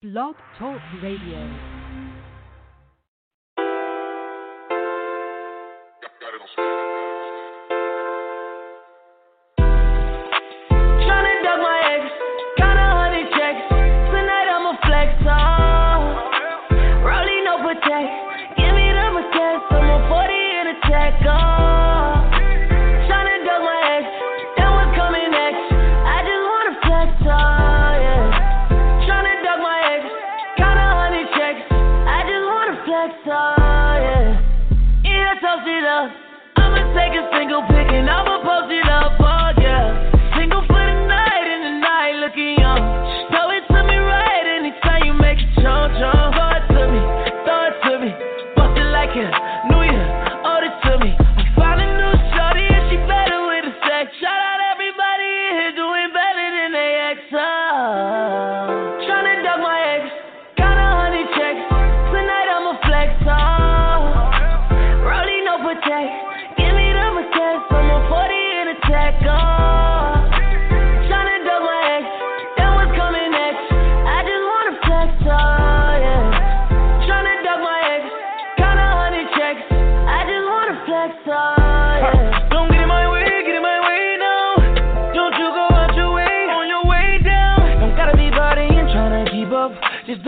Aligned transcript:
Blog 0.00 0.36
Talk 0.56 0.80
Radio. 1.02 1.78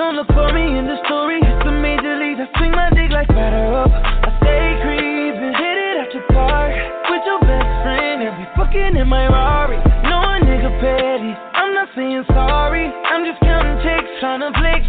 Don't 0.01 0.17
look 0.17 0.33
for 0.33 0.49
me 0.57 0.65
in 0.81 0.89
the 0.89 0.97
story. 1.05 1.37
It's 1.45 1.61
the 1.61 1.77
major 1.77 2.17
leagues. 2.17 2.41
I 2.41 2.49
swing 2.57 2.73
my 2.73 2.89
dick 2.97 3.13
like 3.13 3.29
batter 3.29 3.69
up. 3.77 3.93
I 3.93 4.33
stay 4.41 4.81
creeping, 4.81 5.53
hit 5.53 5.77
it 5.77 5.97
at 6.01 6.11
your 6.17 6.25
park 6.33 6.73
with 7.13 7.21
your 7.29 7.41
best 7.45 7.69
friend 7.85 8.25
and 8.25 8.33
we 8.41 8.49
fucking 8.57 8.97
in 8.97 9.05
my 9.05 9.29
Rari. 9.29 9.77
No 10.09 10.25
a 10.25 10.41
nigga 10.41 10.73
petty. 10.81 11.37
I'm 11.53 11.77
not 11.77 11.93
saying 11.93 12.25
sorry. 12.33 12.89
I'm 12.89 13.29
just 13.29 13.45
counting 13.45 13.77
checks, 13.85 14.09
tryna 14.25 14.57
flex, 14.57 14.89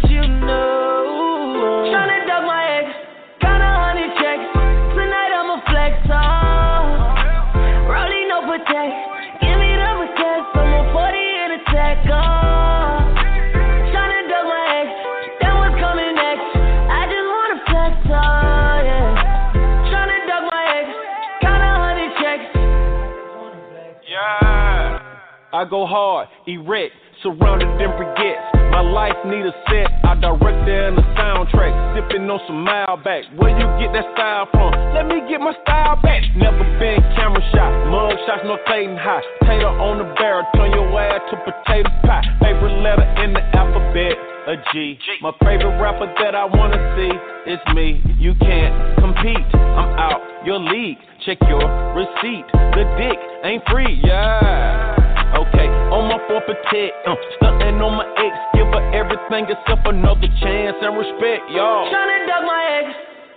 I 25.62 25.64
go 25.70 25.86
hard, 25.86 26.26
erect, 26.50 26.90
surrounded 27.22 27.70
in 27.78 27.90
briquettes. 27.94 28.50
My 28.74 28.82
life 28.82 29.14
need 29.22 29.46
a 29.46 29.54
set, 29.70 29.86
I 30.02 30.18
direct 30.18 30.66
it 30.66 30.74
in 30.90 30.98
the 30.98 31.06
soundtrack. 31.14 31.70
Sipping 31.94 32.26
on 32.26 32.42
some 32.50 32.66
mile 32.66 32.98
back. 32.98 33.30
Where 33.38 33.54
you 33.54 33.62
get 33.78 33.94
that 33.94 34.10
style 34.10 34.50
from? 34.50 34.74
Let 34.90 35.06
me 35.06 35.22
get 35.30 35.38
my 35.38 35.54
style 35.62 36.02
back. 36.02 36.26
Never 36.34 36.66
been 36.82 36.98
camera 37.14 37.38
shot, 37.54 37.70
mug 37.94 38.18
shots, 38.26 38.42
no 38.42 38.58
Clayton 38.66 38.98
high. 38.98 39.22
Tater 39.46 39.70
on 39.70 40.02
the 40.02 40.08
barrel, 40.18 40.42
turn 40.58 40.74
your 40.74 40.90
ass 40.98 41.22
to 41.30 41.38
potato 41.46 41.94
pie. 42.02 42.26
Favorite 42.42 42.82
letter 42.82 43.06
in 43.22 43.30
the 43.30 43.42
alphabet, 43.54 44.18
a 44.50 44.58
G. 44.74 44.98
My 45.22 45.30
favorite 45.46 45.78
rapper 45.78 46.10
that 46.26 46.34
I 46.34 46.42
wanna 46.42 46.82
see 46.98 47.14
is 47.54 47.62
me. 47.70 48.02
You 48.18 48.34
can't 48.34 48.98
compete, 48.98 49.46
I'm 49.54 49.94
out 49.94 50.26
your 50.42 50.58
league. 50.58 50.98
Check 51.22 51.38
your 51.46 51.62
receipt. 51.94 52.50
The 52.50 52.82
dick 52.98 53.18
ain't 53.46 53.62
free, 53.70 54.02
yeah. 54.02 55.11
Okay, 55.32 55.68
on 55.88 56.08
my 56.08 56.18
four 56.28 56.40
protect, 56.44 56.92
uh, 57.08 57.16
stunting 57.36 57.80
on 57.80 57.96
my 57.96 58.06
ex, 58.20 58.34
give 58.54 58.68
her 58.68 58.84
everything 58.92 59.48
except 59.48 59.86
another 59.88 60.28
chance 60.40 60.76
and 60.80 60.92
respect, 60.96 61.48
y'all. 61.50 61.88
Tryna 61.88 62.26
duck 62.28 62.44
my 62.44 62.62
ex. 62.80 62.86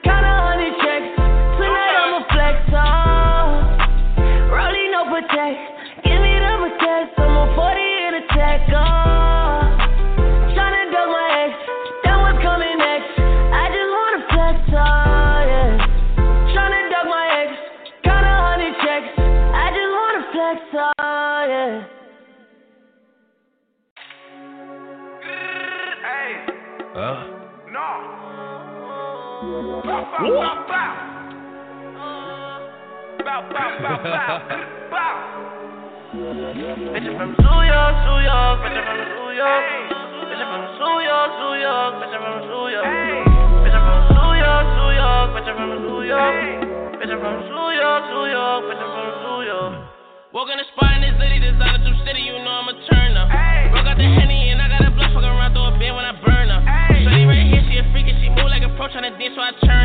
Kinda 0.03 0.27
honey 0.27 0.71
checks. 0.83 1.09
Tonight 1.15 1.95
I'ma 1.95 2.19
flex 2.35 2.57
off. 2.75 3.49
Rolling 4.51 4.91
no 4.91 5.07
protect. 5.07 5.59
Give 6.03 6.19
me 6.19 6.33
the 6.35 6.53
protect. 6.67 7.19
I'm 7.19 7.31
a 7.31 7.55
40 7.55 7.79
in 7.79 8.13
a 8.19 8.23
tech 8.35 8.69
off. 8.75 9.64
Bitch 30.15 30.31
from 37.17 37.35
New 37.35 37.59
York, 37.67 37.95
New 38.07 38.19
York, 38.23 38.63
bitch 38.63 38.79
from 38.79 38.95
New 38.95 39.35
York. 39.35 39.63
Bitch 40.31 40.39
from 40.39 40.63
New 40.79 41.03
York, 41.03 41.31
New 41.35 41.59
York, 41.59 41.99
bitch 41.99 42.15
from 42.15 42.47
New 42.47 42.63
York. 42.71 42.87
Bitch 43.59 43.75
from 43.75 44.07
New 44.15 44.31
York, 44.39 44.67
New 44.79 44.95
York, 44.95 45.35
bitch 45.35 45.51
from 45.51 45.83
New 45.83 45.99
York. 46.07 46.35
Bitch 46.95 47.11
from 47.11 47.35
New 47.51 47.75
York, 47.75 48.03
New 48.07 48.25
York, 48.31 48.63
bitch 48.71 48.79
from 48.79 49.11
New 49.19 49.43
York. 49.43 49.73
Walk 50.31 50.47
in 50.47 50.55
the 50.55 50.67
spot 50.71 50.95
in 50.95 51.03
this 51.03 51.15
city, 51.19 51.43
designer 51.43 51.83
through 51.83 51.99
city, 52.07 52.23
you 52.23 52.39
know 52.39 52.63
I'm 52.63 52.71
a 52.71 52.75
turner. 52.87 53.27
Broke 53.71 53.87
out 53.87 53.99
the 53.99 54.07
henny 54.15 54.51
and 54.51 54.63
I 54.63 54.71
got 54.71 54.87
a 54.87 54.91
blood 54.95 55.11
fucking 55.11 55.27
around 55.27 55.51
through 55.51 55.75
a 55.75 55.79
bin 55.79 55.91
when 55.91 56.07
I 56.07 56.15
burn 56.23 56.47
her. 56.55 56.63
Shorty 57.03 57.27
right 57.27 57.47
here, 57.51 57.63
she 57.67 57.79
a 57.79 57.87
freak 57.91 58.07
and 58.07 58.19
she 58.23 58.27
move 58.31 58.47
like 58.51 58.63
a 58.63 58.71
pro 58.79 58.87
tryna 58.91 59.11
dance, 59.19 59.35
so 59.35 59.43
I 59.43 59.51
turn 59.63 59.84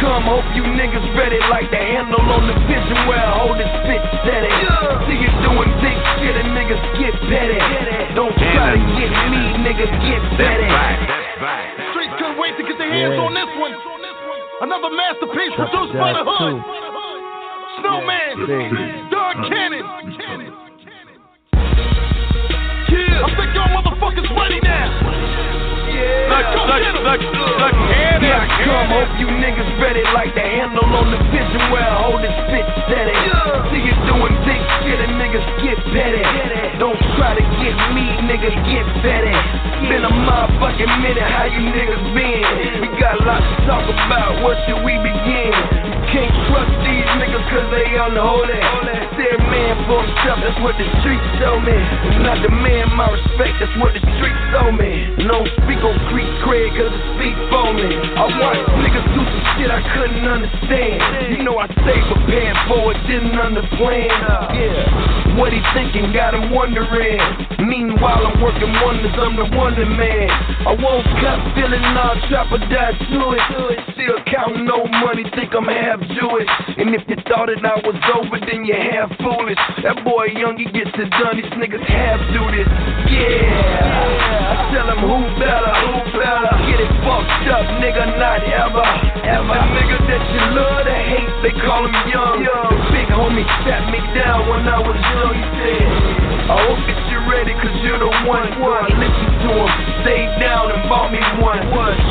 come, 0.00 0.24
hope 0.26 0.46
you 0.54 0.62
niggas 0.64 1.06
ready 1.18 1.38
like 1.50 1.70
the 1.70 1.78
handle 1.80 2.22
on 2.22 2.46
the 2.46 2.56
vision 2.66 2.98
where 3.10 3.18
I 3.20 3.30
hold 3.38 3.58
it 3.58 3.68
spit 3.82 4.02
steady. 4.22 4.50
See 5.10 5.18
you 5.18 5.30
doing 5.42 5.70
big 5.82 5.98
shit 6.18 6.34
and 6.38 6.48
niggas 6.54 6.82
get 6.98 7.14
petty. 7.28 7.58
Don't 8.14 8.34
try 8.38 8.74
to 8.74 8.80
get 8.98 9.10
me, 9.30 9.42
niggas 9.66 9.92
get 10.02 10.20
petty. 10.38 10.68
Streets 11.92 12.14
couldn't 12.18 12.38
wait 12.38 12.54
to 12.58 12.62
get 12.66 12.76
their 12.78 12.90
hands 12.92 13.14
Yeah. 13.18 13.26
on 13.26 13.32
this 13.34 13.50
one. 13.58 13.74
Another 14.60 14.90
masterpiece 14.90 15.54
Trapper 15.54 15.70
produced 15.70 15.94
by 15.98 16.12
the 16.12 16.24
hood. 16.26 16.38
too. 16.38 16.62
Snowman, 17.78 18.32
See. 18.42 19.10
Don 19.10 19.34
Cannon. 19.48 19.84
Yeah, 22.90 23.22
I 23.22 23.28
think 23.38 23.54
y'all 23.54 23.70
motherfuckers 23.70 24.28
ready 24.34 24.58
now. 24.62 25.07
Look, 26.38 26.54
look, 26.54 26.86
look, 27.02 27.22
look, 27.58 27.74
Here 28.22 28.30
I 28.30 28.46
come, 28.62 28.86
hope 28.94 29.10
you 29.18 29.26
niggas 29.26 29.74
ready 29.82 30.06
like 30.14 30.30
the 30.38 30.46
handle 30.46 30.86
on 30.86 31.10
the 31.10 31.18
vision 31.34 31.66
where 31.74 31.82
I 31.82 31.98
hold 31.98 32.22
it 32.22 32.30
spit 32.46 32.62
steady. 32.86 33.10
See 33.74 33.82
you 33.82 33.94
doing 34.06 34.38
big 34.46 34.62
shit 34.86 35.02
and 35.02 35.18
niggas 35.18 35.42
get 35.66 35.82
petty. 35.90 36.22
Don't 36.78 36.94
try 37.18 37.34
to 37.34 37.42
get 37.58 37.74
me, 37.90 38.06
nigga, 38.22 38.54
get 38.70 38.86
petty. 39.02 39.34
Been 39.90 40.06
a 40.06 40.14
motherfucking 40.14 41.02
minute, 41.02 41.26
how 41.26 41.50
you 41.50 41.74
niggas 41.74 42.06
been? 42.14 42.86
We 42.86 42.88
got 43.02 43.18
a 43.18 43.24
lot 43.26 43.42
to 43.42 43.54
talk 43.66 43.82
about, 43.90 44.38
what 44.38 44.62
should 44.62 44.78
we 44.86 44.94
begin? 44.94 45.97
Can't 46.08 46.32
trust 46.48 46.72
these 46.88 47.04
niggas 47.20 47.44
cause 47.52 47.68
they 47.68 47.84
unholy. 47.84 48.56
They're 49.18 49.36
man 49.50 49.76
for 49.84 50.00
himself, 50.00 50.38
that's 50.40 50.56
what 50.64 50.72
the 50.78 50.86
streets 51.02 51.26
show 51.36 51.60
me. 51.60 51.74
And 51.74 52.24
I 52.24 52.40
demand 52.40 52.96
my 52.96 53.12
respect, 53.12 53.60
that's 53.60 53.76
what 53.76 53.92
the 53.92 54.00
streets 54.16 54.42
show 54.54 54.72
me. 54.72 55.26
No 55.28 55.44
speak 55.60 55.82
on 55.84 55.96
creep 56.08 56.30
craig 56.46 56.70
cause 56.78 56.94
it 56.94 57.04
speak 57.18 57.36
for 57.52 57.76
me. 57.76 57.92
I 57.92 58.24
watch 58.40 58.62
niggas 58.80 59.08
do 59.12 59.20
some 59.20 59.44
shit 59.58 59.68
I 59.68 59.84
couldn't 59.84 60.24
understand. 60.24 61.34
You 61.34 61.44
know 61.44 61.60
I 61.60 61.68
stay 61.82 62.00
prepared 62.08 62.56
for 62.70 62.94
it, 62.94 62.98
didn't 63.04 63.36
underplan. 63.36 64.08
Yeah, 64.56 65.36
what 65.36 65.52
he 65.52 65.60
thinking 65.76 66.14
got 66.16 66.32
him 66.32 66.54
wondering. 66.54 67.20
Meanwhile 67.68 68.32
I'm 68.32 68.40
working 68.40 68.72
wonders, 68.80 69.12
I'm 69.18 69.36
the 69.36 69.50
wonder 69.52 69.84
man. 69.84 70.30
I 70.64 70.72
woke 70.72 71.04
up 71.26 71.40
feeling 71.52 71.84
all 71.84 72.16
trapper 72.30 72.62
died 72.70 72.96
to 72.96 73.20
it. 73.34 73.44
Still 73.98 74.22
counting 74.30 74.64
no 74.64 74.86
money, 75.04 75.26
think 75.34 75.52
I'm 75.52 75.66
half 75.66 75.97
Jewish. 76.14 76.50
And 76.78 76.94
if 76.94 77.02
you 77.08 77.16
thought 77.26 77.48
it 77.48 77.58
I 77.64 77.80
was 77.82 77.98
over, 78.14 78.38
then 78.44 78.64
you're 78.64 78.78
half 78.78 79.10
foolish. 79.18 79.58
That 79.82 80.04
boy 80.04 80.32
young, 80.36 80.56
he 80.60 80.68
gets 80.68 80.92
it 80.94 81.10
done, 81.18 81.40
these 81.40 81.52
niggas 81.56 81.84
half 81.88 82.20
do 82.32 82.42
this. 82.52 82.68
Yeah, 83.08 84.52
I 84.52 84.72
tell 84.72 84.88
him 84.92 85.00
who 85.00 85.16
better, 85.40 85.72
who 85.88 85.94
better. 86.16 86.52
Get 86.68 86.80
it 86.84 86.92
fucked 87.02 87.48
up, 87.48 87.66
nigga, 87.80 88.04
not 88.20 88.44
ever, 88.44 88.88
ever. 89.24 89.56
The 89.56 89.68
nigga 89.74 89.96
that 90.06 90.22
you 90.28 90.42
love 90.52 90.84
to 90.84 90.96
hate, 90.96 91.32
they 91.42 91.54
call 91.64 91.82
him 91.88 91.96
young. 92.12 92.44
The 92.44 92.92
big 92.92 93.08
homie 93.08 93.48
sat 93.64 93.88
me 93.88 94.00
down 94.12 94.48
when 94.48 94.68
I 94.68 94.78
was 94.78 94.96
young, 94.96 95.32
he 95.34 95.44
said. 95.56 95.88
I 96.48 96.56
hope 96.64 96.80
that 96.84 97.00
you're 97.04 97.07
ready, 97.28 97.52
cause 97.60 97.76
you're 97.84 98.00
the 98.00 98.08
one. 98.24 98.48
one. 98.58 98.88
Listen 98.96 99.30
to 99.44 99.50
him, 99.52 99.70
stayed 100.02 100.32
down 100.40 100.72
and 100.72 100.88
bought 100.88 101.12
me 101.12 101.20
one. 101.44 101.60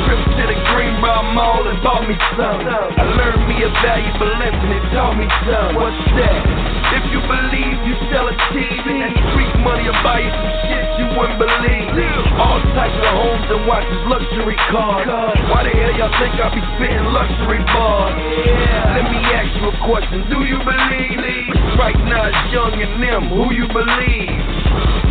Trip 0.05 0.21
to 0.37 0.43
the 0.45 0.57
Greenbrier 0.71 1.33
Mall 1.33 1.65
and 1.67 1.81
bought 1.81 2.07
me 2.07 2.15
some. 2.37 2.61
I 2.61 3.03
learned 3.17 3.49
me 3.49 3.65
a 3.65 3.69
valuable 3.81 4.31
lesson, 4.37 4.69
it 4.71 4.85
taught 4.93 5.17
me 5.17 5.27
some. 5.49 5.75
What's 5.75 5.97
that? 6.21 6.76
If 6.97 7.05
you 7.13 7.21
believe 7.21 7.77
you 7.85 7.93
sell 8.09 8.25
a 8.25 8.33
TV, 8.49 8.85
that 9.05 9.13
street 9.29 9.53
money 9.61 9.85
will 9.85 10.01
buy 10.01 10.17
you 10.17 10.33
some 10.33 10.53
shit 10.65 10.85
you 10.97 11.05
wouldn't 11.13 11.37
believe. 11.37 11.93
All 12.41 12.57
types 12.73 12.97
of 12.97 13.13
homes 13.13 13.45
and 13.53 13.69
watches, 13.69 14.01
luxury 14.09 14.57
cars. 14.73 15.05
Why 15.45 15.61
the 15.61 15.77
hell 15.77 15.93
y'all 15.93 16.09
think 16.17 16.33
I 16.41 16.49
be 16.49 16.61
spitting 16.73 17.05
luxury 17.13 17.61
bars? 17.69 18.17
Yeah. 18.17 18.97
Let 18.97 19.05
me 19.13 19.19
ask 19.29 19.49
you 19.61 19.69
a 19.69 19.75
question, 19.85 20.25
do 20.25 20.41
you 20.41 20.57
believe? 20.57 21.53
Right 21.77 21.97
now 22.09 22.33
it's 22.33 22.43
young 22.49 22.73
and 22.81 22.97
them, 22.97 23.29
who 23.29 23.53
you 23.53 23.69
believe? 23.69 24.41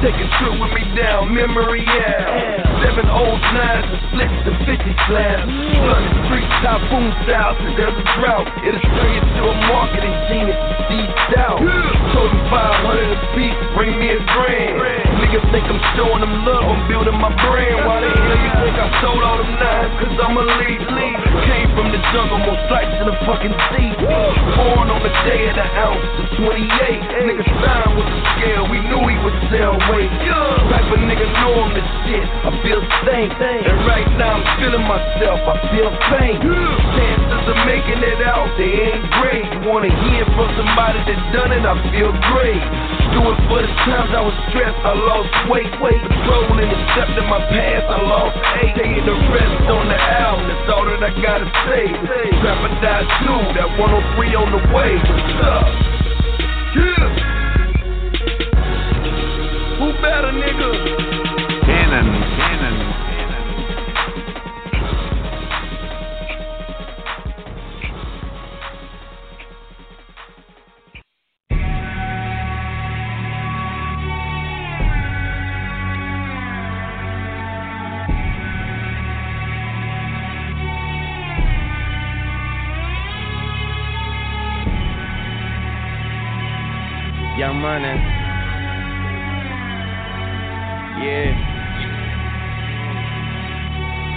Take 0.02 0.18
a 0.18 0.28
trip 0.42 0.58
with 0.58 0.74
me 0.74 0.84
down 0.98 1.32
memory 1.32 1.86
yeah. 1.86 2.82
Seven 2.84 3.08
old 3.08 3.40
nines 3.54 3.86
and 3.90 4.02
splits 4.10 4.40
and 4.44 4.58
fifty 4.66 4.92
slabs. 5.08 5.48
Flood 5.48 6.02
the 6.02 6.18
street 6.28 6.50
typhoon 6.60 7.10
style, 7.24 7.54
so 7.56 7.66
there's 7.78 7.96
a 7.96 8.06
drought. 8.18 8.46
It'll 8.66 8.82
turn 8.82 9.10
you 9.14 9.22
to 9.22 9.42
a 9.46 9.54
marketing 9.70 10.16
genius, 10.28 10.60
deep 10.90 11.10
down. 11.32 11.75
Told 12.16 12.32
him 12.32 12.48
500 12.48 13.12
a 13.12 13.18
piece, 13.36 13.60
bring 13.76 13.92
me 14.00 14.08
a 14.16 14.20
grand. 14.32 14.80
Niggas 15.20 15.44
think 15.52 15.68
I'm 15.68 15.76
showing 15.92 16.24
them 16.24 16.48
love, 16.48 16.64
I'm 16.64 16.88
building 16.88 17.12
my 17.20 17.28
brand. 17.28 17.84
Why 17.84 18.00
the 18.00 18.08
hell 18.08 18.40
you 18.40 18.52
think 18.56 18.72
I 18.72 18.88
sold 19.04 19.20
all 19.20 19.36
them 19.36 19.52
nines? 19.60 19.92
Cause 20.00 20.16
I'm 20.16 20.32
a 20.32 20.44
lead, 20.48 20.80
lead. 20.80 21.16
Came 21.44 21.68
from 21.76 21.92
the 21.92 22.00
jungle, 22.16 22.40
more 22.40 22.56
stripes 22.64 22.96
than 22.96 23.12
a 23.12 23.16
fucking 23.28 23.52
sea. 23.52 23.92
Born 24.00 24.88
on 24.88 25.04
the 25.04 25.12
day 25.28 25.44
of 25.44 25.60
the 25.60 25.68
ounce 25.76 26.08
of 26.16 26.26
28. 26.40 27.28
Niggas 27.28 27.52
signed 27.60 27.92
with 28.00 28.08
the 28.08 28.20
scale, 28.32 28.64
we 28.64 28.80
knew 28.80 29.02
he 29.12 29.16
would 29.20 29.36
sell 29.52 29.76
weight. 29.92 30.08
Type 30.72 30.88
of 30.88 31.00
nigga 31.04 31.26
know 31.36 31.52
I'm 31.68 31.76
the 31.76 31.84
shit, 32.08 32.24
I 32.24 32.50
feel 32.64 32.80
safe. 33.04 33.32
And 33.36 33.76
right 33.84 34.08
now 34.16 34.40
I'm 34.40 34.46
feeling 34.56 34.88
myself, 34.88 35.44
I 35.44 35.54
feel 35.68 35.92
faint. 36.16 36.40
Chances 36.40 37.25
of 37.46 37.58
making 37.62 38.02
it 38.02 38.20
out, 38.26 38.50
they 38.58 38.90
ain't 38.90 39.06
great. 39.22 39.46
You 39.54 39.60
wanna 39.70 39.90
hear 39.90 40.26
from 40.34 40.50
somebody 40.58 40.98
that 41.06 41.20
done 41.30 41.54
it, 41.54 41.62
I 41.62 41.74
feel 41.94 42.10
great. 42.34 42.62
Do 43.14 43.22
it 43.22 43.38
for 43.46 43.62
the 43.62 43.70
times 43.86 44.10
I 44.10 44.22
was 44.22 44.34
stressed, 44.50 44.76
I 44.82 44.92
lost 44.92 45.30
weight, 45.46 45.70
weight. 45.78 46.02
Patrolling, 46.02 46.68
accepting 46.68 47.28
my 47.30 47.38
past, 47.48 47.86
I 47.86 47.98
lost 48.02 48.36
eight. 48.60 48.74
Taking 48.74 49.06
the 49.06 49.16
rest 49.30 49.62
on 49.70 49.86
the 49.88 49.98
album, 49.98 50.50
that's 50.50 50.68
all 50.74 50.84
that 50.90 51.00
I 51.02 51.10
gotta 51.22 51.48
say. 51.70 51.86
Trapper 52.42 52.72
die 52.82 53.06
too, 53.22 53.40
that 53.54 53.70
103 53.78 54.34
on 54.34 54.48
the 54.50 54.62
way. 54.74 54.92
What's 54.98 55.38
up? 55.46 55.66
Yeah. 56.74 57.06
Who 59.78 59.86
better, 60.02 60.32
nigga? 60.34 60.68
Cannon, 61.62 62.06
cannon. 62.36 63.05
Money. 87.66 87.98
Yeah. 91.02 91.34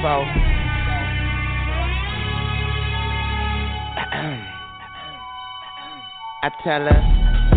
So. 0.04 0.12
I 6.42 6.50
tell 6.64 6.86
her, 6.86 7.02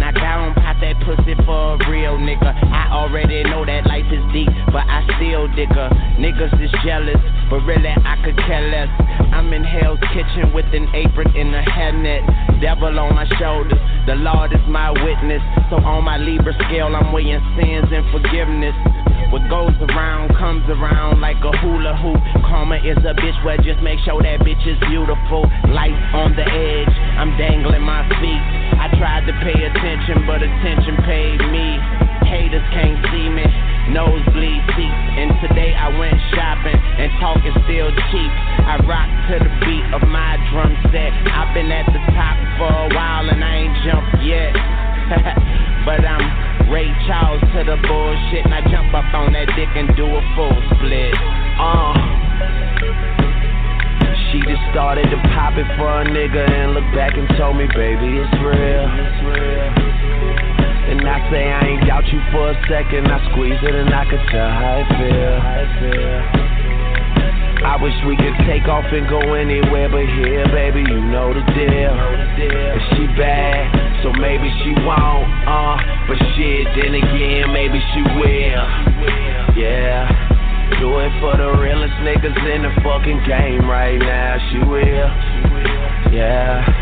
knock 0.01 0.15
down, 0.15 0.55
pop 0.55 0.81
that 0.81 0.97
pussy 1.05 1.35
for 1.45 1.75
a 1.77 1.91
real 1.91 2.17
nigga. 2.17 2.41
I 2.73 2.89
already 2.91 3.45
know 3.45 3.67
that 3.67 3.87
life 3.87 4.09
is 4.11 4.25
deep, 4.33 4.49
but 4.73 4.89
I 4.89 5.05
still 5.19 5.47
dig 5.55 5.69
her. 5.69 5.91
Niggas 6.17 6.57
is 6.65 6.73
jealous, 6.87 7.21
but 7.51 7.61
really 7.69 7.93
I 7.93 8.17
could 8.25 8.39
care 8.39 8.71
less. 8.71 8.89
I'm 9.31 9.53
in 9.53 9.63
Hell's 9.63 10.01
Kitchen 10.17 10.55
with 10.55 10.73
an 10.73 10.89
apron 10.95 11.37
and 11.37 11.55
a 11.55 11.63
hairnet. 11.63 12.52
Devil 12.63 12.95
on 12.95 13.19
my 13.19 13.27
shoulders, 13.43 13.83
the 14.07 14.15
Lord 14.15 14.55
is 14.55 14.63
my 14.71 14.95
witness. 14.95 15.43
So 15.67 15.83
on 15.83 16.07
my 16.07 16.15
Libra 16.15 16.55
scale, 16.71 16.95
I'm 16.95 17.11
weighing 17.11 17.43
sins 17.59 17.91
and 17.91 18.07
forgiveness. 18.15 18.71
What 19.35 19.43
goes 19.51 19.75
around 19.91 20.31
comes 20.39 20.63
around 20.71 21.19
like 21.19 21.43
a 21.43 21.51
hula 21.59 21.99
hoop. 21.99 22.23
Karma 22.47 22.79
is 22.79 23.03
a 23.03 23.19
bitch, 23.19 23.35
well, 23.43 23.59
just 23.67 23.83
make 23.83 23.99
sure 24.07 24.23
that 24.23 24.47
bitch 24.47 24.63
is 24.63 24.79
beautiful. 24.87 25.43
Life 25.75 25.99
on 26.15 26.39
the 26.39 26.47
edge, 26.47 26.95
I'm 27.19 27.35
dangling 27.35 27.83
my 27.83 28.07
feet. 28.23 28.45
I 28.79 28.87
tried 28.95 29.27
to 29.27 29.35
pay 29.43 29.59
attention, 29.59 30.23
but 30.23 30.39
attention 30.39 31.03
paid 31.03 31.43
me. 31.51 31.83
Haters 32.31 32.63
can't 32.71 33.03
see 33.11 33.27
me, 33.27 33.43
nosebleed 33.91 34.63
seats. 34.77 35.03
And 35.19 35.35
today 35.43 35.75
I 35.75 35.91
went 35.99 36.15
shopping, 36.37 36.77
and 36.77 37.11
talk 37.19 37.43
is 37.43 37.57
still 37.67 37.91
cheap. 38.13 38.33
I 38.63 38.79
rock 38.87 39.11
to 39.33 39.43
the 39.43 39.53
beat 39.67 39.87
of 39.91 40.03
my 40.07 40.39
drum 40.53 40.77
set. 40.95 41.11
I've 41.33 41.51
been 41.55 41.73
at 41.73 41.87
the 41.91 42.03
top 42.15 42.37
for 42.61 42.71
a 42.71 42.89
while, 42.95 43.27
and 43.27 43.43
I 43.43 43.67
ain't 43.67 43.77
jumped 43.83 44.23
yet. 44.23 44.53
but 45.87 46.05
I'm 46.07 46.71
Ray 46.71 46.89
Charles 47.07 47.43
to 47.53 47.61
the 47.67 47.77
bullshit, 47.85 48.47
and 48.47 48.55
I 48.55 48.63
jump 48.71 48.95
up 48.95 49.09
on 49.15 49.33
that 49.35 49.51
dick 49.59 49.69
and 49.75 49.91
do 49.97 50.07
a 50.07 50.23
full 50.37 50.57
split. 50.77 51.15
Uh. 51.59 52.23
She 54.33 54.41
just 54.49 54.65
started 54.73 55.05
to 55.11 55.19
pop 55.37 55.59
it 55.59 55.69
for 55.77 56.01
a 56.01 56.05
nigga 56.09 56.49
and 56.49 56.73
looked 56.73 56.95
back 56.97 57.13
and 57.19 57.29
told 57.37 57.57
me, 57.57 57.67
baby, 57.77 58.17
it's 58.17 58.33
real. 58.41 58.89
It's 58.89 59.21
real. 59.29 60.52
And 60.93 61.09
I 61.09 61.25
say 61.33 61.49
I 61.49 61.65
ain't 61.73 61.89
doubt 61.89 62.05
you 62.13 62.21
for 62.29 62.53
a 62.53 62.57
second. 62.69 63.09
I 63.09 63.17
squeeze 63.33 63.57
it 63.65 63.75
and 63.75 63.89
I 63.97 64.05
could 64.05 64.21
tell 64.29 64.45
how 64.45 64.77
it 64.77 64.89
feel. 65.01 65.41
I 67.65 67.81
wish 67.81 67.97
we 68.05 68.13
could 68.13 68.37
take 68.45 68.69
off 68.69 68.85
and 68.93 69.09
go 69.09 69.33
anywhere 69.33 69.89
but 69.89 70.05
here, 70.05 70.45
baby. 70.53 70.85
You 70.85 71.01
know 71.09 71.33
the 71.33 71.41
deal. 71.57 71.97
If 71.97 72.83
she 72.93 73.09
bad, 73.17 74.05
so 74.05 74.13
maybe 74.21 74.53
she 74.61 74.77
won't. 74.85 75.33
Uh, 75.49 75.81
but 76.13 76.21
shit, 76.37 76.69
then 76.77 76.93
again, 76.93 77.49
maybe 77.57 77.81
she 77.97 78.05
will. 78.21 78.67
Yeah. 79.57 80.13
Do 80.77 81.01
it 81.01 81.13
for 81.25 81.41
the 81.41 81.57
realest 81.57 81.97
niggas 82.05 82.37
in 82.37 82.69
the 82.69 82.73
fucking 82.85 83.25
game 83.25 83.65
right 83.65 83.97
now. 83.97 84.37
She 84.53 84.61
will. 84.61 85.09
Yeah. 86.13 86.82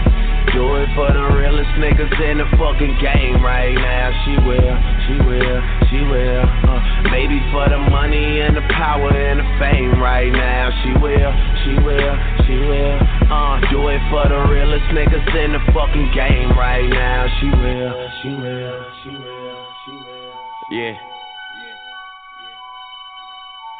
Do 0.53 0.77
it 0.83 0.89
for 0.99 1.07
the 1.13 1.27
realest 1.39 1.71
niggas 1.79 2.11
in 2.27 2.39
the 2.39 2.49
fucking 2.59 2.99
game 2.99 3.39
right 3.43 3.75
now. 3.75 4.11
She 4.27 4.35
will, 4.43 4.75
she 5.07 5.15
will, 5.23 5.61
she 5.87 6.01
will. 6.03 6.43
Uh, 6.67 6.83
maybe 7.15 7.39
for 7.55 7.69
the 7.71 7.79
money 7.79 8.41
and 8.41 8.57
the 8.57 8.67
power 8.75 9.15
and 9.15 9.39
the 9.39 9.49
fame 9.63 10.03
right 10.03 10.33
now. 10.33 10.71
She 10.83 10.91
will, 10.99 11.33
she 11.63 11.73
will, 11.87 12.15
she 12.47 12.57
will. 12.67 12.99
Uh, 13.31 13.63
do 13.71 13.89
it 13.95 14.03
for 14.11 14.27
the 14.27 14.43
realest 14.51 14.91
niggas 14.91 15.31
in 15.39 15.53
the 15.53 15.63
fucking 15.73 16.11
game 16.15 16.51
right 16.59 16.89
now. 16.89 17.31
She 17.39 17.47
will, 17.47 18.11
she 18.23 18.29
will, 18.35 18.85
she 19.05 19.11
will, 19.11 19.67
she 19.87 19.93
will. 19.93 20.33
Yeah. 20.73 20.99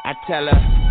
I 0.05 0.13
tell 0.25 0.47
her. 0.47 0.90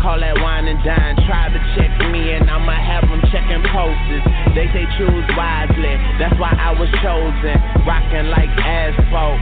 Call 0.00 0.20
that 0.20 0.36
wine 0.38 0.68
and 0.68 0.78
dine. 0.84 1.16
Try 1.26 1.48
to 1.50 1.60
check 1.74 1.90
me 2.12 2.36
and 2.36 2.46
I'ma 2.50 2.76
have 2.76 3.08
them 3.08 3.22
checking 3.32 3.62
posters. 3.72 4.24
They 4.54 4.68
say 4.70 4.84
choose 5.00 5.26
wisely, 5.34 5.94
that's 6.20 6.36
why 6.38 6.52
I 6.54 6.72
was 6.76 6.88
chosen. 7.02 7.56
Rocking 7.88 8.28
like 8.30 8.50
asphalt. 8.60 9.40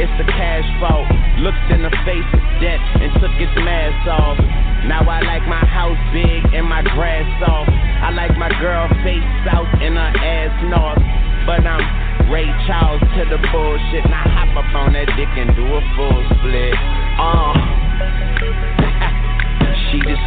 It's 0.00 0.12
the 0.16 0.24
cash 0.24 0.64
fault. 0.80 1.04
Looked 1.44 1.68
in 1.68 1.84
the 1.84 1.92
face 2.08 2.30
of 2.32 2.42
death 2.64 2.80
and 3.00 3.12
took 3.20 3.34
its 3.36 3.52
mask 3.60 4.08
off. 4.08 4.40
Now 4.88 5.04
I 5.04 5.20
like 5.22 5.44
my 5.46 5.62
house 5.62 6.00
big 6.10 6.42
and 6.54 6.66
my 6.66 6.82
grass 6.82 7.28
soft. 7.38 7.70
I 7.70 8.10
like 8.10 8.34
my 8.40 8.48
girl 8.58 8.88
face 9.04 9.28
south 9.44 9.68
and 9.78 9.94
her 9.94 10.12
ass 10.16 10.52
north. 10.66 11.02
But 11.44 11.66
I'm 11.66 11.84
Ray 12.32 12.48
Charles 12.66 13.02
to 13.02 13.22
the 13.28 13.38
bullshit. 13.52 14.04
Now 14.08 14.24
hop 14.24 14.64
up 14.64 14.74
on 14.74 14.92
that 14.94 15.06
dick 15.14 15.30
and 15.36 15.54
do 15.54 15.66
a 15.68 15.80
full 15.94 16.20
split. 16.34 16.74
Uh. 17.20 18.51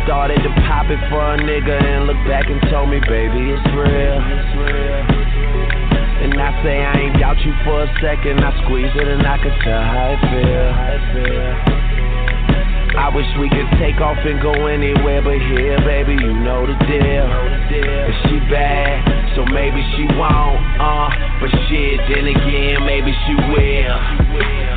Started 0.05 0.37
to 0.45 0.53
pop 0.69 0.85
it 0.93 1.01
for 1.09 1.17
a 1.17 1.37
nigga 1.41 1.81
and 1.81 2.05
looked 2.05 2.29
back 2.29 2.45
and 2.45 2.61
told 2.69 2.93
me, 2.93 3.01
baby, 3.09 3.49
it's 3.49 3.65
real. 3.73 4.21
And 6.21 6.37
I 6.37 6.53
say 6.61 6.77
I 6.77 6.93
ain't 7.09 7.17
doubt 7.17 7.41
you 7.41 7.49
for 7.65 7.81
a 7.81 7.89
second. 8.05 8.37
I 8.37 8.53
squeeze 8.61 8.93
it 8.93 9.07
and 9.07 9.25
I 9.25 9.41
could 9.41 9.57
tell 9.65 9.81
how 9.81 10.13
it 10.13 10.21
feel. 10.29 10.67
How 10.77 10.93
it 10.93 11.01
feel. 11.09 11.75
I 13.01 13.09
wish 13.17 13.25
we 13.41 13.49
could 13.49 13.65
take 13.81 13.97
off 13.97 14.21
and 14.21 14.37
go 14.45 14.53
anywhere 14.69 15.25
but 15.25 15.41
here, 15.41 15.81
baby. 15.81 16.13
You 16.13 16.37
know 16.37 16.69
the 16.69 16.77
deal. 16.85 17.25
If 18.05 18.15
she 18.29 18.37
bad, 18.53 19.33
so 19.33 19.41
maybe 19.49 19.81
she 19.97 20.05
won't. 20.13 20.61
Uh, 20.77 21.09
but 21.41 21.49
shit, 21.65 21.97
then 22.13 22.29
again, 22.29 22.85
maybe 22.85 23.09
she 23.25 23.33
will. 23.33 23.97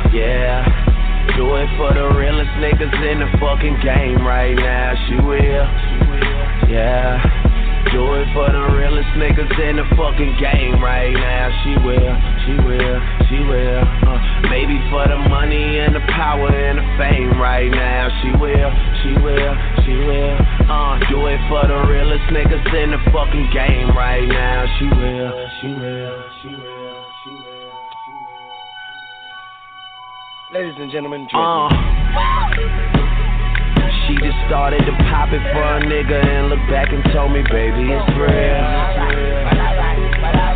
Yeah. 0.09 0.88
Do 1.35 1.55
it 1.55 1.69
for 1.77 1.93
the 1.93 2.07
realest 2.17 2.51
niggas 2.57 3.11
in 3.11 3.19
the 3.19 3.29
fucking 3.39 3.79
game 3.83 4.25
right 4.25 4.55
now. 4.55 4.95
She 5.07 5.15
will. 5.21 5.65
Yeah. 6.69 7.49
Do 7.93 8.05
it 8.21 8.27
for 8.33 8.45
the 8.51 8.75
realest 8.75 9.09
niggas 9.17 9.49
in 9.57 9.77
the 9.77 9.87
fucking 9.97 10.37
game 10.37 10.83
right 10.83 11.13
now. 11.13 11.49
She 11.63 11.73
will, 11.81 12.13
she 12.45 12.53
will, 12.61 12.99
she 13.29 13.39
will. 13.39 13.81
Uh, 14.05 14.19
maybe 14.51 14.77
for 14.91 15.07
the 15.07 15.17
money 15.29 15.79
and 15.79 15.95
the 15.95 16.03
power 16.13 16.53
and 16.53 16.77
the 16.77 16.85
fame 17.01 17.39
right 17.41 17.71
now. 17.71 18.09
She 18.21 18.29
will, 18.37 18.71
she 19.01 19.11
will, 19.23 19.53
she 19.85 19.93
will. 20.05 20.37
Uh, 20.69 20.99
do 21.09 21.25
it 21.27 21.41
for 21.49 21.65
the 21.65 21.79
realest 21.89 22.29
niggas 22.29 22.67
in 22.77 22.91
the 22.91 23.01
fucking 23.09 23.49
game 23.53 23.95
right 23.97 24.27
now. 24.27 24.65
She 24.77 24.85
will, 24.85 25.49
she 25.61 25.67
will, 25.73 25.73
she 25.73 25.79
will, 25.79 26.23
she 26.43 26.49
will. 26.61 26.78
Ladies 30.51 30.73
and 30.81 30.89
gentlemen, 30.89 31.29
Uh, 31.29 31.69
she 34.01 34.17
just 34.17 34.33
started 34.49 34.81
to 34.81 34.93
pop 35.05 35.29
it 35.29 35.45
for 35.53 35.61
a 35.61 35.79
nigga 35.85 36.17
and 36.25 36.49
looked 36.49 36.65
back 36.73 36.89
and 36.89 37.05
told 37.13 37.29
me, 37.31 37.43
baby, 37.53 37.85
it's 37.93 38.09
real. 38.17 38.65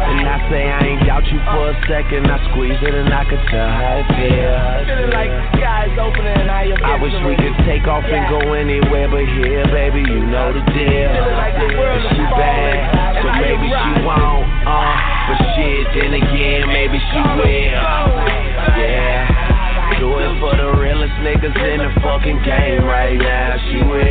And 0.10 0.26
I 0.26 0.50
say 0.50 0.66
I 0.66 0.82
ain't 0.82 1.06
doubt 1.06 1.30
you 1.30 1.38
for 1.46 1.70
a 1.70 1.78
second. 1.86 2.26
I 2.26 2.42
squeeze 2.50 2.82
it 2.82 2.90
and 2.90 3.14
I 3.14 3.24
could 3.26 3.46
tell 3.54 3.70
how 3.70 4.02
it 4.02 4.10
feels. 4.18 4.82
Feeling 4.90 5.14
like 5.14 5.30
skies 5.62 5.94
opening 6.02 6.50
I 6.50 6.74
I 6.74 6.98
wish 6.98 7.14
we 7.22 7.38
could 7.38 7.54
take 7.70 7.86
off 7.86 8.04
and 8.04 8.26
go 8.34 8.54
anywhere 8.54 9.06
but 9.14 9.30
here, 9.30 9.62
baby. 9.70 10.02
You 10.10 10.26
know 10.26 10.58
the 10.58 10.66
deal. 10.74 11.14
And 11.14 12.02
she 12.18 12.26
bad, 12.34 13.22
so 13.22 13.30
maybe 13.46 13.70
she 13.70 13.92
won't. 14.02 14.50
Uh, 14.66 14.98
but 15.30 15.38
shit, 15.54 15.86
then 16.02 16.18
again, 16.18 16.66
maybe 16.74 16.98
she 16.98 17.22
will. 17.38 17.78
Yeah. 18.74 19.33
Do 20.04 20.20
it 20.20 20.36
for 20.44 20.52
the 20.52 20.68
realest 20.84 21.16
niggas 21.24 21.56
in 21.64 21.80
the 21.80 21.88
fucking 22.04 22.44
game 22.44 22.84
right 22.84 23.16
now. 23.16 23.56
She 23.72 23.80
will. 23.88 24.04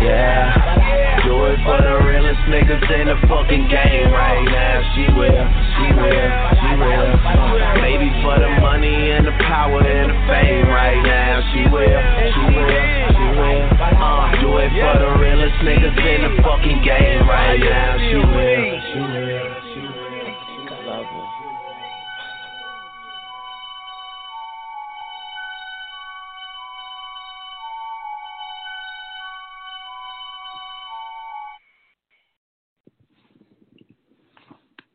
Yeah. 0.00 1.28
Do 1.28 1.44
it 1.44 1.60
for 1.60 1.76
the 1.76 2.00
realest 2.08 2.40
niggas 2.48 2.80
in 2.80 3.12
the 3.12 3.20
fucking 3.28 3.68
game 3.68 4.08
right 4.16 4.40
now. 4.48 4.80
She 4.96 5.12
will. 5.12 5.28
She 5.76 5.92
will. 5.92 6.28
She 6.56 6.70
will. 6.80 7.04
Maybe 7.84 8.08
for 8.24 8.40
the 8.40 8.48
money 8.64 9.12
and 9.12 9.28
the 9.28 9.36
power 9.44 9.84
and 9.84 10.08
the 10.08 10.16
fame 10.24 10.64
right 10.72 11.04
now. 11.04 11.44
She 11.52 11.68
will. 11.68 12.00
She 12.32 12.44
will. 12.56 12.88
She 13.12 13.26
will. 13.28 13.68
Uh, 13.76 14.40
do 14.40 14.56
it 14.56 14.72
for 14.72 14.96
the 15.04 15.20
realest 15.20 15.60
niggas 15.68 16.00
in 16.00 16.32
the 16.32 16.32
fucking 16.40 16.80
game 16.80 17.28
right 17.28 17.60
now. 17.60 18.00
She 18.00 18.16
will. 18.16 18.72
She 18.88 19.00
will. 19.04 19.52
She 19.68 19.68
will. 19.68 19.71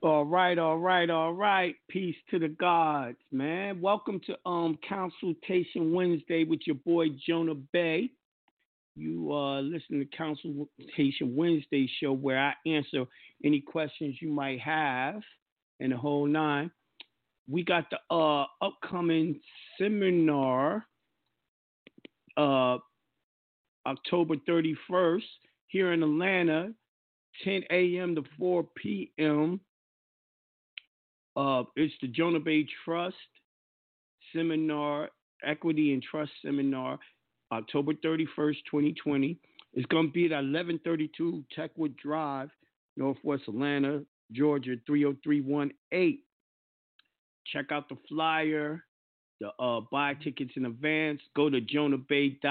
All 0.04 0.26
right, 0.26 0.60
all 0.60 0.78
right, 0.78 1.10
all 1.10 1.34
right. 1.34 1.74
Peace 1.90 2.16
to 2.30 2.38
the 2.38 2.50
gods, 2.50 3.18
man. 3.32 3.82
Welcome 3.82 4.22
to 4.28 4.38
um 4.48 4.78
Consultation 4.88 5.92
Wednesday 5.92 6.44
with 6.44 6.60
your 6.68 6.76
boy 6.76 7.08
Jonah 7.28 7.56
Bey. 7.56 8.12
You 8.96 9.34
uh 9.34 9.62
listen 9.62 9.98
to 9.98 10.06
Consultation 10.16 11.36
Wednesday 11.36 11.90
show 12.00 12.14
where 12.14 12.38
I 12.40 12.54
answer 12.70 13.06
any 13.44 13.60
questions 13.60 14.18
you 14.22 14.30
might 14.30 14.60
have 14.60 15.24
and 15.80 15.92
the 15.92 15.98
whole 15.98 16.28
nine. 16.28 16.70
We 17.50 17.64
got 17.64 17.90
the 17.90 17.98
uh 18.16 18.46
upcoming 18.62 19.40
seminar 19.80 20.86
uh 22.38 22.78
October 23.88 24.36
31st 24.48 25.24
here 25.70 25.92
in 25.92 26.04
Atlanta, 26.04 26.72
10 27.44 27.64
a.m. 27.72 28.14
to 28.14 28.24
4 28.38 28.64
p.m. 28.76 29.60
Uh, 31.38 31.64
it's 31.76 31.94
the 32.02 32.08
Jonah 32.08 32.40
Bey 32.40 32.66
Trust 32.84 33.16
Seminar, 34.36 35.10
Equity 35.46 35.94
and 35.94 36.02
Trust 36.02 36.32
Seminar, 36.44 36.98
October 37.52 37.94
31st, 37.94 38.58
2020. 38.70 39.38
It's 39.74 39.86
going 39.86 40.08
to 40.08 40.12
be 40.12 40.26
at 40.26 40.32
1132 40.32 41.44
Techwood 41.56 41.96
Drive, 41.98 42.50
Northwest 42.96 43.44
Atlanta, 43.48 44.02
Georgia, 44.32 44.78
30318. 44.88 46.20
Check 47.54 47.72
out 47.72 47.88
the 47.88 47.98
flyer, 48.10 48.84
the 49.40 49.50
uh, 49.60 49.82
buy 49.92 50.16
tickets 50.16 50.54
in 50.56 50.66
advance. 50.66 51.22
Go 51.36 51.52
to 51.52 51.62
jonahbey.com. 51.62 52.48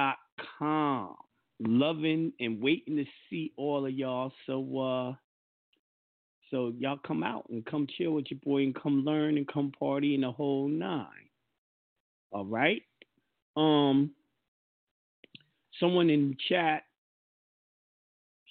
Loving 1.58 2.32
and 2.38 2.62
waiting 2.62 2.96
to 2.96 3.04
see 3.28 3.52
all 3.56 3.86
of 3.86 3.92
y'all. 3.92 4.32
So, 4.46 4.78
uh, 4.78 5.14
so 6.50 6.72
y'all 6.78 6.98
come 7.06 7.22
out 7.22 7.46
and 7.50 7.64
come 7.66 7.86
chill 7.96 8.12
with 8.12 8.26
your 8.30 8.40
boy 8.44 8.62
and 8.62 8.74
come 8.74 9.04
learn 9.04 9.36
and 9.36 9.48
come 9.48 9.72
party 9.78 10.14
in 10.14 10.20
the 10.20 10.30
whole 10.30 10.68
nine. 10.68 11.06
All 12.32 12.44
right. 12.44 12.82
Um 13.56 14.10
someone 15.80 16.10
in 16.10 16.30
the 16.30 16.36
chat 16.48 16.84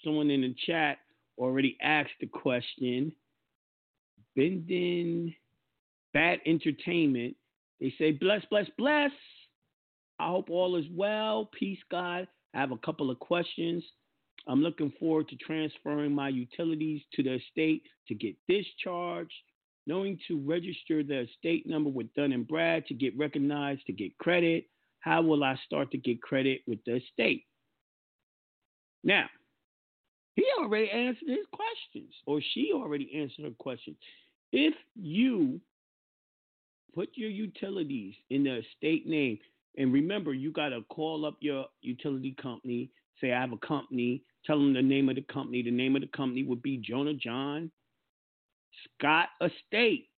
someone 0.03 0.29
in 0.29 0.41
the 0.41 0.55
chat 0.65 0.99
already 1.37 1.77
asked 1.81 2.11
the 2.19 2.27
question. 2.27 3.11
Bending 4.35 5.33
Bad 6.13 6.39
Entertainment. 6.45 7.35
They 7.79 7.93
say 7.97 8.11
bless, 8.11 8.43
bless, 8.49 8.67
bless. 8.77 9.11
I 10.19 10.27
hope 10.27 10.49
all 10.49 10.77
is 10.77 10.85
well. 10.93 11.49
Peace, 11.57 11.79
God. 11.91 12.27
I 12.53 12.59
have 12.59 12.71
a 12.71 12.77
couple 12.77 13.11
of 13.11 13.19
questions. 13.19 13.83
I'm 14.47 14.61
looking 14.61 14.93
forward 14.99 15.27
to 15.29 15.35
transferring 15.37 16.13
my 16.13 16.29
utilities 16.29 17.01
to 17.13 17.23
the 17.23 17.35
estate 17.35 17.83
to 18.07 18.15
get 18.15 18.35
discharged, 18.47 19.33
knowing 19.87 20.19
to 20.27 20.39
register 20.39 21.03
the 21.03 21.21
estate 21.21 21.67
number 21.67 21.89
with 21.89 22.13
Dun 22.13 22.31
and 22.31 22.47
Brad 22.47 22.85
to 22.87 22.93
get 22.93 23.17
recognized 23.17 23.85
to 23.87 23.93
get 23.93 24.17
credit. 24.17 24.65
How 24.99 25.21
will 25.21 25.43
I 25.43 25.55
start 25.65 25.91
to 25.91 25.97
get 25.97 26.21
credit 26.21 26.61
with 26.67 26.79
the 26.85 26.95
estate? 26.97 27.45
Now, 29.03 29.25
he 30.35 30.45
already 30.59 30.89
answered 30.89 31.29
his 31.29 31.45
questions, 31.51 32.13
or 32.25 32.41
she 32.53 32.71
already 32.73 33.11
answered 33.15 33.45
her 33.45 33.51
question. 33.57 33.95
If 34.51 34.73
you 34.95 35.61
put 36.93 37.09
your 37.15 37.29
utilities 37.29 38.15
in 38.29 38.43
the 38.43 38.59
estate 38.59 39.07
name, 39.07 39.39
and 39.77 39.91
remember, 39.93 40.33
you 40.33 40.51
got 40.51 40.69
to 40.69 40.81
call 40.89 41.25
up 41.25 41.37
your 41.41 41.65
utility 41.81 42.35
company, 42.41 42.89
say, 43.21 43.31
I 43.31 43.41
have 43.41 43.51
a 43.51 43.57
company, 43.57 44.23
tell 44.45 44.57
them 44.57 44.73
the 44.73 44.81
name 44.81 45.09
of 45.09 45.15
the 45.15 45.21
company. 45.21 45.61
The 45.63 45.71
name 45.71 45.95
of 45.95 46.01
the 46.01 46.07
company 46.07 46.43
would 46.43 46.61
be 46.61 46.77
Jonah 46.77 47.13
John 47.13 47.71
Scott 48.99 49.29
Estate. 49.41 50.09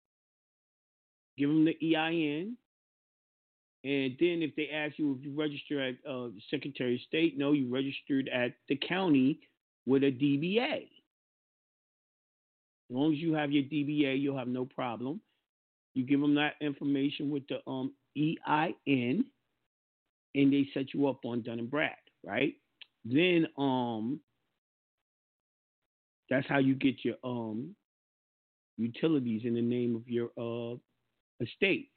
Give 1.38 1.48
them 1.48 1.64
the 1.64 1.96
EIN. 1.96 2.56
And 3.84 4.16
then 4.18 4.42
if 4.42 4.56
they 4.56 4.70
ask 4.72 4.98
you 4.98 5.16
if 5.18 5.24
you 5.24 5.38
register 5.38 5.80
at 5.80 5.94
uh, 6.08 6.28
the 6.28 6.40
Secretary 6.50 6.94
of 6.94 7.00
State, 7.02 7.38
no, 7.38 7.52
you 7.52 7.72
registered 7.72 8.28
at 8.28 8.54
the 8.68 8.76
county 8.76 9.38
with 9.86 10.02
a 10.02 10.10
DBA. 10.10 10.88
As 12.88 12.94
long 12.94 13.12
as 13.12 13.18
you 13.18 13.34
have 13.34 13.52
your 13.52 13.64
DBA, 13.64 14.20
you'll 14.20 14.38
have 14.38 14.48
no 14.48 14.64
problem. 14.64 15.20
You 15.94 16.04
give 16.04 16.20
them 16.20 16.34
that 16.34 16.54
information 16.60 17.30
with 17.30 17.44
the 17.48 17.58
um, 17.70 17.92
EIN, 18.16 19.24
and 20.34 20.52
they 20.52 20.68
set 20.74 20.92
you 20.92 21.06
up 21.06 21.24
on 21.24 21.42
Dun 21.42 21.58
and 21.58 21.70
Brad, 21.70 21.94
right? 22.24 22.54
Then 23.08 23.46
um, 23.56 24.20
that's 26.28 26.46
how 26.48 26.58
you 26.58 26.74
get 26.74 27.04
your 27.04 27.14
um 27.22 27.76
utilities 28.78 29.42
in 29.44 29.54
the 29.54 29.62
name 29.62 29.94
of 29.94 30.08
your 30.08 30.30
uh 30.36 30.76
estate. 31.40 31.90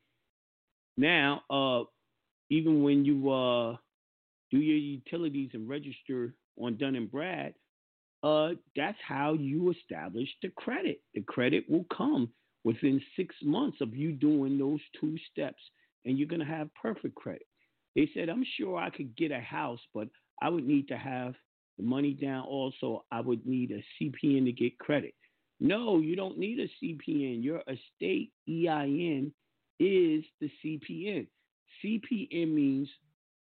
Now, 0.98 1.42
uh, 1.50 1.84
even 2.50 2.84
when 2.84 3.06
you 3.06 3.32
uh 3.32 3.78
do 4.52 4.58
your 4.60 4.78
utilities 4.78 5.52
and 5.54 5.68
register 5.68 6.36
on 6.62 6.78
Dun 6.78 6.96
and 6.96 7.12
Brad, 7.12 7.54
uh, 8.24 8.50
that's 8.76 8.98
how 9.08 9.34
you 9.34 9.72
establish 9.72 10.30
the 10.42 10.50
credit. 10.50 11.02
The 11.16 11.22
credit 11.22 11.66
will 11.70 11.86
come 11.96 12.30
within 12.64 13.02
six 13.16 13.34
months 13.42 13.78
of 13.82 13.96
you 13.96 14.12
doing 14.12 14.60
those 14.60 14.82
two 15.00 15.18
steps, 15.32 15.62
and 16.06 16.20
you're 16.20 16.28
gonna 16.28 16.46
have 16.46 16.70
perfect 16.80 17.16
credit. 17.16 17.48
They 17.96 18.10
said, 18.14 18.30
I'm 18.30 18.46
sure 18.58 18.78
I 18.78 18.92
could 18.92 19.16
get 19.18 19.32
a 19.32 19.40
house, 19.40 19.80
but 19.94 20.08
I 20.42 20.50
would 20.50 20.66
need 20.66 20.88
to 20.90 20.98
have 20.98 21.36
the 21.78 21.84
money 21.84 22.14
down. 22.14 22.46
Also, 22.46 23.06
I 23.12 23.22
would 23.22 23.46
need 23.46 23.72
a 23.72 23.84
CPN 24.04 24.46
to 24.46 24.52
get 24.52 24.78
credit. 24.80 25.14
No, 25.60 26.00
you 26.00 26.16
don't 26.16 26.38
need 26.38 26.60
a 26.60 26.86
CPN. 26.86 27.44
Your 27.44 27.62
estate 27.68 28.32
EIN 28.48 29.34
is 29.80 30.24
the 30.40 30.50
CPN. 30.64 31.28
CPN 31.84 32.54
means 32.54 32.90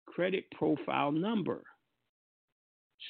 credit 0.06 0.44
profile 0.56 1.12
number. 1.12 1.62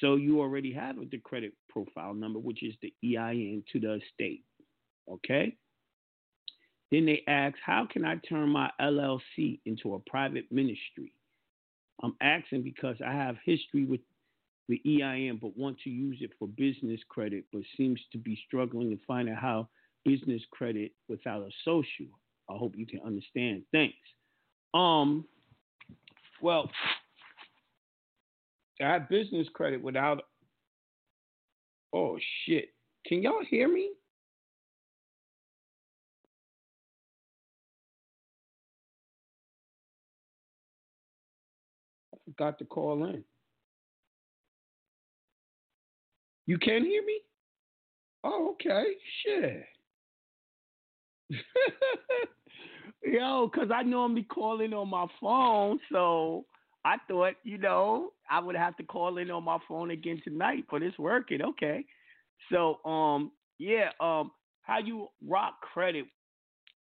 So 0.01 0.17
you 0.17 0.41
already 0.41 0.73
have 0.73 0.97
the 1.11 1.19
credit 1.19 1.53
profile 1.69 2.15
number, 2.15 2.39
which 2.39 2.63
is 2.63 2.75
the 2.83 2.93
EIN 3.05 3.63
to 3.73 3.81
the 3.81 3.95
estate. 3.95 4.45
Okay? 5.11 5.57
Then 6.91 7.07
they 7.07 7.23
ask, 7.27 7.57
how 7.65 7.87
can 7.91 8.05
I 8.05 8.17
turn 8.29 8.49
my 8.49 8.71
LLC 8.81 9.61
into 9.65 9.95
a 9.95 9.99
private 10.01 10.51
ministry? 10.51 11.13
I'm 12.03 12.15
asking 12.21 12.63
because 12.63 12.97
I 13.05 13.13
have 13.13 13.37
history 13.45 13.85
with 13.85 14.01
the 14.69 14.81
EIN, 14.85 15.39
but 15.41 15.57
want 15.57 15.79
to 15.81 15.91
use 15.91 16.19
it 16.21 16.31
for 16.39 16.49
business 16.49 17.01
credit, 17.09 17.45
but 17.53 17.63
seems 17.77 18.01
to 18.13 18.19
be 18.19 18.39
struggling 18.47 18.91
to 18.91 18.99
find 19.07 19.29
out 19.29 19.39
how 19.39 19.69
business 20.05 20.43
credit 20.51 20.93
without 21.09 21.43
a 21.43 21.51
social. 21.65 22.07
I 22.51 22.55
hope 22.57 22.75
you 22.77 22.87
can 22.87 23.01
understand. 23.05 23.63
Thanks. 23.73 23.97
Um, 24.75 25.25
well, 26.43 26.71
I 28.81 28.89
have 28.89 29.09
business 29.09 29.47
credit 29.55 29.83
without. 29.83 30.23
Oh 31.93 32.19
shit! 32.45 32.69
Can 33.07 33.23
y'all 33.23 33.45
hear 33.49 33.73
me? 33.73 33.91
Forgot 42.37 42.59
to 42.59 42.65
call 42.65 43.05
in. 43.05 43.25
You 46.47 46.59
can't 46.59 46.85
hear 46.85 47.05
me? 47.05 47.21
Oh, 48.25 48.53
okay. 48.53 48.85
Shit. 49.25 49.65
Yo, 53.05 53.51
because 53.53 53.71
I 53.73 53.83
normally 53.83 54.23
call 54.25 54.61
in 54.61 54.73
on 54.75 54.89
my 54.89 55.07
phone, 55.21 55.79
so 55.93 56.45
I 56.85 56.97
thought, 57.09 57.35
you 57.43 57.59
know, 57.59 58.13
I 58.31 58.41
would 58.41 58.57
have 58.57 58.77
to 58.77 58.85
call 58.85 59.19
in 59.19 59.31
on 59.31 59.45
my 59.45 59.59
phone 59.69 59.91
again 59.91 60.21
tonight, 60.25 60.65
but 60.71 60.83
it's 60.83 60.99
working. 60.99 61.43
Okay. 61.43 61.85
So, 62.51 62.83
um, 62.85 63.33
yeah, 63.59 63.91
um, 64.01 64.31
how 64.63 64.79
you 64.79 65.09
rock 65.27 65.61
credit 65.61 66.07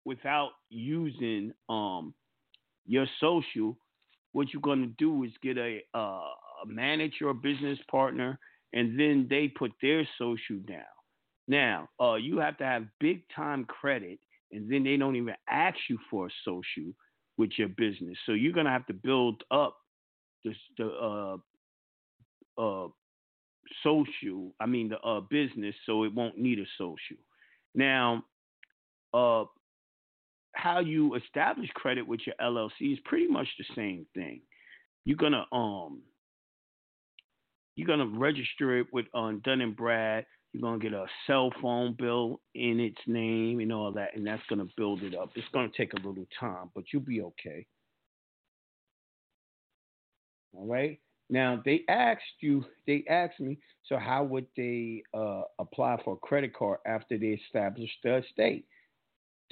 without 0.04 0.50
using 0.70 1.52
um 1.68 2.14
your 2.86 3.06
social? 3.20 3.76
What 4.32 4.52
you're 4.52 4.62
gonna 4.62 4.88
do 4.98 5.24
is 5.24 5.32
get 5.42 5.58
a 5.58 5.80
uh, 5.94 5.98
a 6.62 6.66
manager 6.66 7.28
or 7.28 7.34
business 7.34 7.78
partner, 7.90 8.38
and 8.72 8.98
then 8.98 9.26
they 9.28 9.48
put 9.48 9.72
their 9.82 10.06
social 10.18 10.58
down. 10.66 10.84
Now, 11.48 11.88
uh, 12.00 12.14
you 12.14 12.38
have 12.38 12.56
to 12.58 12.64
have 12.64 12.86
big 13.00 13.22
time 13.34 13.64
credit, 13.64 14.18
and 14.52 14.70
then 14.70 14.84
they 14.84 14.96
don't 14.96 15.16
even 15.16 15.34
ask 15.50 15.76
you 15.88 15.98
for 16.10 16.26
a 16.26 16.30
social 16.44 16.92
with 17.36 17.50
your 17.58 17.68
business. 17.68 18.16
So 18.26 18.32
you're 18.32 18.52
gonna 18.52 18.70
have 18.70 18.86
to 18.86 18.94
build 18.94 19.42
up 19.50 19.76
the 20.44 20.54
the 20.78 20.86
uh, 20.86 21.36
uh, 22.58 22.88
social. 23.82 24.54
I 24.60 24.66
mean 24.66 24.88
the 24.88 25.00
uh, 25.00 25.20
business, 25.20 25.74
so 25.86 26.04
it 26.04 26.14
won't 26.14 26.38
need 26.38 26.58
a 26.58 26.66
social. 26.78 27.18
Now, 27.74 28.24
uh, 29.14 29.44
how 30.54 30.80
you 30.80 31.14
establish 31.14 31.68
credit 31.74 32.06
with 32.06 32.20
your 32.26 32.34
LLC 32.40 32.92
is 32.92 32.98
pretty 33.04 33.26
much 33.26 33.48
the 33.58 33.64
same 33.74 34.06
thing. 34.14 34.42
You're 35.04 35.16
gonna 35.16 35.46
um 35.52 36.02
you're 37.76 37.86
gonna 37.86 38.06
register 38.18 38.78
it 38.78 38.86
with 38.92 39.06
um, 39.14 39.40
Dun 39.44 39.60
and 39.60 39.76
Brad. 39.76 40.26
You're 40.52 40.62
gonna 40.62 40.78
get 40.78 40.92
a 40.92 41.06
cell 41.26 41.50
phone 41.62 41.94
bill 41.98 42.40
in 42.54 42.78
its 42.80 43.00
name 43.06 43.60
and 43.60 43.72
all 43.72 43.92
that, 43.92 44.14
and 44.14 44.26
that's 44.26 44.42
gonna 44.48 44.66
build 44.76 45.02
it 45.02 45.14
up. 45.14 45.30
It's 45.34 45.48
gonna 45.52 45.70
take 45.76 45.94
a 45.94 46.06
little 46.06 46.26
time, 46.38 46.70
but 46.74 46.84
you'll 46.92 47.02
be 47.02 47.22
okay. 47.22 47.66
All 50.52 50.66
right. 50.66 51.00
Now 51.30 51.62
they 51.64 51.82
asked 51.88 52.20
you, 52.40 52.64
they 52.86 53.04
asked 53.08 53.40
me, 53.40 53.58
so 53.86 53.96
how 53.96 54.22
would 54.24 54.46
they 54.54 55.02
uh, 55.14 55.42
apply 55.58 55.96
for 56.04 56.14
a 56.14 56.26
credit 56.26 56.54
card 56.54 56.80
after 56.86 57.16
they 57.16 57.38
establish 57.46 57.90
the 58.04 58.18
estate? 58.18 58.66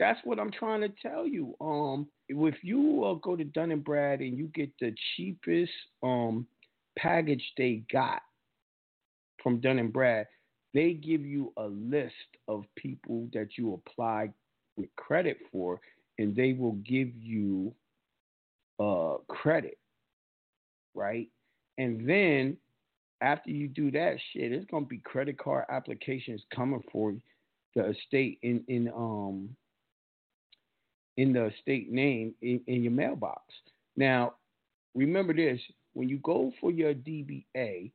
That's 0.01 0.19
what 0.25 0.41
I'm 0.41 0.51
trying 0.51 0.81
to 0.81 0.89
tell 1.03 1.27
you. 1.27 1.55
Um, 1.61 2.09
if 2.27 2.55
you 2.65 3.05
uh, 3.05 3.15
go 3.23 3.37
to 3.37 3.45
Dun 3.45 3.71
and 3.71 3.85
Brad 3.85 4.21
and 4.21 4.37
you 4.37 4.47
get 4.55 4.71
the 4.81 4.95
cheapest 5.15 5.71
um 6.03 6.47
package 6.99 7.43
they 7.59 7.83
got 7.93 8.23
from 9.43 9.61
Dun 9.61 9.79
and 9.79 9.93
Brad, 9.93 10.27
they 10.73 10.95
give 10.95 11.21
you 11.21 11.53
a 11.59 11.67
list 11.67 12.15
of 12.49 12.65
people 12.77 13.29
that 13.35 13.59
you 13.59 13.75
apply 13.75 14.31
with 14.79 14.89
credit 14.97 15.37
for, 15.53 15.79
and 16.19 16.35
they 16.35 16.55
will 16.55 16.73
give 16.73 17.15
you 17.15 17.75
uh 18.83 19.17
credit, 19.29 19.77
right? 20.95 21.29
And 21.77 22.09
then 22.09 22.57
after 23.21 23.51
you 23.51 23.69
do 23.69 23.91
that 23.91 24.17
shit, 24.33 24.51
it's 24.51 24.65
gonna 24.71 24.87
be 24.87 24.99
credit 24.99 25.39
card 25.39 25.67
applications 25.69 26.43
coming 26.57 26.83
for 26.91 27.15
the 27.77 27.91
estate 27.91 28.39
in 28.43 28.65
in 28.69 28.89
um 28.89 29.51
in 31.17 31.33
the 31.33 31.51
state 31.61 31.91
name 31.91 32.35
in, 32.43 32.61
in 32.67 32.83
your 32.83 32.93
mailbox. 32.93 33.43
Now, 33.97 34.35
remember 34.95 35.35
this: 35.35 35.61
when 35.93 36.09
you 36.09 36.19
go 36.19 36.53
for 36.61 36.71
your 36.71 36.95
DBA, 36.95 37.91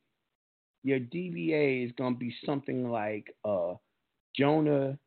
your 0.83 0.99
DBA 0.99 1.85
is 1.85 1.91
gonna 1.97 2.15
be 2.15 2.35
something 2.45 2.89
like 2.89 3.33
uh, 3.43 3.73
Jonah 4.35 4.97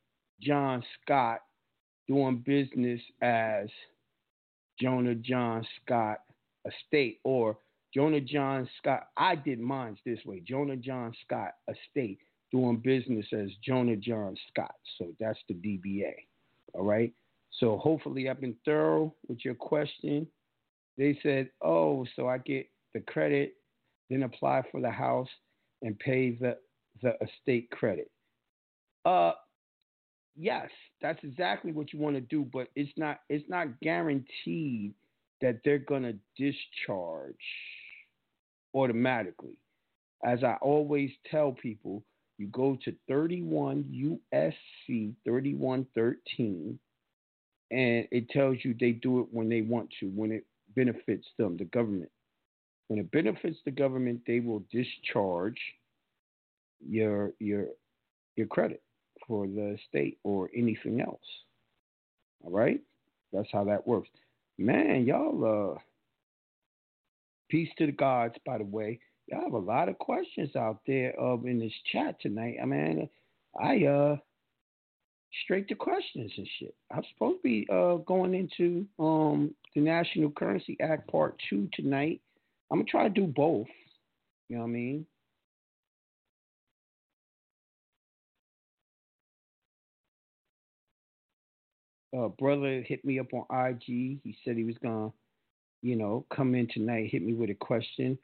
John 0.41 0.83
Scott 1.03 1.41
doing 2.07 2.43
business 2.45 3.01
as 3.23 3.69
Jonah 4.81 5.15
John 5.15 5.67
Scott 5.83 6.21
Estate 6.67 7.21
or 7.25 7.59
Jonah 7.95 8.21
John 8.21 8.69
Scott. 8.79 9.09
I 9.17 9.35
did 9.35 9.61
mine 9.61 9.97
this 10.05 10.19
way. 10.25 10.41
Jonah 10.41 10.77
John 10.77 11.15
Scott 11.25 11.53
Estate 11.69 12.19
doing 12.51 12.77
business 12.77 13.27
as 13.33 13.49
Jonah 13.63 13.97
John 13.97 14.37
Scott. 14.51 14.75
So 14.99 15.09
that's 15.21 15.39
the 15.49 15.55
DBA. 15.55 16.13
All 16.75 16.85
right. 16.85 17.13
So 17.53 17.77
hopefully 17.79 18.29
I've 18.29 18.41
been 18.41 18.57
thorough 18.65 19.15
with 19.27 19.45
your 19.45 19.55
question. 19.55 20.27
They 20.97 21.19
said, 21.23 21.51
oh, 21.63 22.07
so 22.17 22.29
I 22.29 22.39
get 22.39 22.69
the 22.95 23.01
credit, 23.01 23.55
then 24.11 24.23
apply 24.23 24.63
for 24.71 24.81
the 24.81 24.91
house 24.91 25.29
and 25.83 25.99
pay 25.99 26.33
the 26.33 26.59
the 27.03 27.15
estate 27.23 27.71
credit. 27.71 28.11
Uh 29.05 29.33
yes, 30.37 30.69
that's 31.01 31.23
exactly 31.23 31.73
what 31.73 31.93
you 31.93 31.99
want 31.99 32.17
to 32.17 32.21
do, 32.21 32.45
but 32.53 32.69
it's 32.75 32.93
not 32.97 33.21
it's 33.29 33.49
not 33.49 33.81
guaranteed 33.81 34.95
that 35.41 35.61
they're 35.65 35.79
gonna 35.79 36.15
discharge 36.37 37.35
automatically. 38.75 39.57
As 40.25 40.43
I 40.43 40.55
always 40.61 41.11
tell 41.31 41.53
people, 41.53 42.03
you 42.39 42.49
go 42.49 42.77
to 42.85 42.95
31 43.09 43.85
USC 44.35 45.15
3113 45.25 46.79
and 47.71 48.09
it 48.11 48.29
tells 48.31 48.59
you 48.63 48.75
they 48.79 48.93
do 48.93 49.21
it 49.21 49.27
when 49.31 49.49
they 49.49 49.61
want 49.63 49.89
to, 50.01 50.07
when 50.07 50.33
it 50.33 50.45
benefits 50.75 51.27
them, 51.39 51.57
the 51.57 51.65
government. 51.67 52.11
When 52.89 52.99
it 52.99 53.11
benefits 53.11 53.59
the 53.65 53.71
government, 53.71 54.23
they 54.27 54.41
will 54.41 54.63
discharge 54.73 55.59
your 56.87 57.33
your 57.39 57.67
your 58.37 58.47
credit 58.47 58.83
for 59.27 59.47
the 59.47 59.77
state 59.89 60.19
or 60.25 60.49
anything 60.57 61.01
else. 61.01 61.21
All 62.45 62.51
right? 62.51 62.81
That's 63.33 63.49
how 63.53 63.65
that 63.65 63.87
works. 63.87 64.09
Man, 64.57 65.05
y'all 65.05 65.75
uh 65.75 65.79
peace 67.51 67.69
to 67.79 67.87
the 67.87 67.93
gods, 67.93 68.35
by 68.47 68.59
the 68.59 68.65
way. 68.65 69.01
Y'all 69.27 69.43
have 69.43 69.53
a 69.53 69.59
lot 69.59 69.91
of 69.91 69.99
questions 69.99 70.57
out 70.57 70.81
there 70.87 71.19
uh, 71.21 71.37
in 71.45 71.59
this 71.59 71.73
chat 71.93 72.19
tonight. 72.21 72.57
I 72.63 72.65
mean 72.65 73.09
I 73.61 73.85
uh 73.85 74.17
straight 75.45 75.69
to 75.69 75.75
questions 75.75 76.33
and 76.37 76.49
shit. 76.59 76.75
I'm 76.93 77.03
supposed 77.13 77.39
to 77.39 77.43
be 77.43 77.67
uh, 77.71 77.97
going 77.97 78.35
into 78.35 78.87
um, 78.99 79.55
the 79.75 79.81
National 79.81 80.31
Currency 80.31 80.77
Act 80.81 81.11
Part 81.11 81.41
Two 81.49 81.69
tonight. 81.73 82.21
I'm 82.71 82.79
gonna 82.79 82.91
try 82.91 83.05
to 83.05 83.11
do 83.11 83.27
both. 83.27 83.67
You 84.49 84.57
know 84.57 84.63
what 84.63 84.69
I 84.69 84.73
mean? 84.73 85.07
Uh, 92.17 92.29
brother 92.29 92.83
hit 92.83 93.05
me 93.05 93.19
up 93.19 93.27
on 93.35 93.45
IG. 93.69 93.85
He 93.87 94.37
said 94.45 94.57
he 94.57 94.65
was 94.65 94.79
gonna, 94.83 95.11
you 95.83 95.95
know, 95.97 96.25
come 96.35 96.55
in 96.55 96.67
tonight, 96.73 97.11
hit 97.11 97.23
me 97.23 97.35
with 97.35 97.51
a 97.51 97.55
question. 97.55 98.19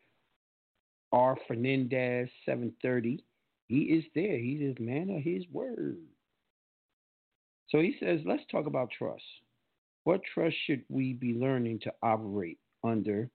R 1.13 1.37
Fernandez, 1.47 2.29
seven 2.47 2.73
thirty. 2.83 3.23
He 3.69 3.83
is 3.83 4.05
there. 4.15 4.37
He's 4.37 4.75
a 4.77 4.83
man 4.83 5.11
of 5.11 5.23
his 5.23 5.45
word. 5.53 5.99
So 7.75 7.81
he 7.81 7.97
says, 7.99 8.21
let's 8.25 8.45
talk 8.53 8.67
about 8.67 8.91
trust. 8.97 9.25
What 10.05 10.21
trust 10.33 10.55
should 10.65 10.85
we 10.89 11.15
be 11.15 11.33
learning 11.33 11.81
to 11.81 11.93
operate 12.05 12.59
under 12.85 13.29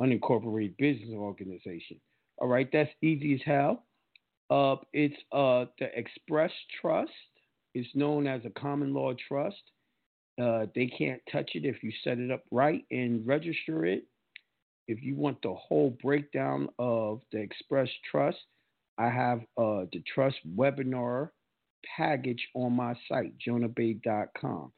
unincorporated 0.00 0.76
business 0.78 1.14
organization? 1.14 2.00
All 2.38 2.48
right, 2.48 2.68
that's 2.72 2.90
easy 3.02 3.34
as 3.34 3.40
hell. 3.44 3.84
Uh, 4.50 4.76
it's 4.92 5.14
uh, 5.30 5.66
the 5.78 5.96
Express 5.96 6.50
Trust. 6.80 7.12
It's 7.72 7.88
known 7.94 8.26
as 8.26 8.40
a 8.44 8.50
common 8.50 8.92
law 8.92 9.12
trust. 9.28 9.62
Uh, 10.42 10.66
they 10.74 10.86
can't 10.86 11.22
touch 11.30 11.52
it 11.54 11.64
if 11.64 11.84
you 11.84 11.92
set 12.02 12.18
it 12.18 12.32
up 12.32 12.42
right 12.50 12.84
and 12.90 13.24
register 13.24 13.86
it. 13.86 14.08
If 14.88 15.04
you 15.04 15.14
want 15.14 15.40
the 15.40 15.54
whole 15.54 15.96
breakdown 16.02 16.68
of 16.80 17.20
the 17.30 17.38
Express 17.38 17.88
Trust, 18.10 18.38
I 18.98 19.08
have 19.08 19.38
uh, 19.56 19.84
the 19.92 20.02
trust 20.12 20.38
webinar 20.56 21.28
package 21.96 22.46
on 22.54 22.72
my 22.74 22.94
site, 23.08 23.32
jonahbey.com. 23.46 24.72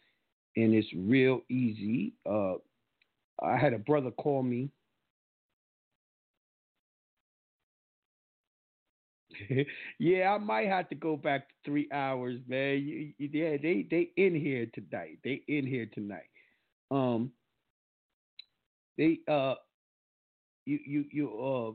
And 0.57 0.75
it's 0.75 0.89
real 0.97 1.41
easy. 1.49 2.15
Uh, 2.29 2.55
I 3.43 3.57
had 3.57 3.73
a 3.73 3.79
brother 3.79 4.11
call 4.11 4.43
me. 4.43 4.71
yeah, 9.99 10.33
I 10.33 10.39
might 10.39 10.69
have 10.69 10.89
to 10.91 10.95
go 10.95 11.17
back 11.17 11.49
to 11.49 11.55
three 11.65 11.89
hours, 11.93 12.39
man. 12.47 13.13
Yeah, 13.19 13.57
they 13.61 13.87
they 13.91 14.11
in 14.17 14.35
here 14.35 14.67
tonight. 14.73 15.19
They 15.25 15.43
in 15.49 15.67
here 15.67 15.87
tonight. 15.93 16.29
Um, 16.91 17.33
they 18.97 19.19
uh, 19.29 19.55
you 20.67 20.79
you 20.87 21.05
you 21.11 21.29
uh, 21.29 21.73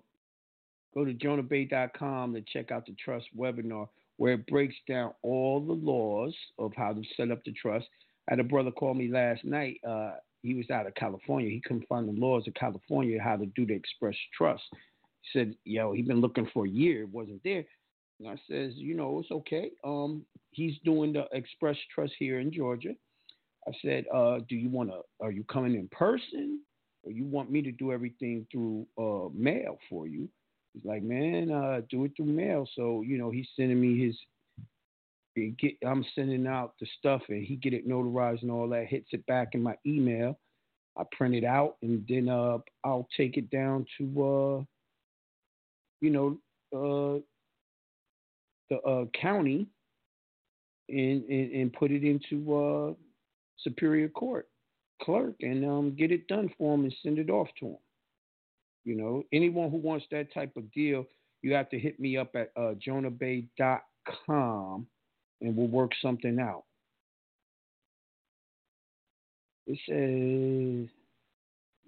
go 0.94 1.06
to 1.06 1.14
jonahbey.com 1.14 2.34
to 2.34 2.42
check 2.42 2.72
out 2.72 2.86
the 2.86 2.96
trust 3.04 3.26
webinar 3.38 3.88
where 4.20 4.34
it 4.34 4.46
breaks 4.48 4.76
down 4.86 5.14
all 5.24 5.62
the 5.62 5.72
laws 5.72 6.36
of 6.60 6.74
how 6.76 6.92
to 6.92 7.02
set 7.16 7.32
up 7.32 7.40
the 7.46 7.54
trust. 7.54 7.88
I 8.28 8.34
had 8.34 8.42
a 8.42 8.44
brother 8.44 8.70
call 8.70 8.94
me 8.94 9.08
last 9.08 9.46
night. 9.46 9.80
Uh, 9.88 10.16
he 10.44 10.56
was 10.56 10.70
out 10.70 10.86
of 10.86 10.94
California. 10.96 11.50
He 11.50 11.62
couldn't 11.62 11.88
find 11.88 12.06
the 12.06 12.20
laws 12.20 12.46
of 12.46 12.54
California 12.54 13.18
how 13.24 13.38
to 13.38 13.46
do 13.46 13.66
the 13.66 13.74
express 13.74 14.18
trust. 14.38 14.64
He 15.22 15.40
said, 15.40 15.56
"Yo, 15.64 15.94
he 15.94 16.02
been 16.02 16.20
looking 16.20 16.50
for 16.54 16.66
a 16.66 16.70
year, 16.70 17.04
it 17.04 17.10
wasn't 17.10 17.42
there." 17.46 17.64
And 18.20 18.28
I 18.28 18.36
says, 18.46 18.74
"You 18.76 18.94
know, 18.94 19.20
it's 19.20 19.32
okay. 19.32 19.72
Um, 19.86 20.26
he's 20.52 20.78
doing 20.84 21.14
the 21.14 21.30
express 21.32 21.78
trust 21.96 22.14
here 22.20 22.42
in 22.42 22.52
Georgia." 22.52 22.98
I 23.70 23.72
said, 23.82 24.06
uh, 24.14 24.40
"Do 24.50 24.58
you 24.58 24.70
want 24.70 24.90
to? 24.90 25.00
Are 25.22 25.32
you 25.32 25.46
coming 25.46 25.76
in 25.76 25.88
person, 25.88 26.62
or 27.04 27.14
you 27.14 27.24
want 27.24 27.52
me 27.52 27.62
to 27.62 27.72
do 27.72 27.94
everything 27.94 28.46
through 28.52 28.86
uh, 28.98 29.30
mail 29.34 29.80
for 29.90 30.08
you?" 30.08 30.28
He's 30.74 30.86
like, 30.86 31.04
"Man, 31.04 31.52
uh, 31.52 31.82
do 31.90 32.06
it 32.06 32.12
through 32.16 32.26
mail." 32.26 32.68
So 32.76 33.02
you 33.02 33.18
know, 33.18 33.32
he's 33.32 33.48
sending 33.56 33.80
me 33.80 34.06
his. 34.06 34.18
Get, 35.58 35.78
I'm 35.86 36.04
sending 36.16 36.48
out 36.48 36.74
the 36.82 36.88
stuff, 36.98 37.22
and 37.30 37.46
he 37.46 37.56
get 37.56 37.74
it 37.74 37.88
notarized 37.88 38.42
and 38.42 38.52
all 38.52 38.68
that. 38.70 38.88
Hits 38.88 39.10
it 39.12 39.26
back 39.26 39.50
in 39.54 39.64
my 39.64 39.76
email. 39.86 40.38
I 40.98 41.04
print 41.14 41.34
it 41.34 41.46
out, 41.46 41.78
and 41.82 42.06
then 42.10 42.28
uh, 42.28 42.58
I'll 42.84 43.08
take 43.16 43.38
it 43.38 43.50
down 43.50 43.86
to, 43.98 44.04
uh, 44.04 44.64
you 46.02 46.10
know, 46.10 46.38
uh, 46.76 47.22
the 48.70 48.82
uh, 48.82 49.06
county, 49.20 49.68
and, 50.90 51.24
and, 51.24 51.52
and 51.54 51.74
put 51.74 51.92
it 51.92 52.04
into 52.04 52.54
uh, 52.54 52.94
Superior 53.60 54.10
Court 54.10 54.48
clerk 55.02 55.36
and 55.42 55.66
um, 55.66 55.96
get 55.96 56.12
it 56.12 56.28
done 56.28 56.52
for 56.58 56.76
him 56.76 56.84
and 56.84 56.96
send 57.02 57.20
it 57.20 57.30
off 57.30 57.48
to 57.60 57.68
him. 57.68 57.78
You 58.86 58.96
know, 58.96 59.24
anyone 59.34 59.70
who 59.70 59.78
wants 59.78 60.06
that 60.12 60.34
type 60.34 60.56
of 60.58 60.72
deal, 60.72 61.06
you 61.42 61.54
have 61.54 61.70
to 61.70 61.80
hit 61.80 62.00
me 62.00 62.18
up 62.18 62.36
at 62.36 62.52
uh, 62.56 62.74
jonahbey.com 62.86 63.48
and 65.42 65.56
we'll 65.56 65.68
work 65.68 65.92
something 66.02 66.40
out. 66.40 66.64
It 69.68 69.80
says, 69.88 70.90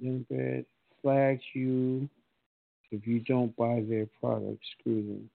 Democrat 0.02 0.66
flags 1.02 1.42
you 1.54 2.08
if 2.92 3.08
you 3.08 3.20
don't 3.20 3.56
buy 3.56 3.84
their 3.88 4.08
product. 4.20 4.64
Screw 4.80 5.02
them. 5.02 5.30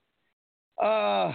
Uh, 0.80 1.32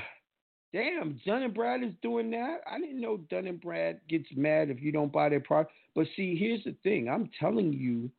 damn, 0.74 1.20
Dun 1.26 1.44
and 1.44 1.54
Brad 1.54 1.84
is 1.84 1.94
doing 2.02 2.32
that. 2.32 2.62
I 2.70 2.80
didn't 2.80 3.02
know 3.02 3.18
Dun 3.30 3.48
and 3.48 3.60
Brad 3.60 4.00
gets 4.08 4.28
mad 4.36 4.70
if 4.70 4.82
you 4.82 4.92
don't 4.92 5.12
buy 5.12 5.30
their 5.30 5.40
product. 5.40 5.74
But 5.96 6.08
see, 6.16 6.36
here's 6.36 6.64
the 6.64 6.76
thing. 6.84 7.10
I'm 7.10 7.30
telling 7.40 7.74
you 7.74 8.10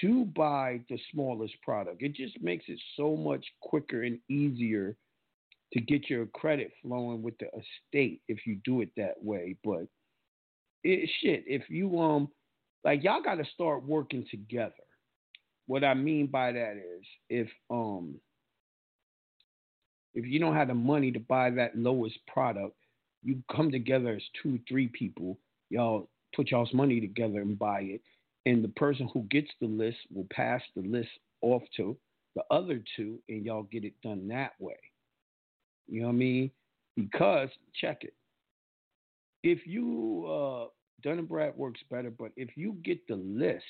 to 0.00 0.24
buy 0.26 0.80
the 0.88 0.98
smallest 1.12 1.54
product. 1.62 2.02
It 2.02 2.14
just 2.14 2.40
makes 2.42 2.64
it 2.68 2.80
so 2.96 3.16
much 3.16 3.44
quicker 3.60 4.02
and 4.02 4.18
easier 4.28 4.96
to 5.72 5.80
get 5.80 6.08
your 6.08 6.26
credit 6.26 6.72
flowing 6.82 7.22
with 7.22 7.34
the 7.38 7.46
estate 7.46 8.20
if 8.28 8.46
you 8.46 8.58
do 8.64 8.80
it 8.80 8.90
that 8.96 9.22
way. 9.22 9.56
But 9.64 9.86
it 10.84 11.08
shit, 11.20 11.44
if 11.46 11.68
you 11.68 12.00
um 12.00 12.28
like 12.84 13.02
y'all 13.02 13.22
gotta 13.22 13.44
start 13.54 13.84
working 13.84 14.24
together. 14.30 14.72
What 15.66 15.82
I 15.82 15.94
mean 15.94 16.28
by 16.28 16.52
that 16.52 16.76
is 16.76 17.04
if 17.28 17.48
um 17.70 18.16
if 20.14 20.24
you 20.24 20.38
don't 20.38 20.54
have 20.54 20.68
the 20.68 20.74
money 20.74 21.12
to 21.12 21.20
buy 21.20 21.50
that 21.50 21.76
lowest 21.76 22.18
product, 22.26 22.74
you 23.22 23.42
come 23.54 23.70
together 23.70 24.14
as 24.14 24.22
two, 24.42 24.58
three 24.66 24.88
people, 24.88 25.38
y'all 25.68 26.08
put 26.34 26.50
y'all's 26.50 26.72
money 26.72 27.00
together 27.00 27.40
and 27.40 27.58
buy 27.58 27.80
it. 27.80 28.00
And 28.46 28.62
the 28.62 28.68
person 28.68 29.10
who 29.12 29.22
gets 29.24 29.50
the 29.60 29.66
list 29.66 29.98
will 30.14 30.26
pass 30.32 30.62
the 30.74 30.82
list 30.82 31.10
off 31.42 31.62
to 31.76 31.96
the 32.36 32.42
other 32.50 32.82
two, 32.96 33.18
and 33.28 33.44
y'all 33.44 33.64
get 33.64 33.84
it 33.84 33.94
done 34.02 34.28
that 34.28 34.52
way. 34.58 34.76
You 35.88 36.02
know 36.02 36.08
what 36.08 36.14
I 36.14 36.16
mean? 36.16 36.50
Because 36.96 37.48
check 37.80 37.98
it. 38.02 38.14
If 39.42 39.66
you 39.66 40.26
uh 40.26 40.66
Dun 41.02 41.18
and 41.18 41.28
Brad 41.28 41.56
works 41.56 41.80
better, 41.90 42.10
but 42.10 42.32
if 42.36 42.56
you 42.56 42.76
get 42.82 43.06
the 43.06 43.16
list 43.16 43.64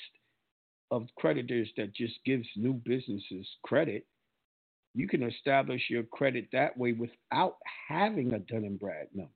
of 0.91 1.07
creditors 1.17 1.69
that 1.75 1.93
just 1.93 2.15
gives 2.25 2.47
new 2.55 2.73
businesses 2.73 3.47
credit, 3.63 4.05
you 4.95 5.07
can 5.07 5.23
establish 5.23 5.81
your 5.89 6.03
credit 6.03 6.47
that 6.53 6.77
way 6.77 6.93
without 6.93 7.57
having 7.87 8.33
a 8.33 8.39
Dun 8.39 8.63
and 8.63 8.79
Brad 8.79 9.07
number. 9.13 9.31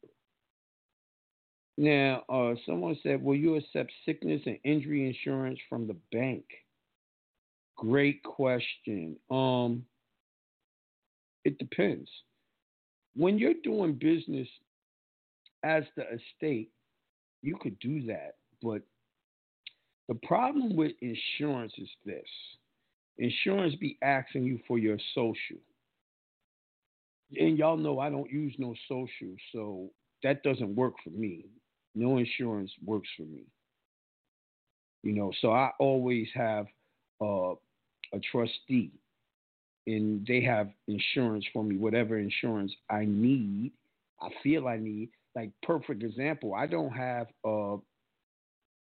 Now, 1.77 2.23
uh, 2.29 2.55
someone 2.65 2.97
said, 3.01 3.23
"Will 3.23 3.35
you 3.35 3.55
accept 3.55 3.91
sickness 4.05 4.41
and 4.45 4.59
injury 4.63 5.07
insurance 5.07 5.59
from 5.69 5.87
the 5.87 5.95
bank?" 6.11 6.45
Great 7.77 8.21
question. 8.23 9.17
Um, 9.29 9.85
it 11.43 11.57
depends. 11.57 12.09
When 13.15 13.39
you're 13.39 13.55
doing 13.63 13.93
business 13.93 14.47
as 15.63 15.83
the 15.95 16.03
estate, 16.13 16.69
you 17.41 17.57
could 17.57 17.79
do 17.79 18.05
that, 18.05 18.35
but 18.61 18.83
the 20.07 20.15
problem 20.15 20.75
with 20.75 20.91
insurance 21.01 21.73
is 21.77 21.89
this: 22.05 22.27
insurance 23.17 23.75
be 23.75 23.97
asking 24.01 24.43
you 24.43 24.59
for 24.67 24.77
your 24.77 24.97
social, 25.15 25.57
and 27.39 27.57
y'all 27.57 27.77
know 27.77 27.99
I 27.99 28.09
don't 28.09 28.29
use 28.29 28.53
no 28.59 28.75
social, 28.87 29.35
so 29.51 29.89
that 30.21 30.43
doesn't 30.43 30.75
work 30.75 30.93
for 31.03 31.09
me. 31.09 31.45
No 31.95 32.17
insurance 32.17 32.71
works 32.85 33.09
for 33.17 33.23
me. 33.23 33.43
You 35.03 35.13
know, 35.13 35.31
so 35.41 35.51
I 35.51 35.71
always 35.79 36.27
have 36.35 36.67
uh, 37.21 37.53
a 38.13 38.19
trustee, 38.31 38.91
and 39.87 40.25
they 40.27 40.41
have 40.41 40.69
insurance 40.87 41.45
for 41.51 41.63
me, 41.63 41.77
whatever 41.77 42.19
insurance 42.19 42.71
I 42.89 43.05
need, 43.05 43.71
I 44.21 44.29
feel 44.43 44.67
I 44.67 44.77
need. 44.77 45.09
Like 45.35 45.51
perfect 45.63 46.03
example, 46.03 46.53
I 46.53 46.67
don't 46.67 46.91
have 46.91 47.27
uh, 47.45 47.77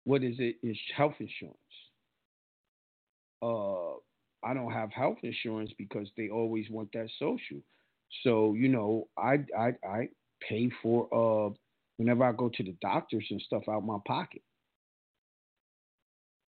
what 0.06 0.24
is 0.24 0.36
it? 0.40 0.58
Is 0.64 0.78
health 0.96 1.14
insurance. 1.20 1.58
Uh, 3.42 3.98
I 4.44 4.54
don't 4.54 4.72
have 4.72 4.92
health 4.92 5.18
insurance 5.24 5.72
because 5.78 6.08
they 6.18 6.30
always 6.30 6.70
want 6.70 6.92
that 6.94 7.10
social. 7.20 7.62
So 8.24 8.54
you 8.54 8.68
know, 8.70 9.08
I 9.18 9.40
I 9.58 9.74
I 9.88 10.10
pay 10.48 10.70
for 10.82 11.08
uh 11.14 11.54
whenever 11.98 12.24
I 12.24 12.32
go 12.32 12.50
to 12.50 12.64
the 12.64 12.76
doctors 12.82 13.26
and 13.30 13.42
stuff 13.42 13.64
out 13.70 13.86
my 13.86 14.00
pocket. 14.06 14.42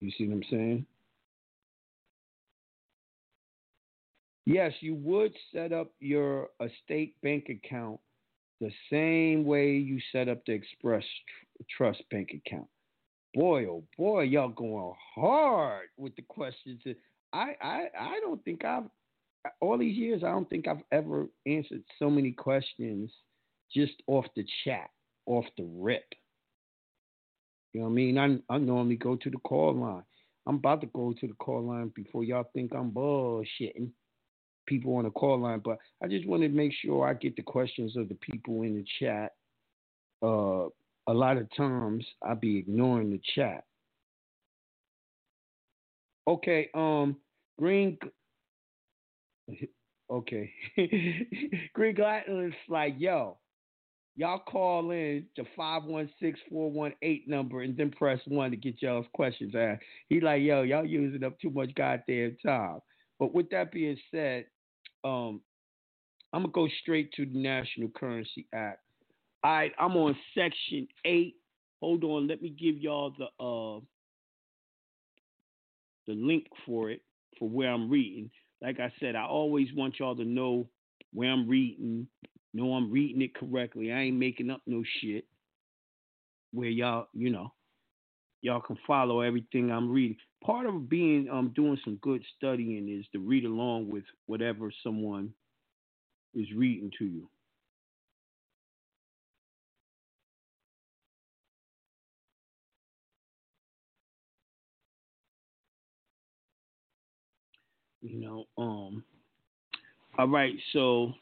You 0.00 0.10
see 0.16 0.26
what 0.26 0.34
I'm 0.34 0.42
saying? 0.50 0.86
Yes, 4.46 4.72
you 4.80 4.94
would 4.94 5.32
set 5.52 5.72
up 5.72 5.90
your 6.00 6.48
estate 6.60 7.20
bank 7.22 7.48
account 7.50 8.00
the 8.60 8.70
same 8.90 9.44
way 9.44 9.72
you 9.72 10.00
set 10.10 10.28
up 10.28 10.44
the 10.46 10.52
Express 10.52 11.02
tr- 11.04 11.64
Trust 11.76 12.02
bank 12.10 12.30
account. 12.34 12.66
Boy, 13.34 13.66
oh 13.66 13.84
boy, 13.96 14.22
y'all 14.22 14.48
going 14.48 14.94
hard 15.14 15.88
with 15.96 16.14
the 16.16 16.22
questions. 16.22 16.80
I, 17.32 17.54
I, 17.60 17.86
I 17.98 18.20
don't 18.20 18.42
think 18.44 18.64
I've 18.64 18.84
all 19.60 19.76
these 19.78 19.96
years. 19.96 20.22
I 20.24 20.30
don't 20.30 20.48
think 20.48 20.66
I've 20.66 20.82
ever 20.92 21.28
answered 21.46 21.82
so 21.98 22.08
many 22.08 22.32
questions 22.32 23.10
just 23.74 23.94
off 24.06 24.24
the 24.34 24.46
chat 24.64 24.88
off 25.28 25.44
the 25.56 25.64
rip. 25.64 26.14
You 27.72 27.80
know 27.80 27.86
what 27.86 27.92
I 27.92 27.94
mean? 27.94 28.18
I, 28.18 28.54
I 28.54 28.58
normally 28.58 28.96
go 28.96 29.14
to 29.16 29.30
the 29.30 29.38
call 29.38 29.74
line. 29.74 30.02
I'm 30.46 30.56
about 30.56 30.80
to 30.80 30.86
go 30.88 31.12
to 31.12 31.26
the 31.26 31.34
call 31.34 31.62
line 31.62 31.92
before 31.94 32.24
y'all 32.24 32.48
think 32.54 32.72
I'm 32.74 32.90
bullshitting 32.90 33.90
people 34.66 34.96
on 34.96 35.04
the 35.04 35.10
call 35.10 35.38
line, 35.38 35.60
but 35.62 35.78
I 36.02 36.08
just 36.08 36.26
want 36.26 36.42
to 36.42 36.48
make 36.48 36.72
sure 36.72 37.06
I 37.06 37.14
get 37.14 37.36
the 37.36 37.42
questions 37.42 37.96
of 37.96 38.08
the 38.08 38.16
people 38.16 38.62
in 38.62 38.74
the 38.74 38.84
chat. 38.98 39.32
Uh, 40.22 40.68
a 41.06 41.14
lot 41.14 41.36
of 41.36 41.48
times 41.54 42.06
I 42.22 42.34
be 42.34 42.56
ignoring 42.56 43.10
the 43.10 43.20
chat. 43.34 43.64
Okay, 46.26 46.68
um, 46.74 47.16
Green. 47.58 47.98
Okay, 50.10 50.50
Green 51.74 51.94
Gladden 51.94 52.46
is 52.46 52.54
like, 52.66 52.94
yo, 52.96 53.36
Y'all 54.18 54.40
call 54.40 54.90
in 54.90 55.24
the 55.36 55.44
516-418 55.56 57.28
number 57.28 57.62
and 57.62 57.76
then 57.76 57.88
press 57.92 58.18
one 58.26 58.50
to 58.50 58.56
get 58.56 58.82
y'all's 58.82 59.06
questions 59.14 59.54
asked. 59.54 59.84
He 60.08 60.20
like, 60.20 60.42
yo, 60.42 60.62
y'all 60.62 60.84
using 60.84 61.22
up 61.22 61.38
too 61.38 61.50
much 61.50 61.72
goddamn 61.76 62.36
time. 62.44 62.80
But 63.20 63.32
with 63.32 63.48
that 63.50 63.70
being 63.70 63.96
said, 64.10 64.46
um, 65.04 65.40
I'm 66.32 66.42
gonna 66.42 66.52
go 66.52 66.66
straight 66.82 67.12
to 67.12 67.26
the 67.26 67.38
National 67.38 67.90
Currency 67.90 68.48
Act. 68.52 68.80
All 69.44 69.52
right, 69.52 69.72
I'm 69.78 69.96
on 69.96 70.16
section 70.34 70.88
eight. 71.04 71.36
Hold 71.80 72.02
on, 72.02 72.26
let 72.26 72.42
me 72.42 72.50
give 72.50 72.76
y'all 72.76 73.14
the 73.16 73.26
uh 73.44 73.78
the 76.08 76.14
link 76.14 76.48
for 76.66 76.90
it 76.90 77.02
for 77.38 77.48
where 77.48 77.70
I'm 77.70 77.88
reading. 77.88 78.32
Like 78.60 78.80
I 78.80 78.92
said, 78.98 79.14
I 79.14 79.26
always 79.26 79.68
want 79.76 80.00
y'all 80.00 80.16
to 80.16 80.24
know 80.24 80.68
where 81.12 81.30
I'm 81.30 81.48
reading, 81.48 82.08
no, 82.54 82.74
I'm 82.74 82.90
reading 82.90 83.22
it 83.22 83.34
correctly. 83.34 83.92
I 83.92 84.00
ain't 84.02 84.16
making 84.16 84.50
up 84.50 84.62
no 84.66 84.82
shit. 85.00 85.24
Where 86.52 86.70
y'all, 86.70 87.08
you 87.12 87.30
know, 87.30 87.52
y'all 88.40 88.60
can 88.60 88.78
follow 88.86 89.20
everything 89.20 89.70
I'm 89.70 89.90
reading. 89.90 90.16
Part 90.44 90.66
of 90.66 90.88
being 90.88 91.28
um 91.30 91.52
doing 91.54 91.78
some 91.84 91.96
good 91.96 92.22
studying 92.36 92.88
is 92.88 93.06
to 93.12 93.18
read 93.18 93.44
along 93.44 93.90
with 93.90 94.04
whatever 94.26 94.72
someone 94.82 95.32
is 96.34 96.46
reading 96.54 96.90
to 96.98 97.04
you. 97.04 97.28
You 108.00 108.20
know, 108.20 108.44
um 108.56 109.04
all 110.18 110.28
right, 110.28 110.54
so 110.72 111.12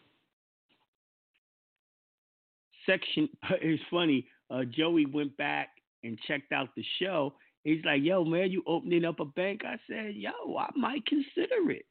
section 2.87 3.29
it's 3.61 3.83
funny, 3.90 4.27
uh, 4.51 4.64
Joey 4.64 5.07
went 5.07 5.37
back 5.37 5.68
and 6.03 6.18
checked 6.27 6.53
out 6.53 6.68
the 6.77 6.85
show. 7.01 7.35
He's 7.64 7.85
like, 7.85 8.03
yo, 8.03 8.25
man, 8.25 8.51
you 8.53 8.62
opening 8.66 9.05
up 9.05 9.18
a 9.18 9.25
bank? 9.25 9.62
I 9.64 9.77
said, 9.90 10.14
yo, 10.14 10.57
I 10.57 10.70
might 10.77 11.05
consider 11.07 11.70
it. 11.70 11.85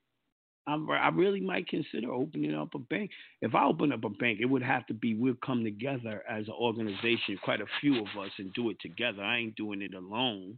I'm, 0.67 0.89
I 0.89 1.09
really 1.09 1.41
might 1.41 1.67
consider 1.67 2.11
opening 2.11 2.55
up 2.55 2.73
a 2.73 2.79
bank. 2.79 3.11
If 3.41 3.53
I 3.53 3.65
open 3.65 3.91
up 3.91 4.03
a 4.03 4.09
bank, 4.09 4.39
it 4.41 4.45
would 4.45 4.63
have 4.63 4.85
to 4.87 4.93
be 4.93 5.13
we'll 5.13 5.35
come 5.45 5.63
together 5.63 6.23
as 6.27 6.47
an 6.47 6.55
organization, 6.59 7.37
quite 7.43 7.61
a 7.61 7.67
few 7.81 7.99
of 7.99 8.07
us, 8.19 8.31
and 8.39 8.51
do 8.53 8.69
it 8.71 8.77
together. 8.81 9.21
I 9.21 9.37
ain't 9.37 9.55
doing 9.55 9.81
it 9.81 9.93
alone. 9.93 10.57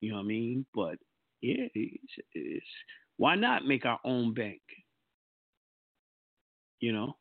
You 0.00 0.10
know 0.10 0.16
what 0.16 0.24
I 0.24 0.26
mean? 0.26 0.66
But 0.74 0.96
yeah, 1.42 1.66
it's, 1.74 2.14
it's, 2.32 2.66
why 3.18 3.34
not 3.34 3.66
make 3.66 3.84
our 3.84 4.00
own 4.04 4.32
bank? 4.32 4.62
You 6.80 6.92
know, 6.92 7.16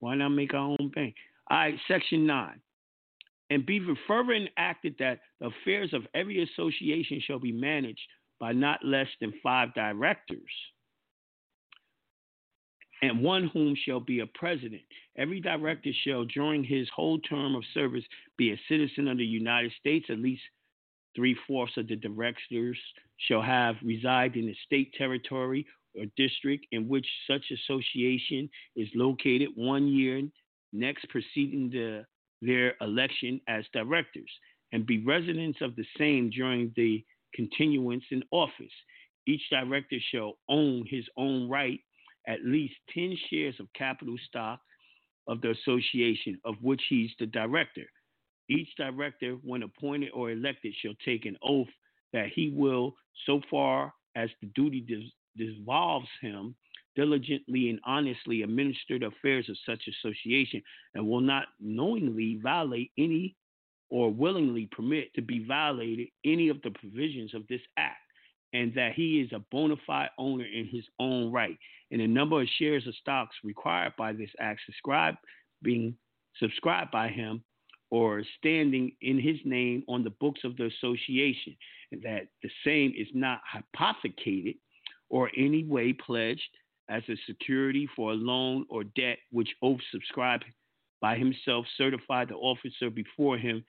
why 0.00 0.14
not 0.14 0.30
make 0.30 0.54
our 0.54 0.76
own 0.78 0.90
bank? 0.94 1.14
All 1.50 1.58
right, 1.58 1.74
section 1.88 2.26
nine. 2.26 2.60
And 3.50 3.64
be 3.64 3.80
further 4.08 4.32
enacted 4.32 4.96
that 4.98 5.20
the 5.40 5.46
affairs 5.46 5.92
of 5.92 6.02
every 6.14 6.42
association 6.42 7.20
shall 7.24 7.38
be 7.38 7.52
managed 7.52 8.00
by 8.40 8.52
not 8.52 8.84
less 8.84 9.06
than 9.20 9.32
five 9.42 9.72
directors, 9.74 10.40
and 13.02 13.22
one 13.22 13.48
whom 13.52 13.76
shall 13.84 14.00
be 14.00 14.20
a 14.20 14.26
president. 14.26 14.82
Every 15.16 15.40
director 15.40 15.90
shall, 16.04 16.24
during 16.24 16.64
his 16.64 16.88
whole 16.94 17.18
term 17.20 17.54
of 17.54 17.62
service, 17.72 18.04
be 18.36 18.52
a 18.52 18.60
citizen 18.68 19.06
of 19.08 19.18
the 19.18 19.24
United 19.24 19.72
States. 19.78 20.06
At 20.10 20.18
least 20.18 20.42
three 21.14 21.36
fourths 21.46 21.76
of 21.76 21.88
the 21.88 21.96
directors 21.96 22.78
shall 23.28 23.42
have 23.42 23.76
reside 23.82 24.36
in 24.36 24.46
the 24.46 24.56
state 24.66 24.92
territory 24.94 25.66
or 25.98 26.06
district 26.16 26.66
in 26.72 26.88
which 26.88 27.06
such 27.26 27.44
association 27.50 28.48
is 28.74 28.88
located 28.94 29.48
one 29.54 29.88
year 29.88 30.22
next 30.72 31.08
preceding 31.08 31.70
the, 31.70 32.04
their 32.42 32.74
election 32.80 33.40
as 33.48 33.64
directors, 33.72 34.30
and 34.72 34.86
be 34.86 35.04
residents 35.04 35.58
of 35.62 35.74
the 35.76 35.86
same 35.98 36.30
during 36.30 36.72
the 36.76 37.04
continuance 37.34 38.04
in 38.10 38.22
office. 38.30 38.72
Each 39.26 39.42
director 39.50 39.96
shall 40.12 40.38
own 40.48 40.86
his 40.88 41.04
own 41.16 41.48
right 41.48 41.80
at 42.26 42.44
least 42.44 42.74
10 42.92 43.16
shares 43.30 43.54
of 43.60 43.72
capital 43.74 44.16
stock 44.28 44.60
of 45.28 45.40
the 45.40 45.50
association 45.50 46.38
of 46.44 46.54
which 46.60 46.82
he's 46.88 47.10
the 47.18 47.26
director. 47.26 47.84
Each 48.48 48.68
director, 48.76 49.36
when 49.42 49.62
appointed 49.62 50.10
or 50.12 50.30
elected, 50.30 50.74
shall 50.80 50.94
take 51.04 51.26
an 51.26 51.36
oath 51.42 51.68
that 52.12 52.28
he 52.34 52.50
will, 52.54 52.94
so 53.26 53.40
far 53.50 53.92
as 54.14 54.30
the 54.40 54.46
duty 54.54 54.80
devolves 55.36 56.08
him, 56.20 56.54
diligently 56.96 57.70
and 57.70 57.78
honestly 57.84 58.42
administer 58.42 58.98
the 58.98 59.06
affairs 59.06 59.48
of 59.48 59.56
such 59.66 59.82
association 59.86 60.62
and 60.94 61.06
will 61.06 61.20
not 61.20 61.44
knowingly 61.60 62.40
violate 62.42 62.90
any 62.98 63.36
or 63.90 64.10
willingly 64.10 64.66
permit 64.72 65.14
to 65.14 65.22
be 65.22 65.44
violated 65.44 66.08
any 66.24 66.48
of 66.48 66.60
the 66.62 66.70
provisions 66.70 67.34
of 67.34 67.46
this 67.48 67.60
act, 67.76 68.00
and 68.52 68.74
that 68.74 68.94
he 68.94 69.20
is 69.20 69.30
a 69.32 69.44
bona 69.52 69.76
fide 69.86 70.08
owner 70.18 70.44
in 70.44 70.66
his 70.66 70.84
own 70.98 71.30
right, 71.30 71.56
and 71.90 72.00
the 72.00 72.06
number 72.06 72.40
of 72.40 72.48
shares 72.58 72.86
of 72.86 72.94
stocks 72.96 73.36
required 73.44 73.92
by 73.96 74.12
this 74.12 74.30
act 74.40 74.60
subscribed 74.66 75.18
being 75.62 75.94
subscribed 76.40 76.90
by 76.90 77.08
him 77.08 77.42
or 77.90 78.22
standing 78.38 78.90
in 79.02 79.20
his 79.20 79.36
name 79.44 79.84
on 79.88 80.02
the 80.02 80.10
books 80.10 80.40
of 80.42 80.56
the 80.56 80.64
association, 80.66 81.56
and 81.92 82.02
that 82.02 82.26
the 82.42 82.50
same 82.64 82.92
is 82.96 83.06
not 83.14 83.40
hypothecated 83.44 84.56
or 85.08 85.30
any 85.36 85.64
way 85.64 85.92
pledged 85.92 86.42
as 86.88 87.02
a 87.08 87.16
security 87.26 87.88
for 87.96 88.12
a 88.12 88.14
loan 88.14 88.64
or 88.68 88.84
debt 88.84 89.18
which 89.30 89.48
oath 89.62 89.80
subscribed 89.90 90.44
by 91.00 91.16
himself 91.16 91.66
certified 91.76 92.28
the 92.28 92.34
officer 92.34 92.90
before 92.90 93.36
him 93.36 93.64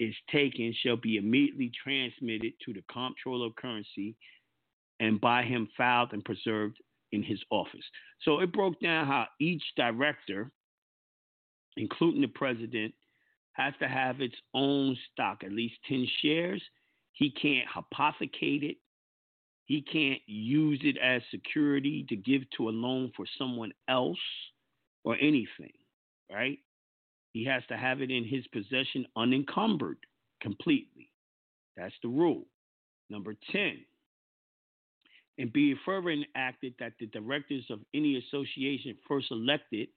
is 0.00 0.14
taken 0.30 0.74
shall 0.82 0.96
be 0.96 1.16
immediately 1.16 1.70
transmitted 1.82 2.52
to 2.64 2.72
the 2.72 2.82
comptroller 2.92 3.46
of 3.46 3.56
currency 3.56 4.16
and 5.00 5.20
by 5.20 5.42
him 5.42 5.68
filed 5.76 6.12
and 6.12 6.24
preserved 6.24 6.78
in 7.12 7.22
his 7.22 7.40
office. 7.50 7.84
So 8.22 8.40
it 8.40 8.52
broke 8.52 8.80
down 8.80 9.06
how 9.06 9.26
each 9.40 9.62
director, 9.76 10.50
including 11.76 12.22
the 12.22 12.28
president, 12.28 12.92
has 13.52 13.72
to 13.80 13.88
have 13.88 14.20
its 14.20 14.34
own 14.52 14.96
stock, 15.12 15.42
at 15.44 15.52
least 15.52 15.74
10 15.88 16.06
shares. 16.20 16.62
He 17.12 17.30
can't 17.30 17.68
hypothecate 17.68 18.64
it. 18.64 18.76
He 19.66 19.82
can't 19.82 20.20
use 20.26 20.80
it 20.82 20.98
as 20.98 21.22
security 21.30 22.04
to 22.08 22.16
give 22.16 22.42
to 22.56 22.68
a 22.68 22.70
loan 22.70 23.12
for 23.16 23.24
someone 23.38 23.72
else 23.88 24.18
or 25.04 25.16
anything, 25.16 25.72
right? 26.32 26.58
He 27.32 27.44
has 27.46 27.62
to 27.68 27.76
have 27.76 28.00
it 28.00 28.10
in 28.10 28.24
his 28.24 28.46
possession 28.48 29.06
unencumbered 29.16 29.98
completely. 30.40 31.10
That's 31.76 31.94
the 32.02 32.08
rule. 32.08 32.44
Number 33.10 33.34
10, 33.52 33.84
and 35.38 35.52
be 35.52 35.72
it 35.72 35.78
further 35.84 36.10
enacted 36.10 36.74
that 36.78 36.92
the 36.98 37.06
directors 37.06 37.64
of 37.70 37.80
any 37.92 38.16
association 38.16 38.96
first 39.08 39.30
elected 39.30 39.88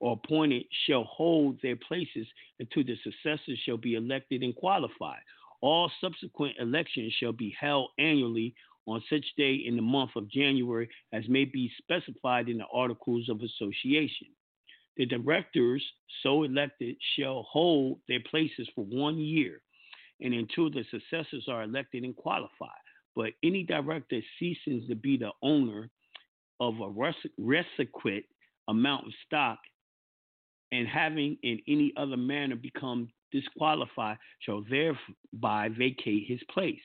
or 0.00 0.12
appointed 0.24 0.64
shall 0.86 1.04
hold 1.04 1.58
their 1.62 1.76
places 1.76 2.26
until 2.60 2.84
the 2.84 2.96
successors 3.02 3.58
shall 3.64 3.76
be 3.76 3.94
elected 3.94 4.42
and 4.42 4.54
qualified. 4.54 5.20
All 5.60 5.90
subsequent 6.00 6.56
elections 6.58 7.12
shall 7.18 7.32
be 7.32 7.54
held 7.58 7.90
annually 7.98 8.54
on 8.86 9.02
such 9.08 9.24
day 9.36 9.54
in 9.54 9.76
the 9.76 9.82
month 9.82 10.10
of 10.16 10.30
January 10.30 10.88
as 11.12 11.28
may 11.28 11.44
be 11.44 11.70
specified 11.78 12.48
in 12.48 12.58
the 12.58 12.66
Articles 12.72 13.28
of 13.28 13.40
Association. 13.40 14.28
The 14.96 15.06
directors 15.06 15.84
so 16.22 16.44
elected 16.44 16.96
shall 17.16 17.46
hold 17.50 17.98
their 18.08 18.20
places 18.30 18.68
for 18.74 18.84
one 18.84 19.18
year 19.18 19.60
and 20.20 20.34
until 20.34 20.70
the 20.70 20.84
successors 20.90 21.46
are 21.48 21.64
elected 21.64 22.04
and 22.04 22.14
qualified. 22.14 22.70
But 23.16 23.32
any 23.42 23.62
director 23.62 24.20
ceasing 24.38 24.86
to 24.88 24.94
be 24.94 25.16
the 25.16 25.30
owner 25.42 25.90
of 26.60 26.74
a 26.80 26.88
requisite 26.88 28.24
amount 28.68 29.06
of 29.06 29.12
stock 29.26 29.58
and 30.72 30.88
having 30.88 31.36
in 31.42 31.60
any 31.68 31.92
other 31.96 32.16
manner 32.16 32.56
become 32.56 33.08
disqualified 33.32 34.16
shall 34.40 34.64
thereby 34.70 35.68
vacate 35.76 36.26
his 36.26 36.40
place. 36.50 36.80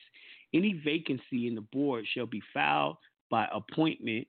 Any 0.52 0.72
vacancy 0.72 1.46
in 1.46 1.54
the 1.54 1.60
board 1.60 2.06
shall 2.12 2.26
be 2.26 2.42
filed 2.52 2.96
by 3.30 3.48
appointment 3.52 4.26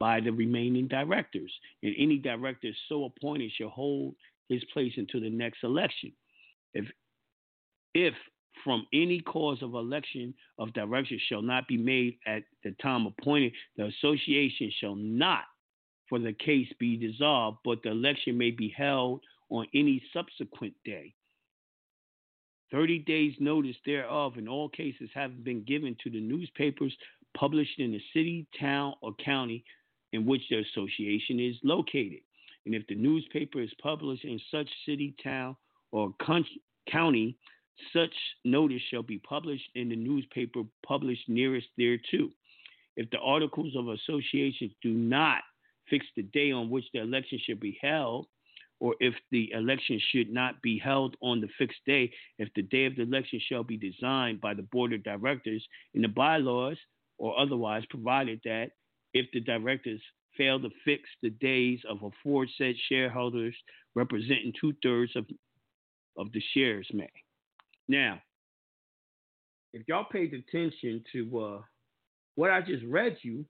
by 0.00 0.20
the 0.20 0.30
remaining 0.30 0.88
directors, 0.88 1.52
and 1.82 1.94
any 1.98 2.18
director 2.18 2.70
so 2.88 3.04
appointed 3.04 3.50
shall 3.52 3.68
hold 3.68 4.14
his 4.48 4.64
place 4.72 4.92
until 4.96 5.20
the 5.20 5.30
next 5.30 5.62
election. 5.64 6.12
If 6.72 6.86
if 7.94 8.14
from 8.64 8.86
any 8.92 9.20
cause 9.20 9.62
of 9.62 9.74
election 9.74 10.34
of 10.58 10.72
directors 10.72 11.20
shall 11.28 11.42
not 11.42 11.68
be 11.68 11.76
made 11.76 12.18
at 12.26 12.42
the 12.64 12.72
time 12.82 13.06
appointed, 13.06 13.52
the 13.76 13.86
association 13.86 14.72
shall 14.80 14.94
not 14.94 15.44
for 16.08 16.18
the 16.18 16.32
case 16.32 16.68
be 16.78 16.96
dissolved, 16.96 17.58
but 17.64 17.82
the 17.82 17.90
election 17.90 18.38
may 18.38 18.50
be 18.50 18.68
held 18.68 19.22
on 19.50 19.66
any 19.74 20.02
subsequent 20.12 20.74
day. 20.84 21.14
30 22.70 23.00
days 23.00 23.34
notice 23.40 23.76
thereof 23.86 24.36
in 24.36 24.48
all 24.48 24.68
cases 24.68 25.08
have 25.14 25.44
been 25.44 25.62
given 25.64 25.96
to 26.02 26.10
the 26.10 26.20
newspapers 26.20 26.94
published 27.36 27.78
in 27.78 27.92
the 27.92 28.00
city, 28.12 28.46
town, 28.58 28.94
or 29.00 29.14
county 29.24 29.64
in 30.12 30.26
which 30.26 30.42
the 30.50 30.58
association 30.58 31.40
is 31.40 31.56
located. 31.62 32.20
And 32.66 32.74
if 32.74 32.86
the 32.86 32.94
newspaper 32.94 33.60
is 33.60 33.70
published 33.82 34.24
in 34.24 34.40
such 34.50 34.68
city, 34.84 35.14
town, 35.22 35.56
or 35.92 36.14
county, 36.90 37.36
such 37.92 38.12
notice 38.44 38.82
shall 38.90 39.02
be 39.02 39.18
published 39.18 39.70
in 39.74 39.88
the 39.88 39.96
newspaper 39.96 40.62
published 40.86 41.28
nearest 41.28 41.68
thereto. 41.76 42.28
If 42.96 43.08
the 43.10 43.18
articles 43.18 43.74
of 43.76 43.88
association 43.88 44.70
do 44.82 44.90
not 44.90 45.42
fix 45.88 46.04
the 46.16 46.22
day 46.22 46.50
on 46.50 46.68
which 46.68 46.84
the 46.92 47.00
election 47.00 47.38
should 47.44 47.60
be 47.60 47.78
held, 47.80 48.26
or 48.80 48.94
if 49.00 49.14
the 49.30 49.50
election 49.52 50.00
should 50.10 50.30
not 50.30 50.60
be 50.62 50.78
held 50.78 51.16
on 51.20 51.40
the 51.40 51.48
fixed 51.58 51.80
day, 51.86 52.12
if 52.38 52.48
the 52.54 52.62
day 52.62 52.86
of 52.86 52.96
the 52.96 53.02
election 53.02 53.40
shall 53.48 53.64
be 53.64 53.76
designed 53.76 54.40
by 54.40 54.54
the 54.54 54.62
board 54.62 54.92
of 54.92 55.02
directors 55.02 55.66
in 55.94 56.02
the 56.02 56.08
bylaws 56.08 56.76
or 57.18 57.38
otherwise, 57.38 57.82
provided 57.90 58.40
that 58.44 58.70
if 59.14 59.26
the 59.32 59.40
directors 59.40 60.00
fail 60.36 60.60
to 60.60 60.70
fix 60.84 61.02
the 61.22 61.30
days 61.30 61.80
of 61.88 61.98
aforesaid 62.02 62.76
shareholders 62.88 63.54
representing 63.94 64.52
two 64.60 64.72
thirds 64.82 65.14
of, 65.16 65.26
of 66.16 66.30
the 66.32 66.42
shares 66.54 66.86
may. 66.92 67.10
Now, 67.88 68.20
if 69.72 69.82
y'all 69.88 70.06
paid 70.10 70.32
attention 70.34 71.02
to 71.12 71.40
uh, 71.40 71.60
what 72.36 72.50
I 72.50 72.60
just 72.60 72.84
read 72.84 73.16
you, 73.22 73.44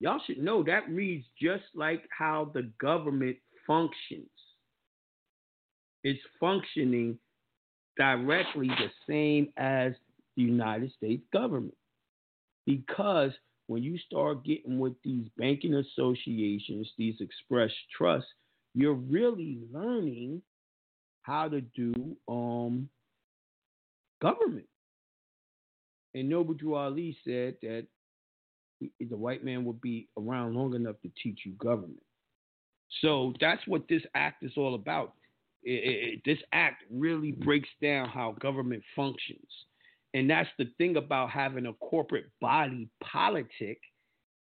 y'all 0.00 0.20
should 0.26 0.38
know 0.38 0.62
that 0.62 0.88
reads 0.88 1.26
just 1.40 1.64
like 1.74 2.04
how 2.16 2.50
the 2.54 2.70
government 2.80 3.36
functions. 3.66 4.30
It's 6.04 6.20
functioning 6.38 7.18
directly 7.96 8.68
the 8.68 8.90
same 9.08 9.52
as 9.56 9.92
the 10.36 10.42
United 10.42 10.92
States 10.92 11.24
government 11.32 11.74
because 12.64 13.32
when 13.66 13.82
you 13.82 13.98
start 13.98 14.44
getting 14.44 14.78
with 14.78 14.94
these 15.04 15.26
banking 15.36 15.74
associations, 15.74 16.90
these 16.96 17.16
express 17.20 17.70
trusts, 17.96 18.28
you're 18.74 18.94
really 18.94 19.58
learning 19.72 20.40
how 21.22 21.48
to 21.48 21.60
do 21.60 22.16
um, 22.28 22.88
government. 24.22 24.66
And 26.14 26.28
Noble 26.28 26.54
Drew 26.54 26.74
Ali 26.74 27.16
said 27.24 27.56
that 27.62 27.86
the 28.80 29.16
white 29.16 29.44
man 29.44 29.64
would 29.64 29.80
be 29.80 30.08
around 30.18 30.54
long 30.54 30.74
enough 30.74 30.96
to 31.02 31.10
teach 31.22 31.40
you 31.44 31.52
government. 31.52 32.02
So 33.02 33.34
that's 33.40 33.60
what 33.66 33.88
this 33.88 34.02
act 34.14 34.42
is 34.42 34.52
all 34.56 34.74
about. 34.74 35.12
It, 35.62 35.70
it, 36.14 36.20
this 36.24 36.38
act 36.52 36.84
really 36.90 37.32
breaks 37.32 37.68
down 37.82 38.08
how 38.08 38.36
government 38.40 38.82
functions. 38.94 39.50
And 40.14 40.30
that's 40.30 40.48
the 40.58 40.66
thing 40.78 40.96
about 40.96 41.30
having 41.30 41.66
a 41.66 41.74
corporate 41.74 42.30
body 42.40 42.88
politic, 43.02 43.78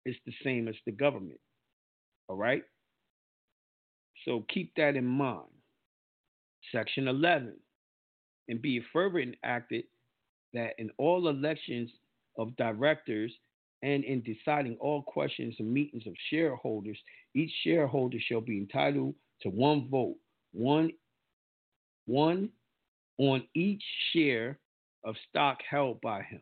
it's 0.05 0.19
the 0.27 0.33
same 0.43 0.69
as 0.69 0.75
the 0.85 0.93
government. 0.93 1.39
All 2.29 2.37
right? 2.37 2.63
So 4.25 4.45
keep 4.53 4.73
that 4.77 4.97
in 4.97 5.07
mind. 5.07 5.49
Section 6.73 7.09
11. 7.09 7.55
And 8.49 8.63
be 8.63 8.79
it 8.79 8.85
further 8.93 9.21
enacted 9.21 9.85
that 10.53 10.75
in 10.79 10.91
all 10.99 11.29
elections 11.29 11.91
of 12.39 12.57
directors 12.57 13.33
and 13.83 14.05
in 14.05 14.23
deciding 14.23 14.77
all 14.81 15.03
questions 15.03 15.55
and 15.59 15.73
meetings 15.73 16.07
of 16.07 16.15
shareholders, 16.31 16.99
each 17.35 17.51
shareholder 17.65 18.19
shall 18.21 18.41
be 18.41 18.59
entitled 18.59 19.15
to 19.43 19.49
one 19.49 19.89
vote, 19.89 20.17
one, 20.53 20.91
one 22.07 22.51
on 23.19 23.47
each 23.55 23.83
share 24.13 24.59
of 25.05 25.15
stock 25.29 25.59
held 25.69 26.01
by 26.01 26.23
him. 26.23 26.41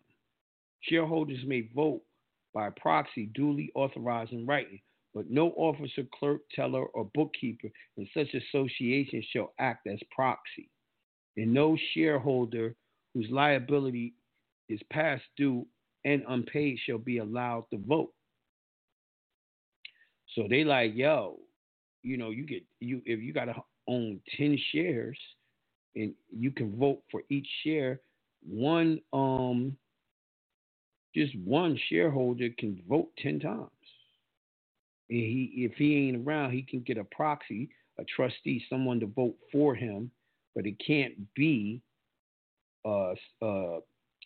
Shareholders 0.83 1.45
may 1.47 1.69
vote 1.75 2.03
by 2.55 2.71
proxy 2.71 3.27
duly 3.35 3.71
authorized 3.75 4.33
in 4.33 4.47
writing, 4.47 4.81
but 5.15 5.31
no 5.31 5.51
officer, 5.57 6.03
clerk, 6.19 6.41
teller, 6.55 6.85
or 6.87 7.11
bookkeeper 7.15 7.69
in 7.97 8.09
such 8.15 8.29
association 8.35 9.23
shall 9.31 9.53
act 9.59 9.87
as 9.87 9.99
proxy. 10.11 10.69
And 11.37 11.53
no 11.53 11.77
shareholder 11.95 12.75
whose 13.15 13.29
liability 13.31 14.15
is 14.69 14.81
past 14.91 15.23
due 15.37 15.67
and 16.05 16.23
unpaid 16.29 16.79
shall 16.87 16.99
be 16.99 17.19
allowed 17.19 17.65
to 17.71 17.79
vote. 17.79 18.13
So 20.35 20.47
they 20.49 20.65
like, 20.65 20.93
yo, 20.95 21.39
you 22.03 22.17
know, 22.17 22.31
you 22.31 22.45
get 22.45 22.65
you 22.79 23.03
if 23.05 23.21
you 23.21 23.33
gotta 23.33 23.55
own 23.89 24.21
ten 24.37 24.59
shares 24.73 25.19
and 25.97 26.14
you 26.30 26.51
can 26.51 26.76
vote 26.76 27.03
for 27.11 27.22
each 27.28 27.47
share, 27.64 28.01
one 28.49 29.01
um 29.12 29.76
just 31.14 31.36
one 31.45 31.78
shareholder 31.88 32.49
can 32.59 32.80
vote 32.88 33.11
ten 33.18 33.41
times. 33.41 33.70
And 35.09 35.18
he 35.18 35.53
if 35.57 35.72
he 35.74 36.09
ain't 36.09 36.26
around, 36.26 36.53
he 36.53 36.62
can 36.62 36.80
get 36.80 36.99
a 36.99 37.05
proxy, 37.05 37.68
a 37.99 38.05
trustee, 38.05 38.64
someone 38.70 39.01
to 39.01 39.07
vote 39.07 39.36
for 39.51 39.74
him, 39.74 40.11
but 40.55 40.66
it 40.66 40.76
can't 40.84 41.14
be 41.34 41.82
uh, 42.84 43.14
uh, 43.43 43.80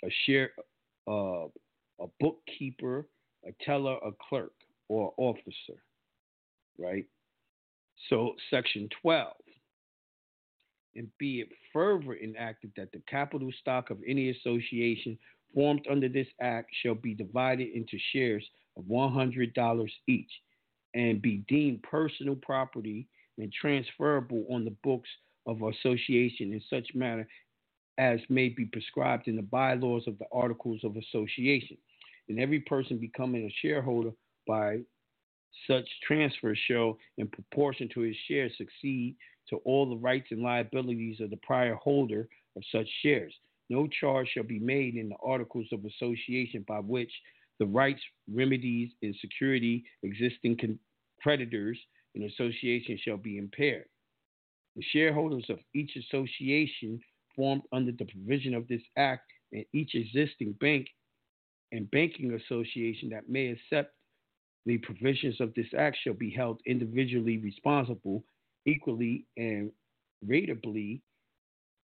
a 0.04 0.10
share 0.26 0.50
uh, 1.06 1.46
a 2.00 2.06
bookkeeper, 2.20 3.06
a 3.46 3.52
teller, 3.64 3.96
a 4.04 4.10
clerk, 4.28 4.52
or 4.88 5.12
officer, 5.16 5.80
right? 6.78 7.06
So, 8.08 8.34
section 8.50 8.88
12. 9.02 9.32
And 10.97 11.09
be 11.18 11.40
it 11.40 11.49
further 11.72 12.14
enacted 12.14 12.72
that 12.76 12.92
the 12.92 13.03
capital 13.09 13.51
stock 13.61 13.90
of 13.90 13.99
any 14.07 14.30
association 14.30 15.18
formed 15.55 15.86
under 15.90 16.09
this 16.09 16.28
act 16.40 16.70
shall 16.82 16.95
be 16.95 17.14
divided 17.14 17.68
into 17.74 17.99
shares 18.12 18.45
of 18.76 18.84
$100 18.84 19.90
each 20.09 20.30
and 20.95 21.20
be 21.20 21.45
deemed 21.49 21.82
personal 21.82 22.36
property 22.36 23.09
and 23.38 23.53
transferable 23.53 24.45
on 24.51 24.64
the 24.64 24.76
books 24.82 25.09
of 25.47 25.62
association 25.62 26.53
in 26.53 26.62
such 26.70 26.95
manner 26.95 27.26
as 27.99 28.20
may 28.28 28.49
be 28.49 28.64
prescribed 28.64 29.28
in 29.28 29.36
the 29.36 29.42
bylaws 29.42 30.05
of 30.07 30.18
the 30.18 30.26
Articles 30.32 30.80
of 30.84 30.97
Association. 30.97 31.76
And 32.28 32.40
every 32.40 32.61
person 32.61 32.99
becoming 32.99 33.45
a 33.45 33.55
shareholder 33.61 34.11
by 34.47 34.80
such 35.66 35.88
transfers 36.07 36.59
shall, 36.66 36.98
in 37.18 37.28
proportion 37.28 37.88
to 37.94 38.00
his 38.00 38.16
shares, 38.28 38.52
succeed 38.57 39.16
to 39.48 39.57
all 39.59 39.88
the 39.88 39.96
rights 39.96 40.28
and 40.30 40.42
liabilities 40.42 41.20
of 41.20 41.30
the 41.30 41.36
prior 41.38 41.74
holder 41.74 42.28
of 42.57 42.62
such 42.72 42.88
shares. 43.02 43.34
No 43.70 43.86
charge 43.86 44.28
shall 44.32 44.42
be 44.44 44.59
made 44.59 44.96
in 44.96 45.09
the 45.09 45.16
Articles 45.22 45.66
of 45.72 45.84
Association 45.84 46.64
by 46.66 46.78
which 46.80 47.12
the 47.59 47.66
rights, 47.66 48.02
remedies, 48.32 48.90
and 49.02 49.14
security 49.20 49.84
existing 50.02 50.57
con- 50.57 50.78
creditors 51.22 51.78
in 52.14 52.24
association 52.24 52.98
shall 53.02 53.16
be 53.16 53.38
impaired. 53.38 53.86
The 54.76 54.82
shareholders 54.92 55.46
of 55.48 55.59
each 55.74 55.96
association 55.96 57.00
formed 57.34 57.62
under 57.72 57.92
the 57.92 58.05
provision 58.05 58.55
of 58.55 58.68
this 58.68 58.82
act 58.96 59.30
and 59.52 59.64
each 59.72 59.94
existing 59.94 60.52
bank 60.61 60.88
and 61.72 61.90
banking 61.90 62.34
association 62.34 63.09
that 63.11 63.28
may 63.28 63.48
accept 63.48 63.94
the 64.66 64.78
provisions 64.78 65.40
of 65.40 65.52
this 65.54 65.66
act 65.76 65.98
shall 66.02 66.14
be 66.14 66.30
held 66.30 66.60
individually 66.66 67.38
responsible 67.38 68.24
equally 68.66 69.26
and 69.36 69.70
ratably 70.26 71.00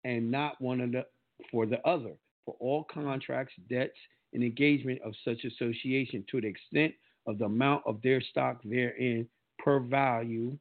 and 0.03 0.29
not 0.29 0.59
one 0.59 1.03
for 1.51 1.65
the 1.65 1.79
other 1.87 2.13
for 2.45 2.55
all 2.59 2.83
contracts, 2.83 3.53
debts, 3.69 3.97
and 4.33 4.43
engagement 4.43 4.99
of 5.05 5.13
such 5.23 5.43
association 5.45 6.25
to 6.29 6.41
the 6.41 6.47
extent 6.47 6.93
of 7.27 7.37
the 7.37 7.45
amount 7.45 7.83
of 7.85 8.01
their 8.01 8.21
stock 8.21 8.59
therein 8.63 9.27
par 9.63 9.79
value 9.79 10.57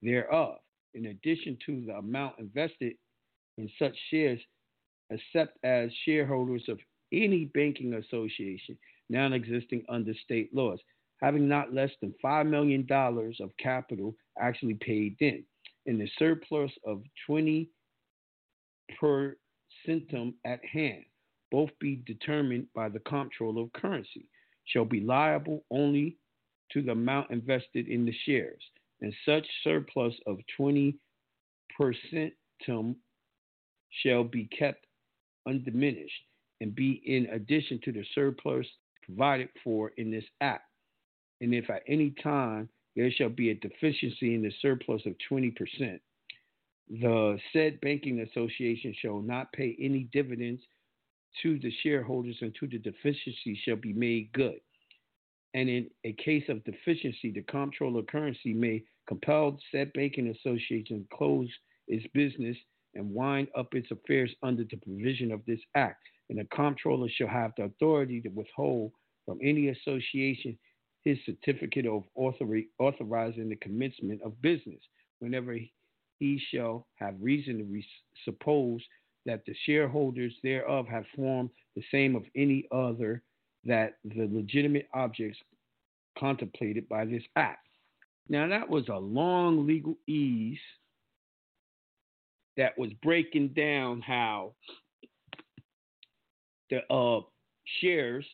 thereof, 0.00 0.56
in 0.94 1.06
addition 1.06 1.58
to 1.66 1.84
the 1.86 1.92
amount 1.94 2.38
invested 2.38 2.94
in 3.58 3.68
such 3.78 3.94
shares 4.10 4.40
except 5.10 5.58
as 5.64 5.90
shareholders 6.04 6.64
of 6.68 6.78
any 7.12 7.46
banking 7.52 7.94
association 7.94 8.78
now 9.12 9.32
existing 9.32 9.84
under 9.88 10.14
state 10.24 10.52
laws, 10.54 10.80
having 11.20 11.46
not 11.46 11.72
less 11.72 11.90
than 12.00 12.14
$5 12.24 12.48
million 12.48 12.86
of 12.90 13.50
capital 13.58 14.16
actually 14.40 14.74
paid 14.74 15.14
in, 15.20 15.44
and 15.86 16.00
the 16.00 16.08
surplus 16.18 16.72
of 16.84 17.02
20 17.26 17.68
per 18.98 19.36
centum 19.86 20.34
at 20.44 20.64
hand, 20.64 21.04
both 21.50 21.70
be 21.78 22.02
determined 22.06 22.66
by 22.74 22.88
the 22.88 23.00
comptroller 23.00 23.62
of 23.62 23.72
currency, 23.74 24.28
shall 24.64 24.84
be 24.84 25.00
liable 25.00 25.64
only 25.70 26.16
to 26.72 26.82
the 26.82 26.92
amount 26.92 27.30
invested 27.30 27.88
in 27.88 28.06
the 28.06 28.14
shares, 28.24 28.62
and 29.02 29.14
such 29.26 29.46
surplus 29.62 30.14
of 30.26 30.38
20 30.56 30.96
per 31.76 31.92
centum 32.12 32.96
shall 34.02 34.24
be 34.24 34.46
kept 34.46 34.86
undiminished 35.46 36.24
and 36.60 36.74
be 36.74 37.02
in 37.04 37.26
addition 37.26 37.78
to 37.84 37.92
the 37.92 38.04
surplus 38.14 38.66
provided 39.02 39.48
for 39.62 39.90
in 39.96 40.10
this 40.10 40.24
act. 40.40 40.64
And 41.40 41.54
if 41.54 41.70
at 41.70 41.82
any 41.86 42.14
time 42.22 42.68
there 42.94 43.10
shall 43.10 43.28
be 43.28 43.50
a 43.50 43.54
deficiency 43.54 44.34
in 44.34 44.42
the 44.42 44.52
surplus 44.60 45.02
of 45.06 45.14
20%, 45.30 46.00
the 46.88 47.38
said 47.52 47.80
banking 47.80 48.20
association 48.20 48.94
shall 49.00 49.20
not 49.20 49.52
pay 49.52 49.76
any 49.80 50.08
dividends 50.12 50.62
to 51.42 51.58
the 51.58 51.72
shareholders 51.82 52.36
until 52.40 52.68
the 52.68 52.78
deficiency 52.78 53.58
shall 53.64 53.76
be 53.76 53.92
made 53.92 54.30
good. 54.32 54.60
And 55.54 55.68
in 55.68 55.90
a 56.04 56.12
case 56.12 56.44
of 56.48 56.64
deficiency, 56.64 57.30
the 57.30 57.42
comptroller 57.42 58.00
of 58.00 58.06
currency 58.06 58.52
may 58.52 58.82
compel 59.08 59.58
said 59.70 59.92
banking 59.92 60.28
association 60.28 61.06
to 61.10 61.16
close 61.16 61.48
its 61.88 62.06
business 62.14 62.56
and 62.94 63.10
wind 63.10 63.48
up 63.56 63.74
its 63.74 63.90
affairs 63.90 64.34
under 64.42 64.64
the 64.64 64.76
provision 64.76 65.32
of 65.32 65.40
this 65.46 65.60
act. 65.74 66.02
And 66.28 66.38
the 66.38 66.44
comptroller 66.54 67.08
shall 67.08 67.28
have 67.28 67.52
the 67.56 67.64
authority 67.64 68.20
to 68.22 68.28
withhold 68.28 68.92
from 69.26 69.38
any 69.42 69.68
association 69.68 70.58
his 71.04 71.18
certificate 71.26 71.86
of 71.86 72.04
authorizing 72.14 73.48
the 73.48 73.56
commencement 73.56 74.22
of 74.22 74.40
business 74.40 74.80
whenever 75.18 75.56
he 76.18 76.40
shall 76.52 76.86
have 76.96 77.14
reason 77.20 77.58
to 77.58 77.64
re- 77.64 77.86
suppose 78.24 78.80
that 79.26 79.44
the 79.46 79.54
shareholders 79.66 80.34
thereof 80.42 80.86
have 80.86 81.04
formed 81.16 81.50
the 81.76 81.82
same 81.90 82.14
of 82.14 82.24
any 82.36 82.66
other 82.72 83.22
that 83.64 83.98
the 84.04 84.28
legitimate 84.32 84.88
objects 84.94 85.38
contemplated 86.18 86.88
by 86.88 87.04
this 87.04 87.22
act. 87.36 87.66
Now, 88.28 88.48
that 88.48 88.68
was 88.68 88.88
a 88.88 88.96
long 88.96 89.66
legal 89.66 89.96
ease 90.06 90.58
that 92.56 92.76
was 92.78 92.90
breaking 93.02 93.48
down 93.48 94.00
how 94.00 94.54
the 96.70 96.80
uh, 96.92 97.20
shares 97.80 98.26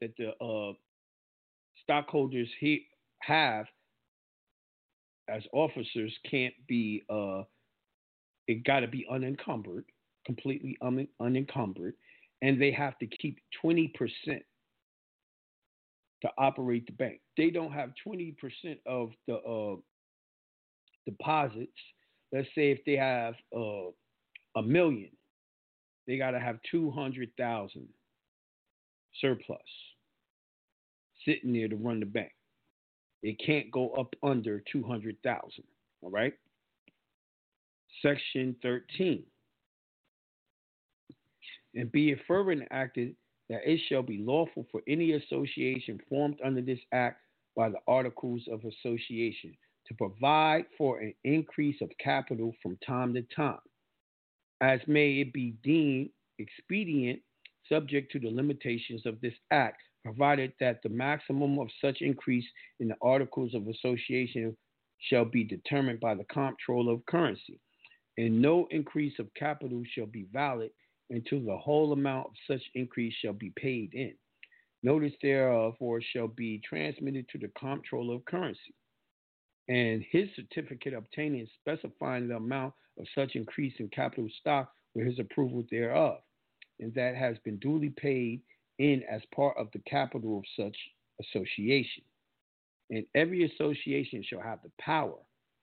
that 0.00 0.12
the 0.18 0.30
uh, 0.44 0.72
stockholders 1.82 2.48
he 2.60 2.86
have 3.20 3.66
as 5.28 5.42
officers 5.52 6.12
can't 6.30 6.54
be 6.68 7.04
uh, 7.10 7.42
it 8.48 8.64
got 8.64 8.80
to 8.80 8.88
be 8.88 9.06
unencumbered, 9.10 9.84
completely 10.24 10.76
un- 10.82 11.08
unencumbered, 11.20 11.94
and 12.42 12.60
they 12.60 12.70
have 12.70 12.96
to 12.98 13.06
keep 13.06 13.38
twenty 13.60 13.88
percent 13.88 14.42
to 16.22 16.30
operate 16.38 16.86
the 16.86 16.92
bank. 16.92 17.20
They 17.36 17.50
don't 17.50 17.72
have 17.72 17.90
20% 18.06 18.34
of 18.86 19.10
the 19.26 19.36
uh, 19.36 19.76
deposits. 21.06 21.78
Let's 22.36 22.48
say 22.54 22.70
if 22.70 22.84
they 22.84 22.96
have 22.96 23.34
uh, 23.56 23.90
a 24.56 24.62
million, 24.62 25.08
they 26.06 26.18
got 26.18 26.32
to 26.32 26.38
have 26.38 26.58
200,000 26.70 27.88
surplus 29.22 29.58
sitting 31.24 31.54
there 31.54 31.68
to 31.68 31.76
run 31.76 32.00
the 32.00 32.06
bank. 32.06 32.32
It 33.22 33.40
can't 33.44 33.70
go 33.70 33.88
up 33.92 34.14
under 34.22 34.62
200,000, 34.70 35.50
all 36.02 36.10
right? 36.10 36.34
Section 38.02 38.54
13. 38.62 39.22
And 41.74 41.90
be 41.90 42.10
it 42.10 42.18
further 42.28 42.52
enacted 42.52 43.16
that 43.48 43.60
it 43.64 43.80
shall 43.88 44.02
be 44.02 44.18
lawful 44.18 44.66
for 44.70 44.82
any 44.86 45.12
association 45.12 45.98
formed 46.06 46.38
under 46.44 46.60
this 46.60 46.80
act 46.92 47.22
by 47.56 47.70
the 47.70 47.78
Articles 47.88 48.42
of 48.52 48.60
Association 48.64 49.56
to 49.88 49.94
provide 49.94 50.64
for 50.76 50.98
an 50.98 51.14
increase 51.24 51.80
of 51.80 51.90
capital 52.02 52.52
from 52.62 52.78
time 52.86 53.14
to 53.14 53.22
time, 53.34 53.58
as 54.60 54.80
may 54.86 55.20
it 55.20 55.32
be 55.32 55.54
deemed 55.62 56.10
expedient, 56.38 57.20
subject 57.68 58.12
to 58.12 58.20
the 58.20 58.30
limitations 58.30 59.06
of 59.06 59.20
this 59.20 59.34
act, 59.50 59.82
provided 60.04 60.52
that 60.60 60.82
the 60.82 60.88
maximum 60.88 61.58
of 61.58 61.68
such 61.80 62.00
increase 62.00 62.44
in 62.78 62.88
the 62.88 62.96
Articles 63.02 63.54
of 63.54 63.66
Association 63.68 64.56
shall 64.98 65.24
be 65.24 65.44
determined 65.44 66.00
by 66.00 66.14
the 66.14 66.24
Comptroller 66.24 66.92
of 66.92 67.06
Currency, 67.06 67.58
and 68.18 68.40
no 68.40 68.66
increase 68.70 69.18
of 69.18 69.32
capital 69.34 69.82
shall 69.92 70.06
be 70.06 70.26
valid 70.32 70.70
until 71.10 71.40
the 71.40 71.56
whole 71.56 71.92
amount 71.92 72.26
of 72.26 72.32
such 72.46 72.62
increase 72.74 73.14
shall 73.14 73.32
be 73.32 73.52
paid 73.56 73.94
in. 73.94 74.14
Notice 74.82 75.12
thereof 75.22 75.74
or 75.80 76.00
shall 76.00 76.28
be 76.28 76.60
transmitted 76.68 77.28
to 77.30 77.38
the 77.38 77.50
Comptroller 77.58 78.16
of 78.16 78.24
Currency, 78.26 78.74
and 79.68 80.04
his 80.10 80.28
certificate 80.36 80.94
obtaining 80.94 81.46
specifying 81.60 82.28
the 82.28 82.36
amount 82.36 82.74
of 82.98 83.06
such 83.14 83.34
increase 83.34 83.74
in 83.78 83.88
capital 83.88 84.28
stock 84.40 84.72
with 84.94 85.06
his 85.06 85.18
approval 85.18 85.64
thereof, 85.70 86.18
and 86.80 86.94
that 86.94 87.16
has 87.16 87.36
been 87.44 87.58
duly 87.58 87.90
paid 87.90 88.40
in 88.78 89.02
as 89.10 89.22
part 89.34 89.56
of 89.56 89.68
the 89.72 89.80
capital 89.80 90.38
of 90.38 90.44
such 90.56 90.76
association. 91.20 92.02
And 92.90 93.04
every 93.14 93.44
association 93.44 94.22
shall 94.22 94.40
have 94.40 94.60
the 94.62 94.70
power 94.78 95.18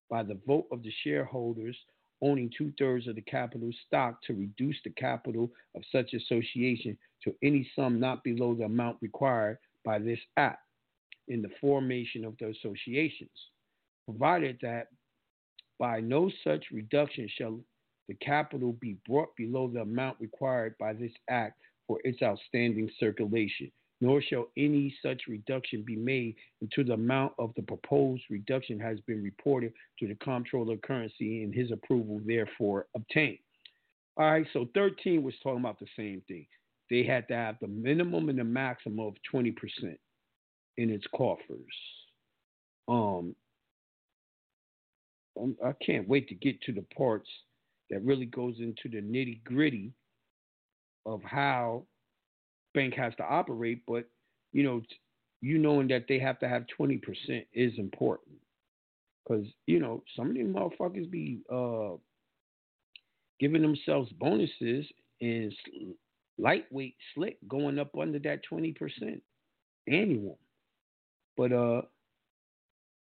by 0.10 0.24
the 0.24 0.40
vote 0.46 0.68
of 0.72 0.84
the 0.84 0.92
shareholders 1.04 1.78
owning 2.22 2.50
two 2.58 2.72
thirds 2.80 3.08
of 3.08 3.16
the 3.16 3.22
capital 3.22 3.70
stock 3.86 4.22
to 4.24 4.34
reduce 4.34 4.78
the 4.84 4.90
capital 4.92 5.52
of 5.76 5.84
such 5.92 6.14
association 6.14 6.98
to 7.24 7.36
any 7.44 7.70
sum 7.76 8.00
not 8.00 8.24
below 8.24 8.56
the 8.56 8.64
amount 8.64 8.98
required 9.02 9.58
by 9.84 10.00
this 10.00 10.20
act 10.38 10.60
in 11.28 11.42
the 11.42 11.50
formation 11.60 12.26
of 12.26 12.36
the 12.40 12.48
associations, 12.48 13.30
provided 14.06 14.58
that 14.62 14.88
by 15.80 16.00
no 16.00 16.32
such 16.44 16.66
reduction 16.72 17.28
shall 17.38 17.60
the 18.08 18.14
capital 18.16 18.74
be 18.74 18.98
brought 19.08 19.36
below 19.36 19.70
the 19.74 19.82
amount 19.82 20.18
required 20.20 20.76
by 20.78 20.94
this 20.94 21.12
act 21.30 21.58
for 21.88 22.00
its 22.04 22.22
outstanding 22.22 22.90
circulation, 23.00 23.72
nor 24.02 24.22
shall 24.22 24.48
any 24.58 24.94
such 25.02 25.24
reduction 25.28 25.84
be 25.86 25.96
made 25.96 26.36
until 26.62 26.84
the 26.86 26.94
amount 26.94 27.34
of 27.40 27.54
the 27.56 27.62
proposed 27.62 28.24
reduction 28.30 28.80
has 28.80 29.00
been 29.02 29.24
reported 29.24 29.72
to 30.00 30.08
the 30.08 30.16
comptroller 30.16 30.74
of 30.74 30.82
currency 30.82 31.44
and 31.44 31.54
his 31.54 31.72
approval 31.72 32.20
therefore 32.26 32.88
obtained. 32.96 33.40
All 34.18 34.30
right, 34.30 34.46
so 34.54 34.68
13 34.76 35.24
was 35.24 35.34
talking 35.42 35.62
about 35.62 35.80
the 35.80 35.88
same 35.98 36.22
thing. 36.28 36.46
They 36.90 37.04
had 37.04 37.28
to 37.30 37.36
have 37.36 37.56
the 37.62 37.68
minimum 37.68 38.30
and 38.30 38.38
the 38.38 38.44
maximum 38.44 39.00
of 39.00 39.16
20% 39.34 39.56
in 40.78 40.90
its 40.90 41.06
coffers. 41.16 41.74
Um, 42.88 43.36
um, 45.40 45.56
I 45.66 45.74
can't 45.86 46.08
wait 46.08 46.28
to 46.30 46.36
get 46.36 46.62
to 46.64 46.72
the 46.72 46.86
parts 46.96 47.30
that 47.90 48.04
really 48.04 48.26
goes 48.26 48.56
into 48.60 48.90
the 48.90 49.02
nitty 49.02 49.44
gritty 49.44 49.94
of 51.06 51.22
how 51.24 51.84
bank 52.74 52.94
has 52.96 53.14
to 53.18 53.24
operate, 53.24 53.82
but 53.88 54.06
you 54.52 54.64
know, 54.64 54.82
you 55.42 55.58
knowing 55.58 55.88
that 55.90 56.06
they 56.08 56.20
have 56.20 56.40
to 56.40 56.48
have 56.48 56.66
twenty 56.68 56.98
percent 56.98 57.46
is 57.54 57.74
important 57.78 58.38
because 59.24 59.46
you 59.66 59.80
know 59.80 60.04
some 60.16 60.30
of 60.30 60.36
these 60.36 60.46
motherfuckers 60.46 61.10
be 61.10 61.40
uh, 61.52 61.98
giving 63.40 63.62
themselves 63.62 64.12
bonuses 64.14 64.86
and 65.22 65.54
lightweight 66.38 66.96
slick 67.14 67.38
going 67.48 67.80
up 67.80 67.92
under 68.00 68.20
that 68.20 68.44
twenty 68.44 68.72
percent 68.72 69.22
annual. 69.88 70.40
But 71.36 71.52
uh, 71.52 71.82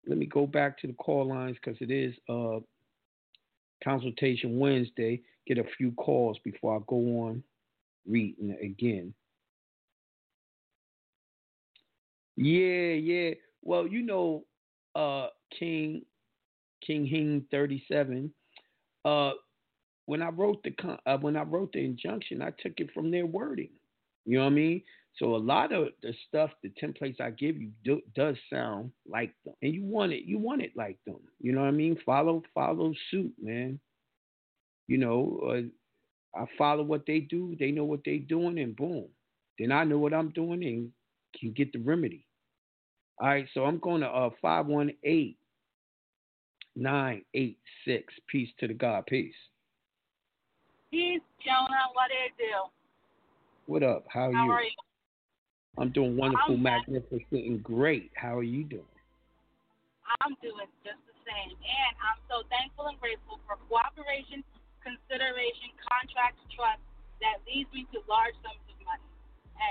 let 0.06 0.18
me 0.18 0.26
go 0.26 0.46
back 0.46 0.78
to 0.80 0.86
the 0.86 0.92
call 0.94 1.26
lines 1.26 1.56
because 1.62 1.80
it 1.80 1.90
is 1.90 2.14
uh 2.28 2.60
consultation 3.82 4.58
Wednesday. 4.58 5.22
Get 5.46 5.58
a 5.58 5.64
few 5.76 5.92
calls 5.92 6.38
before 6.44 6.76
I 6.76 6.80
go 6.86 6.96
on 7.22 7.42
reading 8.06 8.56
again. 8.62 9.12
Yeah, 12.36 12.92
yeah. 12.94 13.34
Well, 13.62 13.86
you 13.86 14.02
know, 14.02 14.44
uh, 14.94 15.28
King 15.58 16.02
King 16.86 17.06
Hing 17.06 17.44
thirty 17.50 17.84
seven. 17.90 18.32
Uh, 19.04 19.32
when 20.06 20.22
I 20.22 20.28
wrote 20.28 20.62
the 20.62 20.70
con- 20.72 20.98
uh, 21.06 21.18
when 21.18 21.36
I 21.36 21.42
wrote 21.42 21.72
the 21.72 21.84
injunction, 21.84 22.42
I 22.42 22.50
took 22.62 22.74
it 22.78 22.90
from 22.92 23.10
their 23.10 23.26
wording. 23.26 23.70
You 24.24 24.38
know 24.38 24.44
what 24.44 24.50
I 24.50 24.54
mean? 24.54 24.82
So 25.16 25.34
a 25.34 25.36
lot 25.36 25.72
of 25.72 25.88
the 26.02 26.14
stuff, 26.28 26.50
the 26.62 26.72
templates 26.82 27.20
I 27.20 27.30
give 27.30 27.60
you, 27.60 27.70
do, 27.84 28.00
does 28.14 28.36
sound 28.50 28.92
like 29.06 29.34
them, 29.44 29.54
and 29.60 29.74
you 29.74 29.84
want 29.84 30.12
it. 30.12 30.24
You 30.24 30.38
want 30.38 30.62
it 30.62 30.72
like 30.76 30.98
them. 31.06 31.20
You 31.40 31.52
know 31.52 31.60
what 31.60 31.68
I 31.68 31.72
mean? 31.72 31.98
Follow 32.06 32.42
follow 32.54 32.92
suit, 33.10 33.32
man. 33.40 33.78
You 34.86 34.98
know, 34.98 35.40
uh, 36.36 36.40
I 36.40 36.46
follow 36.56 36.82
what 36.82 37.04
they 37.06 37.20
do. 37.20 37.56
They 37.58 37.70
know 37.70 37.84
what 37.84 38.00
they're 38.04 38.18
doing, 38.18 38.58
and 38.58 38.74
boom. 38.74 39.08
Then 39.58 39.72
I 39.72 39.84
know 39.84 39.98
what 39.98 40.14
I'm 40.14 40.30
doing 40.30 40.64
and 40.64 40.90
can 41.38 41.52
get 41.52 41.72
the 41.72 41.80
remedy. 41.80 42.24
All 43.20 43.28
right, 43.28 43.46
so 43.52 43.64
I'm 43.64 43.78
going 43.78 44.00
to 44.00 44.08
uh 44.08 44.30
518 44.40 45.36
986. 46.76 48.14
Peace 48.28 48.48
to 48.58 48.68
the 48.68 48.74
God. 48.74 49.04
Peace. 49.06 49.34
Peace, 50.90 51.20
Jonah. 51.44 51.90
What 51.92 52.08
do 52.08 52.14
you 52.14 52.50
do? 52.50 52.70
What 53.66 53.82
up? 53.82 54.06
How 54.08 54.30
are 54.30 54.32
How 54.32 54.44
you? 54.46 54.50
are 54.52 54.62
you? 54.62 54.70
I'm 55.78 55.90
doing 55.90 56.16
wonderful, 56.16 56.54
I'm 56.56 56.62
magnificent, 56.62 57.46
and 57.46 57.62
great. 57.62 58.10
How 58.14 58.36
are 58.36 58.46
you 58.46 58.64
doing? 58.64 58.90
I'm 60.20 60.34
doing 60.42 60.66
just 60.82 60.98
the 61.06 61.16
same. 61.22 61.54
And 61.54 61.92
I'm 62.02 62.18
so 62.26 62.42
thankful 62.50 62.90
and 62.90 62.98
grateful 62.98 63.38
for 63.46 63.54
cooperation, 63.70 64.42
consideration, 64.82 65.70
contracts, 65.78 66.42
trust 66.50 66.82
that 67.22 67.38
leads 67.46 67.70
me 67.70 67.86
to 67.94 68.02
large 68.10 68.34
sums 68.42 68.58
of 68.66 68.76
money 68.82 69.10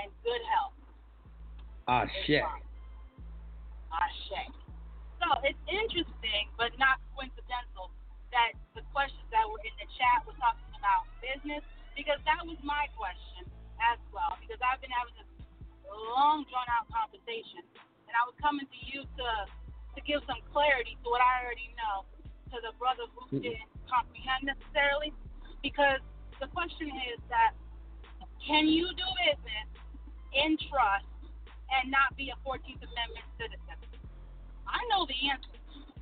and 0.00 0.08
good 0.24 0.40
health. 0.56 0.76
Ah, 1.84 2.06
shit. 2.24 2.46
Ah, 3.92 4.10
shit. 4.30 4.50
So 5.20 5.26
it's 5.44 5.60
interesting, 5.68 6.48
but 6.56 6.72
not 6.80 6.96
coincidental, 7.12 7.92
that 8.32 8.56
the 8.72 8.80
questions 8.96 9.26
that 9.34 9.44
were 9.44 9.60
in 9.60 9.74
the 9.76 9.88
chat 10.00 10.24
were 10.24 10.38
talking 10.40 10.72
about 10.80 11.04
business, 11.20 11.60
because 11.92 12.22
that 12.24 12.40
was 12.48 12.56
my 12.64 12.88
question 12.96 13.44
as 13.82 14.00
well. 14.14 14.40
Because 14.40 14.62
I've 14.64 14.80
been 14.80 14.94
having 14.94 15.12
this 15.18 15.28
long, 15.94 16.44
drawn 16.50 16.66
out 16.70 16.86
conversation, 16.90 17.62
and 18.06 18.14
I 18.14 18.22
was 18.26 18.34
coming 18.40 18.66
to 18.66 18.80
you 18.86 19.02
to 19.18 19.28
to 19.96 20.00
give 20.06 20.22
some 20.30 20.38
clarity 20.54 20.94
to 21.02 21.06
what 21.10 21.18
I 21.18 21.42
already 21.42 21.74
know 21.74 22.06
to 22.54 22.56
the 22.62 22.70
brother 22.78 23.10
who 23.10 23.26
didn't 23.42 23.66
comprehend 23.90 24.46
necessarily. 24.46 25.10
Because 25.62 25.98
the 26.38 26.46
question 26.54 26.88
is 27.10 27.18
that 27.28 27.52
can 28.46 28.66
you 28.70 28.86
do 28.94 29.06
business 29.18 29.68
in 30.32 30.56
trust 30.70 31.04
and 31.74 31.90
not 31.90 32.14
be 32.16 32.30
a 32.30 32.38
14th 32.46 32.80
Amendment 32.80 33.26
citizen? 33.38 33.76
I 34.66 34.78
know 34.88 35.06
the 35.10 35.18
answer 35.30 35.58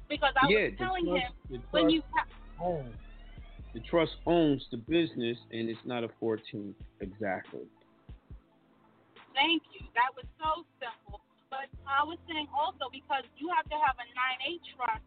because 0.08 0.32
I 0.36 0.46
Yeah, 0.48 0.68
was 0.68 0.78
telling 0.78 1.04
trust- 1.08 1.32
him 1.48 1.62
when 1.72 1.90
you 1.90 2.02
owns. 2.60 2.94
The 3.74 3.80
trust 3.80 4.16
owns 4.26 4.66
the 4.70 4.78
business, 4.78 5.38
and 5.52 5.68
it's 5.68 5.84
not 5.84 6.04
a 6.04 6.08
14th 6.20 6.74
exactly. 7.00 7.66
Thank 9.38 9.62
you. 9.70 9.86
That 9.94 10.10
was 10.18 10.26
so 10.42 10.66
simple. 10.82 11.22
But 11.46 11.70
I 11.86 12.02
was 12.02 12.18
saying 12.26 12.50
also 12.50 12.90
because 12.90 13.22
you 13.38 13.46
have 13.54 13.64
to 13.70 13.78
have 13.78 13.94
a 14.02 14.06
9A 14.10 14.58
trust 14.74 15.06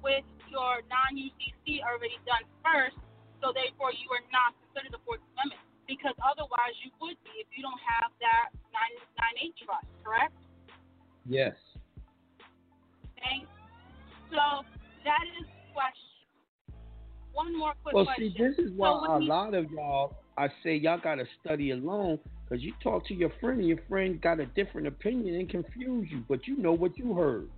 with 0.00 0.24
your 0.48 0.80
non 0.88 1.12
UCC 1.12 1.84
already 1.84 2.16
done 2.24 2.42
first, 2.64 2.96
so 3.44 3.52
therefore 3.52 3.92
you 3.92 4.08
are 4.16 4.24
not 4.32 4.56
considered 4.64 4.96
a 4.96 5.00
Fourth 5.04 5.20
Amendment. 5.36 5.60
Because 5.84 6.16
otherwise 6.24 6.74
you 6.82 6.90
would 7.04 7.20
be 7.22 7.36
if 7.38 7.46
you 7.54 7.62
don't 7.62 7.78
have 7.84 8.10
that 8.18 8.50
9, 8.74 8.80
9A 9.14 9.46
trust, 9.62 9.86
correct? 10.02 10.34
Yes. 11.28 11.54
Okay? 13.14 13.44
So 14.32 14.66
that 15.04 15.24
is 15.38 15.46
question. 15.70 16.26
one 17.30 17.54
more 17.54 17.76
quick 17.84 17.94
well, 17.94 18.08
question. 18.08 18.32
see, 18.32 18.42
this 18.42 18.58
is 18.58 18.72
why 18.74 18.90
so 18.90 19.12
a 19.14 19.20
you- 19.20 19.28
lot 19.28 19.54
of 19.54 19.70
y'all, 19.70 20.16
I 20.34 20.48
say 20.64 20.74
y'all 20.74 20.98
got 20.98 21.22
to 21.22 21.26
study 21.44 21.70
alone 21.70 22.18
because 22.46 22.62
you 22.62 22.72
talk 22.82 23.06
to 23.08 23.14
your 23.14 23.30
friend 23.40 23.58
and 23.58 23.68
your 23.68 23.80
friend 23.88 24.20
got 24.20 24.38
a 24.38 24.46
different 24.46 24.86
opinion 24.86 25.34
and 25.34 25.50
confuse 25.50 26.08
you, 26.10 26.22
but 26.28 26.46
you 26.46 26.56
know 26.56 26.72
what 26.72 26.96
you 26.96 27.14
heard. 27.14 27.48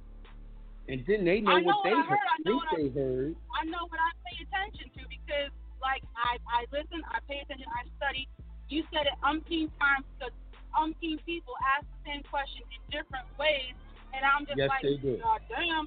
And 0.89 1.05
then 1.07 1.24
they 1.24 1.41
know, 1.41 1.59
know 1.59 1.64
what 1.68 1.84
they 1.84 1.93
what 1.93 2.01
I 2.01 2.09
heard. 2.09 2.28
I 2.32 2.39
know 2.49 2.57
what 2.57 2.68
I- 2.72 2.89
heard. 2.97 3.36
I 3.53 3.64
know 3.68 3.84
what 3.89 4.01
I 4.01 4.11
pay 4.24 4.36
attention 4.41 4.89
to 4.97 5.03
because, 5.09 5.53
like, 5.82 6.01
I 6.16 6.41
I 6.49 6.64
listen, 6.72 7.05
I 7.12 7.20
pay 7.28 7.45
attention, 7.45 7.68
I 7.68 7.84
study. 8.01 8.28
You 8.68 8.84
said 8.93 9.05
it 9.05 9.16
umpteen 9.20 9.68
times 9.76 10.09
because 10.16 10.32
umpteen 10.72 11.20
people 11.28 11.53
ask 11.76 11.84
the 11.84 12.01
same 12.09 12.22
question 12.24 12.64
in 12.72 12.80
different 12.89 13.28
ways, 13.36 13.76
and 14.16 14.24
I'm 14.24 14.49
just 14.49 14.57
Yes, 14.57 14.72
like, 14.72 14.84
they. 14.84 14.97
God 15.20 15.41
damn, 15.53 15.84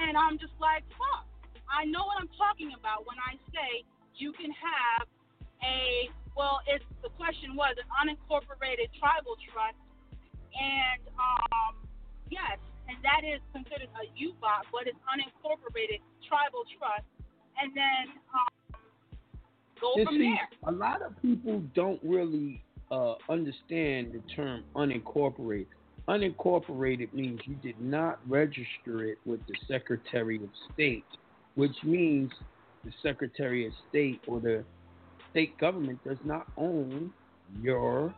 and 0.00 0.16
I'm 0.16 0.40
just 0.40 0.56
like, 0.60 0.84
fuck. 0.96 1.28
I 1.68 1.84
know 1.84 2.08
what 2.08 2.16
I'm 2.20 2.32
talking 2.40 2.72
about 2.72 3.04
when 3.06 3.20
I 3.20 3.36
say 3.52 3.84
you 4.16 4.32
can 4.32 4.50
have 4.50 5.06
a 5.62 6.08
well, 6.36 6.60
it's 6.66 6.84
the 7.02 7.10
question 7.16 7.56
was 7.56 7.74
an 7.78 7.88
unincorporated 7.90 8.88
tribal 8.98 9.36
trust, 9.52 9.78
and 10.54 11.02
um, 11.16 11.76
yes, 12.30 12.58
and 12.88 12.96
that 13.02 13.22
is 13.26 13.40
considered 13.52 13.88
a 13.98 14.04
UBOT, 14.18 14.62
but 14.72 14.86
it's 14.86 14.98
unincorporated 15.06 16.00
tribal 16.26 16.64
trust, 16.78 17.06
and 17.60 17.72
then 17.76 18.14
um, 18.34 18.52
go 19.80 19.92
You 19.96 20.04
from 20.04 20.16
see, 20.16 20.34
there. 20.34 20.72
a 20.72 20.72
lot 20.72 21.02
of 21.02 21.20
people 21.22 21.62
don't 21.74 22.00
really 22.02 22.62
uh, 22.90 23.14
understand 23.28 24.12
the 24.12 24.22
term 24.34 24.64
unincorporated. 24.74 25.66
Unincorporated 26.08 27.12
means 27.12 27.40
you 27.44 27.54
did 27.56 27.80
not 27.80 28.18
register 28.28 29.04
it 29.04 29.18
with 29.24 29.40
the 29.46 29.54
Secretary 29.68 30.36
of 30.42 30.48
State, 30.72 31.04
which 31.54 31.76
means 31.84 32.30
the 32.84 32.90
Secretary 33.02 33.66
of 33.66 33.72
State 33.88 34.20
or 34.26 34.40
the 34.40 34.64
state 35.30 35.58
government 35.58 36.02
does 36.04 36.18
not 36.24 36.46
own 36.56 37.12
your 37.62 38.14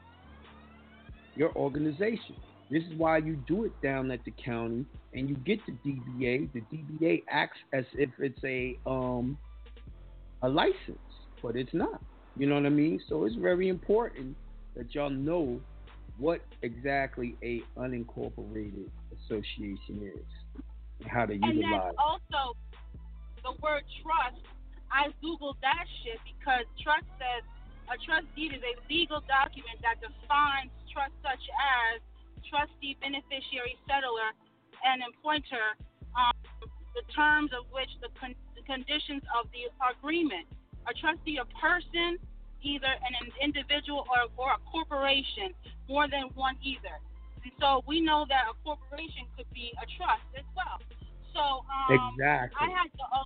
your 1.34 1.54
organization. 1.56 2.36
This 2.70 2.82
is 2.84 2.94
why 2.96 3.18
you 3.18 3.36
do 3.46 3.64
it 3.64 3.72
down 3.82 4.10
at 4.10 4.24
the 4.24 4.32
county 4.44 4.84
and 5.14 5.28
you 5.28 5.36
get 5.36 5.58
the 5.66 5.72
DBA. 5.72 6.52
The 6.52 6.62
DBA 6.72 7.22
acts 7.30 7.58
as 7.72 7.84
if 7.94 8.10
it's 8.18 8.42
a 8.44 8.78
um 8.86 9.36
a 10.42 10.48
license, 10.48 10.98
but 11.42 11.56
it's 11.56 11.72
not. 11.74 12.02
You 12.36 12.46
know 12.46 12.54
what 12.54 12.66
I 12.66 12.70
mean? 12.70 13.00
So 13.08 13.24
it's 13.24 13.36
very 13.36 13.68
important 13.68 14.36
that 14.76 14.94
y'all 14.94 15.10
know 15.10 15.60
what 16.18 16.40
exactly 16.62 17.36
a 17.42 17.62
unincorporated 17.78 18.88
association 19.12 20.00
is 20.16 20.24
and 21.00 21.08
how 21.08 21.26
to 21.26 21.34
And 21.34 21.42
utilize. 21.54 21.90
it. 21.90 21.96
also 21.98 22.56
the 23.42 23.52
word 23.62 23.82
trust. 24.02 24.42
I 24.92 25.08
googled 25.24 25.56
that 25.64 25.88
shit 26.04 26.20
because 26.28 26.68
trust 26.84 27.08
says 27.16 27.42
a 27.88 27.96
trust 28.04 28.28
deed 28.36 28.52
is 28.52 28.60
a 28.60 28.76
legal 28.92 29.24
document 29.24 29.80
that 29.80 29.98
defines 30.04 30.70
trust 30.92 31.16
such 31.24 31.42
as 31.56 32.04
trustee, 32.44 33.00
beneficiary, 33.00 33.80
settlor, 33.88 34.36
and 34.84 35.00
appointor. 35.00 35.80
Um, 36.12 36.36
the 36.92 37.04
terms 37.16 37.50
of 37.56 37.64
which 37.72 37.88
the, 38.04 38.12
con- 38.20 38.36
the 38.52 38.62
conditions 38.68 39.24
of 39.32 39.48
the 39.56 39.72
agreement. 39.80 40.44
A 40.84 40.92
trustee, 40.92 41.40
a 41.40 41.48
person, 41.56 42.20
either 42.60 42.92
an 42.92 43.14
individual 43.40 44.04
or, 44.12 44.28
or 44.36 44.52
a 44.52 44.60
corporation, 44.68 45.56
more 45.88 46.04
than 46.08 46.28
one 46.34 46.56
either. 46.62 47.00
And 47.42 47.52
so 47.58 47.82
we 47.86 48.00
know 48.00 48.26
that 48.28 48.44
a 48.50 48.54
corporation 48.62 49.24
could 49.36 49.48
be 49.54 49.72
a 49.80 49.86
trust 49.96 50.26
as 50.36 50.44
well. 50.54 50.78
So 51.32 51.64
um, 51.64 52.12
Exactly. 52.12 52.60
I 52.60 52.68
had 52.70 52.90
to 52.92 53.04
uh, 53.08 53.24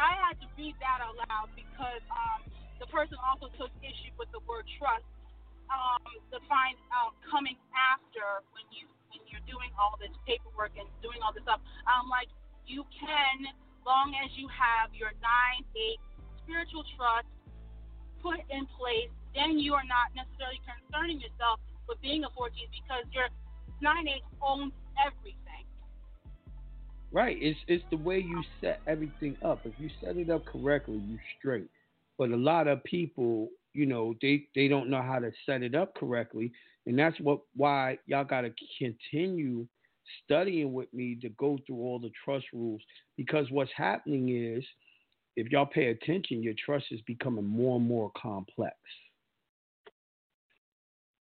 I 0.00 0.16
had 0.16 0.40
to 0.40 0.48
read 0.56 0.74
that 0.80 1.04
out 1.04 1.20
loud 1.28 1.52
because 1.52 2.00
um, 2.08 2.40
the 2.80 2.88
person 2.88 3.20
also 3.20 3.52
took 3.60 3.68
issue 3.84 4.12
with 4.16 4.32
the 4.32 4.40
word 4.48 4.64
trust. 4.80 5.04
Um, 5.70 6.02
to 6.34 6.42
find 6.50 6.74
coming 7.30 7.54
after 7.78 8.42
when 8.50 8.66
you 8.74 8.90
when 9.14 9.22
you're 9.30 9.42
doing 9.46 9.70
all 9.78 9.94
this 10.02 10.10
paperwork 10.26 10.74
and 10.74 10.86
doing 10.98 11.22
all 11.22 11.30
this 11.30 11.46
stuff. 11.46 11.62
I'm 11.86 12.10
like, 12.10 12.26
you 12.66 12.82
can, 12.90 13.46
long 13.86 14.14
as 14.18 14.30
you 14.34 14.50
have 14.50 14.90
your 14.94 15.14
nine 15.22 15.62
eight 15.78 16.02
spiritual 16.42 16.82
trust 16.98 17.30
put 18.22 18.42
in 18.50 18.66
place, 18.78 19.10
then 19.34 19.62
you 19.62 19.74
are 19.78 19.86
not 19.86 20.10
necessarily 20.14 20.58
concerning 20.66 21.22
yourself 21.22 21.62
with 21.86 22.02
being 22.02 22.26
a 22.26 22.30
14 22.34 22.50
because 22.70 23.06
your 23.14 23.30
nine 23.78 24.06
eight 24.10 24.26
owns 24.42 24.74
everything. 24.98 25.49
Right. 27.12 27.36
It's 27.40 27.58
it's 27.66 27.84
the 27.90 27.96
way 27.96 28.18
you 28.20 28.42
set 28.60 28.82
everything 28.86 29.36
up. 29.42 29.62
If 29.66 29.78
you 29.78 29.90
set 30.04 30.16
it 30.16 30.30
up 30.30 30.44
correctly, 30.46 30.98
you 30.98 31.18
straight. 31.38 31.68
But 32.18 32.30
a 32.30 32.36
lot 32.36 32.68
of 32.68 32.84
people, 32.84 33.48
you 33.74 33.86
know, 33.86 34.14
they 34.22 34.46
they 34.54 34.68
don't 34.68 34.90
know 34.90 35.02
how 35.02 35.18
to 35.18 35.32
set 35.44 35.62
it 35.62 35.74
up 35.74 35.94
correctly, 35.96 36.52
and 36.86 36.98
that's 36.98 37.18
what 37.20 37.40
why 37.56 37.98
y'all 38.06 38.24
got 38.24 38.42
to 38.42 38.52
continue 38.78 39.66
studying 40.24 40.72
with 40.72 40.92
me 40.92 41.16
to 41.22 41.28
go 41.30 41.58
through 41.66 41.76
all 41.76 41.98
the 41.98 42.10
trust 42.24 42.46
rules 42.52 42.80
because 43.16 43.50
what's 43.50 43.70
happening 43.76 44.28
is 44.56 44.64
if 45.36 45.50
y'all 45.50 45.66
pay 45.66 45.86
attention, 45.88 46.42
your 46.42 46.54
trust 46.64 46.86
is 46.90 47.00
becoming 47.02 47.44
more 47.46 47.76
and 47.76 47.86
more 47.86 48.10
complex. 48.16 48.76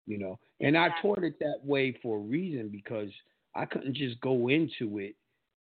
You 0.07 0.19
know, 0.19 0.39
and 0.61 0.77
I 0.77 0.89
taught 1.03 1.23
it 1.23 1.39
that 1.41 1.61
way 1.65 1.93
for 2.03 2.17
a 2.17 2.21
reason 2.21 2.69
because 2.71 3.11
I 3.55 3.67
couldn't 3.67 3.95
just 3.97 4.21
go 4.21 4.49
into 4.49 4.99
it 4.99 5.15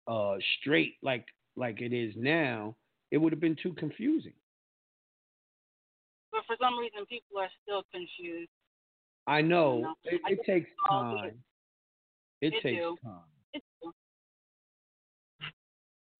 uh, 0.09 0.35
straight 0.59 0.95
like 1.01 1.25
like 1.55 1.81
it 1.81 1.93
is 1.93 2.13
now. 2.17 2.75
It 3.11 3.17
would 3.17 3.31
have 3.31 3.39
been 3.39 3.57
too 3.61 3.73
confusing. 3.73 4.33
But 6.31 6.41
for 6.45 6.55
some 6.61 6.77
reason, 6.77 7.05
people 7.07 7.39
are 7.39 7.49
still 7.63 7.83
confused. 7.91 8.49
I 9.27 9.41
know 9.41 9.77
You 9.77 9.81
know, 9.83 9.93
it, 10.05 10.21
I 10.25 10.31
it 10.31 10.39
takes 10.45 10.69
time. 10.89 11.41
It, 12.41 12.53
It 12.53 12.61
takes 12.61 12.81
do. 12.81 12.97
time. 13.03 13.29
It 13.53 13.63
do. 13.81 13.91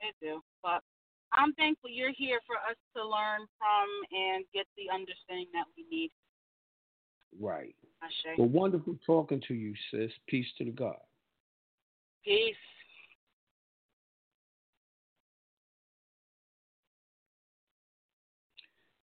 It 0.01 0.15
do. 0.21 0.41
But 0.63 0.81
I'm 1.31 1.53
thankful 1.53 1.89
you're 1.89 2.13
here 2.15 2.39
for 2.45 2.55
us 2.55 2.77
to 2.95 3.03
learn 3.03 3.41
from 3.57 3.87
and 4.11 4.45
get 4.53 4.65
the 4.77 4.93
understanding 4.93 5.47
that 5.53 5.65
we 5.77 5.85
need. 5.89 6.11
Right. 7.39 7.75
Ashe. 8.03 8.37
Well, 8.37 8.47
wonderful 8.47 8.97
talking 9.05 9.41
to 9.47 9.53
you, 9.53 9.73
sis. 9.91 10.11
Peace 10.27 10.47
to 10.57 10.65
the 10.65 10.71
God. 10.71 10.97
Peace. 12.25 12.55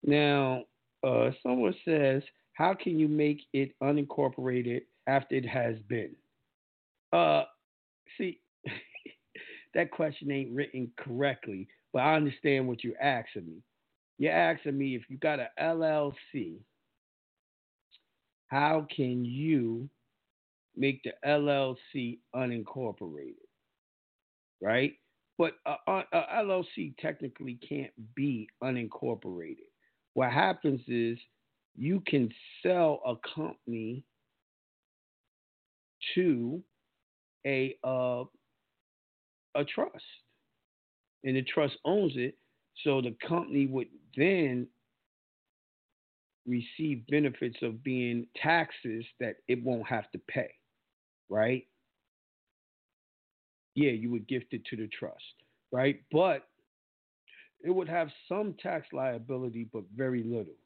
Now, 0.02 0.64
uh, 1.04 1.30
someone 1.42 1.74
says, 1.84 2.22
how 2.54 2.74
can 2.74 2.98
you 2.98 3.08
make 3.08 3.42
it 3.52 3.72
unincorporated 3.82 4.82
after 5.06 5.34
it 5.34 5.46
has 5.46 5.76
been? 5.88 6.14
Uh, 7.12 7.44
see, 8.18 8.40
that 9.74 9.90
question 9.90 10.30
ain't 10.30 10.54
written 10.54 10.90
correctly, 10.98 11.68
but 11.92 12.00
I 12.00 12.16
understand 12.16 12.68
what 12.68 12.84
you're 12.84 13.00
asking 13.00 13.46
me. 13.46 13.62
You're 14.18 14.32
asking 14.32 14.76
me 14.76 14.94
if 14.94 15.08
you 15.08 15.16
got 15.16 15.40
a 15.40 15.48
LLC, 15.60 16.58
how 18.48 18.86
can 18.94 19.24
you 19.24 19.88
make 20.76 21.02
the 21.02 21.12
LLC 21.26 22.18
unincorporated? 22.34 23.36
Right? 24.60 24.94
But 25.38 25.54
a, 25.64 25.76
a, 25.86 26.04
a 26.12 26.44
LLC 26.44 26.94
technically 26.98 27.58
can't 27.66 27.92
be 28.14 28.46
unincorporated. 28.62 29.69
What 30.20 30.32
happens 30.32 30.82
is 30.86 31.16
you 31.74 32.02
can 32.06 32.30
sell 32.62 33.00
a 33.06 33.14
company 33.34 34.04
to 36.14 36.62
a 37.46 37.74
uh, 37.82 38.24
a 39.54 39.64
trust, 39.64 40.04
and 41.24 41.36
the 41.36 41.42
trust 41.42 41.78
owns 41.86 42.12
it. 42.16 42.36
So 42.84 43.00
the 43.00 43.16
company 43.26 43.64
would 43.64 43.86
then 44.14 44.66
receive 46.46 47.06
benefits 47.06 47.56
of 47.62 47.82
being 47.82 48.26
taxes 48.42 49.06
that 49.20 49.36
it 49.48 49.64
won't 49.64 49.86
have 49.86 50.10
to 50.10 50.20
pay, 50.28 50.52
right? 51.30 51.66
Yeah, 53.74 53.92
you 53.92 54.10
would 54.10 54.28
gift 54.28 54.52
it 54.52 54.66
to 54.66 54.76
the 54.76 54.88
trust, 54.88 55.24
right? 55.72 56.02
But 56.12 56.46
it 57.62 57.70
would 57.70 57.88
have 57.88 58.08
some 58.28 58.54
tax 58.62 58.86
liability, 58.92 59.68
but 59.72 59.82
very 59.94 60.22
little. 60.22 60.56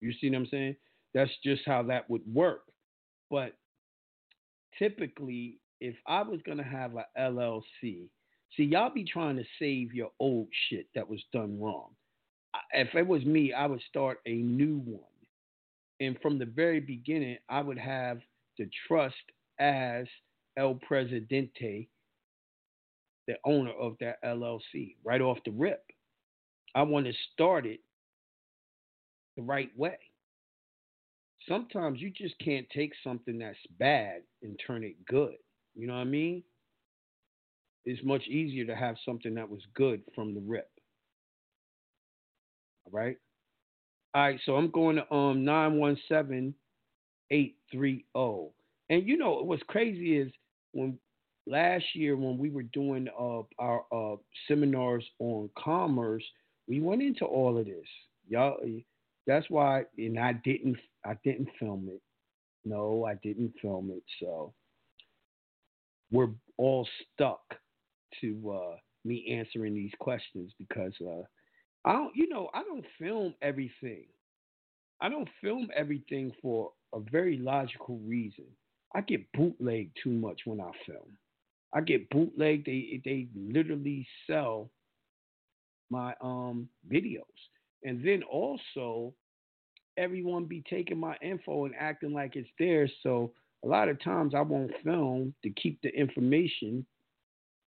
You 0.00 0.12
see 0.20 0.30
what 0.30 0.38
I'm 0.38 0.46
saying? 0.46 0.76
That's 1.14 1.30
just 1.42 1.62
how 1.66 1.82
that 1.84 2.08
would 2.10 2.22
work. 2.32 2.62
But 3.30 3.54
typically, 4.78 5.58
if 5.80 5.96
I 6.06 6.22
was 6.22 6.40
going 6.44 6.58
to 6.58 6.64
have 6.64 6.94
a 6.94 7.06
LLC, 7.18 8.08
see, 8.56 8.64
y'all 8.64 8.92
be 8.92 9.04
trying 9.04 9.36
to 9.36 9.44
save 9.58 9.94
your 9.94 10.10
old 10.20 10.48
shit 10.68 10.86
that 10.94 11.08
was 11.08 11.22
done 11.32 11.60
wrong. 11.60 11.90
If 12.72 12.94
it 12.94 13.06
was 13.06 13.24
me, 13.24 13.52
I 13.52 13.66
would 13.66 13.82
start 13.88 14.20
a 14.26 14.34
new 14.34 14.78
one. 14.84 15.02
And 16.00 16.18
from 16.20 16.38
the 16.38 16.46
very 16.46 16.80
beginning, 16.80 17.38
I 17.48 17.60
would 17.60 17.78
have 17.78 18.20
the 18.58 18.68
trust 18.86 19.14
as 19.58 20.06
El 20.56 20.74
Presidente, 20.74 21.88
the 23.26 23.34
owner 23.44 23.72
of 23.72 23.96
that 24.00 24.22
LLC, 24.24 24.96
right 25.04 25.20
off 25.20 25.38
the 25.44 25.50
rip. 25.52 25.82
I 26.74 26.82
want 26.82 27.06
to 27.06 27.12
start 27.32 27.66
it 27.66 27.80
the 29.36 29.42
right 29.42 29.70
way. 29.76 29.98
Sometimes 31.48 32.00
you 32.00 32.10
just 32.10 32.38
can't 32.38 32.66
take 32.74 32.92
something 33.04 33.38
that's 33.38 33.58
bad 33.78 34.22
and 34.42 34.58
turn 34.66 34.84
it 34.84 35.04
good. 35.06 35.36
You 35.74 35.86
know 35.86 35.94
what 35.94 36.00
I 36.00 36.04
mean? 36.04 36.42
It's 37.84 38.02
much 38.04 38.26
easier 38.26 38.64
to 38.66 38.74
have 38.74 38.96
something 39.04 39.34
that 39.34 39.48
was 39.48 39.60
good 39.74 40.02
from 40.14 40.34
the 40.34 40.40
rip. 40.40 40.68
All 42.84 42.92
right. 42.92 43.16
All 44.14 44.22
right, 44.22 44.40
so 44.44 44.56
I'm 44.56 44.70
going 44.70 44.96
to 44.96 45.14
um 45.14 45.44
nine 45.44 45.76
one 45.76 45.96
seven 46.08 46.54
eight 47.30 47.56
three 47.70 48.04
zero. 48.16 48.50
And 48.88 49.06
you 49.06 49.16
know 49.16 49.42
what's 49.42 49.62
crazy 49.64 50.16
is 50.16 50.32
when 50.72 50.98
last 51.46 51.84
year 51.94 52.16
when 52.16 52.38
we 52.38 52.50
were 52.50 52.64
doing 52.64 53.08
uh, 53.18 53.42
our 53.58 53.84
uh, 53.92 54.16
seminars 54.48 55.04
on 55.18 55.48
commerce, 55.56 56.24
we 56.68 56.80
went 56.80 57.02
into 57.02 57.24
all 57.24 57.56
of 57.58 57.66
this. 57.66 57.86
Y'all, 58.28 58.58
that's 59.26 59.48
why, 59.48 59.84
and 59.96 60.18
I 60.18 60.32
didn't, 60.44 60.76
I 61.04 61.16
didn't 61.24 61.48
film 61.58 61.88
it. 61.90 62.00
No, 62.64 63.04
I 63.04 63.14
didn't 63.22 63.54
film 63.62 63.90
it. 63.90 64.02
So 64.20 64.52
we're 66.10 66.30
all 66.56 66.86
stuck 67.14 67.42
to 68.20 68.52
uh, 68.52 68.76
me 69.04 69.38
answering 69.38 69.74
these 69.74 69.92
questions 70.00 70.52
because 70.58 70.92
uh, 71.00 71.22
I 71.84 71.92
don't, 71.92 72.14
you 72.16 72.28
know, 72.28 72.50
I 72.54 72.62
don't 72.64 72.84
film 72.98 73.34
everything. 73.42 74.06
I 75.00 75.08
don't 75.08 75.28
film 75.40 75.68
everything 75.76 76.32
for 76.42 76.72
a 76.92 76.98
very 76.98 77.36
logical 77.38 78.00
reason. 78.04 78.46
I 78.94 79.02
get 79.02 79.30
bootlegged 79.32 79.96
too 80.02 80.10
much 80.10 80.40
when 80.44 80.60
I 80.60 80.70
film. 80.86 81.16
I 81.76 81.82
get 81.82 82.08
bootleg. 82.08 82.64
They 82.64 83.02
they 83.04 83.28
literally 83.36 84.08
sell 84.26 84.70
my 85.90 86.14
um 86.22 86.70
videos, 86.90 87.20
and 87.84 88.02
then 88.02 88.22
also 88.22 89.12
everyone 89.98 90.46
be 90.46 90.64
taking 90.70 90.98
my 90.98 91.16
info 91.20 91.66
and 91.66 91.74
acting 91.78 92.14
like 92.14 92.34
it's 92.34 92.48
theirs. 92.58 92.90
So 93.02 93.32
a 93.62 93.68
lot 93.68 93.90
of 93.90 94.02
times 94.02 94.34
I 94.34 94.40
won't 94.40 94.72
film 94.82 95.34
to 95.42 95.50
keep 95.50 95.78
the 95.82 95.90
information 95.90 96.86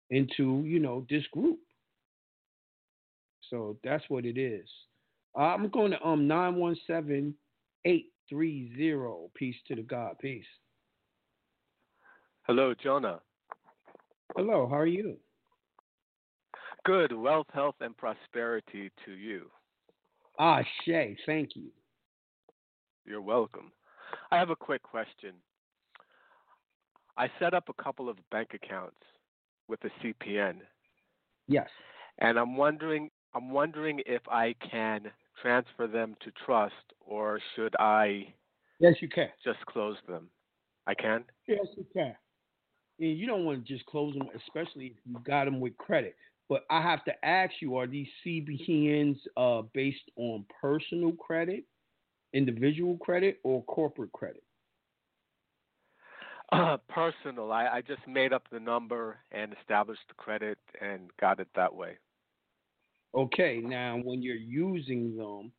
into 0.08 0.62
you 0.64 0.78
know 0.78 1.06
this 1.10 1.26
group. 1.32 1.58
So 3.50 3.76
that's 3.84 4.04
what 4.08 4.24
it 4.24 4.38
is. 4.38 4.68
I'm 5.36 5.68
going 5.68 5.90
to 5.90 6.02
um 6.02 6.26
nine 6.26 6.54
one 6.54 6.78
seven 6.86 7.34
eight 7.84 8.06
three 8.30 8.72
zero. 8.74 9.30
Peace 9.34 9.56
to 9.66 9.74
the 9.74 9.82
God. 9.82 10.16
Peace. 10.18 10.46
Hello, 12.46 12.72
Jonah. 12.82 13.20
Hello. 14.36 14.66
How 14.68 14.76
are 14.76 14.86
you? 14.86 15.16
Good. 16.84 17.12
Wealth, 17.12 17.46
health, 17.52 17.76
and 17.80 17.96
prosperity 17.96 18.90
to 19.04 19.12
you. 19.12 19.50
Ah, 20.38 20.62
Shay. 20.84 21.16
Thank 21.26 21.50
you. 21.56 21.70
You're 23.04 23.22
welcome. 23.22 23.72
I 24.30 24.38
have 24.38 24.50
a 24.50 24.56
quick 24.56 24.82
question. 24.82 25.34
I 27.16 27.28
set 27.38 27.52
up 27.52 27.68
a 27.68 27.82
couple 27.82 28.08
of 28.08 28.16
bank 28.30 28.50
accounts 28.54 29.00
with 29.66 29.80
a 29.84 29.90
CPN. 30.00 30.58
Yes. 31.48 31.68
And 32.18 32.38
I'm 32.38 32.56
wondering 32.56 33.10
I'm 33.34 33.50
wondering 33.50 34.00
if 34.06 34.22
I 34.28 34.54
can 34.70 35.10
transfer 35.42 35.86
them 35.86 36.16
to 36.22 36.30
trust 36.44 36.74
or 37.00 37.40
should 37.54 37.74
I 37.78 38.32
Yes, 38.80 38.94
you 39.00 39.08
can. 39.08 39.28
Just 39.44 39.58
close 39.66 39.96
them. 40.08 40.28
I 40.86 40.94
can? 40.94 41.24
Yes, 41.46 41.66
you 41.76 41.84
can. 41.92 42.14
And 43.00 43.16
you 43.16 43.26
don't 43.26 43.44
want 43.44 43.64
to 43.64 43.72
just 43.72 43.86
close 43.86 44.14
them, 44.14 44.28
especially 44.34 44.86
if 44.86 44.96
you 45.04 45.18
got 45.24 45.44
them 45.44 45.60
with 45.60 45.76
credit. 45.76 46.16
But 46.48 46.64
I 46.70 46.82
have 46.82 47.04
to 47.04 47.24
ask 47.24 47.52
you: 47.60 47.76
Are 47.76 47.86
these 47.86 48.08
CPNs 48.24 49.18
uh, 49.36 49.62
based 49.74 50.10
on 50.16 50.44
personal 50.60 51.12
credit, 51.12 51.64
individual 52.32 52.96
credit, 52.98 53.38
or 53.44 53.62
corporate 53.64 54.12
credit? 54.12 54.42
Uh, 56.52 56.76
personal. 56.88 57.52
I, 57.52 57.66
I 57.66 57.80
just 57.82 58.06
made 58.08 58.32
up 58.32 58.44
the 58.50 58.60
number 58.60 59.18
and 59.30 59.54
established 59.60 60.02
the 60.08 60.14
credit 60.14 60.58
and 60.80 61.10
got 61.20 61.40
it 61.40 61.48
that 61.54 61.74
way. 61.74 61.98
Okay. 63.14 63.60
Now, 63.62 64.00
when 64.02 64.22
you're 64.22 64.36
using 64.36 65.16
them, 65.16 65.52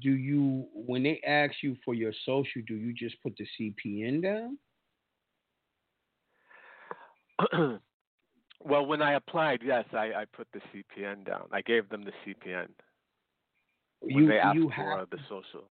do 0.00 0.10
you 0.10 0.66
when 0.74 1.04
they 1.04 1.20
ask 1.26 1.54
you 1.62 1.76
for 1.84 1.94
your 1.94 2.12
social, 2.26 2.62
do 2.66 2.74
you 2.74 2.92
just 2.92 3.16
put 3.22 3.34
the 3.36 3.46
CPN 3.58 4.22
down? 4.22 4.58
well, 8.64 8.86
when 8.86 9.02
I 9.02 9.14
applied, 9.14 9.60
yes, 9.64 9.84
I, 9.92 10.12
I 10.12 10.24
put 10.36 10.48
the 10.52 10.60
CPN 10.72 11.24
down. 11.26 11.44
I 11.52 11.62
gave 11.62 11.88
them 11.88 12.02
the 12.02 12.12
CPN. 12.24 12.68
When 14.00 14.16
you, 14.16 14.28
they 14.28 14.38
asked 14.38 14.56
you 14.56 14.68
for 14.68 14.98
have, 14.98 15.10
the 15.10 15.18
social. 15.28 15.68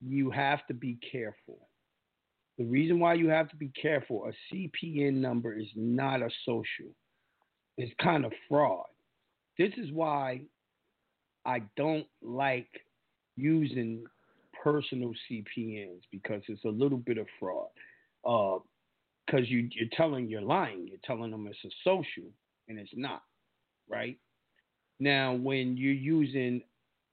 You 0.00 0.30
have 0.30 0.66
to 0.66 0.74
be 0.74 0.98
careful. 1.10 1.68
The 2.58 2.64
reason 2.64 3.00
why 3.00 3.14
you 3.14 3.28
have 3.28 3.48
to 3.50 3.56
be 3.56 3.70
careful, 3.80 4.28
a 4.28 4.54
CPN 4.54 5.14
number 5.14 5.58
is 5.58 5.66
not 5.74 6.22
a 6.22 6.30
social. 6.44 6.92
It's 7.76 7.92
kind 8.00 8.24
of 8.24 8.32
fraud. 8.48 8.86
This 9.58 9.72
is 9.76 9.90
why 9.92 10.42
I 11.44 11.62
don't 11.76 12.06
like 12.22 12.68
using 13.36 14.04
personal 14.62 15.12
CPNs 15.30 16.02
because 16.10 16.42
it's 16.48 16.64
a 16.64 16.68
little 16.68 16.98
bit 16.98 17.18
of 17.18 17.26
fraud. 17.40 17.68
Uh, 18.24 18.62
Because 19.26 19.48
you, 19.48 19.68
you're 19.72 19.88
telling 19.96 20.28
you're 20.28 20.42
lying. 20.42 20.86
You're 20.86 20.98
telling 21.04 21.30
them 21.30 21.46
it's 21.46 21.64
a 21.64 21.70
social, 21.82 22.30
and 22.68 22.78
it's 22.78 22.92
not, 22.94 23.22
right? 23.88 24.18
Now, 25.00 25.34
when 25.34 25.76
you're 25.76 25.92
using 25.92 26.62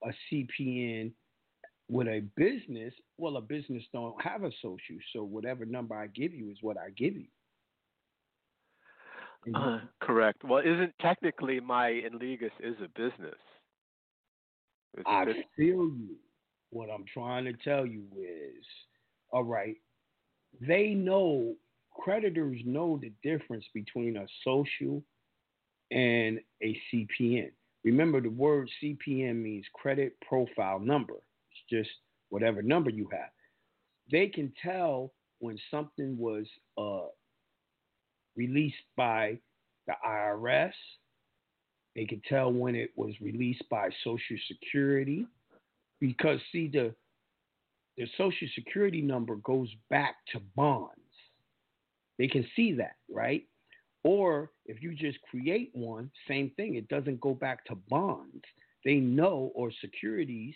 a 0.03 0.11
CPN 0.31 1.13
with 1.89 2.07
a 2.07 2.21
business, 2.35 2.93
well, 3.17 3.37
a 3.37 3.41
business 3.41 3.83
don't 3.93 4.21
have 4.21 4.43
a 4.43 4.51
social, 4.61 4.97
so 5.13 5.23
whatever 5.23 5.65
number 5.65 5.95
I 5.95 6.07
give 6.07 6.33
you 6.33 6.51
is 6.51 6.57
what 6.61 6.77
I 6.77 6.89
give 6.91 7.15
you. 7.15 7.27
Uh, 9.55 9.79
correct. 9.99 10.43
Well, 10.43 10.59
isn't 10.59 10.93
technically 11.01 11.59
my 11.59 11.89
Enligas 11.89 12.51
is 12.59 12.75
a 12.83 12.87
business? 12.89 13.39
It's 14.95 15.03
I 15.05 15.25
business. 15.25 15.45
feel 15.57 15.85
you. 15.85 16.15
What 16.69 16.89
I'm 16.89 17.05
trying 17.11 17.45
to 17.45 17.53
tell 17.53 17.85
you 17.85 18.03
is, 18.17 18.63
all 19.31 19.43
right, 19.43 19.75
they 20.61 20.89
know 20.89 21.55
creditors 21.93 22.61
know 22.65 22.99
the 23.01 23.11
difference 23.23 23.65
between 23.73 24.17
a 24.17 24.25
social 24.43 25.03
and 25.91 26.39
a 26.63 26.79
CPN. 26.91 27.51
Remember, 27.83 28.21
the 28.21 28.29
word 28.29 28.69
CPN 28.81 29.41
means 29.41 29.65
credit 29.73 30.15
profile 30.27 30.79
number. 30.79 31.15
It's 31.15 31.69
just 31.69 31.89
whatever 32.29 32.61
number 32.61 32.89
you 32.89 33.07
have. 33.11 33.29
They 34.11 34.27
can 34.27 34.53
tell 34.61 35.11
when 35.39 35.57
something 35.69 36.17
was 36.17 36.45
uh, 36.77 37.09
released 38.35 38.75
by 38.95 39.39
the 39.87 39.93
IRS. 40.07 40.73
They 41.95 42.05
can 42.05 42.21
tell 42.29 42.53
when 42.53 42.75
it 42.75 42.91
was 42.95 43.13
released 43.19 43.63
by 43.69 43.89
Social 44.03 44.37
Security. 44.47 45.25
Because, 45.99 46.39
see, 46.51 46.67
the, 46.67 46.93
the 47.97 48.07
Social 48.17 48.47
Security 48.55 49.01
number 49.01 49.35
goes 49.37 49.69
back 49.89 50.15
to 50.33 50.39
bonds. 50.55 51.00
They 52.21 52.27
can 52.27 52.45
see 52.55 52.71
that, 52.73 52.97
right? 53.09 53.47
Or 54.03 54.51
if 54.67 54.79
you 54.79 54.93
just 54.93 55.17
create 55.23 55.71
one, 55.73 56.11
same 56.27 56.51
thing. 56.51 56.75
It 56.75 56.87
doesn't 56.87 57.19
go 57.19 57.33
back 57.33 57.65
to 57.65 57.75
bonds. 57.89 58.43
They 58.85 58.97
know, 58.97 59.51
or 59.55 59.71
securities, 59.81 60.53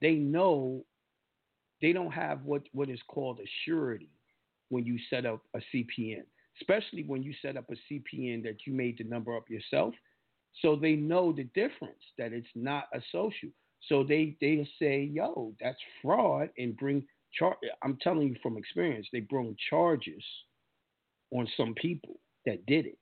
they 0.00 0.14
know 0.14 0.84
they 1.82 1.92
don't 1.92 2.12
have 2.12 2.44
what, 2.44 2.62
what 2.70 2.88
is 2.88 3.00
called 3.08 3.40
a 3.40 3.48
surety 3.64 4.12
when 4.68 4.86
you 4.86 4.96
set 5.10 5.26
up 5.26 5.42
a 5.56 5.60
CPN, 5.74 6.22
especially 6.60 7.02
when 7.02 7.24
you 7.24 7.34
set 7.42 7.56
up 7.56 7.68
a 7.68 7.92
CPN 7.92 8.44
that 8.44 8.64
you 8.64 8.72
made 8.72 8.96
the 8.98 9.04
number 9.04 9.36
up 9.36 9.50
yourself. 9.50 9.92
So 10.62 10.76
they 10.76 10.94
know 10.94 11.32
the 11.32 11.48
difference 11.52 12.04
that 12.16 12.32
it's 12.32 12.46
not 12.54 12.84
a 12.94 13.00
social. 13.10 13.48
So 13.88 14.04
they 14.04 14.36
they 14.40 14.68
say, 14.78 15.02
"Yo, 15.02 15.52
that's 15.60 15.80
fraud," 16.00 16.50
and 16.58 16.76
bring 16.76 17.04
char. 17.32 17.56
I'm 17.82 17.98
telling 18.00 18.28
you 18.28 18.36
from 18.40 18.56
experience, 18.56 19.08
they 19.12 19.20
bring 19.20 19.56
charges 19.68 20.22
on 21.30 21.46
some 21.56 21.74
people 21.74 22.16
that 22.46 22.64
did 22.66 22.86
it. 22.86 22.98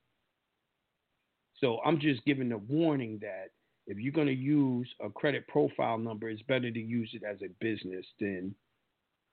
So 1.60 1.80
I'm 1.84 1.98
just 2.00 2.24
giving 2.24 2.52
a 2.52 2.58
warning 2.58 3.18
that 3.20 3.48
if 3.86 3.98
you're 3.98 4.12
going 4.12 4.26
to 4.26 4.34
use 4.34 4.88
a 5.00 5.08
credit 5.08 5.46
profile 5.48 5.98
number, 5.98 6.28
it's 6.28 6.42
better 6.42 6.70
to 6.70 6.80
use 6.80 7.10
it 7.14 7.22
as 7.24 7.38
a 7.42 7.48
business 7.60 8.06
than 8.20 8.54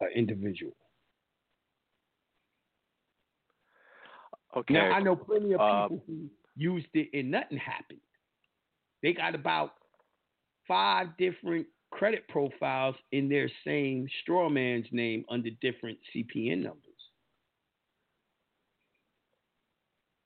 an 0.02 0.10
individual. 0.16 0.76
Okay. 4.56 4.74
Now 4.74 4.92
I 4.92 5.02
know 5.02 5.16
plenty 5.16 5.54
of 5.54 5.60
Uh, 5.60 5.88
people 5.90 6.04
who 6.08 6.30
used 6.56 6.88
it 6.94 7.10
and 7.14 7.30
nothing 7.30 7.58
happened. 7.58 8.00
They 9.04 9.14
got 9.14 9.36
about 9.36 9.74
five 10.68 11.10
different 11.18 11.68
credit 11.92 12.28
profiles 12.30 12.96
in 13.12 13.30
their 13.30 13.50
same 13.66 14.08
straw 14.22 14.50
man's 14.50 14.88
name 14.92 15.26
under 15.30 15.50
different 15.62 15.98
CPN 16.14 16.64
numbers. 16.64 16.85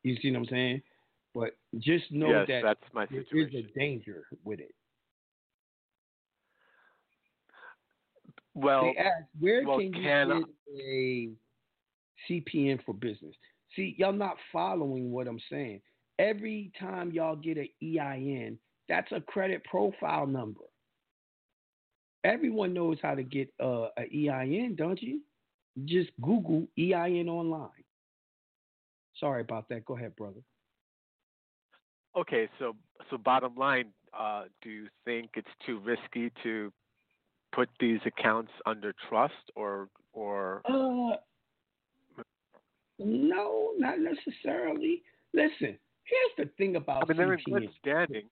You 0.04 0.16
see 0.22 0.32
what 0.32 0.40
I'm 0.40 0.46
saying? 0.46 0.82
But 1.36 1.58
just 1.78 2.12
know 2.12 2.30
yes, 2.30 2.48
that 2.48 2.62
that's 2.64 2.94
my 2.94 3.06
there 3.06 3.24
situation. 3.24 3.60
is 3.60 3.66
a 3.66 3.80
danger 3.80 4.24
with 4.44 4.60
it. 4.60 4.74
Well, 8.56 8.92
ask, 8.98 9.26
where 9.40 9.64
well, 9.66 9.78
can 9.78 9.94
you 9.94 10.02
get 10.02 10.28
a 10.84 11.30
CPN 12.30 12.84
for 12.86 12.94
business? 12.94 13.36
See, 13.76 13.96
y'all 13.98 14.12
not 14.12 14.38
following 14.52 15.12
what 15.12 15.28
I'm 15.28 15.40
saying. 15.50 15.82
Every 16.18 16.72
time 16.80 17.12
y'all 17.12 17.36
get 17.36 17.58
an 17.58 17.70
EIN, 17.82 18.58
that's 18.90 19.12
a 19.12 19.22
credit 19.22 19.64
profile 19.64 20.28
number. 20.28 20.66
Everyone 22.26 22.74
knows 22.74 22.98
how 23.02 23.16
to 23.16 23.24
get 23.24 23.54
uh, 23.64 23.88
a 23.98 24.04
EIN, 24.14 24.76
don't 24.76 25.02
you? 25.02 25.22
Just 25.86 26.10
Google 26.22 26.68
EIN 26.78 27.30
online. 27.30 27.70
Sorry 29.20 29.42
about 29.42 29.68
that. 29.70 29.86
Go 29.86 29.96
ahead, 29.98 30.16
brother. 30.16 30.42
Okay, 32.18 32.50
so 32.58 32.76
so 33.10 33.18
bottom 33.18 33.56
line, 33.56 33.88
uh, 34.18 34.46
do 34.62 34.70
you 34.70 34.88
think 35.06 35.32
it's 35.36 35.48
too 35.66 35.80
risky 35.80 36.32
to 36.44 36.72
put 37.54 37.70
these 37.80 38.00
accounts 38.06 38.52
under 38.66 38.94
trust, 39.08 39.34
or 39.56 39.90
or 40.14 40.62
Uh, 40.66 41.18
no, 42.98 43.74
not 43.78 44.00
necessarily. 44.00 45.04
Listen, 45.34 45.78
here's 46.04 46.36
the 46.38 46.46
thing 46.58 46.76
about 46.76 47.04
I 47.04 47.08
mean 47.08 47.18
they're 47.18 47.34
in 47.34 47.40
good 47.46 47.70
standing? 47.80 48.30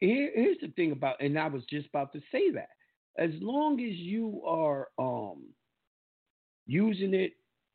Here, 0.00 0.30
here's 0.34 0.58
the 0.62 0.68
thing 0.68 0.92
about, 0.92 1.20
and 1.20 1.38
I 1.38 1.46
was 1.48 1.62
just 1.68 1.88
about 1.88 2.12
to 2.14 2.20
say 2.32 2.50
that. 2.52 2.70
As 3.18 3.30
long 3.40 3.80
as 3.80 3.94
you 3.96 4.42
are 4.46 4.88
um 4.98 5.48
using 6.66 7.12
it 7.12 7.32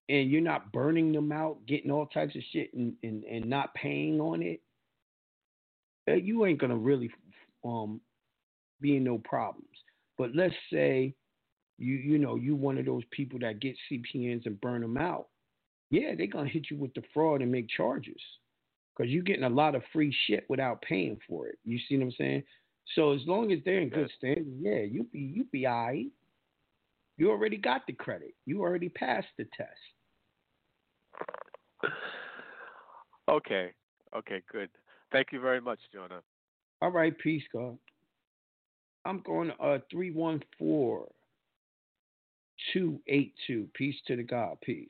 and 0.10 0.30
you're 0.30 0.42
not 0.42 0.72
burning 0.72 1.12
them 1.12 1.32
out, 1.32 1.66
getting 1.66 1.92
all 1.92 2.06
types 2.06 2.36
of 2.36 2.42
shit, 2.52 2.74
and 2.74 2.94
and, 3.04 3.24
and 3.24 3.46
not 3.46 3.74
paying 3.74 4.20
on 4.20 4.42
it, 4.42 4.62
uh, 6.10 6.14
you 6.14 6.46
ain't 6.46 6.60
gonna 6.60 6.78
really 6.78 7.10
um 7.64 8.00
be 8.82 8.98
in 8.98 9.04
no 9.04 9.18
problems. 9.20 9.68
But 10.18 10.36
let's 10.36 10.56
say 10.72 11.16
you 11.78 11.96
you 11.96 12.18
know 12.18 12.36
you 12.36 12.56
one 12.56 12.78
of 12.78 12.86
those 12.86 13.04
people 13.12 13.40
that 13.40 13.60
get 13.60 13.76
CPNs 13.92 14.46
and 14.46 14.62
burn 14.62 14.82
them 14.82 14.98
out. 14.98 15.28
Yeah, 15.90 16.14
they're 16.16 16.28
gonna 16.28 16.50
hit 16.50 16.68
you 16.70 16.78
with 16.78 16.94
the 16.94 17.04
fraud 17.14 17.42
and 17.42 17.52
make 17.52 17.70
charges 17.70 18.22
because 18.96 19.12
you're 19.12 19.24
getting 19.24 19.44
a 19.44 19.50
lot 19.50 19.76
of 19.76 19.84
free 19.92 20.16
shit 20.26 20.46
without 20.50 20.82
paying 20.82 21.20
for 21.28 21.48
it. 21.48 21.58
You 21.64 21.80
see 21.88 21.98
what 21.98 22.06
I'm 22.06 22.12
saying? 22.12 22.44
So 22.94 23.14
as 23.14 23.22
long 23.26 23.52
as 23.52 23.60
they're 23.66 23.82
in 23.82 23.90
good 23.90 24.12
standing, 24.18 24.60
yeah, 24.60 24.82
you 24.82 25.04
be 25.12 25.20
you 25.20 25.46
be 25.52 25.68
alright. 25.68 26.08
You 27.18 27.32
already 27.32 27.58
got 27.58 27.88
the 27.88 27.94
credit. 27.94 28.36
You 28.46 28.62
already 28.62 28.90
passed 28.90 29.28
the 29.38 29.46
test. 29.58 29.72
Okay, 33.28 33.72
okay, 34.16 34.42
good. 34.52 34.70
Thank 35.12 35.28
you 35.32 35.40
very 35.40 35.60
much, 35.62 35.80
Jonah. 35.92 36.22
All 36.82 36.92
right, 36.92 37.18
peace, 37.18 37.44
God. 37.52 37.78
I'm 39.06 39.22
going 39.22 39.50
to 39.50 39.56
uh 39.56 39.80
three 39.92 40.12
one 40.12 40.42
four 40.58 41.08
two 42.74 43.00
eight 43.08 43.34
two. 43.48 43.68
Peace 43.74 43.96
to 44.08 44.16
the 44.16 44.24
God. 44.24 44.58
Peace. 44.62 44.90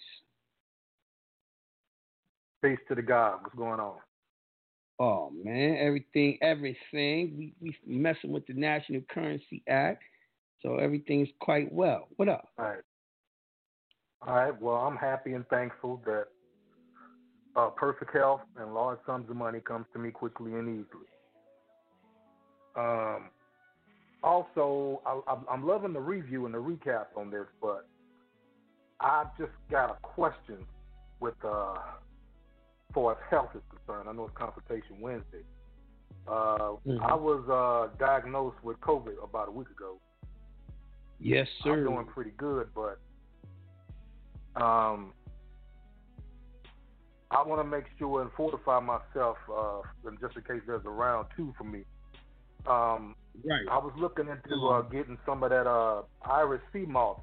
Peace 2.63 2.79
to 2.88 2.95
the 2.95 3.01
God. 3.01 3.39
What's 3.41 3.55
going 3.55 3.79
on? 3.79 3.97
Oh 4.99 5.31
man, 5.43 5.77
everything, 5.77 6.38
everything. 6.41 7.36
We 7.38 7.53
we 7.61 7.75
messing 7.86 8.31
with 8.31 8.47
the 8.47 8.53
National 8.53 9.01
Currency 9.09 9.61
Act, 9.67 10.03
so 10.61 10.77
everything's 10.77 11.29
quite 11.41 11.71
well. 11.71 12.07
What 12.15 12.29
up? 12.29 12.47
All 12.57 12.65
right. 12.65 12.79
All 14.21 14.36
right. 14.36 14.61
Well, 14.61 14.77
I'm 14.77 14.95
happy 14.95 15.33
and 15.33 15.45
thankful 15.49 16.01
that 16.05 16.27
uh, 17.55 17.69
perfect 17.69 18.13
health 18.13 18.41
and 18.57 18.73
large 18.73 18.99
sums 19.05 19.29
of 19.29 19.35
money 19.35 19.59
comes 19.59 19.85
to 19.93 19.99
me 19.99 20.11
quickly 20.11 20.53
and 20.53 20.67
easily. 20.69 21.07
Um, 22.75 23.29
also, 24.23 25.01
I, 25.05 25.19
I'm- 25.31 25.45
I'm 25.49 25.65
loving 25.65 25.93
the 25.93 25.99
review 25.99 26.45
and 26.45 26.53
the 26.53 26.57
recap 26.59 27.07
on 27.15 27.29
this, 27.29 27.45
but 27.61 27.87
I 28.99 29.25
just 29.37 29.51
got 29.69 29.89
a 29.91 29.97
question 30.01 30.65
with 31.19 31.35
uh, 31.43 31.75
for 32.93 33.11
as 33.13 33.17
health 33.29 33.49
is 33.55 33.61
concerned. 33.69 34.09
I 34.09 34.13
know 34.13 34.25
it's 34.25 34.37
Consultation 34.37 34.99
Wednesday. 34.99 35.43
Uh, 36.27 36.73
Mhm. 36.87 36.99
I 37.01 37.13
was 37.13 37.47
uh, 37.49 37.95
diagnosed 37.99 38.57
with 38.63 38.79
COVID 38.81 39.23
about 39.23 39.47
a 39.47 39.51
week 39.51 39.69
ago. 39.69 39.97
Yes, 41.19 41.47
sir. 41.63 41.73
I'm 41.73 41.83
doing 41.83 42.05
pretty 42.07 42.31
good, 42.31 42.69
but 42.73 42.99
um, 44.61 45.13
I 47.36 47.43
want 47.43 47.59
to 47.61 47.67
make 47.67 47.83
sure 47.99 48.21
and 48.21 48.31
fortify 48.38 48.79
myself, 48.79 49.38
uh, 49.51 49.81
and 50.07 50.19
just 50.21 50.36
in 50.38 50.43
case 50.43 50.61
there's 50.65 50.86
a 50.86 50.89
round 50.89 51.27
two 51.36 51.53
for 51.57 51.63
me. 51.65 51.83
Um, 52.65 53.15
Right. 53.43 53.67
I 53.69 53.77
was 53.77 53.91
looking 53.97 54.27
into 54.29 54.55
uh, 54.67 54.81
getting 54.83 55.17
some 55.25 55.43
of 55.43 55.49
that 55.49 55.67
uh, 55.67 56.03
Irish 56.23 56.61
sea 56.71 56.86
moss. 56.88 57.19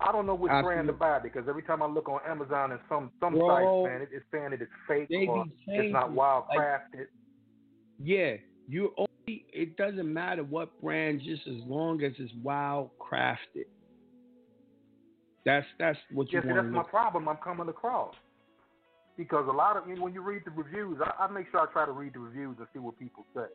I 0.00 0.10
don't 0.10 0.24
know 0.24 0.34
which 0.34 0.50
brand 0.62 0.86
to 0.86 0.94
buy 0.94 1.18
because 1.18 1.44
every 1.46 1.62
time 1.62 1.82
I 1.82 1.86
look 1.86 2.08
on 2.08 2.20
Amazon 2.26 2.72
and 2.72 2.80
some 2.88 3.10
some 3.20 3.34
Bro, 3.34 3.48
sites, 3.48 3.92
man, 3.92 4.02
it, 4.02 4.08
it's 4.12 4.24
saying 4.32 4.50
that 4.52 4.62
it's 4.62 4.72
fake 4.88 5.08
or 5.28 5.44
it's 5.66 5.92
not 5.92 6.10
wild 6.12 6.44
like- 6.48 6.88
Yeah, 8.02 8.36
you 8.66 8.94
only. 8.96 9.44
It 9.52 9.76
doesn't 9.76 10.10
matter 10.12 10.42
what 10.42 10.80
brand, 10.80 11.20
just 11.22 11.46
as 11.46 11.56
long 11.66 12.02
as 12.02 12.12
it's 12.18 12.32
wild 12.42 12.90
crafted. 12.98 13.66
That's 15.44 15.66
that's 15.78 15.98
what 16.12 16.32
you 16.32 16.38
Yes, 16.38 16.46
want 16.46 16.56
that's 16.56 16.66
to 16.66 16.72
my 16.72 16.82
problem. 16.84 17.28
I'm 17.28 17.36
coming 17.36 17.68
across 17.68 18.14
because 19.22 19.46
a 19.48 19.52
lot 19.52 19.76
of 19.76 19.84
when 19.86 20.12
you 20.12 20.20
read 20.20 20.42
the 20.44 20.50
reviews, 20.50 20.98
I, 21.04 21.24
I 21.24 21.30
make 21.30 21.46
sure 21.50 21.60
I 21.60 21.72
try 21.72 21.86
to 21.86 21.92
read 21.92 22.14
the 22.14 22.18
reviews 22.18 22.56
and 22.58 22.66
see 22.72 22.78
what 22.80 22.98
people 22.98 23.24
say. 23.34 23.46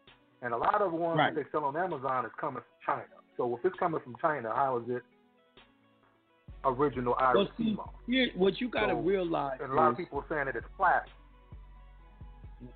And 0.42 0.54
a 0.54 0.58
lot 0.58 0.82
of 0.82 0.92
the 0.92 0.98
ones 0.98 1.18
Right. 1.18 1.34
that 1.36 1.44
they 1.44 1.50
sell 1.52 1.66
on 1.66 1.76
Amazon 1.76 2.26
is 2.26 2.32
coming 2.40 2.62
from 2.64 2.96
China. 2.96 3.16
So 3.36 3.56
if 3.58 3.66
it's 3.66 3.78
coming 3.78 4.00
from 4.04 4.16
China, 4.22 4.50
how 4.56 4.78
is 4.78 4.90
it 4.90 5.04
original 6.64 7.16
Irish 7.20 7.36
Well, 7.36 7.50
see, 7.58 7.78
here, 8.08 8.30
what 8.36 8.60
you 8.62 8.70
got 8.70 8.88
to 8.88 8.94
So, 8.94 9.00
realize 9.00 9.60
And 9.62 9.72
a 9.72 9.76
lot 9.76 9.92
of 9.92 9.98
people 9.98 10.20
are 10.20 10.26
saying 10.30 10.46
that 10.46 10.56
it's 10.56 10.66
plastic. 10.78 11.12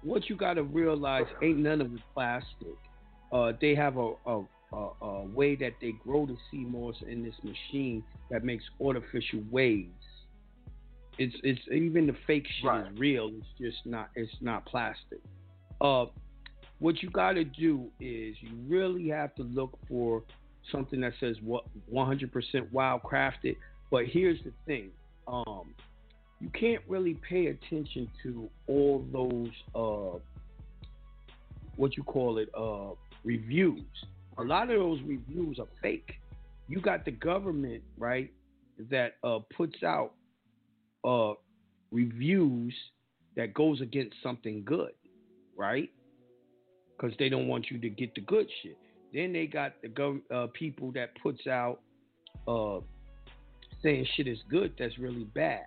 what 0.04 0.30
you 0.30 0.36
got 0.36 0.56
to 0.56 0.64
realize 0.64 1.26
ain't 1.42 1.60
none 1.60 1.82
of 1.82 1.94
it 1.94 2.02
plastic. 2.14 2.76
Uh, 3.32 3.54
they 3.62 3.74
have 3.76 3.98
a, 3.98 4.14
a, 4.26 4.44
a, 4.74 4.90
a 5.02 5.24
way 5.34 5.56
that 5.56 5.74
they 5.82 5.94
grow 6.04 6.26
the 6.26 6.36
sea 6.50 6.66
moss 6.66 6.96
in 7.08 7.24
this 7.24 7.36
machine 7.44 8.04
that 8.30 8.44
makes 8.44 8.64
artificial 8.84 9.42
waves. 9.50 10.01
It's 11.18 11.36
it's 11.44 11.62
even 11.72 12.08
the 12.08 12.16
fake 12.26 12.48
shit 12.60 12.66
Right. 12.70 12.92
is 12.92 12.98
real. 13.00 13.32
It's 13.38 13.48
just 13.60 13.86
not 13.86 14.10
it's 14.16 14.32
not 14.42 14.66
plastic. 14.66 15.20
Uh, 15.80 16.06
what 16.80 17.02
you 17.04 17.10
got 17.10 17.34
to 17.34 17.44
do 17.44 17.88
is 18.00 18.36
you 18.42 18.50
really 18.68 19.08
have 19.10 19.36
to 19.36 19.44
look 19.44 19.78
for 19.88 20.24
something 20.72 21.02
that 21.02 21.14
says 21.20 21.36
what 21.44 21.66
100% 21.94 22.72
wild 22.72 23.04
crafted. 23.04 23.56
But 23.92 24.06
here's 24.08 24.40
the 24.44 24.52
thing. 24.66 24.90
Um, 25.28 25.74
you 26.40 26.50
can't 26.50 26.82
really 26.88 27.16
pay 27.28 27.48
attention 27.48 28.10
to 28.24 28.50
all 28.68 29.06
those 29.12 29.50
uh 29.76 30.18
what 31.76 31.96
you 31.96 32.04
call 32.04 32.38
it 32.40 32.50
uh 32.58 32.96
reviews 33.24 33.84
a 34.40 34.44
lot 34.44 34.64
of 34.64 34.80
those 34.80 35.00
reviews 35.06 35.60
are 35.60 35.68
fake 35.82 36.16
you 36.68 36.82
got 36.82 37.06
the 37.06 37.12
government 37.12 37.84
right 37.98 38.32
that 38.90 39.14
uh 39.24 39.38
puts 39.56 39.84
out 39.84 40.14
uh 41.04 41.34
reviews 41.92 42.74
that 43.36 43.54
goes 43.54 43.82
against 43.82 44.16
something 44.24 44.64
good 44.64 44.92
right 45.58 45.90
because 46.96 47.16
they 47.20 47.30
don't 47.30 47.48
want 47.48 47.70
you 47.70 47.78
to 47.80 47.90
get 47.90 48.14
the 48.16 48.22
good 48.22 48.48
shit 48.62 48.78
then 49.14 49.34
they 49.34 49.46
got 49.46 49.74
the 49.82 49.90
gov- 49.90 50.22
uh, 50.34 50.48
people 50.54 50.92
that 50.92 51.10
puts 51.22 51.48
out 51.48 51.80
uh 52.48 52.80
saying 53.84 54.06
shit 54.16 54.28
is 54.28 54.40
good 54.50 54.74
that's 54.78 54.98
really 54.98 55.26
bad 55.36 55.66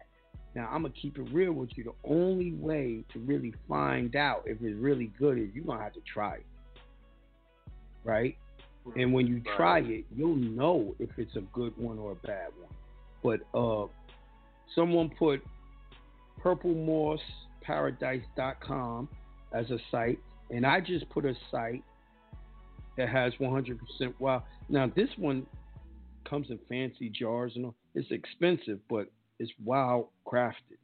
now 0.55 0.69
I'm 0.71 0.83
gonna 0.83 0.95
keep 0.95 1.19
it 1.19 1.27
real 1.33 1.53
with 1.53 1.71
you. 1.77 1.85
The 1.85 2.09
only 2.09 2.53
way 2.53 3.05
to 3.13 3.19
really 3.21 3.53
find 3.69 4.15
out 4.15 4.45
if 4.47 4.59
it's 4.63 4.79
really 4.79 5.11
good 5.19 5.39
is 5.39 5.49
you're 5.53 5.65
gonna 5.65 5.83
have 5.83 5.95
to 5.95 6.03
try 6.13 6.37
it, 6.37 6.47
right? 8.05 8.37
And 8.97 9.13
when 9.13 9.27
you 9.27 9.43
try 9.57 9.79
it, 9.81 10.05
you'll 10.15 10.37
know 10.37 10.95
if 10.99 11.09
it's 11.17 11.35
a 11.37 11.41
good 11.41 11.73
one 11.77 11.99
or 11.99 12.13
a 12.13 12.27
bad 12.27 12.49
one. 12.61 12.71
But 13.23 13.59
uh, 13.59 13.87
someone 14.75 15.11
put 15.19 15.43
purplemosseparadise.com 16.43 19.09
as 19.53 19.71
a 19.71 19.79
site, 19.91 20.19
and 20.51 20.67
I 20.67 20.81
just 20.81 21.09
put 21.11 21.25
a 21.25 21.35
site 21.51 21.83
that 22.97 23.09
has 23.09 23.33
100% 23.41 23.79
wow. 24.19 24.43
Now 24.69 24.91
this 24.95 25.09
one 25.17 25.47
comes 26.29 26.51
in 26.51 26.59
fancy 26.69 27.09
jars 27.11 27.53
and 27.57 27.65
all. 27.67 27.75
It's 27.95 28.11
expensive, 28.11 28.81
but 28.89 29.07
it's 29.39 29.53
wild 29.63 30.09
crafted. 30.27 30.79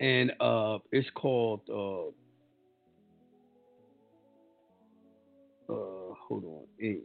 And 0.00 0.32
uh 0.40 0.78
it's 0.92 1.08
called 1.14 1.60
uh 1.70 2.08
uh 5.72 6.14
hold 6.28 6.44
on. 6.44 6.66
Eh, 6.82 6.96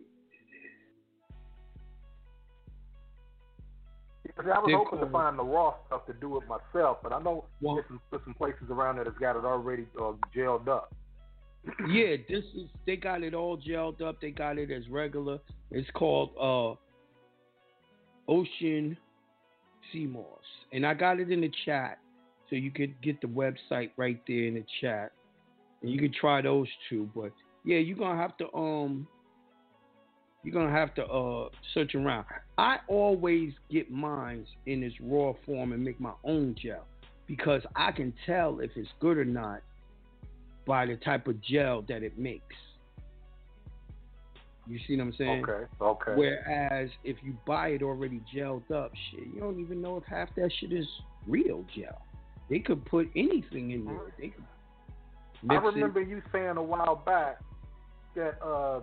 I 4.39 4.59
was 4.59 4.71
hoping 4.73 4.99
to 5.05 5.11
find 5.11 5.37
the 5.37 5.43
raw 5.43 5.75
stuff 5.87 6.05
to 6.05 6.13
do 6.13 6.37
it 6.37 6.43
myself, 6.47 6.99
but 7.03 7.11
I 7.11 7.21
know 7.21 7.45
there's, 7.61 7.85
some, 7.87 7.99
there's 8.09 8.23
some 8.23 8.33
places 8.33 8.63
around 8.69 8.97
that's 8.97 9.09
got 9.19 9.35
it 9.35 9.43
already 9.43 9.85
uh, 9.99 10.13
gelled 10.35 10.67
up. 10.67 10.93
yeah, 11.89 12.15
this 12.29 12.43
is 12.55 12.69
they 12.85 12.95
got 12.95 13.21
it 13.21 13.33
all 13.33 13.57
gelled 13.57 14.01
up. 14.01 14.21
They 14.21 14.31
got 14.31 14.57
it 14.57 14.71
as 14.71 14.87
regular. 14.89 15.39
It's 15.71 15.89
called 15.91 16.31
uh 16.39 18.31
Ocean 18.31 18.95
Sea 19.91 20.07
Moss, 20.07 20.25
and 20.71 20.85
I 20.85 20.93
got 20.93 21.19
it 21.19 21.31
in 21.31 21.41
the 21.41 21.51
chat, 21.65 21.99
so 22.49 22.55
you 22.55 22.71
could 22.71 22.99
get 23.01 23.19
the 23.19 23.27
website 23.27 23.91
right 23.97 24.21
there 24.25 24.45
in 24.45 24.53
the 24.53 24.65
chat, 24.79 25.11
and 25.81 25.91
you 25.91 25.99
can 25.99 26.13
try 26.13 26.41
those 26.41 26.67
two. 26.89 27.09
But 27.13 27.33
yeah, 27.65 27.79
you're 27.79 27.97
gonna 27.97 28.19
have 28.19 28.37
to 28.37 28.53
um, 28.55 29.05
you're 30.43 30.53
gonna 30.53 30.71
have 30.71 30.93
to 30.95 31.05
uh 31.05 31.49
search 31.73 31.95
around. 31.95 32.25
I 32.57 32.77
always 32.87 33.53
get 33.69 33.91
mines 33.91 34.47
in 34.65 34.83
its 34.83 34.95
raw 35.01 35.33
form 35.45 35.73
and 35.73 35.83
make 35.83 35.99
my 35.99 36.13
own 36.23 36.55
gel 36.61 36.85
because 37.27 37.61
I 37.75 37.91
can 37.91 38.13
tell 38.25 38.59
if 38.59 38.71
it's 38.75 38.89
good 38.99 39.17
or 39.17 39.25
not 39.25 39.61
by 40.65 40.85
the 40.85 40.95
type 40.97 41.27
of 41.27 41.41
gel 41.41 41.83
that 41.89 42.03
it 42.03 42.17
makes. 42.17 42.55
You 44.67 44.79
see 44.87 44.95
what 44.95 45.03
I'm 45.03 45.13
saying? 45.17 45.43
Okay. 45.43 45.65
Okay. 45.81 46.13
Whereas 46.15 46.89
if 47.03 47.17
you 47.23 47.35
buy 47.47 47.69
it 47.69 47.81
already 47.81 48.21
gelled 48.33 48.69
up, 48.71 48.91
shit, 49.09 49.27
you 49.33 49.39
don't 49.39 49.59
even 49.59 49.81
know 49.81 49.97
if 49.97 50.03
half 50.03 50.29
that 50.35 50.51
shit 50.59 50.71
is 50.71 50.85
real 51.27 51.65
gel. 51.75 52.01
They 52.49 52.59
could 52.59 52.85
put 52.85 53.09
anything 53.15 53.71
in 53.71 53.85
there. 53.85 54.13
They 54.19 54.27
could. 54.27 54.43
I 55.49 55.53
mix 55.53 55.63
it. 55.63 55.75
remember 55.75 56.01
you 56.01 56.21
saying 56.31 56.57
a 56.57 56.63
while 56.63 56.95
back 56.95 57.39
that 58.15 58.39
uh, 58.43 58.81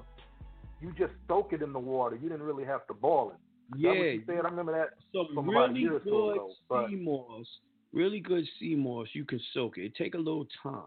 you 0.81 0.93
just 0.99 1.12
soak 1.29 1.53
it 1.53 1.62
in 1.62 1.72
the 1.72 1.79
water. 1.79 2.16
You 2.16 2.29
didn't 2.29 2.45
really 2.45 2.64
have 2.64 2.87
to 2.89 2.95
boil 2.95 3.33
it. 3.33 3.79
Yeah, 3.79 3.93
you 3.93 4.22
said? 4.27 4.45
I 4.45 4.49
remember 4.49 4.72
that 4.72 4.91
some 5.12 5.35
from 5.35 5.49
about 5.49 5.70
a 5.70 5.72
really 5.72 5.81
year 5.81 5.97
or 5.97 6.01
good 6.01 6.33
ago. 6.33 6.53
But 6.68 6.89
sea 6.89 6.97
moss, 6.97 7.47
really 7.93 8.20
good 8.20 8.45
sea 8.61 8.77
moss, 8.77 9.09
you 9.12 9.24
can 9.24 9.41
soak 9.53 9.79
it. 9.79 9.87
It 9.87 9.95
take 9.97 10.14
a 10.14 10.18
little 10.18 10.47
time. 10.62 10.83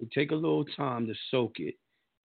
It 0.00 0.10
take 0.12 0.30
a 0.30 0.36
little 0.36 0.64
time 0.64 1.06
to 1.06 1.14
soak 1.30 1.58
it, 1.58 1.74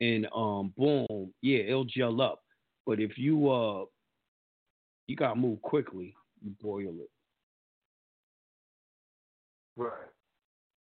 and 0.01 0.27
um, 0.35 0.73
boom, 0.77 1.33
yeah, 1.41 1.59
it'll 1.59 1.85
gel 1.85 2.21
up. 2.21 2.43
But 2.85 2.99
if 2.99 3.17
you 3.17 3.49
uh, 3.49 3.85
you 5.09 5.15
gotta 5.15 5.35
move 5.35 5.59
quickly. 5.63 6.15
You 6.41 6.51
boil 6.61 6.93
it. 7.01 7.09
right. 9.75 9.91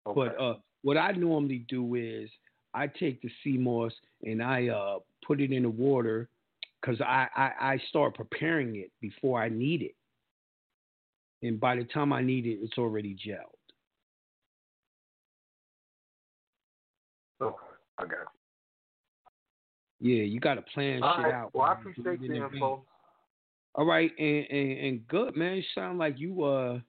Okay. 0.05 0.13
But 0.35 0.41
uh, 0.41 0.55
what 0.83 0.97
I 0.97 1.13
normally 1.13 1.65
do 1.69 1.95
is 1.95 2.29
I 2.77 2.87
take 2.87 3.21
the 3.21 3.29
sea 3.43 3.57
moss 3.57 3.93
and 4.23 4.41
I 4.41 4.67
uh 4.67 4.99
put 5.25 5.41
it 5.41 5.51
in 5.51 5.63
the 5.63 5.69
water 5.69 6.29
because 6.81 7.01
I, 7.01 7.27
I 7.35 7.51
I 7.73 7.81
start 7.89 8.15
preparing 8.15 8.75
it 8.75 8.91
before 9.01 9.41
I 9.41 9.49
need 9.49 9.81
it, 9.81 9.95
and 11.41 11.59
by 11.59 11.75
the 11.75 11.83
time 11.85 12.13
I 12.13 12.21
need 12.21 12.45
it, 12.45 12.59
it's 12.61 12.77
already 12.77 13.15
gelled. 13.15 13.53
Okay. 17.41 17.55
I 17.97 18.03
got 18.03 18.11
it. 18.11 18.27
Yeah, 19.99 20.23
you 20.23 20.39
got 20.39 20.55
to 20.55 20.61
plan 20.61 21.01
All 21.01 21.15
shit 21.15 21.25
right. 21.25 21.33
out. 21.33 21.49
Well, 21.53 21.65
I 21.65 21.73
appreciate 21.73 22.19
the 22.19 22.35
info. 22.35 22.83
All 23.75 23.85
right, 23.85 24.11
and, 24.17 24.45
and 24.49 24.71
and 24.79 25.07
good 25.07 25.35
man. 25.35 25.57
You 25.57 25.63
sound 25.73 25.97
like 25.97 26.19
you 26.19 26.43
uh 26.43 26.79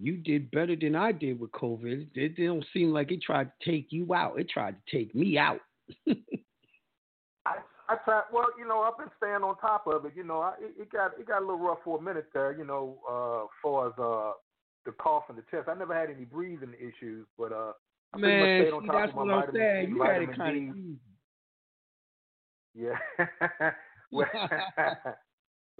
you 0.00 0.16
did 0.16 0.50
better 0.50 0.76
than 0.76 0.94
I 0.94 1.12
did 1.12 1.40
with 1.40 1.50
COVID. 1.52 2.08
It, 2.14 2.38
it 2.38 2.46
don't 2.46 2.64
seem 2.72 2.92
like 2.92 3.10
it 3.10 3.22
tried 3.22 3.50
to 3.60 3.70
take 3.70 3.88
you 3.90 4.14
out. 4.14 4.38
It 4.38 4.48
tried 4.48 4.76
to 4.76 4.96
take 4.96 5.14
me 5.14 5.38
out. 5.38 5.60
I 6.08 7.56
I 7.88 7.96
tried. 8.04 8.24
Well, 8.32 8.48
you 8.58 8.68
know, 8.68 8.80
I've 8.82 8.98
been 8.98 9.10
staying 9.16 9.42
on 9.42 9.56
top 9.58 9.86
of 9.86 10.04
it. 10.04 10.12
You 10.14 10.24
know, 10.24 10.40
I, 10.40 10.54
it, 10.60 10.82
it 10.82 10.92
got 10.92 11.18
it 11.18 11.26
got 11.26 11.38
a 11.38 11.44
little 11.44 11.58
rough 11.58 11.78
for 11.84 11.98
a 11.98 12.02
minute 12.02 12.26
there. 12.32 12.56
You 12.56 12.64
know, 12.64 12.98
uh, 13.08 13.44
as 13.44 13.50
far 13.62 13.88
as 13.88 13.94
uh, 13.98 14.32
the 14.88 14.92
cough 14.92 15.24
and 15.28 15.36
the 15.36 15.42
chest. 15.50 15.68
I 15.68 15.74
never 15.74 15.94
had 15.94 16.10
any 16.10 16.24
breathing 16.24 16.72
issues, 16.78 17.26
but 17.36 17.52
uh, 17.52 17.72
I 18.14 18.16
Man, 18.16 18.40
much 18.40 18.66
stayed 18.66 18.74
on 18.74 18.82
see, 18.82 18.88
that's 18.90 19.14
what 19.14 19.30
I'm 19.30 19.50
saying. 19.54 19.86
C, 19.86 19.92
You 19.92 20.02
had 20.02 20.22
it 20.22 20.36
kind 20.36 20.70
of 20.70 20.76
easy. 20.76 20.98
Yeah. 22.74 22.98
well, 24.10 24.26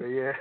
yeah. 0.01 0.33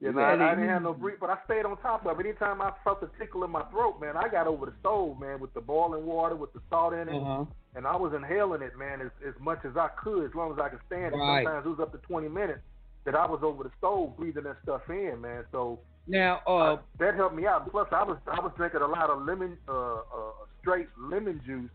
Yeah, 0.00 0.08
You 0.08 0.14
no, 0.14 0.20
I, 0.22 0.32
I 0.52 0.54
didn't 0.54 0.68
have 0.68 0.82
no 0.82 0.90
easy. 0.92 1.00
breathe, 1.00 1.18
but 1.20 1.30
I 1.30 1.38
stayed 1.44 1.64
on 1.66 1.76
top 1.78 2.06
of 2.06 2.18
it. 2.20 2.26
Anytime 2.26 2.62
I 2.62 2.72
felt 2.84 3.02
a 3.02 3.10
tickle 3.18 3.44
in 3.44 3.50
my 3.50 3.62
throat, 3.64 4.00
man, 4.00 4.16
I 4.16 4.28
got 4.28 4.46
over 4.46 4.66
the 4.66 4.72
stove, 4.80 5.20
man, 5.20 5.40
with 5.40 5.52
the 5.54 5.60
boiling 5.60 6.06
water, 6.06 6.36
with 6.36 6.52
the 6.52 6.60
salt 6.70 6.94
in 6.94 7.08
it, 7.08 7.12
Uh-huh. 7.12 7.44
and 7.74 7.86
I 7.86 7.96
was 7.96 8.12
inhaling 8.14 8.62
it, 8.62 8.76
man, 8.78 9.00
as 9.02 9.10
as 9.26 9.34
much 9.40 9.60
as 9.64 9.76
I 9.76 9.88
could, 10.02 10.24
as 10.24 10.34
long 10.34 10.52
as 10.52 10.58
I 10.58 10.68
could 10.70 10.80
stand 10.86 11.14
it. 11.14 11.18
Sometimes 11.44 11.66
it 11.66 11.68
was 11.68 11.80
up 11.80 11.92
to 11.92 11.98
20 11.98 12.28
minutes 12.28 12.60
that 13.04 13.14
I 13.14 13.26
was 13.26 13.40
over 13.42 13.62
the 13.64 13.70
stove 13.78 14.16
breathing 14.16 14.44
that 14.44 14.56
stuff 14.62 14.82
in, 14.88 15.20
man. 15.20 15.44
So 15.52 15.80
Now, 16.06 16.40
uh, 16.46 16.76
that 16.98 17.14
helped 17.14 17.34
me 17.36 17.46
out. 17.46 17.70
Plus, 17.70 17.88
I 17.92 18.02
was 18.02 18.18
I 18.26 18.40
was 18.40 18.52
drinking 18.56 18.80
a 18.82 18.86
lot 18.86 19.10
of 19.10 19.22
lemon, 19.22 19.58
uh, 19.68 19.96
uh, 19.98 20.32
straight 20.60 20.88
lemon 20.98 21.40
juice, 21.46 21.70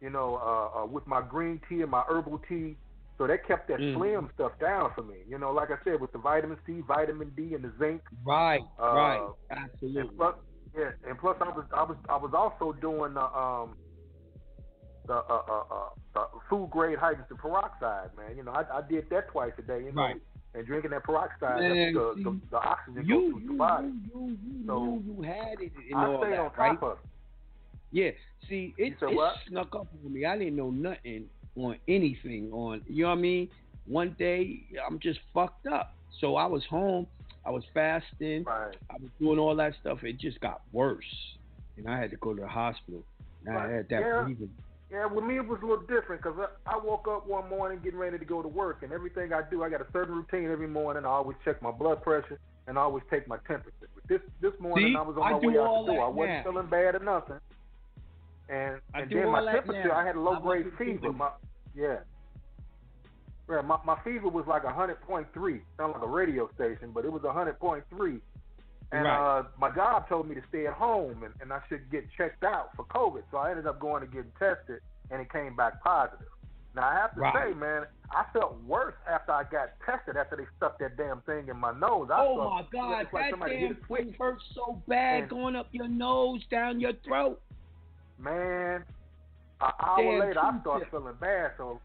you 0.00 0.10
know, 0.10 0.36
uh, 0.36 0.82
uh, 0.82 0.86
with 0.86 1.06
my 1.06 1.22
green 1.22 1.60
tea 1.68 1.82
and 1.82 1.90
my 1.90 2.02
herbal 2.08 2.38
tea. 2.48 2.76
So 3.18 3.26
that 3.26 3.46
kept 3.46 3.68
that 3.68 3.80
Mm. 3.80 3.94
slim 3.94 4.30
stuff 4.34 4.52
down 4.60 4.92
for 4.94 5.02
me. 5.02 5.16
You 5.28 5.38
know, 5.38 5.50
like 5.50 5.70
I 5.70 5.76
said, 5.84 6.00
with 6.00 6.12
the 6.12 6.18
vitamin 6.18 6.58
C, 6.66 6.82
vitamin 6.86 7.30
D, 7.36 7.54
and 7.54 7.64
the 7.64 7.72
zinc. 7.78 8.02
right, 8.24 8.60
Uh, 8.78 8.92
right, 8.94 9.20
absolutely. 9.50 10.00
And 10.02 10.16
plus, 10.16 10.34
yeah, 10.76 10.90
and 11.08 11.18
plus 11.18 11.36
I 11.40 11.48
was 11.48 11.64
I 11.72 11.82
was 11.82 11.96
I 12.08 12.16
was 12.16 12.32
also 12.34 12.72
doing 12.78 13.14
the 13.14 13.22
um 13.22 13.76
the 15.06 15.14
uh, 15.14 15.42
uh, 15.48 15.62
uh, 15.70 15.88
the 16.14 16.24
food 16.50 16.70
grade 16.70 16.98
hydrogen 16.98 17.36
peroxide, 17.38 18.10
man. 18.16 18.36
You 18.36 18.42
know, 18.44 18.52
I, 18.52 18.64
I 18.78 18.82
did 18.82 19.08
that 19.10 19.28
twice 19.30 19.52
a 19.58 19.62
day. 19.62 19.84
You 19.84 19.92
know, 19.92 20.02
Right. 20.02 20.20
and 20.54 20.66
drinking 20.66 20.90
that 20.90 21.04
peroxide, 21.04 21.60
Man, 21.60 21.92
the, 21.94 22.12
see, 22.16 22.22
the, 22.24 22.40
the 22.50 22.56
oxygen 22.56 23.04
you, 23.06 23.14
goes 23.14 23.30
through 23.30 23.40
you, 23.40 23.46
your 23.48 23.56
body. 23.56 23.88
you, 24.12 24.36
you, 24.44 24.52
you, 24.58 24.64
So, 24.66 25.02
you, 25.06 25.22
had 25.22 25.60
it 25.60 25.72
and 25.90 26.00
I 26.00 26.06
all 26.06 26.18
stayed 26.18 26.32
that, 26.32 26.40
on 26.40 26.50
top 26.50 26.58
right? 26.58 26.82
of 26.82 26.92
it. 26.92 26.98
Yeah. 27.92 28.10
See, 28.48 28.74
it, 28.78 28.94
it 29.00 29.16
what? 29.16 29.34
snuck 29.48 29.74
up 29.74 29.88
on 30.04 30.12
me. 30.12 30.24
I 30.24 30.36
didn't 30.38 30.56
know 30.56 30.70
nothing 30.70 31.26
on 31.56 31.78
anything 31.88 32.50
on. 32.52 32.82
You 32.86 33.04
know 33.04 33.10
what 33.10 33.18
I 33.18 33.20
mean? 33.20 33.48
One 33.86 34.16
day 34.18 34.60
I'm 34.86 34.98
just 34.98 35.20
fucked 35.32 35.66
up. 35.66 35.94
So 36.20 36.36
I 36.36 36.46
was 36.46 36.64
home. 36.64 37.06
I 37.44 37.50
was 37.50 37.64
fasting. 37.72 38.44
Right. 38.44 38.74
I 38.90 38.94
was 38.94 39.10
doing 39.20 39.38
all 39.38 39.54
that 39.56 39.74
stuff. 39.80 40.02
It 40.02 40.18
just 40.18 40.40
got 40.40 40.62
worse, 40.72 41.04
and 41.76 41.88
I 41.88 41.98
had 41.98 42.10
to 42.10 42.16
go 42.16 42.34
to 42.34 42.40
the 42.40 42.48
hospital. 42.48 43.04
And 43.44 43.56
I 43.56 43.70
had 43.70 43.88
that 43.90 44.00
Yeah. 44.00 44.22
breathing. 44.24 44.50
Yeah, 44.90 45.06
with 45.06 45.24
me 45.24 45.36
it 45.36 45.46
was 45.46 45.60
a 45.62 45.66
little 45.66 45.84
different 45.84 46.22
because 46.22 46.38
I, 46.38 46.74
I 46.74 46.78
woke 46.78 47.08
up 47.08 47.26
one 47.26 47.48
morning 47.48 47.80
getting 47.82 47.98
ready 47.98 48.18
to 48.18 48.24
go 48.24 48.40
to 48.40 48.48
work, 48.48 48.82
and 48.82 48.92
everything 48.92 49.32
I 49.32 49.42
do, 49.50 49.62
I 49.62 49.68
got 49.68 49.80
a 49.80 49.86
certain 49.92 50.14
routine 50.14 50.50
every 50.50 50.68
morning. 50.68 51.04
I 51.04 51.08
always 51.08 51.36
check 51.44 51.60
my 51.60 51.72
blood 51.72 52.02
pressure 52.02 52.38
and 52.66 52.78
I 52.78 52.82
always 52.82 53.04
take 53.10 53.28
my 53.28 53.36
temperature. 53.46 53.88
But 53.94 54.04
this 54.08 54.20
this 54.40 54.52
morning 54.60 54.92
See? 54.92 54.96
I 54.96 55.02
was 55.02 55.16
on 55.16 55.32
my 55.32 55.40
do 55.40 55.48
way 55.48 55.58
out 55.58 55.86
the 55.86 55.92
door. 55.92 56.04
I 56.04 56.08
wasn't 56.08 56.44
feeling 56.44 56.66
bad 56.66 56.94
or 56.94 56.98
nothing. 57.00 57.36
And 58.48 58.80
I 58.94 59.00
and 59.00 59.10
then 59.10 59.30
my 59.30 59.44
temperature, 59.52 59.88
now. 59.88 59.94
I 59.96 60.04
had 60.06 60.16
a 60.16 60.20
low 60.20 60.38
grade 60.40 60.66
fever. 60.78 61.12
My 61.12 61.30
yeah. 61.74 61.96
Yeah, 63.48 63.60
my, 63.60 63.78
my 63.84 63.96
fever 64.02 64.28
was 64.28 64.44
like 64.48 64.64
a 64.64 64.72
hundred 64.72 65.00
point 65.02 65.26
three. 65.32 65.60
Sound 65.76 65.92
like 65.92 66.02
a 66.02 66.06
radio 66.08 66.50
station, 66.54 66.90
but 66.92 67.04
it 67.04 67.12
was 67.12 67.22
a 67.24 67.32
hundred 67.32 67.58
point 67.60 67.84
three. 67.90 68.18
And 68.92 69.04
Right. 69.04 69.38
uh, 69.38 69.42
my 69.58 69.70
job 69.74 70.08
told 70.08 70.28
me 70.28 70.34
to 70.36 70.42
stay 70.48 70.66
at 70.66 70.72
home 70.72 71.22
and, 71.24 71.34
and 71.40 71.52
I 71.52 71.60
should 71.68 71.90
get 71.90 72.04
checked 72.16 72.44
out 72.44 72.70
for 72.76 72.84
COVID. 72.84 73.22
So 73.30 73.38
I 73.38 73.50
ended 73.50 73.66
up 73.66 73.80
going 73.80 74.00
to 74.00 74.06
get 74.06 74.24
tested, 74.38 74.80
and 75.10 75.20
it 75.20 75.32
came 75.32 75.54
back 75.56 75.82
positive. 75.82 76.26
Now 76.74 76.88
I 76.88 76.94
have 76.94 77.14
to 77.14 77.20
Right. 77.20 77.48
say, 77.52 77.54
man, 77.58 77.84
I 78.12 78.24
felt 78.32 78.60
worse 78.64 78.94
after 79.08 79.32
I 79.32 79.42
got 79.44 79.70
tested. 79.84 80.16
After 80.16 80.36
they 80.36 80.44
stuck 80.56 80.78
that 80.78 80.96
damn 80.96 81.20
thing 81.22 81.48
in 81.48 81.56
my 81.56 81.72
nose. 81.72 82.08
I 82.12 82.20
Oh 82.20 82.36
felt, 82.36 82.50
my 82.52 82.64
God, 82.72 83.06
like 83.12 83.30
that 83.30 83.40
damn 83.48 83.58
hit 83.58 83.70
a 83.72 83.86
switch. 83.86 84.02
thing 84.04 84.14
hurts 84.18 84.42
so 84.54 84.82
bad 84.88 85.22
And- 85.22 85.30
going 85.30 85.56
up 85.56 85.68
your 85.72 85.88
nose, 85.88 86.44
down 86.50 86.78
your 86.80 86.92
throat. 87.04 87.40
Man, 88.18 88.84
an 89.60 89.72
hour 89.82 89.96
Damn 89.98 90.20
later 90.20 90.40
I 90.40 90.60
started 90.60 90.88
feeling 90.90 91.14
bad. 91.20 91.52
So 91.58 91.80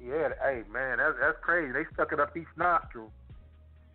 yeah, 0.00 0.28
hey 0.42 0.62
man, 0.72 0.98
that's 0.98 1.14
that's 1.20 1.38
crazy. 1.42 1.72
They 1.72 1.84
stuck 1.94 2.12
it 2.12 2.20
up 2.20 2.36
each 2.36 2.46
nostril, 2.56 3.10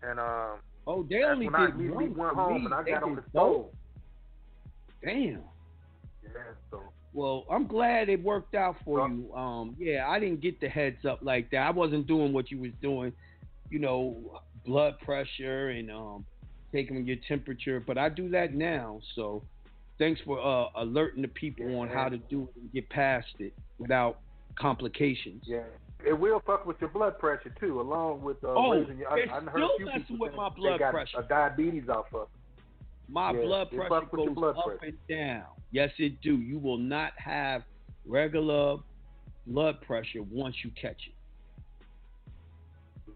and 0.01 0.19
um, 0.19 0.59
Oh, 0.86 1.03
they 1.09 1.24
only 1.24 1.45
when 1.45 1.55
I 1.55 1.67
did 1.67 1.76
immediately 1.76 2.09
one 2.09 2.17
went 2.17 2.36
home 2.36 2.53
me. 2.55 2.65
and 2.65 2.74
I 2.74 2.84
They 2.84 2.91
got 2.91 3.03
on 3.03 3.15
the 3.15 3.24
stove. 3.30 3.67
Damn. 5.03 5.43
Yeah, 6.24 6.30
so 6.71 6.82
Well, 7.13 7.45
I'm 7.49 7.67
glad 7.67 8.09
it 8.09 8.21
worked 8.21 8.55
out 8.55 8.76
for 8.84 9.07
you. 9.07 9.34
Um, 9.34 9.76
yeah, 9.80 10.07
I 10.09 10.19
didn't 10.19 10.41
get 10.41 10.59
the 10.59 10.67
heads 10.67 11.05
up 11.05 11.19
like 11.21 11.51
that. 11.51 11.59
I 11.59 11.71
wasn't 11.71 12.07
doing 12.07 12.34
what 12.34 12.51
you 12.51 12.59
was 12.59 12.71
doing, 12.82 13.13
you 13.69 13.80
know, 13.80 14.41
blood 14.65 14.99
pressure 14.99 15.69
and 15.69 15.89
um, 15.91 16.26
taking 16.74 17.05
your 17.05 17.17
temperature. 17.28 17.80
But 17.86 17.97
I 17.97 18.09
do 18.09 18.30
that 18.30 18.53
now. 18.53 18.99
So, 19.15 19.43
thanks 20.03 20.19
for 20.25 20.37
uh, 20.37 20.67
alerting 20.81 21.21
the 21.21 21.27
people 21.29 21.79
on 21.79 21.87
how 21.87 22.09
to 22.09 22.17
do 22.17 22.41
it 22.43 22.61
and 22.61 22.73
get 22.73 22.89
past 22.89 23.27
it 23.39 23.53
without 23.77 24.19
complications. 24.59 25.41
yeah, 25.45 25.61
it 26.05 26.11
will 26.11 26.41
fuck 26.45 26.65
with 26.65 26.75
your 26.81 26.89
blood 26.89 27.17
pressure 27.17 27.53
too, 27.57 27.79
along 27.79 28.21
with 28.21 28.43
uh, 28.43 28.49
Oh, 28.49 28.71
raising 28.71 28.97
your. 28.97 29.09
I, 29.09 29.19
it's 29.19 29.31
I 29.31 29.39
heard 29.39 29.51
still 29.53 29.63
a 29.63 29.77
few 29.77 29.85
messing 29.85 30.19
with 30.19 30.35
my 30.35 30.49
blood 30.49 30.79
got 30.79 30.91
pressure. 30.93 31.19
A 31.19 31.23
diabetes 31.23 31.87
off 31.87 32.07
of. 32.13 32.27
My 33.07 33.31
Yeah, 33.31 33.41
blood 33.45 33.71
pressure 33.71 33.89
fucks 33.89 34.11
with 34.11 34.19
your 34.19 34.27
goes 34.27 34.35
blood 34.35 34.57
up 34.57 34.65
pressure. 34.77 34.85
and 34.85 34.97
down. 35.07 35.45
Yes, 35.71 35.89
it 35.97 36.19
do. 36.21 36.35
You 36.35 36.59
will 36.59 36.77
not 36.77 37.13
have 37.17 37.63
regular 38.05 38.77
blood 39.47 39.79
pressure 39.81 40.21
once 40.29 40.55
you 40.65 40.71
catch 40.79 40.99
it. 41.07 41.13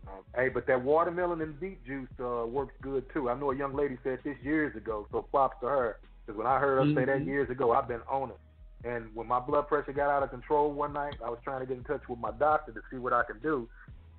Um, 0.08 0.24
hey, 0.36 0.48
but 0.48 0.66
that 0.68 0.82
watermelon 0.82 1.42
and 1.42 1.60
beet 1.60 1.86
juice 1.86 2.08
uh, 2.22 2.46
works 2.48 2.74
good 2.82 3.04
too. 3.14 3.30
I 3.30 3.38
know 3.38 3.52
a 3.52 3.56
young 3.58 3.76
lady 3.76 3.98
said 4.06 4.20
this 4.24 4.38
years 4.42 4.74
ago, 4.78 5.06
so 5.12 5.22
props 5.24 5.58
to 5.62 5.68
her. 5.68 5.98
Because 6.28 6.38
when 6.38 6.48
I 6.48 6.60
heard 6.60 6.78
her 6.86 6.94
say 6.94 7.06
that 7.06 7.22
Mhm. 7.22 7.26
years 7.26 7.50
ago, 7.50 7.72
I've 7.72 7.88
been 7.88 8.02
on 8.12 8.32
it. 8.32 8.38
And 8.84 9.16
when 9.16 9.28
my 9.28 9.40
blood 9.40 9.68
pressure 9.70 9.94
got 9.94 10.10
out 10.10 10.24
of 10.24 10.30
control 10.30 10.74
one 10.74 10.94
night, 10.94 11.16
I 11.24 11.30
was 11.30 11.40
trying 11.44 11.62
to 11.62 11.66
get 11.66 11.78
in 11.78 11.84
touch 11.86 12.04
with 12.10 12.20
my 12.20 12.32
doctor 12.32 12.74
to 12.74 12.82
see 12.92 12.98
what 12.98 13.14
I 13.14 13.24
can 13.24 13.40
do. 13.40 13.68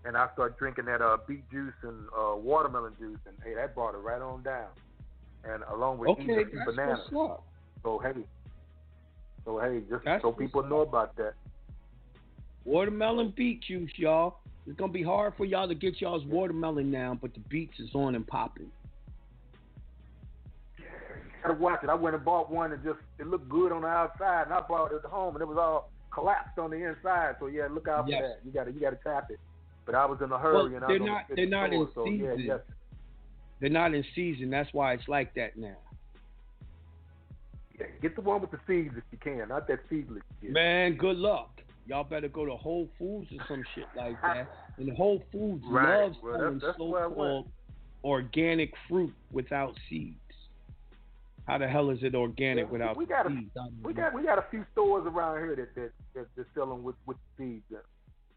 and 0.04 0.16
I 0.16 0.28
started 0.32 0.56
drinking 0.58 0.86
that 0.86 1.02
uh, 1.02 1.18
beet 1.26 1.48
juice 1.50 1.74
and 1.82 2.06
uh, 2.18 2.36
watermelon 2.36 2.94
juice, 2.98 3.18
and 3.26 3.36
hey, 3.44 3.54
that 3.54 3.74
brought 3.74 3.94
it 3.94 3.98
right 3.98 4.22
on 4.22 4.42
down. 4.42 4.68
And 5.44 5.62
along 5.72 5.98
with 5.98 6.10
Okay, 6.10 6.22
eating 6.22 6.38
a 6.38 6.50
few 6.50 6.58
that's 6.64 6.76
bananas. 6.76 7.00
So 7.82 8.00
hey, 8.02 8.24
so 9.44 9.58
hey, 9.60 9.80
just 9.90 10.04
That's 10.04 10.22
so 10.22 10.32
people 10.32 10.62
know 10.64 10.80
about 10.80 11.14
that. 11.16 11.34
Watermelon 12.64 13.32
beet 13.36 13.62
juice, 13.62 13.90
y'all. 13.96 14.38
It's 14.66 14.78
gonna 14.78 14.92
be 14.92 15.02
hard 15.02 15.34
for 15.36 15.44
y'all 15.44 15.68
to 15.68 15.74
get 15.74 16.00
y'all's 16.00 16.24
watermelon 16.26 16.90
now, 16.90 17.18
but 17.20 17.32
the 17.34 17.40
beets 17.48 17.78
is 17.78 17.90
on 17.94 18.14
and 18.14 18.26
popping. 18.26 18.70
Gotta 21.42 21.54
watch 21.54 21.80
it. 21.84 21.88
I 21.90 21.94
went 21.94 22.14
and 22.16 22.24
bought 22.24 22.50
one 22.50 22.72
and 22.72 22.82
just 22.82 22.98
it 23.18 23.26
looked 23.26 23.48
good 23.48 23.72
on 23.72 23.82
the 23.82 23.88
outside, 23.88 24.44
and 24.44 24.52
I 24.52 24.60
brought 24.60 24.92
it 24.92 25.02
home 25.04 25.34
and 25.36 25.42
it 25.42 25.48
was 25.48 25.58
all 25.58 25.90
collapsed 26.12 26.58
on 26.58 26.70
the 26.70 26.76
inside. 26.76 27.36
So 27.38 27.46
yeah, 27.46 27.68
look 27.70 27.86
out 27.88 28.08
Yes. 28.08 28.20
for 28.22 28.28
that. 28.28 28.38
You 28.44 28.52
gotta 28.52 28.72
you 28.72 28.80
gotta 28.80 28.98
tap 29.04 29.30
it. 29.30 29.38
But 29.86 29.94
I 29.94 30.04
was 30.04 30.20
in 30.22 30.30
a 30.32 30.38
hurry 30.38 30.54
Well, 30.54 30.66
and 30.66 30.84
I 30.84 30.88
they're 30.88 30.98
not- 30.98 31.28
the 31.28 31.34
they're 31.36 31.46
not 31.46 31.72
in 31.72 31.88
so 31.94 32.06
yeah, 32.06 32.34
yes. 32.34 32.60
They're 33.60 33.70
not 33.70 33.94
in 33.94 34.04
season. 34.14 34.50
That's 34.50 34.72
why 34.72 34.92
it's 34.94 35.08
like 35.08 35.34
that 35.34 35.56
now. 35.56 35.76
Yeah, 37.78 37.86
get 38.02 38.14
the 38.16 38.20
one 38.22 38.40
with 38.40 38.50
the 38.50 38.58
seeds 38.66 38.94
if 38.96 39.04
you 39.12 39.18
can, 39.18 39.48
not 39.48 39.66
that 39.68 39.80
seedless 39.88 40.22
shit. 40.40 40.50
Man, 40.50 40.96
good 40.96 41.16
luck. 41.16 41.50
Y'all 41.86 42.04
better 42.04 42.28
go 42.28 42.44
to 42.44 42.54
Whole 42.56 42.88
Foods 42.98 43.28
or 43.32 43.44
some 43.48 43.64
shit 43.74 43.86
like 43.96 44.20
that. 44.22 44.48
And 44.78 44.96
Whole 44.96 45.20
Foods 45.32 45.64
Right. 45.66 46.02
loves 46.04 46.16
Well, 46.22 46.34
selling 46.38 46.58
that's- 46.60 46.76
that's 46.78 46.78
where 46.78 47.02
I 47.02 47.06
went. 47.06 47.16
so-called 47.16 47.48
organic 48.04 48.72
fruit 48.88 49.12
without 49.32 49.74
seeds. 49.88 50.14
How 51.48 51.56
the 51.56 51.66
hell 51.66 51.88
is 51.88 51.98
it 52.02 52.14
organic 52.14 52.66
Yeah, 52.66 52.70
without 52.70 52.96
we 52.98 53.06
got 53.06 53.26
a, 53.26 53.30
seeds? 53.30 53.50
We 53.82 53.94
got 53.94 54.12
we 54.12 54.22
got 54.22 54.38
a 54.38 54.44
few 54.50 54.66
stores 54.72 55.06
around 55.06 55.38
here 55.38 55.56
that 55.56 55.74
that 55.74 55.90
that 56.14 56.26
they're 56.36 56.46
selling 56.54 56.82
with 56.82 56.96
with 57.06 57.16
seeds. 57.38 57.64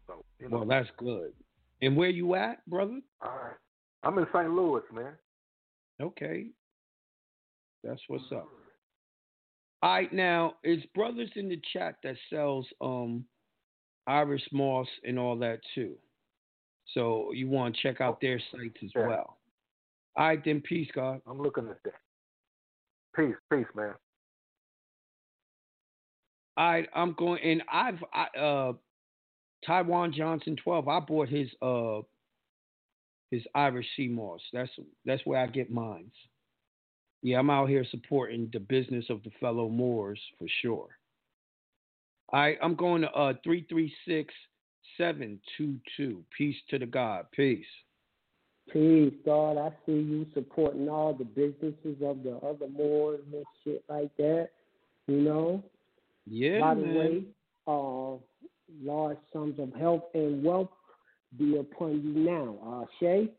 So 0.06 0.24
you 0.40 0.48
know, 0.48 0.58
Well, 0.58 0.66
that's 0.66 0.88
good. 0.96 1.32
And 1.82 1.94
where 1.96 2.08
you 2.08 2.34
at, 2.36 2.64
brother? 2.68 3.00
all 3.20 3.28
right. 3.30 3.56
I'm 4.02 4.18
in 4.18 4.26
St. 4.32 4.50
Louis, 4.50 4.82
man. 4.92 5.12
Okay. 6.00 6.46
That's 7.84 8.00
what's 8.08 8.24
up. 8.32 8.48
All 9.82 9.92
right, 9.94 10.12
now 10.12 10.54
it's 10.62 10.86
brothers 10.94 11.30
in 11.36 11.48
the 11.48 11.60
chat 11.72 11.96
that 12.04 12.16
sells 12.30 12.66
um 12.80 13.24
Irish 14.06 14.42
moss 14.52 14.88
and 15.04 15.18
all 15.18 15.36
that 15.38 15.60
too. 15.74 15.96
So 16.94 17.30
you 17.32 17.48
want 17.48 17.76
to 17.76 17.82
check 17.82 18.00
out 18.00 18.20
their 18.22 18.40
sites 18.50 18.76
as 18.82 18.90
Yeah. 18.96 19.06
well. 19.06 19.38
All 20.16 20.26
right, 20.26 20.42
then 20.44 20.62
peace, 20.62 20.88
God. 20.94 21.20
I'm 21.26 21.40
looking 21.40 21.68
at 21.68 21.82
that. 21.84 21.94
Peace, 23.14 23.34
peace, 23.50 23.66
man. 23.74 23.94
All 26.56 26.70
right, 26.70 26.88
I'm 26.94 27.14
going 27.14 27.42
and 27.42 27.62
I've 27.70 28.02
I, 28.12 28.38
uh 28.38 28.72
Taiwan 29.66 30.12
Johnson 30.12 30.56
12. 30.62 30.88
I 30.88 31.00
bought 31.00 31.28
his 31.28 31.48
uh 31.62 32.00
his 33.30 33.42
Irish 33.54 33.86
sea 33.96 34.08
moss. 34.08 34.40
That's 34.52 34.70
that's 35.04 35.24
where 35.24 35.40
I 35.40 35.46
get 35.46 35.70
mines. 35.70 36.12
Yeah, 37.22 37.38
I'm 37.38 37.50
out 37.50 37.68
here 37.68 37.84
supporting 37.90 38.50
the 38.52 38.60
business 38.60 39.06
of 39.08 39.22
the 39.22 39.30
fellow 39.40 39.68
Moors 39.68 40.20
for 40.38 40.46
sure. 40.60 40.88
All 42.32 42.40
right, 42.40 42.58
I'm 42.62 42.74
going 42.74 43.02
to 43.02 43.10
uh 43.10 43.34
three 43.44 43.66
three 43.68 43.92
six 44.06 44.34
seven 44.98 45.40
two 45.56 45.78
two. 45.96 46.24
Peace 46.36 46.56
to 46.70 46.78
the 46.78 46.86
God. 46.86 47.26
Peace. 47.32 47.64
Peace, 48.70 49.12
God. 49.24 49.58
I 49.58 49.70
see 49.84 49.92
you 49.92 50.26
supporting 50.34 50.88
all 50.88 51.12
the 51.14 51.24
businesses 51.24 51.96
of 52.02 52.22
the 52.22 52.38
other 52.42 52.68
Moors 52.68 53.20
and 53.32 53.44
shit 53.64 53.84
like 53.88 54.16
that. 54.16 54.50
You 55.08 55.16
know. 55.20 55.62
Yeah, 56.30 56.60
By 56.60 56.74
the 56.74 56.82
man. 56.82 56.94
way, 56.94 57.24
uh, 57.66 58.16
large 58.82 59.18
sums 59.32 59.58
of 59.58 59.72
health 59.74 60.04
and 60.14 60.42
wealth 60.44 60.70
be 61.38 61.56
upon 61.56 62.00
you 62.02 62.12
now. 62.24 62.56
Uh, 62.64 62.86
Shay. 63.00 63.30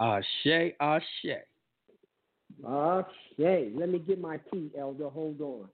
Ashe, 0.00 0.74
Ashe. 0.80 1.36
Uh, 2.66 3.02
Shay. 3.36 3.70
Let 3.74 3.90
me 3.90 3.98
get 4.00 4.20
my 4.20 4.38
tea, 4.52 4.70
Elder. 4.78 5.08
Hold 5.08 5.40
on. 5.40 5.68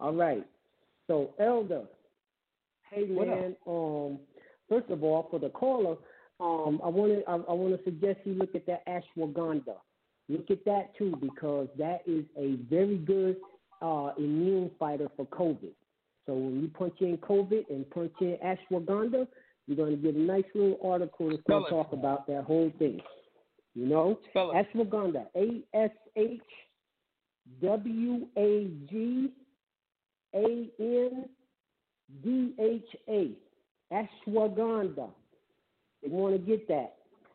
All 0.00 0.12
right. 0.14 0.44
So, 1.06 1.34
Elder. 1.38 1.82
Hey, 2.90 3.04
What 3.04 3.28
up? 3.28 3.38
man. 3.38 3.56
Um, 3.66 4.18
first 4.68 4.90
of 4.90 5.04
all, 5.04 5.28
for 5.30 5.38
the 5.38 5.50
caller, 5.50 5.96
um, 6.42 6.80
I 6.82 6.88
want 6.88 7.12
to 7.12 7.30
I, 7.30 7.34
I 7.34 7.52
want 7.52 7.76
to 7.78 7.84
suggest 7.84 8.18
you 8.24 8.34
look 8.34 8.54
at 8.54 8.66
that 8.66 8.82
ashwagandha. 8.86 9.76
Look 10.28 10.50
at 10.50 10.64
that 10.64 10.96
too 10.98 11.16
because 11.20 11.68
that 11.78 12.02
is 12.06 12.24
a 12.36 12.56
very 12.68 12.96
good 12.98 13.36
uh, 13.80 14.10
immune 14.18 14.70
fighter 14.78 15.08
for 15.16 15.26
COVID. 15.26 15.72
So 16.26 16.34
when 16.34 16.62
you 16.62 16.68
punch 16.68 16.94
in 17.00 17.16
COVID 17.18 17.68
and 17.70 17.88
punch 17.90 18.12
in 18.20 18.38
ashwagandha, 18.44 19.26
you're 19.66 19.76
going 19.76 19.96
to 19.96 20.02
get 20.02 20.14
a 20.14 20.18
nice 20.18 20.44
little 20.54 20.78
article 20.84 21.30
that's 21.30 21.42
going 21.48 21.64
to 21.64 21.70
talk 21.70 21.92
about 21.92 22.26
that 22.26 22.44
whole 22.44 22.72
thing. 22.78 23.00
You 23.74 23.86
know, 23.86 24.18
Spell 24.30 24.52
it. 24.52 24.66
ashwagandha, 24.74 25.26
A 25.36 25.62
S 25.76 25.90
H 26.16 26.40
W 27.62 28.26
A 28.36 28.70
G 28.90 29.32
A 30.34 30.68
N 30.80 31.24
D 32.22 32.52
H 32.58 32.96
A, 33.08 33.30
ashwagandha. 33.92 35.10
They 36.02 36.08
want 36.08 36.34
to 36.34 36.38
get 36.38 36.66
that, 36.68 36.94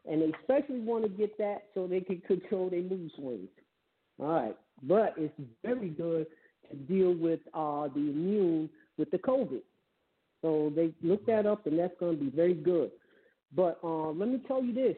and 0.10 0.22
they 0.22 0.32
especially 0.42 0.80
want 0.80 1.04
to 1.04 1.10
get 1.10 1.38
that 1.38 1.64
so 1.74 1.88
they 1.88 2.02
can 2.02 2.22
control 2.22 2.70
their 2.70 2.82
mood 2.82 3.12
swings. 3.16 3.50
All 4.20 4.28
right, 4.28 4.58
but 4.84 5.14
it's 5.18 5.34
very 5.64 5.90
good 5.90 6.28
to 6.70 6.76
deal 6.76 7.14
with 7.14 7.40
uh, 7.54 7.88
the 7.88 8.00
immune 8.00 8.70
with 8.98 9.12
the 9.12 9.18
COVID. 9.20 9.62
So 10.42 10.72
they 10.76 10.94
look 11.02 11.26
that 11.28 11.46
up, 11.46 11.66
and 11.66 11.80
that's 11.80 11.94
going 12.00 12.18
to 12.18 12.24
be 12.24 12.30
very 12.30 12.54
good. 12.54 12.92
But 13.56 13.80
uh, 13.84 14.10
let 14.10 14.30
me 14.30 14.42
tell 14.48 14.64
you 14.64 14.74
this: 14.74 14.96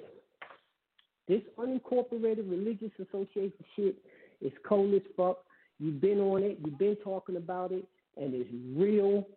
this 1.27 1.41
unincorporated 1.57 2.49
religious 2.49 2.91
association 2.99 3.65
shit 3.75 3.95
is 4.41 4.51
cold 4.67 4.93
as 4.93 5.01
fuck. 5.15 5.39
You've 5.79 6.01
been 6.01 6.19
on 6.19 6.43
it, 6.43 6.57
you've 6.63 6.79
been 6.79 6.97
talking 6.97 7.37
about 7.37 7.71
it, 7.71 7.85
and 8.17 8.33
it's 8.33 8.49
real. 8.75 9.27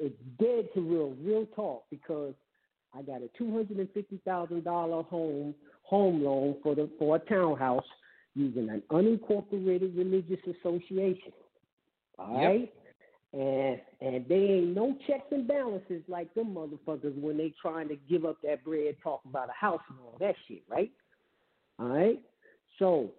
It's 0.00 0.14
dead 0.40 0.68
to 0.74 0.80
real, 0.80 1.14
real 1.22 1.46
talk 1.54 1.84
because 1.90 2.34
I 2.94 3.02
got 3.02 3.22
a 3.22 3.28
two 3.36 3.50
hundred 3.52 3.78
and 3.78 3.90
fifty 3.92 4.20
thousand 4.24 4.64
dollar 4.64 5.02
home 5.02 5.54
home 5.82 6.22
loan 6.22 6.56
for 6.62 6.74
the 6.74 6.88
for 6.98 7.16
a 7.16 7.18
townhouse 7.18 7.84
using 8.34 8.68
an 8.68 8.82
unincorporated 8.90 9.96
religious 9.96 10.40
association. 10.58 11.32
All 12.18 12.40
Yep. 12.40 12.50
right? 12.50 12.74
And 13.32 13.80
and 14.00 14.26
they 14.28 14.34
ain't 14.34 14.74
no 14.74 14.96
checks 15.06 15.30
and 15.30 15.46
balances 15.46 16.02
like 16.08 16.32
them 16.34 16.54
motherfuckers 16.54 17.20
when 17.20 17.36
they 17.36 17.52
trying 17.60 17.88
to 17.88 17.96
give 18.08 18.24
up 18.24 18.38
that 18.42 18.64
bread, 18.64 18.96
talk 19.02 19.20
about 19.28 19.50
a 19.50 19.52
house 19.52 19.82
and 19.90 19.98
all 20.00 20.16
that 20.20 20.34
shit, 20.46 20.62
right? 20.68 20.90
All 21.78 21.88
right. 21.88 22.20
So 22.78 23.10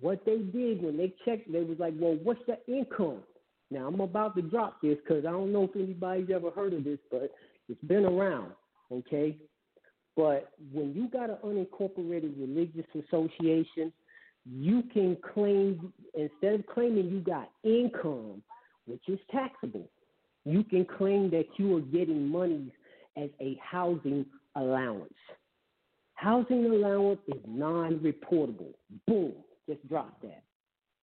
what 0.00 0.24
they 0.26 0.38
did 0.38 0.82
when 0.82 0.96
they 0.96 1.14
checked, 1.24 1.50
they 1.52 1.60
was 1.60 1.78
like, 1.78 1.94
well, 1.98 2.18
what's 2.24 2.40
the 2.46 2.58
income? 2.66 3.22
Now 3.70 3.86
I'm 3.86 4.00
about 4.00 4.34
to 4.36 4.42
drop 4.42 4.82
this 4.82 4.98
because 5.06 5.24
I 5.24 5.30
don't 5.30 5.52
know 5.52 5.64
if 5.64 5.76
anybody's 5.76 6.30
ever 6.34 6.50
heard 6.50 6.72
of 6.74 6.84
this, 6.84 6.98
but 7.10 7.30
it's 7.68 7.82
been 7.84 8.04
around. 8.04 8.52
Okay. 8.92 9.36
But 10.16 10.50
when 10.72 10.94
you 10.94 11.08
got 11.08 11.30
an 11.30 11.38
unincorporated 11.44 12.38
religious 12.38 12.86
association, 12.94 13.92
you 14.44 14.82
can 14.92 15.16
claim 15.34 15.92
instead 16.14 16.60
of 16.60 16.66
claiming 16.66 17.08
you 17.10 17.20
got 17.20 17.50
income, 17.64 18.42
which 18.86 19.02
is 19.08 19.18
taxable, 19.32 19.88
you 20.44 20.62
can 20.62 20.84
claim 20.84 21.30
that 21.30 21.46
you 21.56 21.76
are 21.76 21.80
getting 21.80 22.28
monies 22.28 22.70
as 23.16 23.30
a 23.40 23.58
housing 23.62 24.26
allowance. 24.56 25.14
Housing 26.14 26.66
allowance 26.66 27.20
is 27.28 27.40
non 27.46 27.98
reportable. 27.98 28.72
Boom. 29.06 29.32
Just 29.68 29.86
drop 29.88 30.20
that. 30.22 30.42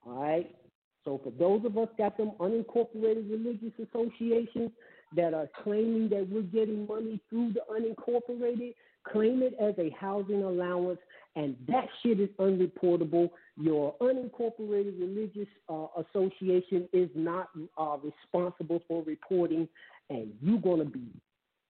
All 0.05 0.21
right. 0.21 0.55
So 1.03 1.19
for 1.23 1.31
those 1.31 1.65
of 1.65 1.77
us 1.77 1.89
got 1.97 2.17
them 2.17 2.31
unincorporated 2.39 3.29
religious 3.29 3.73
associations 3.79 4.69
that 5.15 5.33
are 5.33 5.49
claiming 5.63 6.09
that 6.09 6.27
we're 6.29 6.41
getting 6.43 6.87
money 6.87 7.19
through 7.29 7.53
the 7.53 7.61
unincorporated, 7.69 8.73
claim 9.11 9.41
it 9.41 9.53
as 9.61 9.73
a 9.77 9.89
housing 9.99 10.43
allowance, 10.43 10.99
and 11.35 11.55
that 11.67 11.87
shit 12.01 12.19
is 12.19 12.29
unreportable. 12.39 13.29
Your 13.57 13.95
unincorporated 14.01 14.99
religious 14.99 15.47
uh, 15.69 15.87
association 15.97 16.87
is 16.93 17.09
not 17.15 17.49
uh, 17.77 17.97
responsible 18.03 18.81
for 18.87 19.03
reporting, 19.03 19.67
and 20.09 20.31
you're 20.41 20.59
gonna 20.61 20.85
be 20.85 21.07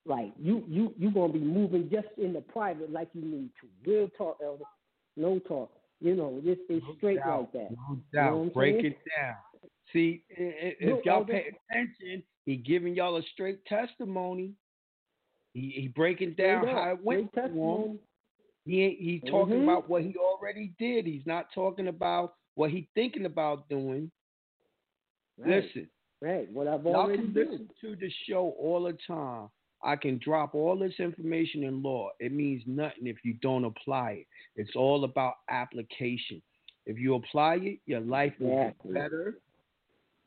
like 0.05 0.34
you 0.39 0.63
you 0.68 0.93
you're 0.97 1.11
gonna 1.11 1.34
be 1.34 1.39
moving 1.39 1.89
just 1.91 2.07
in 2.18 2.34
the 2.34 2.41
private 2.41 2.91
like 2.91 3.09
you 3.13 3.22
need 3.22 3.49
to. 3.61 3.89
Real 3.89 4.09
talk, 4.18 4.38
elder. 4.43 4.63
No 5.18 5.39
talk. 5.39 5.72
You 5.99 6.15
know, 6.15 6.41
this 6.43 6.57
is 6.69 6.81
straight 6.97 7.18
doubt, 7.19 7.41
like 7.41 7.51
that. 7.53 7.72
No 7.72 7.77
You 7.89 7.95
know 8.13 8.43
doubt. 8.45 8.53
Break 8.53 8.76
saying? 8.81 8.85
it 8.85 8.97
down. 9.19 9.35
See, 9.93 10.23
i- 10.31 10.41
i- 10.41 10.76
if 10.80 10.89
No, 10.89 11.01
y'all 11.05 11.15
Elder- 11.19 11.34
pay 11.34 11.51
attention, 11.69 12.23
he 12.45 12.55
giving 12.57 12.95
y'all 12.95 13.18
a 13.18 13.23
straight 13.34 13.63
testimony. 13.65 14.53
He 15.53 15.69
he 15.76 15.88
breaking 15.88 16.34
down 16.34 16.68
how 16.68 16.91
it 16.91 17.03
went 17.03 17.30
straight 17.31 17.31
for 17.34 17.39
him. 17.41 17.49
testimony. 17.49 17.99
He 18.65 18.84
ain't 18.84 18.99
he 18.99 19.19
talking 19.30 19.55
Mhm. 19.57 19.63
about 19.63 19.89
what 19.89 20.03
he 20.03 20.15
already 20.18 20.73
did. 20.77 21.05
He's 21.05 21.26
not 21.26 21.51
talking 21.53 21.88
about 21.88 22.35
what 22.55 22.72
he 22.72 22.88
thinking 22.95 23.26
about 23.26 23.68
doing. 23.69 24.11
Right. 25.38 25.63
Listen, 25.63 25.89
Right. 26.22 26.47
What 26.51 26.68
I've 26.68 26.85
y'all 26.85 26.95
already 26.97 27.23
can 27.23 27.34
did. 27.34 27.49
listen 27.49 27.69
to 27.81 27.95
the 27.95 28.09
show 28.27 28.51
all 28.59 28.84
the 28.84 28.93
time. 29.07 29.49
I 29.84 29.95
can 29.95 30.19
drop 30.19 30.53
all 30.53 30.77
this 30.77 30.99
information 30.99 31.63
in 31.63 31.81
law. 31.81 32.11
It 32.19 32.31
means 32.31 32.61
nothing 32.68 33.07
if 33.07 33.26
you 33.26 33.34
don't 33.41 33.65
apply 33.65 34.11
it. 34.11 34.27
It's 34.55 34.76
all 34.76 35.03
about 35.03 35.38
application. 35.49 36.39
If 36.85 36.99
you 36.99 37.15
apply 37.15 37.55
it, 37.55 37.80
your 37.88 38.01
life 38.01 38.34
will 38.39 38.51
Exactly. 38.51 38.93
get 38.93 39.01
better 39.01 39.39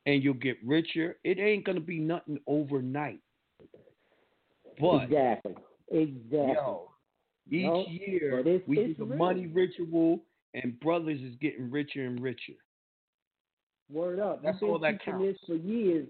and 0.07 0.23
you'll 0.23 0.35
get 0.35 0.57
richer. 0.65 1.17
It 1.25 1.39
ain't 1.39 1.65
gonna 1.65 1.81
be 1.81 1.99
nothing 1.99 2.39
overnight. 2.47 3.21
But 4.81 5.05
exactly, 5.05 5.55
exactly. 5.91 6.39
yo, 6.55 6.91
each 7.51 7.63
No, 7.65 7.87
year 7.87 8.39
it's- 8.41 8.67
we 8.67 8.79
it's 8.81 8.89
do 8.99 9.05
the 9.05 9.11
real. 9.11 9.19
money 9.19 9.47
ritual 9.47 10.21
and 10.55 10.79
brothers 10.81 11.21
is 11.23 11.35
getting 11.37 11.71
richer 11.71 12.05
and 12.07 12.21
richer. 12.21 12.55
Word 13.91 14.19
up. 14.19 14.43
That's 14.43 14.63
all 14.63 14.79
that 14.81 15.03
counts. 15.03 15.25
this 15.25 15.39
for 15.47 15.55
years, 15.57 16.09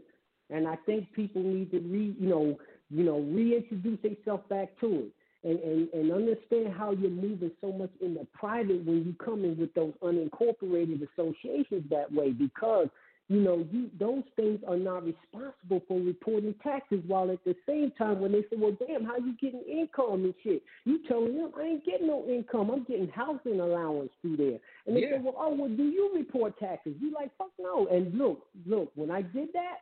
and 0.51 0.67
I 0.69 0.77
think 0.87 1.13
people 1.13 1.43
need 1.43 1.71
to 1.73 1.81
re, 1.81 2.15
you 2.19 2.29
know, 2.29 2.59
you 2.91 3.03
know, 3.05 3.19
reintroduce 3.21 4.01
themselves 4.01 4.45
back 4.49 4.79
to 4.81 5.07
it, 5.07 5.13
and, 5.49 5.59
and 5.61 5.93
and 5.93 6.13
understand 6.13 6.73
how 6.73 6.93
you're 6.93 7.11
moving 7.11 7.51
so 7.61 7.73
much 7.73 7.91
in 8.01 8.15
the 8.15 8.25
private 8.33 8.85
when 8.85 9.05
you 9.05 9.15
come 9.15 9.45
in 9.45 9.57
with 9.59 9.75
those 9.75 9.93
unincorporated 10.03 11.07
associations 11.13 11.85
that 11.91 12.11
way, 12.13 12.31
because 12.31 12.89
you 13.29 13.41
know 13.41 13.67
you 13.71 13.91
those 13.99 14.23
things 14.37 14.61
are 14.69 14.77
not 14.77 15.05
responsible 15.05 15.81
for 15.89 15.99
reporting 16.01 16.55
taxes. 16.63 17.01
While 17.07 17.31
at 17.31 17.43
the 17.45 17.57
same 17.67 17.91
time, 17.93 18.21
when 18.21 18.33
they 18.33 18.43
say, 18.43 18.57
"Well, 18.57 18.77
damn, 18.87 19.05
how 19.05 19.17
you 19.17 19.35
getting 19.41 19.63
income 19.63 20.25
and 20.25 20.35
shit?" 20.43 20.63
You 20.85 20.99
telling 21.09 21.37
them, 21.37 21.53
"I 21.57 21.63
ain't 21.63 21.85
getting 21.85 22.07
no 22.07 22.27
income. 22.29 22.71
I'm 22.71 22.85
getting 22.85 23.09
housing 23.09 23.61
allowance 23.61 24.11
through 24.21 24.37
there." 24.37 24.61
And 24.87 24.97
they 24.97 25.03
Yeah. 25.03 25.17
say, 25.17 25.23
"Well, 25.23 25.35
oh, 25.39 25.55
well, 25.55 25.71
do 25.71 25.85
you 25.85 26.13
report 26.15 26.59
taxes?" 26.59 26.95
You 27.01 27.13
like, 27.13 27.35
"Fuck 27.37 27.53
no." 27.59 27.87
And 27.87 28.15
look, 28.19 28.47
look, 28.67 28.93
when 28.95 29.11
I 29.11 29.23
did 29.23 29.53
that, 29.55 29.81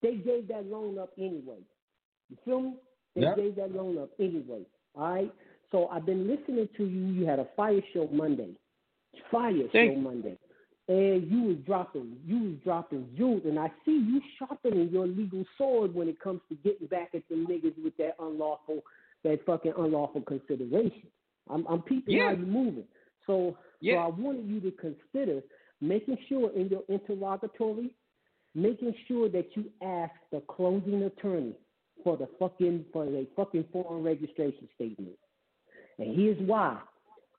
they 0.00 0.16
gave 0.16 0.46
that 0.48 0.66
loan 0.66 0.98
up 0.98 1.12
anyway. 1.18 1.58
You 2.30 2.36
feel 2.44 2.60
me? 2.60 2.76
They 3.14 3.22
Yeah. 3.22 3.34
gave 3.34 3.56
that 3.56 3.72
loan 3.72 3.98
up 3.98 4.10
anyway. 4.18 4.64
All 4.94 5.12
right. 5.14 5.32
So 5.70 5.88
I've 5.88 6.06
been 6.06 6.28
listening 6.28 6.68
to 6.76 6.84
you. 6.84 7.06
You 7.06 7.26
had 7.26 7.38
a 7.40 7.46
fire 7.56 7.82
show 7.92 8.06
Monday, 8.12 8.54
fire 9.30 9.52
Thank 9.72 9.72
show 9.72 9.96
you. 9.96 9.96
Monday, 9.96 10.38
and 10.88 11.30
you 11.30 11.42
was 11.42 11.56
dropping, 11.66 12.16
you 12.26 12.38
was 12.40 12.54
dropping 12.62 13.08
jewels, 13.16 13.42
and 13.46 13.58
I 13.58 13.72
see 13.84 13.92
you 13.92 14.20
sharpening 14.38 14.90
your 14.90 15.06
legal 15.06 15.44
sword 15.56 15.94
when 15.94 16.08
it 16.08 16.20
comes 16.20 16.40
to 16.50 16.54
getting 16.56 16.86
back 16.88 17.10
at 17.14 17.22
the 17.30 17.36
niggas 17.36 17.82
with 17.82 17.96
that 17.96 18.16
unlawful, 18.20 18.82
that 19.22 19.44
fucking 19.46 19.72
unlawful 19.78 20.20
consideration. 20.22 21.08
I'm, 21.48 21.66
I'm 21.68 21.82
peeping 21.82 22.16
Yeah. 22.16 22.24
how 22.26 22.30
you 22.32 22.46
moving. 22.46 22.84
So, 23.26 23.56
Yeah. 23.80 23.94
so 23.94 23.98
I 24.00 24.08
wanted 24.08 24.46
you 24.46 24.60
to 24.60 24.70
consider 24.72 25.42
making 25.80 26.18
sure 26.28 26.50
in 26.52 26.68
your 26.68 26.82
interrogatory, 26.88 27.94
making 28.54 28.94
sure 29.08 29.28
that 29.30 29.46
you 29.56 29.64
ask 29.82 30.12
the 30.30 30.40
closing 30.42 31.02
attorney 31.04 31.54
for 32.02 32.16
the 32.18 32.28
fucking 32.38 32.84
for 32.92 33.06
the 33.06 33.26
fucking 33.36 33.64
foreign 33.72 34.02
registration 34.02 34.68
statement. 34.74 35.16
And 35.98 36.14
here's 36.14 36.38
why. 36.46 36.78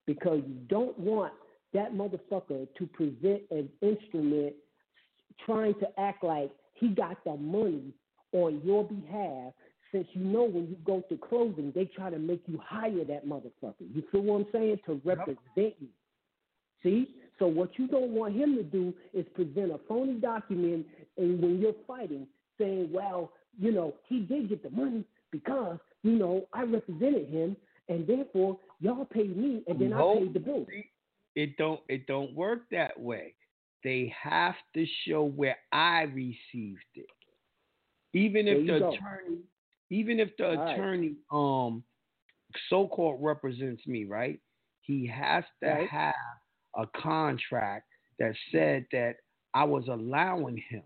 Because 0.08 0.42
you 0.48 0.56
don't 0.68 0.98
want 1.00 1.34
that 1.76 1.94
motherfucker 1.94 2.68
to 2.78 2.88
present 2.88 3.42
an 3.52 3.70
instrument 3.82 4.56
trying 5.46 5.74
to 5.76 5.88
act 6.00 6.24
like 6.24 6.50
he 6.74 6.88
got 6.88 7.24
the 7.26 7.36
money 7.36 7.94
on 8.32 8.62
your 8.64 8.84
behalf 8.84 9.54
since 9.92 10.08
you 10.14 10.24
know 10.24 10.44
when 10.44 10.68
you 10.68 10.78
go 10.86 11.04
to 11.10 11.18
closing 11.18 11.72
they 11.76 11.86
try 11.86 12.10
to 12.10 12.18
make 12.18 12.42
you 12.48 12.60
hire 12.64 13.04
that 13.06 13.28
motherfucker. 13.28 13.86
You 13.94 14.04
feel 14.12 14.22
what 14.22 14.42
I'm 14.42 14.48
saying? 14.52 14.80
To 14.88 15.02
represent 15.04 15.38
you. 15.56 15.88
See? 16.82 17.10
So 17.40 17.48
what 17.48 17.72
you 17.78 17.88
don't 17.88 18.12
want 18.12 18.36
him 18.36 18.56
to 18.56 18.64
do 18.64 18.94
is 19.14 19.26
present 19.36 19.72
a 19.72 19.80
phony 19.88 20.14
document 20.14 20.86
and 21.18 21.42
when 21.42 21.60
you're 21.60 21.76
fighting 21.86 22.28
saying, 22.58 22.90
Well, 22.92 23.32
you 23.60 23.72
know, 23.72 23.94
he 24.08 24.20
did 24.20 24.50
get 24.50 24.64
the 24.64 24.70
money 24.70 25.04
because, 25.32 25.78
you 26.04 26.14
know, 26.14 26.48
I 26.54 26.64
represented 26.64 27.30
him 27.30 27.58
and 27.90 28.08
therefore 28.08 28.58
y'all 28.80 29.06
paid 29.06 29.36
me 29.36 29.64
and 29.68 29.80
then. 29.80 29.94
I 29.94 30.16
paid 30.20 30.34
the 30.34 30.40
bill. 30.40 30.66
It 31.36 31.58
don't 31.58 31.82
it 31.90 32.08
don't 32.08 32.34
work 32.36 32.62
that 32.72 33.00
way. 33.00 33.36
They 33.84 34.14
have 34.22 34.56
to 34.76 34.86
show 35.08 35.24
where 35.26 35.58
I 35.72 36.04
received 36.04 36.84
it. 36.96 37.08
Even 38.14 38.48
if 38.48 38.66
the 38.68 38.78
go. 38.80 38.90
attorney 38.90 39.40
even 39.90 40.20
if 40.20 40.36
the 40.38 40.52
All 40.52 40.58
right. 40.58 40.72
attorney 40.72 41.16
um 41.32 41.84
so 42.70 42.88
called 42.88 43.20
represents 43.22 43.86
me, 43.88 44.06
right? 44.06 44.40
He 44.82 45.08
has 45.08 45.44
to 45.64 45.70
Right. 45.70 45.90
have 45.90 46.14
a 46.76 46.88
contract 47.02 47.86
that 48.20 48.36
said 48.52 48.86
that 48.92 49.18
I 49.54 49.64
was 49.66 49.88
allowing 49.88 50.58
him 50.70 50.84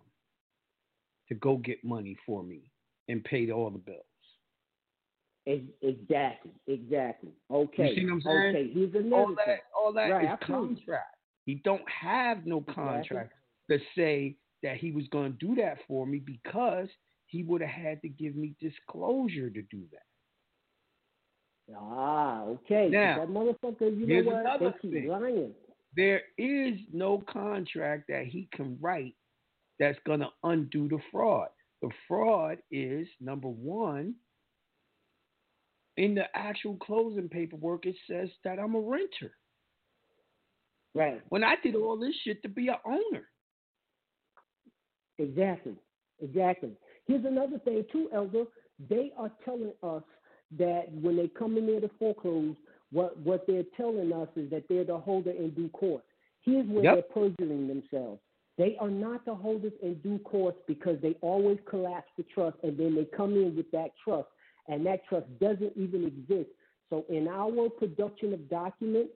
to 1.29 1.35
go 1.35 1.57
get 1.57 1.83
money 1.83 2.17
for 2.25 2.43
me 2.43 2.71
and 3.07 3.23
pay 3.23 3.49
all 3.51 3.69
the 3.69 3.79
bills. 3.79 4.08
Ex- 5.47 5.63
Exactly, 5.81 6.51
exactly. 6.67 7.31
Okay. 7.51 7.89
You 7.89 7.95
see 7.95 8.05
what 8.05 8.13
I'm 8.13 8.21
saying? 8.21 8.55
Okay, 8.55 8.71
here's 8.73 8.93
another 8.95 9.15
all 9.15 9.27
thing. 9.27 9.35
that, 9.47 9.59
all 9.77 9.93
that 9.93 10.09
Right, 10.09 10.25
is 10.25 10.37
I 10.41 10.45
feel 10.45 10.61
you. 10.61 10.67
contract. 10.75 11.15
He 11.45 11.55
don't 11.63 11.89
have 11.89 12.45
no 12.45 12.61
contract 12.61 13.33
to 13.71 13.79
say 13.95 14.35
that 14.61 14.77
he 14.77 14.91
was 14.91 15.07
going 15.07 15.31
to 15.37 15.45
do 15.47 15.55
that 15.55 15.77
for 15.87 16.05
me 16.05 16.19
because 16.19 16.87
he 17.27 17.43
would 17.43 17.61
have 17.61 17.69
had 17.69 18.01
to 18.01 18.09
give 18.09 18.35
me 18.35 18.55
disclosure 18.59 19.49
to 19.49 19.61
do 19.63 19.81
that. 19.91 20.03
Ah, 21.75 22.43
okay. 22.43 22.89
Now, 22.91 23.17
that 23.17 23.29
motherfucker, 23.29 23.97
you 23.97 24.05
here's 24.05 24.25
know 24.25 24.31
what? 24.33 24.39
another 24.41 24.73
they 24.83 24.89
keep 25.01 25.09
lying. 25.09 25.51
There 25.95 26.21
is 26.37 26.79
no 26.93 27.23
contract 27.31 28.05
that 28.09 28.25
he 28.25 28.47
can 28.53 28.77
write 28.81 29.15
that's 29.79 29.97
going 30.05 30.19
to 30.19 30.29
undo 30.43 30.87
the 30.87 30.99
fraud. 31.11 31.49
The 31.81 31.89
fraud 32.07 32.57
is 32.71 33.07
number 33.21 33.47
one. 33.47 34.15
In 35.99 36.15
the 36.15 36.23
actual 36.33 36.77
closing 36.77 37.27
paperwork, 37.27 37.85
it 37.85 37.95
says 38.09 38.29
that 38.45 38.57
I'm 38.57 38.73
a 38.73 38.79
renter. 38.79 39.33
Right. 40.95 41.21
When 41.27 41.43
I 41.43 41.55
did 41.61 41.75
all 41.75 41.99
this 41.99 42.15
shit 42.23 42.41
to 42.43 42.47
be 42.47 42.69
an 42.69 42.75
owner. 42.85 43.25
Exactly. 45.17 45.75
Exactly. 46.21 46.71
Here's 47.05 47.25
another 47.25 47.59
thing 47.59 47.83
too, 47.91 48.07
Elder. 48.13 48.45
They 48.89 49.11
are 49.17 49.29
telling 49.43 49.73
us 49.83 50.03
that 50.57 50.85
when 50.93 51.17
they 51.17 51.27
come 51.27 51.57
in 51.57 51.67
there 51.67 51.81
to 51.81 51.89
foreclose, 51.99 52.55
what 52.93 53.17
what 53.17 53.45
they're 53.45 53.63
telling 53.75 54.13
us 54.13 54.29
is 54.37 54.49
that 54.51 54.69
they're 54.69 54.85
the 54.85 54.97
holder 54.97 55.31
in 55.31 55.49
due 55.49 55.67
course. 55.69 56.05
Here's 56.45 56.65
where 56.67 56.85
Yep. 56.85 56.93
they're 56.93 57.29
perjuring 57.33 57.67
themselves. 57.67 58.21
They 58.57 58.77
are 58.77 58.89
not 58.89 59.25
the 59.25 59.35
holders 59.35 59.73
in 59.81 59.95
due 59.95 60.19
course 60.19 60.55
because 60.65 60.97
they 61.01 61.17
always 61.19 61.59
collapse 61.69 62.11
the 62.15 62.23
trust 62.23 62.55
and 62.63 62.77
then 62.77 62.95
they 62.95 63.03
come 63.03 63.35
in 63.35 63.53
with 63.57 63.69
that 63.71 63.91
trust 64.01 64.29
and 64.69 64.85
that 64.85 65.05
trust 65.09 65.25
doesn't 65.39 65.73
even 65.75 66.05
exist. 66.05 66.49
So 66.89 67.03
in 67.09 67.27
our 67.27 67.69
production 67.69 68.33
of 68.33 68.49
documents, 68.49 69.13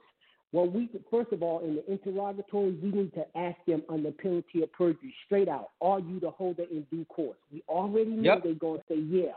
well, 0.51 0.67
we 0.67 0.87
first 1.09 1.31
of 1.31 1.41
all 1.41 1.59
in 1.61 1.75
the 1.77 1.91
interrogatory 1.91 2.71
we 2.73 2.91
need 2.91 3.13
to 3.15 3.25
ask 3.37 3.57
them 3.65 3.81
under 3.89 4.11
penalty 4.11 4.61
of 4.61 4.71
perjury, 4.73 5.13
straight 5.25 5.47
out, 5.49 5.69
are 5.81 5.99
you 5.99 6.19
the 6.19 6.29
holder 6.29 6.65
in 6.69 6.85
due 6.91 7.05
course? 7.05 7.37
We 7.51 7.63
already 7.67 8.11
know 8.11 8.35
Yep. 8.35 8.43
they're 8.43 8.53
gonna 8.55 8.83
say 8.87 8.97
yeah. 8.97 9.33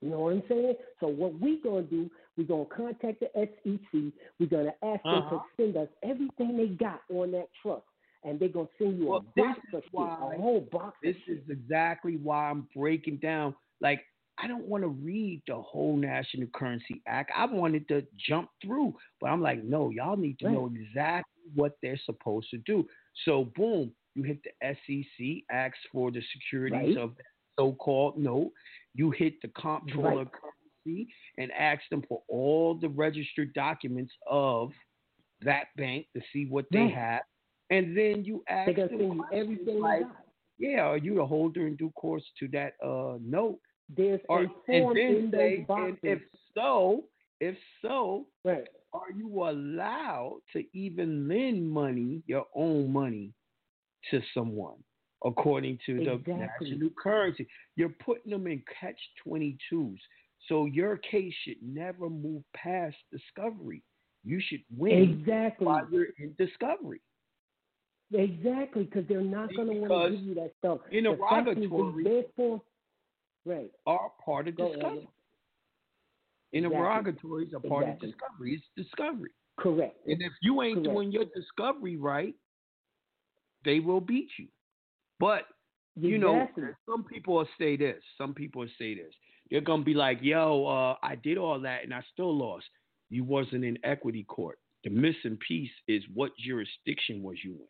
You 0.00 0.10
know 0.10 0.20
what 0.20 0.32
I'm 0.34 0.42
saying? 0.48 0.74
So 1.00 1.08
what 1.08 1.38
we 1.40 1.60
gonna 1.62 1.82
do? 1.82 2.08
We're 2.36 2.44
gonna 2.44 2.64
contact 2.66 3.20
the 3.20 3.30
SEC. 3.34 4.12
We're 4.38 4.46
gonna 4.46 4.74
ask 4.82 5.02
them 5.02 5.14
Uh-huh. 5.14 5.38
to 5.38 5.42
send 5.56 5.76
us 5.76 5.88
everything 6.02 6.56
they 6.56 6.68
got 6.68 7.02
on 7.10 7.32
that 7.32 7.48
trust, 7.60 7.84
and 8.22 8.38
they're 8.38 8.48
gonna 8.48 8.68
send 8.78 8.98
you 9.00 9.08
Well, 9.08 9.18
a 9.18 9.40
box 9.40 9.60
of 9.74 9.82
shit, 9.84 9.92
a 10.00 10.40
whole 10.40 10.60
box. 10.72 10.96
This 11.02 11.16
is 11.26 11.40
exactly 11.50 12.16
why 12.16 12.48
I'm 12.48 12.68
breaking 12.74 13.16
down. 13.16 13.56
Like, 13.80 14.06
I 14.42 14.46
don't 14.46 14.66
want 14.66 14.82
to 14.84 14.88
read 14.88 15.42
the 15.46 15.56
whole 15.56 15.96
National 15.96 16.46
Currency 16.54 17.02
Act. 17.06 17.30
I 17.36 17.44
wanted 17.46 17.86
to 17.88 18.06
jump 18.28 18.48
through, 18.64 18.94
but 19.20 19.28
I'm 19.28 19.42
like, 19.42 19.62
no, 19.64 19.90
y'all 19.90 20.16
need 20.16 20.38
to 20.40 20.46
Right. 20.46 20.54
know 20.54 20.66
exactly 20.74 21.42
what 21.54 21.76
they're 21.82 22.00
supposed 22.04 22.48
to 22.50 22.58
do. 22.58 22.86
So, 23.24 23.44
boom, 23.56 23.92
you 24.14 24.22
hit 24.22 24.40
the 24.42 24.52
SEC, 24.86 25.44
asks 25.50 25.78
for 25.92 26.10
the 26.10 26.22
securities 26.32 26.96
Right. 26.96 26.96
of 26.96 27.16
that 27.16 27.24
so-called 27.58 28.16
note. 28.18 28.52
You 28.94 29.10
hit 29.10 29.40
the 29.42 29.48
comptroller 29.48 30.24
Right. 30.24 30.32
currency 30.32 31.12
and 31.38 31.52
ask 31.52 31.82
them 31.90 32.02
for 32.08 32.22
all 32.28 32.74
the 32.74 32.88
registered 32.88 33.52
documents 33.52 34.14
of 34.26 34.72
that 35.42 35.66
bank 35.76 36.06
to 36.14 36.22
see 36.32 36.46
what 36.46 36.66
they 36.70 36.88
have, 36.88 37.22
and 37.70 37.96
then 37.96 38.24
you 38.24 38.42
ask 38.48 38.74
them 38.74 38.88
send 38.88 39.00
you 39.00 39.24
questions 39.24 39.24
everything 39.32 39.80
like, 39.80 40.06
yeah, 40.58 40.80
are 40.80 40.96
you 40.98 41.14
the 41.14 41.24
holder 41.26 41.66
in 41.66 41.76
due 41.76 41.90
course 41.92 42.24
to 42.38 42.48
that 42.48 42.74
uh 42.84 43.18
note? 43.20 43.58
There's 43.96 44.20
Or, 44.28 44.40
a 44.40 44.42
and 44.42 44.50
form 44.66 44.94
then 44.96 45.16
in 45.16 45.30
those 45.30 45.58
and 45.58 45.66
boxes. 45.66 45.98
if 46.02 46.18
so, 46.54 47.04
if 47.40 47.56
so, 47.82 48.26
right. 48.44 48.68
are 48.92 49.10
you 49.16 49.44
allowed 49.44 50.40
to 50.52 50.64
even 50.76 51.28
lend 51.28 51.68
money, 51.70 52.22
your 52.26 52.46
own 52.54 52.92
money, 52.92 53.32
to 54.10 54.20
someone 54.32 54.82
according 55.24 55.78
to 55.86 55.96
the 56.04 56.12
Exactly. 56.12 56.70
national 56.70 56.90
currency? 57.02 57.46
You're 57.76 57.94
putting 58.04 58.30
them 58.30 58.46
in 58.46 58.62
catch 58.80 58.98
twenty 59.22 59.56
twos. 59.68 59.98
So 60.48 60.66
your 60.66 60.96
case 60.96 61.34
should 61.44 61.62
never 61.62 62.08
move 62.08 62.42
past 62.54 62.96
discovery. 63.12 63.82
You 64.24 64.40
should 64.40 64.62
win 64.76 65.20
Exactly. 65.20 65.66
while 65.66 65.86
you're 65.90 66.06
in 66.18 66.34
discovery. 66.38 67.00
Exactly, 68.12 68.84
because 68.84 69.06
they're 69.08 69.20
not 69.20 69.54
going 69.54 69.68
to 69.68 69.74
want 69.74 70.12
to 70.12 70.16
give 70.16 70.26
you 70.26 70.34
that 70.34 70.52
stuff. 70.58 70.78
The 70.90 70.98
is, 70.98 71.04
interrogatories 71.04 72.04
their 72.04 72.22
form, 72.36 72.60
right? 73.44 73.70
are 73.86 74.10
part 74.24 74.48
of 74.48 74.56
Go, 74.56 74.72
discovery. 74.72 75.08
Interrogatories 76.52 77.54
are 77.54 77.60
part 77.60 77.84
Exactly. 77.84 78.08
of 78.08 78.14
discovery. 78.14 78.54
It's 78.54 78.88
discovery. 78.88 79.30
Correct. 79.58 79.96
And 80.06 80.20
if 80.22 80.32
you 80.42 80.62
ain't 80.62 80.82
Correct. 80.82 80.94
doing 80.94 81.12
your 81.12 81.24
discovery 81.34 81.96
right, 81.96 82.34
they 83.64 83.78
will 83.80 84.00
beat 84.00 84.28
you. 84.38 84.48
But 85.18 85.44
you 85.96 86.18
know, 86.18 86.48
some 86.88 87.04
people 87.04 87.34
will 87.34 87.48
say 87.58 87.76
this. 87.76 88.02
Some 88.16 88.32
people 88.32 88.60
will 88.62 88.68
say 88.78 88.94
this. 88.94 89.12
They're 89.50 89.60
gonna 89.60 89.82
be 89.82 89.94
like, 89.94 90.22
"Yo, 90.22 90.64
uh, 90.66 90.96
I 91.02 91.16
did 91.16 91.36
all 91.36 91.60
that 91.60 91.84
and 91.84 91.92
I 91.92 92.02
still 92.12 92.34
lost. 92.34 92.66
You 93.10 93.24
wasn't 93.24 93.64
in 93.64 93.78
equity 93.84 94.24
court. 94.24 94.58
The 94.84 94.90
missing 94.90 95.36
piece 95.46 95.72
is 95.88 96.02
what 96.14 96.34
jurisdiction 96.38 97.22
was 97.22 97.42
you 97.44 97.52
in." 97.52 97.66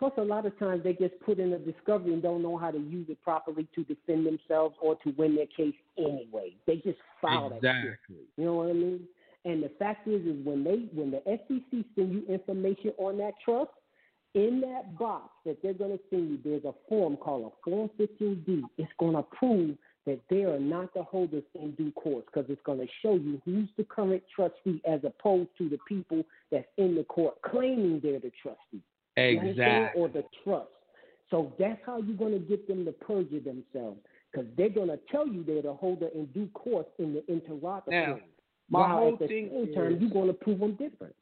Plus, 0.00 0.12
a 0.16 0.22
lot 0.22 0.46
of 0.46 0.58
times 0.58 0.82
they 0.82 0.94
just 0.94 1.12
put 1.20 1.38
in 1.38 1.52
a 1.52 1.58
discovery 1.58 2.14
and 2.14 2.22
don't 2.22 2.42
know 2.42 2.56
how 2.56 2.70
to 2.70 2.78
use 2.78 3.06
it 3.10 3.22
properly 3.22 3.68
to 3.74 3.84
defend 3.84 4.26
themselves 4.26 4.74
or 4.80 4.96
to 5.04 5.10
win 5.18 5.36
their 5.36 5.46
case 5.46 5.74
anyway. 5.98 6.54
They 6.66 6.76
just 6.76 6.98
file 7.20 7.50
that 7.50 7.60
shit. 7.60 7.84
Exactly. 7.84 8.16
You 8.38 8.44
know 8.46 8.54
what 8.54 8.70
I 8.70 8.72
mean? 8.72 9.06
And 9.44 9.62
the 9.62 9.70
fact 9.78 10.08
is, 10.08 10.22
is 10.22 10.42
when 10.42 10.64
they 10.64 10.88
when 10.94 11.10
the 11.10 11.20
SEC 11.26 11.84
send 11.94 12.12
you 12.14 12.24
information 12.30 12.92
on 12.96 13.18
that 13.18 13.32
trust, 13.44 13.70
in 14.34 14.62
that 14.62 14.98
box 14.98 15.28
that 15.44 15.58
they're 15.62 15.74
going 15.74 15.98
to 15.98 16.00
send 16.08 16.30
you, 16.30 16.38
there's 16.42 16.64
a 16.64 16.72
form 16.88 17.18
called 17.18 17.52
a 17.52 17.70
Form 17.70 17.90
15D. 18.00 18.62
It's 18.78 18.90
going 18.98 19.16
to 19.16 19.22
prove 19.22 19.76
that 20.06 20.20
they 20.30 20.44
are 20.44 20.58
not 20.58 20.94
the 20.94 21.02
holders 21.02 21.44
in 21.54 21.72
due 21.72 21.92
course 21.92 22.24
because 22.32 22.48
it's 22.50 22.62
going 22.64 22.78
to 22.78 22.86
show 23.02 23.16
you 23.16 23.40
who's 23.44 23.68
the 23.76 23.84
current 23.84 24.22
trustee 24.34 24.80
as 24.88 25.00
opposed 25.04 25.50
to 25.58 25.68
the 25.68 25.78
people 25.86 26.22
that's 26.50 26.66
in 26.78 26.94
the 26.94 27.04
court 27.04 27.34
claiming 27.42 28.00
they're 28.02 28.18
the 28.18 28.32
trustee. 28.42 28.82
Exactly. 29.16 30.00
Or 30.00 30.08
the 30.08 30.24
trust. 30.44 30.68
So 31.30 31.52
that's 31.58 31.80
how 31.86 32.00
you're 32.00 32.16
going 32.16 32.32
to 32.32 32.38
get 32.38 32.66
them 32.66 32.84
to 32.84 32.92
perjure 32.92 33.40
themselves 33.40 34.00
because 34.32 34.48
they're 34.56 34.68
going 34.68 34.88
to 34.88 34.98
tell 35.10 35.26
you 35.28 35.44
they're 35.44 35.62
the 35.62 35.72
holder 35.74 36.08
in 36.14 36.26
due 36.26 36.48
course 36.54 36.86
in 36.98 37.14
the 37.14 37.32
interrogatory. 37.32 38.06
Now, 38.06 38.18
my 38.68 38.80
While 38.80 38.98
whole 38.98 39.12
at 39.14 39.18
the 39.20 39.26
thing 39.28 39.50
same 39.52 39.74
time, 39.74 39.92
is- 39.94 40.00
you're 40.00 40.10
going 40.10 40.28
to 40.28 40.32
prove 40.32 40.60
them 40.60 40.72
different. 40.76 41.14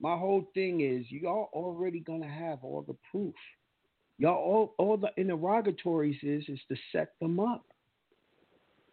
My 0.00 0.16
whole 0.18 0.48
thing 0.52 0.80
is 0.80 1.06
y'all 1.12 1.48
already 1.52 2.00
gonna 2.00 2.28
have 2.28 2.58
all 2.64 2.82
the 2.82 2.96
proof. 3.08 3.34
Y'all 4.18 4.34
all 4.34 4.74
all 4.76 4.96
the 4.96 5.12
interrogatories 5.16 6.16
is 6.24 6.42
is 6.48 6.58
to 6.68 6.76
set 6.90 7.12
them 7.20 7.38
up. 7.38 7.64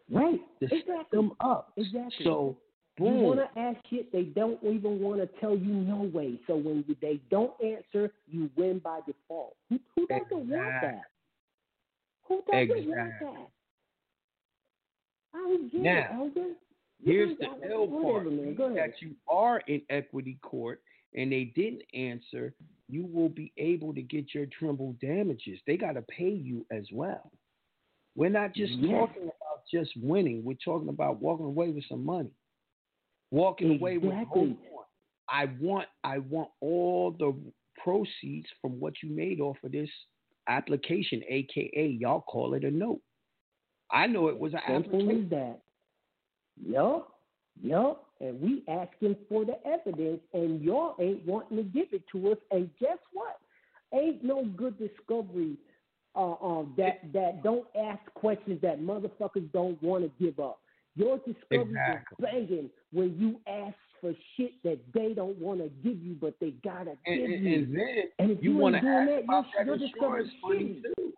Right. 0.08 0.40
To 0.60 0.68
set 0.68 1.10
them 1.10 1.32
up. 1.40 1.72
Exactly. 1.76 2.24
So 2.24 2.56
You 3.00 3.06
hmm. 3.06 3.22
want 3.22 3.40
to 3.40 3.58
ask 3.58 3.78
shit, 3.88 4.12
they 4.12 4.24
don't 4.24 4.62
even 4.62 5.00
want 5.00 5.20
to 5.20 5.28
tell 5.40 5.56
you 5.56 5.72
no 5.72 6.10
way. 6.12 6.38
So 6.46 6.54
when 6.54 6.84
you, 6.86 6.94
they 7.00 7.18
don't 7.30 7.52
answer, 7.64 8.12
you 8.28 8.50
win 8.56 8.78
by 8.78 9.00
default. 9.06 9.56
Who, 9.70 9.80
who 9.96 10.06
doesn't 10.06 10.48
want 10.48 10.74
that? 10.82 11.02
Who 12.28 12.42
doesn't 12.50 12.88
want 12.88 13.12
that? 13.20 13.48
I 15.32 15.38
don't 15.38 15.72
get 15.72 15.80
it, 15.80 15.84
Now, 15.84 16.08
Elder. 16.12 16.54
Here's 17.02 17.38
the 17.38 17.46
whatever, 17.46 18.02
part. 18.02 18.26
ahead. 18.26 18.76
That 18.76 19.00
you 19.00 19.14
are 19.28 19.60
in 19.66 19.80
equity 19.88 20.38
court 20.42 20.82
and 21.14 21.32
they 21.32 21.52
didn't 21.56 21.82
answer, 21.94 22.52
you 22.88 23.06
will 23.06 23.30
be 23.30 23.52
able 23.56 23.94
to 23.94 24.02
get 24.02 24.34
your 24.34 24.46
treble 24.46 24.94
damages. 25.00 25.58
They 25.66 25.78
gotta 25.78 26.02
pay 26.02 26.28
you 26.28 26.66
as 26.70 26.84
well. 26.92 27.32
We're 28.14 28.28
not 28.28 28.54
just 28.54 28.74
Yes. 28.74 28.90
talking 28.90 29.22
about 29.22 29.66
just 29.72 29.96
winning. 29.96 30.44
We're 30.44 30.58
talking 30.62 30.90
about 30.90 31.22
walking 31.22 31.46
away 31.46 31.70
with 31.70 31.84
some 31.86 32.04
money. 32.04 32.30
Walking 33.30 33.76
away 33.78 33.98
with 33.98 34.12
Exactly. 34.12 34.40
hold 34.40 34.50
on. 34.50 34.56
I 35.28 35.46
want 35.60 35.86
I 36.02 36.18
want 36.18 36.50
all 36.60 37.12
the 37.12 37.34
proceeds 37.82 38.46
from 38.60 38.80
what 38.80 38.94
you 39.02 39.10
made 39.10 39.40
off 39.40 39.56
of 39.64 39.72
this 39.72 39.88
application, 40.48 41.22
aka 41.28 41.86
y'all 42.00 42.22
call 42.22 42.54
it 42.54 42.64
a 42.64 42.70
note. 42.70 43.00
I 43.92 44.06
know 44.06 44.28
it 44.28 44.38
was 44.38 44.52
an 44.54 44.60
Simple 44.66 45.00
application. 45.00 45.24
as 45.24 45.30
that. 45.30 45.60
Yup. 46.66 47.12
Yup. 47.62 48.06
And 48.20 48.40
we 48.40 48.62
asking 48.68 49.16
for 49.28 49.44
the 49.44 49.56
evidence, 49.66 50.20
and 50.34 50.60
y'all 50.60 50.94
ain't 51.00 51.24
wanting 51.26 51.56
to 51.56 51.62
give 51.62 51.88
it 51.92 52.02
to 52.12 52.32
us. 52.32 52.38
And 52.50 52.68
guess 52.78 52.98
what? 53.12 53.38
Ain't 53.94 54.22
no 54.22 54.44
good 54.44 54.78
discovery 54.78 55.56
uh, 56.14 56.32
uh, 56.32 56.64
that 56.76 57.00
that 57.12 57.42
don't 57.42 57.66
ask 57.80 58.00
questions 58.14 58.60
that 58.62 58.80
motherfuckers 58.80 59.50
don't 59.52 59.80
want 59.82 60.04
to 60.04 60.24
give 60.24 60.38
up. 60.40 60.60
Your 60.96 61.18
discovery 61.18 61.60
Exactly. 61.76 62.16
is 62.18 62.32
banging 62.48 62.70
when 62.92 63.16
you 63.18 63.40
ask 63.46 63.76
for 64.00 64.12
shit 64.36 64.52
that 64.64 64.78
they 64.92 65.12
don't 65.14 65.38
want 65.38 65.60
to 65.60 65.68
give 65.82 66.02
you, 66.02 66.14
but 66.20 66.34
they 66.40 66.50
gotta 66.64 66.96
And, 67.06 67.16
give 67.16 67.30
and, 67.30 67.44
you. 67.44 67.54
and 67.54 67.76
then 67.76 68.04
And 68.18 68.30
if 68.32 68.42
you 68.42 68.52
you 68.52 68.56
want 68.58 68.74
to 68.74 68.78
ask 68.86 69.08
that, 69.08 69.66
your- 69.66 69.76
that 69.78 69.82
insurance 69.82 70.30
money 70.42 70.82
too. 70.96 71.12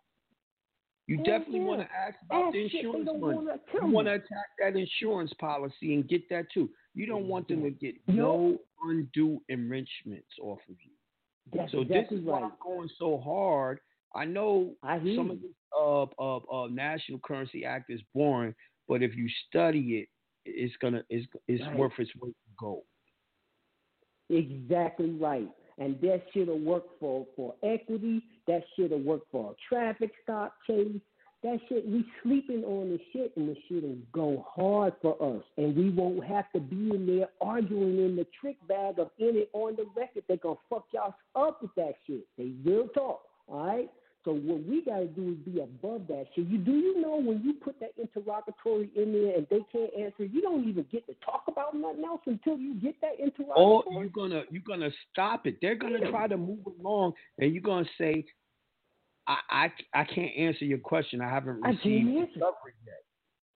You 1.07 1.17
Hell 1.17 1.25
definitely 1.25 1.59
yeah. 1.59 1.65
want 1.65 1.81
to 1.81 1.87
ask 1.93 2.15
about 2.23 2.45
Ask 2.45 2.53
the 2.53 2.63
insurance 2.63 3.09
money. 3.19 3.37
You 3.81 3.87
want 3.87 4.07
to 4.07 4.13
attack 4.13 4.47
that 4.59 4.75
insurance 4.77 5.33
policy 5.33 5.95
and 5.95 6.07
get 6.07 6.29
that 6.29 6.49
too. 6.53 6.69
You 6.93 7.05
don't 7.07 7.27
want 7.27 7.47
them 7.49 7.63
to 7.63 7.71
get 7.71 7.95
no 8.07 8.57
undue 8.85 9.41
enrichments 9.49 10.29
off 10.41 10.59
of 10.69 10.75
you. 10.81 10.91
That's 11.53 11.71
so 11.73 11.81
exactly 11.81 12.17
this 12.17 12.21
is 12.21 12.25
why 12.25 12.41
right. 12.41 12.43
I'm 12.45 12.53
going 12.63 12.89
so 12.97 13.17
hard. 13.17 13.79
I 14.15 14.23
know 14.25 14.75
I 14.83 14.99
some 15.15 15.29
of 15.31 15.41
this 15.41 15.51
uh, 15.77 16.03
uh, 16.03 16.37
uh, 16.37 16.67
National 16.67 17.19
Currency 17.19 17.65
Act 17.65 17.89
is 17.89 17.99
boring, 18.13 18.53
but 18.87 19.01
if 19.01 19.15
you 19.15 19.27
study 19.47 19.99
it, 19.99 20.09
it's 20.45 20.75
gonna 20.77 21.03
it's 21.09 21.27
it's 21.47 21.63
Right. 21.63 21.77
worth 21.77 21.93
its 21.99 22.11
weight 22.17 22.35
in 22.47 22.53
gold. 22.59 22.83
Exactly 24.29 25.11
right. 25.11 25.49
And 25.77 25.99
that 26.01 26.23
shit'll 26.33 26.59
work 26.59 26.83
for, 26.99 27.25
for 27.35 27.55
equity. 27.63 28.21
That 28.47 28.63
shit'll 28.75 28.99
work 28.99 29.21
for 29.31 29.51
a 29.51 29.55
traffic 29.67 30.11
stop 30.21 30.55
case. 30.67 30.99
That 31.41 31.59
shit, 31.67 31.85
we 31.85 32.05
sleeping 32.21 32.63
on 32.63 32.89
the 32.89 32.99
shit, 33.11 33.35
and 33.35 33.49
the 33.49 33.57
shit'll 33.67 33.97
go 34.13 34.45
hard 34.49 34.93
for 35.01 35.21
us. 35.21 35.43
And 35.57 35.75
we 35.75 35.89
won't 35.89 36.23
have 36.23 36.49
to 36.53 36.59
be 36.61 36.91
in 36.91 37.05
there 37.05 37.27
arguing 37.41 37.97
in 38.05 38.15
the 38.15 38.25
trick 38.39 38.55
bag 38.67 38.97
of 38.97 39.09
in 39.19 39.35
it 39.35 39.49
on 39.51 39.75
the 39.75 39.85
record. 39.95 40.23
They 40.29 40.37
gonna 40.37 40.55
fuck 40.69 40.85
y'all 40.93 41.15
up 41.35 41.61
with 41.61 41.75
that 41.75 41.95
shit. 42.07 42.25
They 42.37 42.53
will 42.63 42.87
talk. 42.89 43.23
All 43.47 43.65
right. 43.65 43.91
So 44.25 44.31
what 44.31 44.65
we 44.65 44.81
gotta 44.85 45.07
do 45.07 45.31
is 45.31 45.53
be 45.53 45.59
above 45.59 46.07
that 46.07 46.25
shit. 46.33 46.47
You 46.47 46.57
do 46.57 46.71
you 46.71 47.01
know 47.01 47.19
when 47.19 47.41
you 47.43 47.53
put 47.53 47.77
that 47.81 47.91
interrogatory 47.97 48.89
in 48.95 49.11
there 49.11 49.35
and 49.35 49.45
they 49.49 49.59
can't 49.71 49.91
answer, 49.99 50.23
you 50.23 50.41
don't 50.41 50.67
even 50.67 50.85
get 50.91 51.05
to 51.07 51.15
talk 51.25 51.43
about 51.49 51.75
nothing 51.75 52.05
else 52.05 52.21
until 52.25 52.57
you 52.57 52.75
get 52.75 52.95
that 53.01 53.15
oh, 53.19 53.23
interrogatory. 53.23 53.95
Or 53.95 54.01
you're 54.03 54.09
gonna 54.09 54.43
you're 54.49 54.61
gonna 54.65 54.91
stop 55.11 55.45
it. 55.45 55.57
They're 55.61 55.75
gonna 55.75 56.09
try 56.09 56.27
to 56.27 56.37
move 56.37 56.59
along, 56.79 57.13
and 57.37 57.53
you're 57.53 57.61
gonna 57.61 57.89
say, 57.97 58.23
"I 59.27 59.37
I, 59.49 59.71
I 59.93 60.03
can't 60.05 60.31
answer 60.37 60.63
your 60.63 60.79
question. 60.79 61.19
I 61.19 61.29
haven't 61.29 61.61
received 61.61 62.07
answer. 62.07 62.25
discovery 62.27 62.73
yet." 62.85 63.03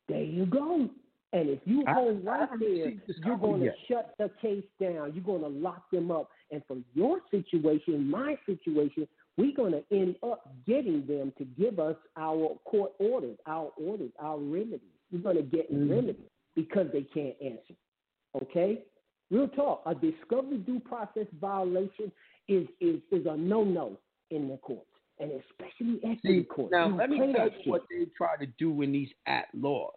There 0.10 0.24
you 0.24 0.46
go. 0.46 0.90
And 1.34 1.50
if 1.50 1.60
you 1.66 1.84
hold 1.88 2.26
I 2.28 2.40
right 2.40 2.50
there, 2.60 2.94
you're 3.26 3.38
going 3.38 3.62
to 3.62 3.72
shut 3.88 4.14
the 4.18 4.32
case 4.42 4.64
down. 4.80 5.12
You're 5.14 5.26
going 5.26 5.42
to 5.42 5.50
lock 5.50 5.92
them 5.92 6.10
up. 6.10 6.30
And 6.52 6.62
for 6.68 6.78
your 6.94 7.20
situation, 7.30 8.10
my 8.10 8.38
situation, 8.46 9.08
we're 9.38 9.56
going 9.56 9.72
to 9.72 9.84
end 9.92 10.16
up 10.24 10.52
getting 10.66 11.06
them 11.06 11.32
to 11.38 11.46
give 11.46 11.80
us 11.80 11.96
our 12.18 12.58
court 12.66 12.92
orders, 13.00 13.38
our 13.46 13.72
orders, 13.78 14.12
our 14.20 14.40
remedies. 14.40 14.82
We're 15.12 15.20
going 15.22 15.38
to 15.38 15.44
get 15.44 15.72
Mhm. 15.72 15.90
remedies 15.90 16.30
because 16.56 16.92
they 16.92 17.04
can't 17.04 17.40
answer. 17.42 17.76
Okay? 18.42 18.84
Real 19.30 19.48
talk. 19.50 19.84
A 19.86 19.94
discovery 19.94 20.58
due 20.60 20.80
process 20.80 21.28
violation 21.40 22.12
is 22.48 22.68
is, 22.80 23.02
is 23.12 23.26
a 23.26 23.36
no 23.38 23.64
no 23.64 24.00
in 24.32 24.48
the 24.48 24.58
courts, 24.58 24.90
and 25.20 25.32
especially 25.32 26.00
equity 26.04 26.44
courts. 26.44 26.72
now 26.72 26.88
You 26.88 26.96
let 26.96 27.10
me 27.10 27.18
tell 27.34 27.50
you 27.50 27.72
what 27.72 27.84
they 27.90 28.06
try 28.18 28.38
to 28.38 28.46
do 28.58 28.82
in 28.82 28.92
these 28.92 29.12
at 29.26 29.48
laws. 29.54 29.94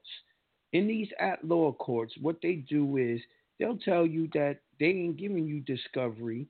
In 0.72 0.86
these 0.86 1.08
at 1.18 1.42
law 1.44 1.72
courts, 1.72 2.16
what 2.20 2.40
they 2.42 2.56
do 2.56 2.96
is 2.96 3.20
they'll 3.58 3.78
tell 3.78 4.06
you 4.06 4.28
that 4.34 4.60
they 4.78 4.86
ain't 4.86 5.16
giving 5.16 5.46
you 5.46 5.60
discovery. 5.60 6.46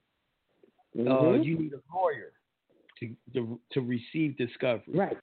Uh, 0.99 1.03
Mhm. 1.03 1.45
you 1.45 1.59
need 1.59 1.73
a 1.73 1.81
lawyer 1.95 2.33
to 3.01 3.14
to, 3.35 3.60
to 3.72 3.81
receive 3.81 4.36
discovery. 4.36 4.94
Right. 4.94 5.16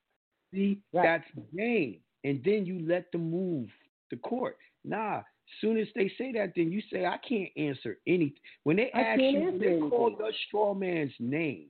See, 0.53 0.79
that's 0.93 1.25
game. 1.55 1.97
And 2.23 2.41
then 2.43 2.65
you 2.65 2.85
let 2.87 3.11
them 3.11 3.29
move 3.29 3.69
the 4.11 4.17
court. 4.17 4.57
Nah, 4.83 5.21
soon 5.61 5.77
as 5.77 5.87
they 5.95 6.11
say 6.17 6.31
that, 6.33 6.53
then 6.55 6.71
you 6.71 6.81
say, 6.91 7.05
I 7.05 7.17
can't 7.27 7.49
answer 7.57 7.97
anything. 8.07 8.37
When 8.63 8.77
they 8.77 8.91
I 8.93 9.01
ask 9.01 9.21
you, 9.21 9.57
they 9.59 9.79
call 9.89 10.15
your 10.17 10.31
straw 10.47 10.73
man's 10.73 11.13
name, 11.19 11.67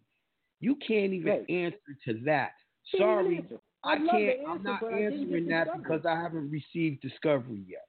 you 0.59 0.75
can't 0.75 1.13
even 1.13 1.31
Right. 1.31 1.49
answer 1.49 1.97
to 2.05 2.13
that. 2.25 2.53
Can't 2.91 3.01
Sorry, 3.01 3.37
answer. 3.37 3.59
I 3.83 3.97
to 3.97 4.07
can't. 4.07 4.39
I'm 4.45 4.51
answer, 4.51 4.63
not 4.63 4.83
I 4.83 5.01
didn't 5.01 5.23
answering 5.23 5.47
that 5.49 5.77
because 5.77 6.05
I 6.05 6.15
haven't 6.15 6.49
received 6.49 7.01
discovery 7.01 7.63
yet. 7.67 7.87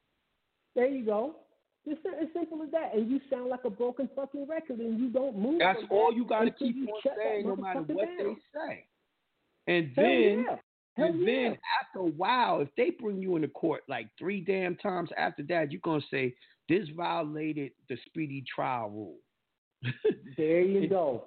There 0.75 0.87
you 0.87 1.05
go. 1.05 1.37
It's 1.91 2.01
as 2.21 2.29
simple 2.35 2.63
as 2.63 2.71
that. 2.73 2.95
And 2.95 3.11
you 3.11 3.21
sound 3.31 3.49
like 3.49 3.65
a 3.65 3.71
broken 3.71 4.09
fucking 4.15 4.47
record, 4.47 4.79
and 4.79 4.99
you 4.99 5.09
don't 5.09 5.39
move. 5.39 5.59
That's 5.59 5.81
all 5.91 6.13
you 6.13 6.25
got 6.25 6.45
to 6.45 6.51
keep 6.51 6.77
on 6.77 7.13
saying, 7.17 7.47
no 7.47 7.57
matter 7.57 7.81
what 7.81 8.07
down. 8.07 8.17
they 8.19 8.35
say. 8.55 8.85
And 9.67 9.93
Hell 9.95 10.05
then, 10.05 10.45
yeah. 10.49 10.57
Hell 10.97 11.07
and 11.07 11.29
then 11.29 11.59
after 11.81 12.01
a 12.01 12.11
while, 12.11 12.61
if 12.61 12.69
they 12.77 12.91
bring 12.91 13.23
you 13.23 13.37
into 13.37 13.49
court 13.49 13.83
like 13.89 14.09
three 14.19 14.41
damn 14.41 14.77
times 14.77 15.11
after 15.17 15.43
that, 15.45 15.71
you're 15.71 15.81
gonna 15.83 16.03
say 16.11 16.35
this 16.69 16.89
violated 16.97 17.73
the 17.89 17.97
speedy 18.07 18.45
trial 18.55 18.91
rule. 18.91 19.17
There 20.37 20.61
you 20.61 20.89
go. 20.89 21.25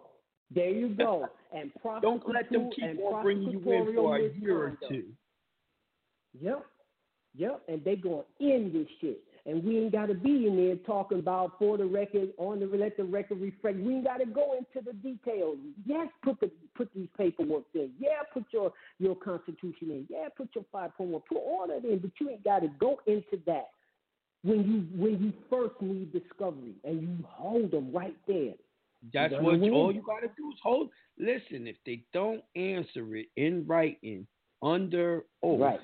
There 0.54 0.70
you 0.70 0.90
go. 0.90 1.28
And 1.54 1.70
Don't 2.02 2.24
let 2.34 2.50
them 2.50 2.70
keep 2.74 2.98
on 2.98 3.24
bringing 3.24 3.52
you 3.52 3.60
in 3.60 3.94
for 3.94 4.16
a 4.16 4.30
year 4.40 4.58
or 4.58 4.78
two. 4.88 5.04
Yep. 6.40 6.66
Yep, 7.36 7.62
and 7.68 7.84
they 7.84 7.98
gonna 7.98 8.24
end 8.40 8.74
this 8.74 8.88
shit. 9.02 9.22
And 9.46 9.64
we 9.64 9.80
ain't 9.80 9.92
gotta 9.92 10.14
be 10.14 10.48
in 10.48 10.56
there 10.56 10.76
talking 10.78 11.20
about 11.20 11.58
for 11.58 11.78
the 11.78 11.86
record, 11.86 12.30
on 12.38 12.60
the 12.60 12.66
let 12.66 12.98
the 12.98 13.04
record 13.04 13.42
reflect. 13.42 13.80
We 13.80 13.96
ain't 13.96 14.06
gotta 14.06 14.26
go 14.26 14.54
into 14.54 14.86
the 14.86 14.94
details. 14.94 15.58
Yes, 15.86 16.08
put 16.24 16.40
the 16.40 16.52
put 16.76 16.90
these 16.94 17.08
paperwork 17.18 17.64
in. 17.74 17.92
Yeah, 18.00 18.22
put 18.34 18.46
your 18.52 18.72
your 19.00 19.16
constitution 19.16 19.90
in. 19.92 20.08
Yeah, 20.10 20.28
put 20.36 20.50
your 20.54 20.66
five 20.72 20.96
point 20.96 21.10
one. 21.10 21.22
Put 21.28 21.38
all 21.38 21.66
that 21.68 21.84
in, 21.88 22.00
but 22.00 22.12
you 22.20 22.30
ain't 22.30 22.44
gotta 22.44 22.70
go 22.80 23.00
into 23.08 23.42
that 23.48 23.70
when 24.44 24.60
you 24.64 25.00
when 25.00 25.24
you 25.24 25.34
first 25.50 25.82
need 25.82 26.12
discovery 26.12 26.76
and 26.84 27.02
you 27.02 27.18
hold 27.28 27.72
them 27.72 27.92
right 27.92 28.18
there. 28.28 28.54
That's 29.14 29.34
what 29.42 29.60
you, 29.60 29.74
all 29.74 29.92
you 29.92 30.04
gotta 30.06 30.28
do 30.38 30.52
is 30.52 30.60
hold. 30.62 30.90
Listen, 31.18 31.68
if 31.68 31.78
they 31.86 32.04
don't 32.14 32.44
answer 32.56 33.16
it 33.16 33.28
in 33.36 33.66
writing 33.66 34.28
under 34.62 35.26
oath, 35.42 35.60
Right. 35.60 35.80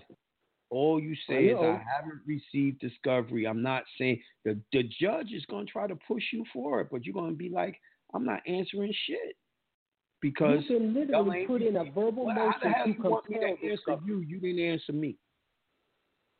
All 0.69 0.99
you 0.99 1.15
oh, 1.29 1.33
say 1.33 1.45
is 1.45 1.57
I 1.59 1.81
haven't 1.95 2.21
received 2.25 2.79
discovery. 2.79 3.45
I'm 3.45 3.61
not 3.61 3.83
saying 3.97 4.21
the 4.45 4.59
the 4.73 4.83
judge 4.99 5.31
is 5.33 5.45
gonna 5.49 5.65
try 5.65 5.87
to 5.87 5.95
push 6.07 6.23
you 6.33 6.43
for 6.53 6.81
it, 6.81 6.87
but 6.91 7.05
you're 7.05 7.13
gonna 7.13 7.33
be 7.33 7.49
like, 7.49 7.79
I'm 8.13 8.25
not 8.25 8.41
answering 8.47 8.93
shit 9.05 9.35
because 10.21 10.63
you 10.69 10.77
can 10.79 10.93
literally 10.93 11.45
put 11.45 11.61
in 11.61 11.77
a 11.77 11.85
verbal 11.85 12.25
Well, 12.25 12.35
motion 12.35 12.73
to 12.73 12.87
me 12.87 12.93
to 12.93 13.01
compel 13.01 13.43
answer 13.43 13.69
discovery. 13.69 14.07
you? 14.07 14.19
You 14.21 14.39
didn't 14.39 14.59
answer 14.59 14.93
me. 14.93 15.17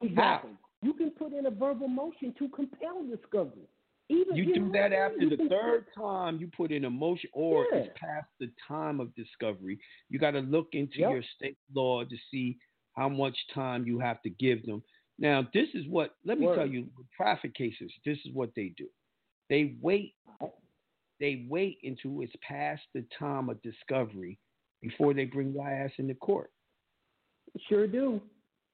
Exactly. 0.02 0.52
You 0.84 0.94
can 0.94 1.12
put 1.12 1.34
in 1.34 1.48
a 1.48 1.52
verbal 1.52 1.88
motion 1.88 2.34
to 2.38 2.50
compel 2.50 3.04
discovery. 3.10 3.68
Even 4.10 4.38
You 4.38 4.44
you 4.46 4.54
do 4.56 4.72
that 4.72 4.94
after 4.94 5.30
the 5.30 5.50
third 5.50 5.88
time 5.96 6.38
you 6.40 6.50
put 6.56 6.72
in 6.72 6.86
a 6.86 6.90
motion, 6.90 7.30
or 7.34 7.68
Yeah. 7.72 7.80
it's 7.80 8.00
past 8.00 8.28
the 8.40 8.50
time 8.66 9.00
of 9.00 9.14
discovery. 9.16 9.80
You 10.10 10.18
got 10.18 10.32
to 10.32 10.40
look 10.40 10.74
into 10.74 11.00
Yep. 11.00 11.12
your 11.12 11.24
state 11.24 11.58
law 11.74 12.06
to 12.06 12.18
see 12.32 12.58
how 12.98 13.08
much 13.08 13.38
time 13.54 13.86
you 13.86 14.00
have 14.00 14.22
to 14.24 14.30
give 14.32 14.66
them. 14.66 14.84
Now, 15.20 15.48
this 15.54 15.68
is 15.76 15.86
what, 15.88 16.16
let 16.26 16.40
me 16.40 16.48
Word. 16.48 16.58
tell 16.58 16.68
you, 16.68 16.88
traffic 17.16 17.54
cases, 17.54 17.92
this 18.04 18.18
is 18.26 18.34
what 18.34 18.50
they 18.56 18.74
do. 18.76 18.88
They 19.50 19.76
wait, 19.82 20.16
they 21.20 21.46
wait 21.48 21.78
until 21.84 22.22
it's 22.22 22.34
past 22.48 22.82
the 22.94 23.06
time 23.18 23.50
of 23.50 23.62
discovery 23.62 24.38
before 24.82 25.14
they 25.14 25.26
bring 25.26 25.54
your 25.54 25.70
ass 25.70 25.92
into 25.98 26.16
court. 26.16 26.52
Sure 27.70 27.88
do. 27.88 28.20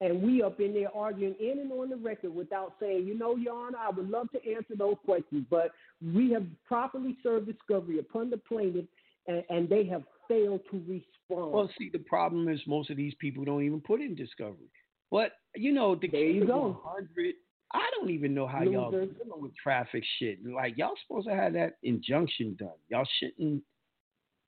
And 0.01 0.21
we 0.21 0.41
up 0.41 0.59
in 0.59 0.73
there 0.73 0.89
arguing 0.93 1.35
in 1.39 1.59
and 1.59 1.71
on 1.71 1.89
the 1.89 1.95
record 1.95 2.33
without 2.33 2.73
saying, 2.79 3.05
you 3.05 3.17
know, 3.17 3.35
Your 3.35 3.67
Honor, 3.67 3.77
I 3.79 3.89
would 3.89 4.09
love 4.09 4.27
to 4.31 4.51
answer 4.51 4.75
those 4.77 4.97
questions, 5.05 5.45
but 5.49 5.71
we 6.13 6.31
have 6.31 6.45
properly 6.65 7.15
served 7.23 7.45
discovery 7.45 7.99
upon 7.99 8.29
the 8.29 8.37
plaintiff, 8.37 8.85
and, 9.27 9.43
and 9.49 9.69
they 9.69 9.85
have 9.85 10.03
failed 10.27 10.61
to 10.71 10.77
respond. 10.87 11.51
Well, 11.51 11.69
see, 11.77 11.89
the 11.91 11.99
problem 11.99 12.47
is 12.49 12.59
most 12.67 12.89
of 12.89 12.97
these 12.97 13.13
people 13.19 13.43
don't 13.45 13.63
even 13.63 13.81
put 13.81 14.01
in 14.01 14.15
discovery. 14.15 14.69
But 15.11 15.33
you 15.55 15.73
know, 15.73 15.95
the 15.95 16.07
There 16.07 16.21
you 16.25 16.45
go. 16.45 16.79
100. 16.83 17.35
I 17.75 17.89
don't 17.97 18.11
even 18.11 18.33
know 18.35 18.45
how 18.47 18.61
y'all 18.63 18.91
Losers. 18.91 19.15
dealing 19.23 19.41
with 19.41 19.55
traffic 19.55 20.03
shit. 20.19 20.39
Like 20.45 20.77
y'all 20.77 20.93
supposed 21.07 21.27
to 21.27 21.35
have 21.35 21.53
that 21.53 21.77
injunction 21.83 22.55
done. 22.59 22.69
Y'all 22.89 23.07
shouldn't 23.19 23.63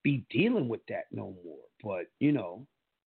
be 0.03 0.26
dealing 0.30 0.68
with 0.68 0.81
that 0.89 1.06
no 1.11 1.35
more. 1.43 1.57
But 1.84 2.07
you 2.19 2.31
know, 2.31 2.65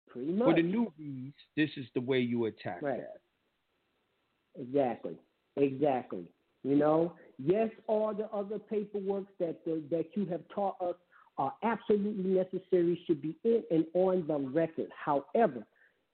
Pretty 0.09 0.37
for 0.37 0.53
the 0.53 0.61
newbies, 0.61 1.33
this 1.57 1.69
is 1.75 1.85
the 1.93 2.01
way 2.01 2.19
you 2.19 2.45
attack 2.45 2.81
Right. 2.81 3.01
that. 3.01 4.61
Exactly. 4.61 5.17
Exactly. 5.57 6.25
You 6.63 6.75
know, 6.75 7.13
yes, 7.37 7.69
all 7.87 8.13
the 8.13 8.25
other 8.31 8.57
paperwork 8.57 9.25
that 9.39 9.63
the, 9.65 9.83
that 9.91 10.05
you 10.15 10.25
have 10.25 10.41
taught 10.53 10.81
us 10.81 10.95
are 11.37 11.53
absolutely 11.63 12.23
necessary, 12.31 12.99
should 13.05 13.21
be 13.21 13.35
in 13.43 13.63
and 13.71 13.85
on 13.93 14.25
the 14.27 14.37
record. 14.37 14.87
However, 14.97 15.65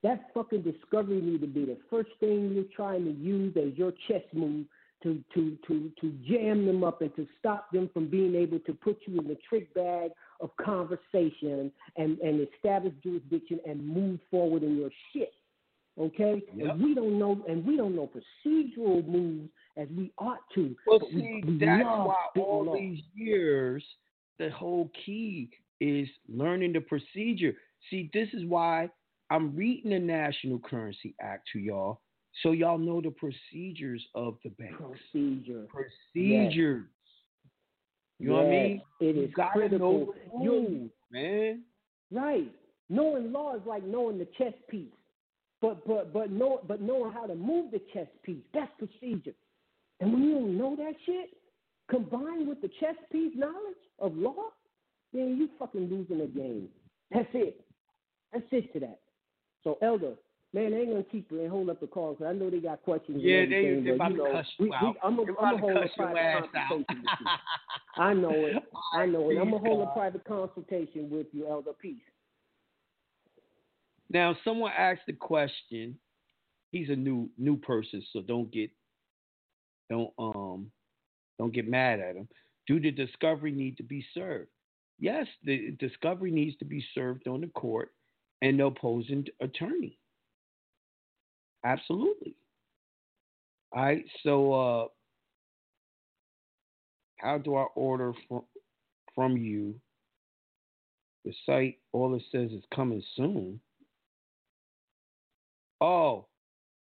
that 0.03 0.31
fucking 0.33 0.63
discovery 0.63 1.21
need 1.21 1.41
to 1.41 1.47
be 1.47 1.65
the 1.65 1.77
first 1.89 2.09
thing 2.19 2.51
you're 2.53 2.63
trying 2.75 3.05
to 3.05 3.11
use 3.11 3.55
as 3.55 3.77
your 3.77 3.93
chess 4.07 4.23
move 4.33 4.65
to 5.03 5.23
to 5.33 5.57
to 5.67 5.91
to 5.99 6.11
jam 6.27 6.65
them 6.65 6.83
up 6.83 7.01
and 7.01 7.15
to 7.15 7.27
stop 7.39 7.71
them 7.71 7.89
from 7.93 8.07
being 8.07 8.35
able 8.35 8.59
to 8.59 8.73
put 8.73 8.97
you 9.07 9.19
in 9.19 9.27
the 9.27 9.37
trick 9.49 9.73
bag 9.73 10.11
of 10.39 10.49
conversation 10.57 11.71
and 11.97 12.17
and 12.19 12.47
establish 12.53 12.93
jurisdiction 13.03 13.59
and 13.67 13.85
move 13.87 14.19
forward 14.29 14.63
in 14.63 14.77
your 14.77 14.89
shit. 15.13 15.33
Okay, 15.99 16.41
Yep. 16.55 16.69
and 16.71 16.81
we 16.83 16.95
don't 16.95 17.19
know, 17.19 17.43
and 17.49 17.65
we 17.65 17.75
don't 17.75 17.95
know 17.95 18.07
procedural 18.07 19.05
moves 19.05 19.49
as 19.75 19.87
we 19.89 20.11
ought 20.17 20.39
to. 20.55 20.75
Well, 20.87 20.99
but 20.99 21.11
we- 21.13 21.21
see, 21.21 21.43
we 21.45 21.57
that's 21.57 21.83
why 21.83 22.15
all 22.39 22.63
law. 22.65 22.75
these 22.75 23.03
years, 23.13 23.83
the 24.41 24.49
whole 24.49 24.89
key 25.05 25.49
is 25.79 26.07
learning 26.27 26.73
the 26.73 26.81
procedure. 26.81 27.53
See, 27.89 28.09
this 28.13 28.27
is 28.33 28.43
why 28.45 28.89
I'm 29.29 29.55
reading 29.55 29.91
the 29.91 29.99
National 29.99 30.59
Currency 30.59 31.13
Act 31.21 31.47
to 31.53 31.59
y'all, 31.59 32.01
so 32.41 32.51
y'all 32.51 32.77
know 32.79 33.01
the 33.01 33.11
procedures 33.11 34.03
of 34.15 34.37
the 34.43 34.49
banks. 34.51 34.81
procedure. 35.11 35.67
Procedures. 35.69 36.85
You 38.19 38.29
know 38.29 38.35
what 38.35 38.45
I 38.45 38.49
mean? 38.49 38.81
It 38.99 39.15
You 39.15 39.23
is 39.23 39.31
gotta 39.35 39.51
critical. 39.59 40.13
know 40.33 40.41
You- 40.43 40.91
man. 41.11 41.63
Right. 42.11 42.51
Knowing 42.89 43.31
law 43.31 43.55
is 43.55 43.65
like 43.65 43.83
knowing 43.83 44.17
the 44.17 44.25
chess 44.37 44.53
piece. 44.69 44.91
But 45.61 45.85
but 45.87 46.11
but 46.11 46.31
know 46.31 46.61
but 46.67 46.81
knowing 46.81 47.11
how 47.13 47.25
to 47.27 47.35
move 47.35 47.71
the 47.71 47.79
chess 47.93 48.07
piece, 48.23 48.43
that's 48.53 48.71
procedure. 48.77 49.33
And 49.99 50.11
when 50.13 50.23
you 50.23 50.33
don't 50.33 50.57
know 50.57 50.75
that 50.75 50.93
shit, 51.05 51.29
combined 51.91 52.47
with 52.47 52.61
the 52.61 52.69
chess 52.79 52.95
piece 53.11 53.33
knowledge 53.35 53.75
of 53.99 54.15
law, 54.15 54.45
then 55.13 55.37
you 55.37 55.49
fucking 55.59 55.89
losing 55.89 56.19
the 56.19 56.25
game. 56.25 56.69
That's 57.11 57.27
it. 57.33 57.61
That's 58.33 58.45
it 58.51 58.71
to 58.73 58.79
that. 58.79 58.99
So 59.63 59.77
elder, 59.81 60.13
man, 60.53 60.71
they 60.71 60.77
ain't 60.77 60.91
gonna 60.91 61.03
keep 61.03 61.29
and 61.31 61.51
hold 61.51 61.69
up 61.69 61.81
the 61.81 61.87
call 61.87 62.13
because 62.13 62.27
I 62.27 62.33
know 62.33 62.49
they 62.49 62.59
got 62.59 62.81
questions. 62.81 63.17
Yeah, 63.21 63.41
they 63.41 63.81
they 63.83 63.91
about 63.91 64.11
you 64.11 64.17
to 64.17 64.23
know, 64.23 64.31
cuss 64.31 64.45
you 64.57 64.65
we, 64.67 64.73
out. 64.73 64.95
I'm 65.03 65.17
gonna 65.17 65.57
hold 65.57 65.77
a 65.77 65.89
private 65.95 66.17
ass 66.17 66.43
out. 66.55 66.69
consultation 66.69 67.01
with 67.03 67.19
you. 67.19 67.27
I 68.03 68.13
know 68.13 68.31
it. 68.31 68.63
I 68.93 69.05
know 69.05 69.29
it. 69.29 69.37
I'm 69.37 69.51
gonna 69.51 69.59
hold 69.59 69.87
a 69.87 69.91
private 69.91 70.23
consultation 70.23 71.09
with 71.09 71.27
you, 71.33 71.47
Elder. 71.47 71.71
Peace. 71.79 71.97
Now, 74.09 74.35
someone 74.43 74.71
asked 74.77 75.01
the 75.07 75.13
question. 75.13 75.97
He's 76.71 76.89
a 76.89 76.95
new 76.95 77.29
new 77.37 77.57
person, 77.57 78.01
so 78.13 78.21
don't 78.21 78.49
get 78.49 78.71
don't 79.89 80.13
um 80.17 80.71
don't 81.39 81.53
get 81.53 81.67
mad 81.67 81.99
at 81.99 82.15
him. 82.15 82.27
Do 82.67 82.79
the 82.79 82.91
discovery 82.91 83.51
need 83.51 83.77
to 83.77 83.83
be 83.83 84.05
served? 84.13 84.49
Yes, 84.99 85.25
the 85.43 85.71
discovery 85.79 86.31
needs 86.31 86.55
to 86.57 86.65
be 86.65 86.85
served 86.93 87.27
on 87.27 87.41
the 87.41 87.47
court 87.47 87.91
and 88.41 88.59
the 88.59 88.65
opposing 88.65 89.25
attorney. 89.41 89.97
Absolutely. 91.65 92.35
All 93.71 93.83
right. 93.83 94.05
So, 94.23 94.53
uh, 94.53 94.87
how 97.17 97.37
do 97.37 97.55
I 97.55 97.65
order 97.75 98.13
from 98.27 98.43
from 99.15 99.37
you? 99.37 99.75
The 101.25 101.33
site, 101.45 101.77
all 101.91 102.15
it 102.15 102.23
says 102.31 102.51
is 102.51 102.63
coming 102.73 103.03
soon. 103.15 103.59
Oh, 105.79 106.25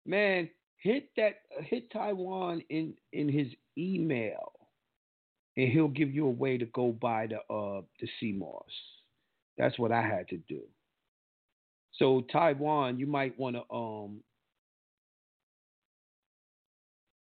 man, 0.05 0.49
hit 0.77 1.09
that 1.18 1.41
hit 1.59 1.89
Taiwan 1.91 2.61
in 2.69 2.93
in 3.14 3.30
his 3.30 3.47
email, 3.77 4.51
and 5.55 5.71
he'll 5.71 5.87
give 5.87 6.13
you 6.13 6.27
a 6.27 6.31
way 6.31 6.57
to 6.57 6.65
go 6.67 6.91
buy 6.91 7.27
the 7.27 7.37
uh 7.53 7.81
the 7.99 8.07
sea 8.19 8.33
moss. 8.33 8.71
That's 9.57 9.77
what 9.79 9.91
I 9.91 10.01
had 10.01 10.27
to 10.29 10.37
do. 10.37 10.61
So 11.93 12.21
Taiwan, 12.31 12.99
you 12.99 13.07
might 13.07 13.37
want 13.39 13.55
to 13.55 13.75
um 13.75 14.21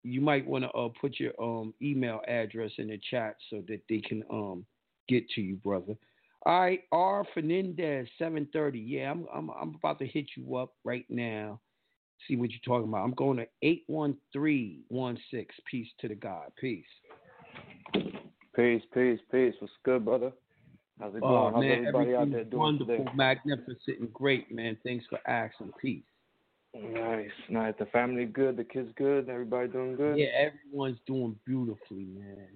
you 0.03 0.21
might 0.21 0.47
want 0.47 0.63
to 0.63 0.69
uh, 0.71 0.89
put 1.01 1.19
your 1.19 1.33
um 1.41 1.73
email 1.81 2.21
address 2.27 2.71
in 2.77 2.87
the 2.87 2.99
chat 3.09 3.35
so 3.49 3.63
that 3.67 3.81
they 3.89 3.99
can 3.99 4.23
um 4.31 4.65
get 5.09 5.27
to 5.31 5.41
you, 5.41 5.55
brother. 5.57 5.95
All 6.45 6.61
right, 6.61 6.81
R 6.91 7.25
Fernandez, 7.33 8.07
seven 8.17 8.47
thirty. 8.53 8.79
Yeah, 8.79 9.11
I'm 9.11 9.25
I'm 9.33 9.49
I'm 9.49 9.75
about 9.75 9.99
to 9.99 10.07
hit 10.07 10.27
you 10.37 10.55
up 10.55 10.73
right 10.83 11.05
now. 11.09 11.59
See 12.27 12.35
what 12.35 12.49
you're 12.51 12.59
talking 12.65 12.89
about. 12.89 13.03
I'm 13.03 13.13
going 13.13 13.37
to 13.37 13.47
eight 13.61 13.83
one 13.87 14.17
three 14.33 14.81
one 14.89 15.17
six. 15.31 15.55
Peace 15.69 15.87
to 15.99 16.07
the 16.07 16.15
God. 16.15 16.51
Peace. 16.59 16.85
Peace, 18.55 18.81
peace, 18.93 19.19
peace. 19.31 19.53
What's 19.59 19.73
good, 19.83 20.03
brother? 20.03 20.31
How's 20.99 21.13
it 21.13 21.21
Oh 21.23 21.27
going? 21.27 21.53
How's 21.53 21.61
man, 21.61 21.77
everybody 21.79 22.15
out 22.15 22.31
there 22.31 22.43
doing 22.43 22.59
wonderful, 22.59 22.97
today? 22.97 23.11
magnificent, 23.15 23.99
and 23.99 24.11
great, 24.13 24.51
man. 24.51 24.77
Thanks 24.83 25.05
for 25.09 25.19
asking. 25.29 25.71
Peace. 25.79 26.03
Nice, 26.73 27.29
nice. 27.49 27.73
The 27.79 27.85
family 27.87 28.25
good, 28.25 28.57
the 28.57 28.63
kids 28.63 28.89
good, 28.97 29.29
everybody 29.29 29.67
doing 29.67 29.95
good. 29.95 30.17
Yeah, 30.17 30.27
everyone's 30.37 30.99
doing 31.07 31.35
beautifully, 31.45 32.05
man. 32.05 32.47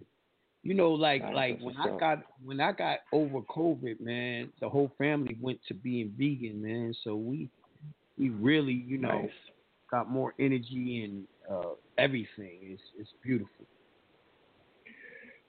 You 0.64 0.74
know, 0.76 0.92
like 0.92 1.24
Nice, 1.24 1.34
like 1.34 1.60
when 1.62 1.78
I 1.78 1.90
up. 1.90 2.00
got 2.00 2.24
when 2.44 2.60
I 2.60 2.72
got 2.72 3.00
over 3.12 3.42
COVID, 3.42 4.00
man, 4.00 4.52
the 4.60 4.70
whole 4.70 4.92
family 4.98 5.38
went 5.40 5.60
to 5.68 5.74
being 5.74 6.14
vegan, 6.18 6.62
man. 6.62 6.94
So 7.04 7.16
we 7.16 7.50
we 8.18 8.30
really, 8.30 8.74
you 8.74 8.98
know, 8.98 9.22
Nice. 9.22 9.30
Got 9.92 10.10
more 10.10 10.34
energy 10.40 11.04
and 11.04 11.28
uh, 11.52 11.72
everything. 11.98 12.60
It's 12.64 12.82
it's 12.98 13.10
beautiful. 13.22 13.66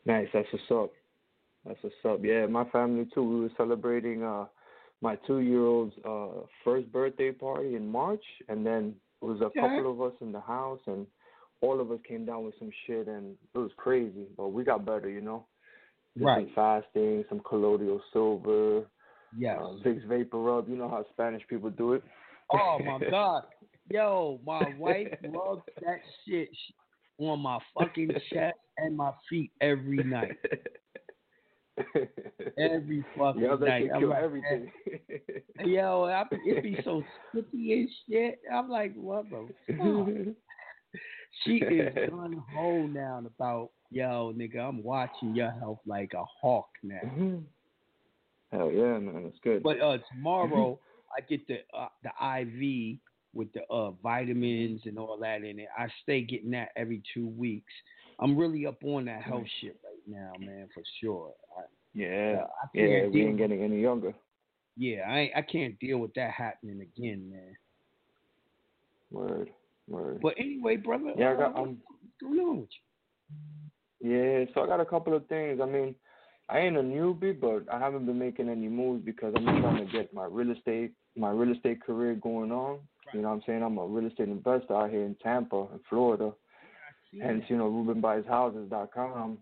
Nice, 0.04 0.28
that's 0.34 0.48
what's 0.52 0.64
up. 0.70 0.92
That's 1.64 1.78
what's 1.82 1.94
up. 2.04 2.20
Yeah, 2.24 2.46
my 2.46 2.64
family 2.70 3.06
too. 3.14 3.22
We 3.22 3.40
were 3.42 3.50
celebrating 3.56 4.22
uh 4.24 4.46
my 5.00 5.16
two 5.26 5.40
year 5.40 5.64
old's 5.64 5.94
uh 6.04 6.46
first 6.64 6.90
birthday 6.92 7.32
party 7.32 7.76
in 7.76 7.86
March 7.88 8.24
and 8.48 8.64
then 8.66 8.94
It 9.22 9.26
was 9.26 9.40
a 9.40 9.44
Okay. 9.44 9.60
couple 9.60 9.90
of 9.90 10.00
us 10.00 10.16
in 10.20 10.32
the 10.32 10.40
house, 10.40 10.80
and 10.86 11.06
all 11.60 11.80
of 11.80 11.90
us 11.92 12.00
came 12.08 12.24
down 12.24 12.44
with 12.44 12.54
some 12.58 12.70
shit, 12.86 13.06
and 13.06 13.36
it 13.54 13.58
was 13.58 13.70
crazy. 13.76 14.26
But 14.36 14.48
we 14.48 14.64
got 14.64 14.84
better, 14.84 15.08
you 15.08 15.20
know. 15.20 15.46
Did 16.18 16.26
Right. 16.26 16.46
Some 16.46 16.54
fasting, 16.56 17.24
some 17.28 17.40
colloidal 17.48 18.00
silver, 18.12 18.84
Yes. 19.38 19.58
uh, 19.60 19.74
Vicks 19.84 20.04
VapoRub. 20.06 20.68
You 20.68 20.76
know 20.76 20.88
how 20.88 21.04
Spanish 21.12 21.46
people 21.48 21.70
do 21.70 21.92
it. 21.94 22.02
Oh 22.50 22.78
my 22.84 22.98
God, 23.10 23.44
yo, 23.92 24.40
my 24.46 24.74
wife 24.78 25.08
loves 25.22 25.62
that 25.84 26.00
shit 26.26 26.48
on 27.18 27.40
my 27.40 27.58
fucking 27.78 28.10
chest 28.32 28.56
and 28.78 28.96
my 28.96 29.12
feet 29.28 29.52
every 29.60 30.02
night. 30.02 30.36
Every 32.58 33.04
fucking 33.16 33.42
yeah, 33.42 33.56
that 33.56 33.66
night. 33.66 33.90
I'm 33.94 34.08
like, 34.08 34.22
everything. 34.22 34.70
Yo, 35.64 36.04
I, 36.04 36.24
it 36.44 36.62
be 36.62 36.78
so 36.84 37.02
sticky 37.30 37.72
and 37.72 37.88
shit. 38.08 38.40
I'm 38.52 38.68
like, 38.68 38.94
what 38.94 39.24
the 39.30 39.48
fuck? 39.78 40.34
She 41.44 41.52
is 41.52 42.10
gun 42.10 42.42
ho 42.54 42.86
now 42.86 43.22
about 43.24 43.70
yo, 43.90 44.34
nigga. 44.36 44.58
I'm 44.58 44.82
watching 44.82 45.34
your 45.34 45.50
health 45.50 45.78
like 45.86 46.12
a 46.12 46.22
hawk 46.22 46.68
now. 46.82 47.40
Hell 48.52 48.70
yeah, 48.70 48.98
man, 48.98 49.24
it's 49.28 49.38
good. 49.42 49.62
But 49.62 49.80
uh, 49.80 49.96
tomorrow 50.12 50.78
I 51.16 51.22
get 51.22 51.48
the 51.48 51.60
uh, 51.74 51.88
the 52.02 52.10
IV 52.10 52.98
with 53.34 53.52
the 53.52 53.62
uh, 53.70 53.90
vitamins 54.02 54.82
and 54.84 54.98
all 54.98 55.16
that 55.20 55.42
in 55.42 55.58
it. 55.58 55.68
I 55.76 55.88
stay 56.02 56.22
getting 56.22 56.50
that 56.52 56.68
every 56.76 57.02
two 57.14 57.28
weeks. 57.28 57.72
I'm 58.20 58.36
really 58.36 58.66
up 58.66 58.82
on 58.84 59.06
that 59.06 59.22
health 59.22 59.46
shit 59.60 59.78
right 59.82 60.02
now, 60.06 60.32
man, 60.38 60.68
for 60.74 60.82
sure. 61.00 61.32
I, 61.58 61.62
yeah, 61.94 62.44
I 62.62 62.66
yeah, 62.74 63.06
we 63.08 63.22
ain't 63.22 63.38
getting 63.38 63.62
any 63.62 63.80
younger. 63.80 64.14
yeah, 64.76 65.02
I 65.08 65.30
I 65.36 65.42
can't 65.42 65.78
deal 65.78 65.98
with 65.98 66.14
that 66.14 66.30
happening 66.30 66.80
again, 66.80 67.30
man. 67.30 67.56
Word, 69.10 69.50
word. 69.88 70.20
But 70.22 70.34
anyway, 70.38 70.76
brother, 70.76 71.12
Yeah, 71.16 71.32
I 71.32 71.36
got 71.36 71.56
uh, 71.56 71.62
um. 71.62 71.78
what's 72.00 72.20
going 72.20 72.40
on 72.40 72.60
with 72.60 72.68
you? 72.70 74.10
Yeah, 74.10 74.44
so 74.52 74.62
I 74.62 74.66
got 74.66 74.80
a 74.80 74.84
couple 74.86 75.14
of 75.14 75.26
things. 75.28 75.60
I 75.62 75.66
mean, 75.66 75.94
I 76.48 76.58
ain't 76.60 76.76
a 76.76 76.80
newbie, 76.80 77.38
but 77.38 77.72
I 77.72 77.78
haven't 77.78 78.06
been 78.06 78.18
making 78.18 78.48
any 78.48 78.68
moves 78.68 79.04
because 79.04 79.32
I'm 79.36 79.44
trying 79.44 79.86
to 79.86 79.92
get 79.92 80.12
my 80.12 80.24
real 80.24 80.50
estate, 80.50 80.92
my 81.16 81.30
real 81.30 81.54
estate 81.54 81.82
career 81.82 82.14
going 82.14 82.50
on. 82.52 82.80
You 83.12 83.22
know 83.22 83.28
what 83.28 83.34
I'm 83.34 83.42
saying? 83.46 83.62
I'm 83.62 83.78
a 83.78 83.86
real 83.86 84.10
estate 84.10 84.28
investor 84.28 84.74
out 84.74 84.90
here 84.90 85.04
in 85.04 85.16
Tampa, 85.22 85.66
in 85.72 85.80
Florida. 85.88 86.32
Hence, 87.20 87.44
you 87.48 87.58
know, 87.58 87.70
RubenBuysHouses.com. 87.70 89.38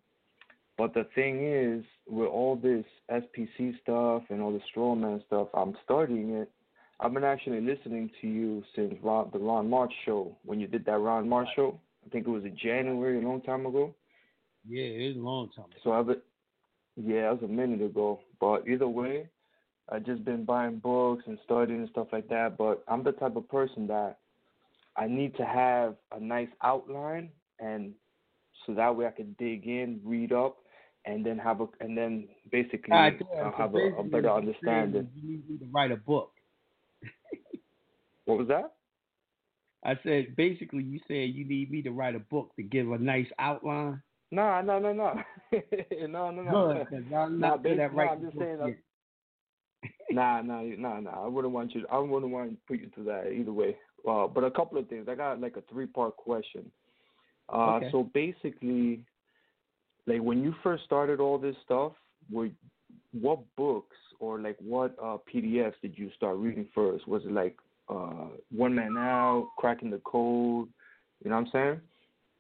But 0.76 0.94
the 0.94 1.06
thing 1.14 1.46
is, 1.46 1.84
with 2.08 2.28
all 2.28 2.56
this 2.56 2.84
SPC 3.10 3.78
stuff 3.82 4.22
and 4.30 4.40
all 4.40 4.52
the 4.52 4.60
strawman 4.74 5.24
stuff, 5.26 5.48
I'm 5.54 5.76
studying 5.84 6.30
it. 6.30 6.50
I've 6.98 7.14
been 7.14 7.24
actually 7.24 7.60
listening 7.60 8.10
to 8.20 8.26
you 8.26 8.62
since 8.74 8.94
Ron, 9.02 9.30
the 9.32 9.38
Ron 9.38 9.70
March 9.70 9.92
show. 10.04 10.36
When 10.44 10.58
you 10.58 10.66
did 10.66 10.84
that 10.86 10.98
Ron 10.98 11.28
March 11.28 11.48
show, 11.54 11.78
I 12.04 12.10
think 12.10 12.26
it 12.26 12.30
was 12.30 12.44
in 12.44 12.56
January, 12.56 13.22
a 13.22 13.26
long 13.26 13.40
time 13.42 13.66
ago. 13.66 13.94
Yeah, 14.68 14.84
it's 14.84 15.18
a 15.18 15.20
long 15.20 15.50
time. 15.54 15.66
Ago. 15.66 15.76
So 15.84 15.92
I've 15.92 16.06
been, 16.06 16.22
yeah, 16.96 17.30
it 17.30 17.40
was 17.40 17.42
a 17.44 17.52
minute 17.52 17.82
ago. 17.82 18.20
But 18.40 18.66
either 18.68 18.88
way, 18.88 19.28
I've 19.90 20.06
just 20.06 20.24
been 20.24 20.44
buying 20.44 20.78
books 20.78 21.24
and 21.26 21.38
studying 21.44 21.80
and 21.80 21.90
stuff 21.90 22.08
like 22.12 22.28
that. 22.28 22.56
But 22.56 22.84
I'm 22.88 23.02
the 23.02 23.12
type 23.12 23.36
of 23.36 23.48
person 23.48 23.86
that 23.88 24.18
I 24.96 25.06
need 25.06 25.36
to 25.36 25.44
have 25.44 25.96
a 26.12 26.20
nice 26.20 26.48
outline, 26.62 27.30
and 27.58 27.92
so 28.66 28.74
that 28.74 28.94
way 28.94 29.06
I 29.06 29.10
can 29.10 29.34
dig 29.38 29.66
in, 29.66 30.00
read 30.04 30.32
up, 30.32 30.58
and 31.04 31.24
then 31.24 31.38
have 31.38 31.60
a, 31.60 31.66
and 31.80 31.96
then 31.96 32.28
basically 32.50 32.90
God 32.90 33.18
damn, 33.18 33.46
I'll 33.46 33.52
so 33.52 33.58
have 33.58 33.74
a, 33.74 33.78
a 33.78 34.04
better 34.04 34.28
what 34.28 34.44
you're 34.44 34.54
saying 34.64 34.78
understanding. 34.92 35.08
You 35.14 35.30
need 35.30 35.50
me 35.50 35.58
to 35.58 35.66
write 35.72 35.92
a 35.92 35.96
book. 35.96 36.32
What 38.26 38.38
was 38.38 38.48
that? 38.48 38.74
I 39.84 39.98
said 40.02 40.36
basically 40.36 40.82
you 40.82 41.00
said 41.08 41.34
you 41.34 41.44
need 41.46 41.70
me 41.70 41.82
to 41.82 41.90
write 41.90 42.14
a 42.14 42.20
book 42.20 42.54
to 42.56 42.62
give 42.62 42.90
a 42.90 42.98
nice 42.98 43.26
outline. 43.38 44.02
No, 44.30 44.60
no, 44.60 44.78
no, 44.78 44.92
no, 44.92 45.14
no, 46.06 46.30
no, 46.30 46.30
no. 46.30 46.84
Good, 46.90 47.12
I'm 47.12 47.40
Nah, 47.40 47.48
not 47.48 47.62
good 47.64 47.78
at 47.80 47.94
writing 47.94 48.18
I'm 48.18 48.30
just 48.30 48.38
saying. 48.38 48.60
Uh, 48.60 48.66
nah, 50.10 50.42
nah, 50.42 50.62
nah, 50.62 51.00
nah. 51.00 51.24
I 51.24 51.28
wouldn't 51.28 51.54
want 51.54 51.74
you. 51.74 51.86
I 51.90 51.98
wouldn't 51.98 52.32
want 52.32 52.50
to 52.50 52.56
put 52.66 52.80
you 52.80 52.90
through 52.94 53.04
that 53.04 53.32
either 53.32 53.52
way. 53.52 53.76
Uh, 54.08 54.26
but 54.26 54.44
a 54.44 54.50
couple 54.50 54.78
of 54.78 54.88
things. 54.88 55.06
I 55.08 55.14
got 55.14 55.40
like 55.40 55.56
a 55.56 55.62
three-part 55.70 56.16
question. 56.16 56.70
Uh, 57.52 57.76
Okay. 57.76 57.88
So 57.92 58.04
basically, 58.14 59.04
like 60.06 60.20
when 60.20 60.42
you 60.42 60.54
first 60.62 60.84
started 60.84 61.20
all 61.20 61.38
this 61.38 61.56
stuff, 61.64 61.92
were 62.30 62.48
what 63.12 63.40
books 63.56 63.96
or 64.20 64.40
like 64.40 64.56
what 64.60 64.94
uh, 65.02 65.16
PDFs 65.32 65.74
did 65.82 65.96
you 65.98 66.10
start 66.16 66.36
reading 66.36 66.66
first? 66.74 67.08
Was 67.08 67.22
it 67.24 67.32
like 67.32 67.56
uh, 67.88 68.28
One 68.54 68.74
Man 68.74 68.96
Out, 68.96 69.48
Cracking 69.58 69.90
the 69.90 69.98
Code? 70.04 70.68
You 71.24 71.30
know 71.30 71.36
what 71.36 71.46
I'm 71.46 71.52
saying? 71.52 71.80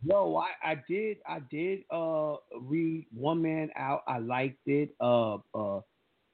No, 0.02 0.36
I, 0.36 0.70
I 0.70 0.82
did 0.88 1.18
I 1.28 1.40
did 1.50 1.80
uh 1.90 2.36
read 2.62 3.06
One 3.14 3.42
Man 3.42 3.70
Out. 3.76 4.02
I 4.06 4.18
liked 4.18 4.66
it. 4.66 4.94
Uh 5.00 5.34
uh 5.54 5.80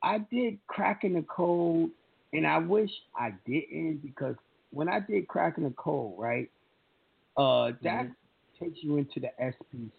I 0.07 0.19
did 0.31 0.59
Cracking 0.69 1.15
the 1.15 1.23
Code 1.23 1.91
and 2.33 2.47
I 2.47 2.59
wish 2.59 2.91
I 3.19 3.35
didn't 3.45 4.03
because 4.05 4.37
when 4.71 4.89
I 4.89 5.01
did 5.01 5.27
Cracking 5.27 5.65
the 5.65 5.71
Code, 5.71 6.15
right? 6.17 6.49
Uh 7.37 7.73
that 7.83 8.07
takes 8.61 8.79
you 8.83 8.99
into 8.99 9.19
the 9.21 9.31
SPC, 9.43 9.91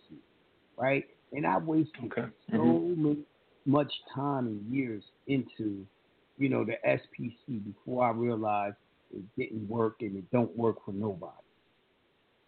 right? 0.77 1.05
And 1.33 1.45
I 1.45 1.57
wasted 1.57 2.09
so 2.49 2.63
many, 2.63 3.17
much 3.65 3.91
time 4.15 4.47
and 4.47 4.73
years 4.73 5.03
into, 5.27 5.85
you 6.37 6.47
know, 6.47 6.63
the 6.63 6.77
SPC 6.87 7.65
before 7.65 8.05
I 8.05 8.11
realized 8.11 8.77
it 9.13 9.23
didn't 9.37 9.67
work 9.67 9.97
and 9.99 10.15
it 10.15 10.31
don't 10.31 10.55
work 10.55 10.77
for 10.85 10.93
nobody. 10.93 11.33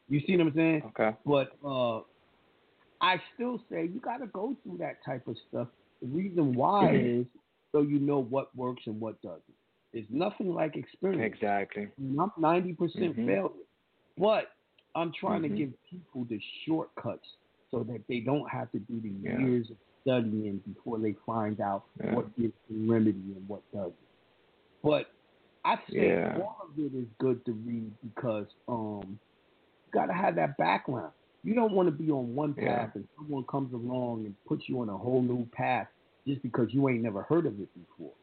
You 0.07 0.21
see 0.25 0.37
what 0.37 0.47
I'm 0.47 0.53
saying? 0.55 0.83
Okay. 0.87 1.15
But 1.25 1.51
uh, 1.63 1.99
I 3.01 3.21
still 3.35 3.61
say 3.69 3.83
you 3.83 3.99
got 3.99 4.17
to 4.17 4.27
go 4.27 4.55
through 4.63 4.77
that 4.77 5.03
type 5.05 5.27
of 5.27 5.35
stuff. 5.49 5.67
The 6.01 6.07
reason 6.07 6.53
why 6.53 6.95
is 6.95 7.25
so 7.71 7.81
you 7.81 7.99
know 7.99 8.19
what 8.19 8.55
works 8.55 8.83
and 8.85 8.99
what 8.99 9.21
doesn't. 9.21 9.43
It's 9.93 10.07
nothing 10.11 10.53
like 10.53 10.75
experience. 10.75 11.33
Exactly. 11.33 11.89
I'm 11.99 12.31
90% 12.37 13.15
Mhm. 13.15 13.25
failure. 13.25 13.49
But 14.17 14.51
I'm 14.95 15.11
trying 15.11 15.41
Mhm. 15.41 15.49
to 15.49 15.55
give 15.55 15.83
people 15.89 16.25
the 16.25 16.39
shortcuts 16.65 17.27
so 17.71 17.83
that 17.83 18.05
they 18.07 18.19
don't 18.19 18.49
have 18.49 18.71
to 18.71 18.79
do 18.79 18.99
the 18.99 19.09
Yeah. 19.09 19.39
years 19.39 19.69
of 19.69 19.77
studying 20.01 20.57
before 20.59 20.97
they 20.99 21.13
find 21.25 21.59
out 21.61 21.85
Yeah. 21.99 22.15
what 22.15 22.35
gives 22.35 22.53
them 22.67 22.89
remedy 22.89 23.33
and 23.35 23.47
what 23.47 23.69
doesn't. 23.71 23.95
But 24.83 25.11
I 25.65 25.75
think 25.75 25.97
Yeah. 25.97 26.41
all 26.41 26.57
of 26.61 26.79
it 26.79 26.93
is 26.93 27.07
good 27.17 27.43
to 27.45 27.53
read 27.53 27.91
because 28.01 28.47
um, 28.67 29.19
you 29.85 29.91
got 29.91 30.07
to 30.07 30.13
have 30.13 30.35
that 30.35 30.57
background. 30.57 31.13
You 31.43 31.53
don't 31.53 31.73
want 31.73 31.87
to 31.87 31.91
be 31.91 32.11
on 32.11 32.35
one 32.35 32.53
path 32.53 32.95
and 32.95 33.07
someone 33.15 33.43
comes 33.45 33.73
along 33.73 34.25
and 34.25 34.35
puts 34.45 34.67
you 34.67 34.79
on 34.81 34.89
a 34.89 34.97
whole 34.97 35.21
new 35.21 35.45
path 35.47 35.87
just 36.27 36.41
because 36.41 36.67
you 36.73 36.87
ain't 36.89 37.01
never 37.01 37.23
heard 37.23 37.45
of 37.45 37.59
it 37.59 37.69
before, 37.73 38.13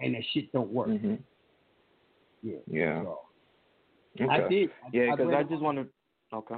and 0.00 0.14
that 0.14 0.22
shit 0.32 0.50
don't 0.52 0.70
work. 0.72 0.88
Mhm. 0.88 1.18
Yeah. 2.42 2.58
Yeah. 2.66 3.02
So, 3.02 3.20
Okay. 4.20 4.28
I 4.28 4.48
did. 4.48 4.70
I- 4.84 4.88
Yeah, 4.92 5.10
because 5.10 5.26
read 5.28 5.46
I 5.46 5.48
just 5.48 5.62
wanted. 5.62 5.88
Okay. 6.32 6.56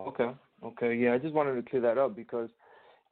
Okay. 0.00 0.34
Okay. 0.62 0.94
Yeah, 0.94 1.14
I 1.14 1.18
just 1.18 1.34
wanted 1.34 1.54
to 1.54 1.62
clear 1.70 1.82
that 1.82 1.98
up 1.98 2.14
because 2.16 2.50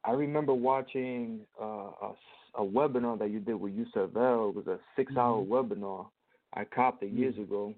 I 0.03 0.11
remember 0.11 0.53
watching 0.53 1.45
uh, 1.59 1.91
a, 2.01 2.09
s- 2.11 2.51
a 2.55 2.61
webinar 2.61 3.17
that 3.19 3.29
you 3.31 3.39
did 3.39 3.55
with 3.55 3.73
Yusuf 3.73 4.13
Bell. 4.13 4.49
It 4.49 4.55
was 4.55 4.67
a 4.67 4.79
six-hour 4.95 5.41
Mm-hmm. 5.43 5.51
webinar. 5.51 6.07
I 6.53 6.63
copped 6.65 7.03
it 7.03 7.11
years 7.11 7.37
ago, 7.37 7.73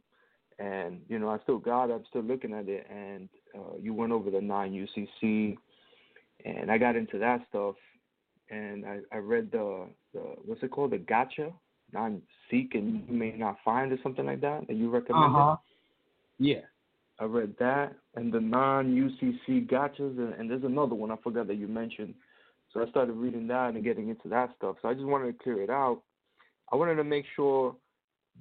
and 0.60 1.02
you 1.08 1.20
know 1.20 1.30
I 1.30 1.40
still 1.40 1.58
got 1.58 1.90
it. 1.90 1.94
I'm 1.94 2.06
still 2.06 2.22
looking 2.24 2.54
at 2.54 2.68
it, 2.68 2.86
and 2.90 3.30
uh, 3.56 3.78
you 3.82 3.94
went 3.94 4.12
over 4.12 4.30
the 4.30 4.42
nine 4.42 4.72
UCC, 4.74 5.58
and 6.46 6.70
I 6.70 6.78
got 6.78 6.96
into 6.96 7.18
that 7.20 7.42
stuff, 7.50 7.76
and 8.50 8.86
I, 8.86 9.00
I 9.12 9.18
read 9.18 9.52
the 9.52 9.88
the 10.14 10.22
what's 10.46 10.64
it 10.64 10.72
called 10.72 10.92
the 10.92 10.98
gotcha 10.98 11.52
non-seek 11.94 12.76
and 12.76 13.04
you 13.08 13.16
may 13.16 13.32
not 13.32 13.58
find 13.64 13.92
or 13.92 13.98
something 14.04 14.26
like 14.26 14.42
that 14.42 14.68
that 14.68 14.76
you 14.76 14.90
recommended. 14.90 15.38
Uh-huh. 15.38 15.56
Yeah. 16.40 16.62
I 17.20 17.24
read 17.24 17.56
that 17.60 17.96
and 18.16 18.32
the 18.32 18.40
non-UCC 18.40 19.70
gotchas, 19.70 20.18
and, 20.18 20.34
and 20.34 20.50
there's 20.50 20.64
another 20.64 20.96
one 20.96 21.12
I 21.12 21.16
forgot 21.24 21.48
that 21.48 21.56
you 21.56 21.68
mentioned. 21.68 22.14
So 22.74 22.86
I 22.86 22.90
started 22.90 23.14
reading 23.14 23.48
that 23.48 23.74
and 23.74 23.84
getting 23.84 24.10
into 24.10 24.28
that 24.30 24.52
stuff. 24.58 24.76
So 24.82 24.90
I 24.90 24.94
just 24.94 25.06
wanted 25.06 25.38
to 25.38 25.44
clear 25.44 25.62
it 25.62 25.70
out. 25.70 26.02
I 26.72 26.76
wanted 26.76 26.96
to 26.96 27.04
make 27.04 27.26
sure 27.36 27.76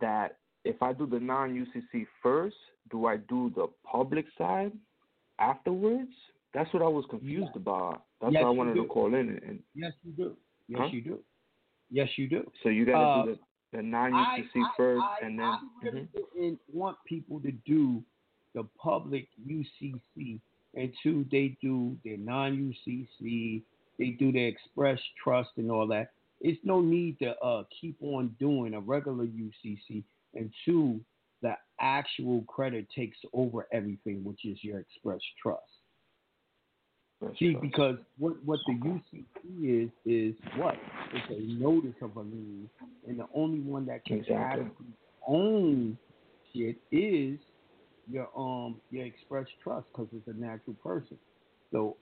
that 0.01 0.39
if 0.65 0.83
I 0.83 0.93
do 0.93 1.07
the 1.07 1.21
non-UCC 1.21 2.07
first, 2.23 2.57
do 2.91 3.07
I 3.07 3.17
do 3.17 3.53
the 3.55 3.69
public 3.85 4.27
side 4.37 4.73
afterwards? 5.39 6.11
That's 6.53 6.73
what 6.75 6.83
I 6.83 6.89
was 6.89 7.05
confused 7.09 7.55
about. 7.55 8.03
That's 8.21 8.33
Yes, 8.33 8.43
why 8.43 8.49
I 8.49 8.53
wanted 8.53 8.75
to 8.75 8.85
call 8.87 9.15
in. 9.15 9.29
And, 9.47 9.63
Yes, 9.75 9.93
you 10.03 10.13
do. 10.13 10.37
Yes, 10.69 10.81
Huh? 10.81 10.87
you 10.93 11.01
do. 11.03 11.19
Yes, 11.91 12.09
you 12.19 12.29
do. 12.29 12.51
so 12.63 12.69
you 12.69 12.85
got 12.85 12.93
to 12.93 12.99
Uh, 12.99 13.25
do 13.27 13.35
the, 13.73 13.77
the 13.79 13.83
non-UCC 13.83 14.61
I- 14.63 14.73
first, 14.77 15.03
I- 15.03 15.19
and 15.23 15.39
then. 15.39 15.45
I 15.47 15.61
really 15.83 16.09
didn't 16.35 16.61
want 16.73 16.97
people 17.05 17.41
to 17.41 17.53
do 17.53 18.03
the 18.55 18.65
public 18.79 19.29
UCC 19.47 20.41
until 20.75 21.25
they 21.31 21.57
do 21.61 21.97
their 22.05 22.17
non-UCC, 22.17 23.63
they 23.99 24.11
do 24.11 24.33
their 24.33 24.49
express 24.49 25.01
trust 25.23 25.51
and 25.57 25.71
all 25.71 25.87
that. 25.89 26.13
It's 26.41 26.63
no 26.65 26.81
need 26.81 27.19
to 27.21 27.39
uh, 27.41 27.65
keep 27.81 27.97
on 28.03 28.35
doing 28.39 28.75
a 28.75 28.81
regular 28.81 29.27
UCC 29.27 30.03
until 30.35 31.01
the 31.43 31.57
actual 31.81 32.43
credit 32.43 32.89
takes 32.91 33.19
over 33.33 33.67
everything, 33.73 34.23
which 34.25 34.45
is 34.45 34.63
your 34.63 34.81
express 34.81 35.21
trust. 35.43 35.63
See, 37.39 37.55
because 37.55 37.97
what 38.19 38.43
what 38.45 38.61
the 38.67 38.75
UCC 38.75 39.85
is 39.85 39.91
is 40.05 40.35
what? 40.57 40.77
It's 41.13 41.31
a 41.31 41.63
notice 41.63 41.95
of 42.03 42.17
a 42.17 42.21
lien, 42.21 42.69
and 43.07 43.19
the 43.19 43.27
only 43.35 43.61
one 43.61 43.87
that 43.87 44.05
can 44.05 44.19
Exactly. 44.19 44.63
actually 44.63 44.93
own 45.27 45.99
shit 46.53 46.77
is 46.91 47.39
your 48.11 48.29
um 48.37 48.81
your 48.91 49.05
express 49.05 49.47
trust 49.63 49.87
because 49.93 50.09
it's 50.13 50.29
a 50.29 50.41
natural 50.41 50.77
person. 50.83 51.19
So 51.73 51.97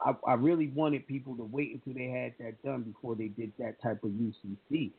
I, 0.00 0.14
I 0.26 0.34
really 0.34 0.68
wanted 0.68 1.06
people 1.06 1.36
to 1.36 1.44
wait 1.44 1.72
until 1.72 1.94
they 1.94 2.08
had 2.10 2.34
that 2.40 2.62
done 2.62 2.82
before 2.82 3.14
they 3.14 3.28
did 3.28 3.52
that 3.58 3.80
type 3.82 4.02
of 4.02 4.10
UCC, 4.10 4.90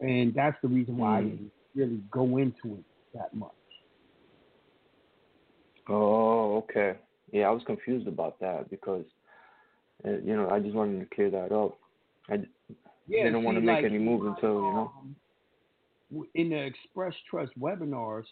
and 0.00 0.32
that's 0.34 0.56
the 0.62 0.68
reason 0.68 0.96
why 0.96 1.18
I 1.18 1.22
Mm. 1.22 1.30
didn't 1.30 1.52
really 1.74 2.02
go 2.10 2.38
into 2.38 2.76
it 2.78 2.84
that 3.14 3.34
much. 3.34 3.50
Oh, 5.88 6.56
okay. 6.58 6.96
Yeah, 7.32 7.48
I 7.48 7.50
was 7.50 7.62
confused 7.66 8.06
about 8.08 8.38
that 8.40 8.70
because, 8.70 9.04
uh, 10.04 10.18
you 10.24 10.36
know, 10.36 10.48
I 10.50 10.60
just 10.60 10.74
wanted 10.74 11.00
to 11.00 11.14
clear 11.14 11.30
that 11.30 11.52
up. 11.52 11.78
I 12.28 12.38
Yeah, 13.06 13.24
didn't 13.24 13.44
want 13.44 13.56
to 13.56 13.62
make 13.62 13.82
like, 13.82 13.84
any 13.84 13.98
moves 13.98 14.26
until, 14.26 14.62
you 14.62 14.72
know. 14.72 14.92
in 16.34 16.50
the 16.50 16.58
Express 16.58 17.14
Trust 17.30 17.52
webinars 17.58 18.24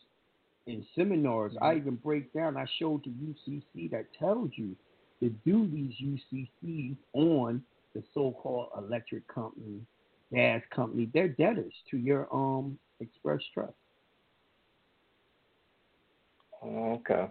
and 0.67 0.85
seminars, 0.95 1.53
I 1.63 1.75
Mm-hmm. 1.75 1.77
even 1.77 1.97
break 1.97 2.33
down. 2.33 2.57
I 2.57 2.67
showed 2.79 3.05
the 3.05 3.11
UCC 3.11 3.91
that 3.91 4.07
tells 4.19 4.51
you 4.57 4.77
to 5.21 5.31
do 5.45 5.69
these 5.69 5.93
UCCs 6.03 6.97
on 7.15 7.63
the 7.95 8.03
so-called 8.15 8.69
electric 8.77 9.27
company, 9.29 9.81
gas 10.33 10.63
company. 10.75 11.09
They're 11.13 11.29
debtors 11.29 11.75
to 11.91 11.97
your 11.99 12.29
um 12.35 12.79
Express 13.01 13.41
Trust. 13.55 13.75
Oh, 16.63 16.95
okay. 16.95 17.29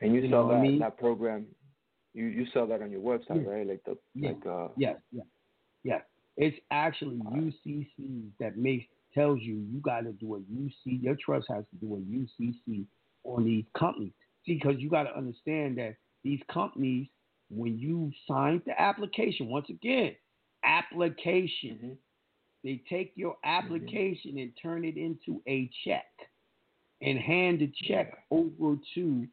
And 0.00 0.14
you, 0.14 0.20
You 0.22 0.30
sell 0.30 0.48
that 0.48 0.54
I 0.54 0.62
mean? 0.62 0.78
that 0.80 0.96
program. 0.98 1.46
You 2.14 2.26
you 2.26 2.46
sell 2.52 2.66
that 2.66 2.82
on 2.82 2.90
your 2.90 3.00
website, 3.00 3.42
Yeah. 3.44 3.50
right? 3.50 3.66
Like 3.66 3.82
the 3.84 3.96
Yeah. 4.14 4.28
like 4.30 4.46
uh. 4.46 4.68
Yes, 4.76 4.98
yes, 5.12 5.26
yes. 5.84 6.02
It's 6.36 6.56
actually 6.70 7.18
UCC 7.18 8.30
that 8.38 8.56
makes 8.56 8.86
tells 9.14 9.40
you 9.40 9.56
you 9.72 9.80
got 9.80 10.02
to 10.02 10.12
do 10.12 10.36
a 10.36 10.40
UC. 10.40 11.02
Your 11.02 11.16
trust 11.16 11.46
has 11.48 11.64
to 11.70 11.76
do 11.76 11.94
a 11.96 11.98
UCC 11.98 12.86
on 13.24 13.44
these 13.44 13.64
companies. 13.76 14.12
See, 14.46 14.54
because 14.54 14.78
you 14.78 14.88
got 14.88 15.04
to 15.04 15.16
understand 15.16 15.78
that 15.78 15.96
these 16.22 16.40
companies, 16.52 17.08
when 17.50 17.78
you 17.78 18.12
sign 18.26 18.62
the 18.66 18.80
application, 18.80 19.48
once 19.48 19.68
again, 19.70 20.14
application, 20.64 21.98
they 22.64 22.82
take 22.88 23.12
your 23.14 23.36
application 23.44 24.38
and 24.38 24.52
turn 24.60 24.84
it 24.84 24.96
into 24.96 25.42
a 25.48 25.70
check 25.84 26.06
and 27.02 27.18
hand 27.18 27.60
the 27.60 27.72
check 27.86 28.24
over 28.30 28.76
to 28.94 29.26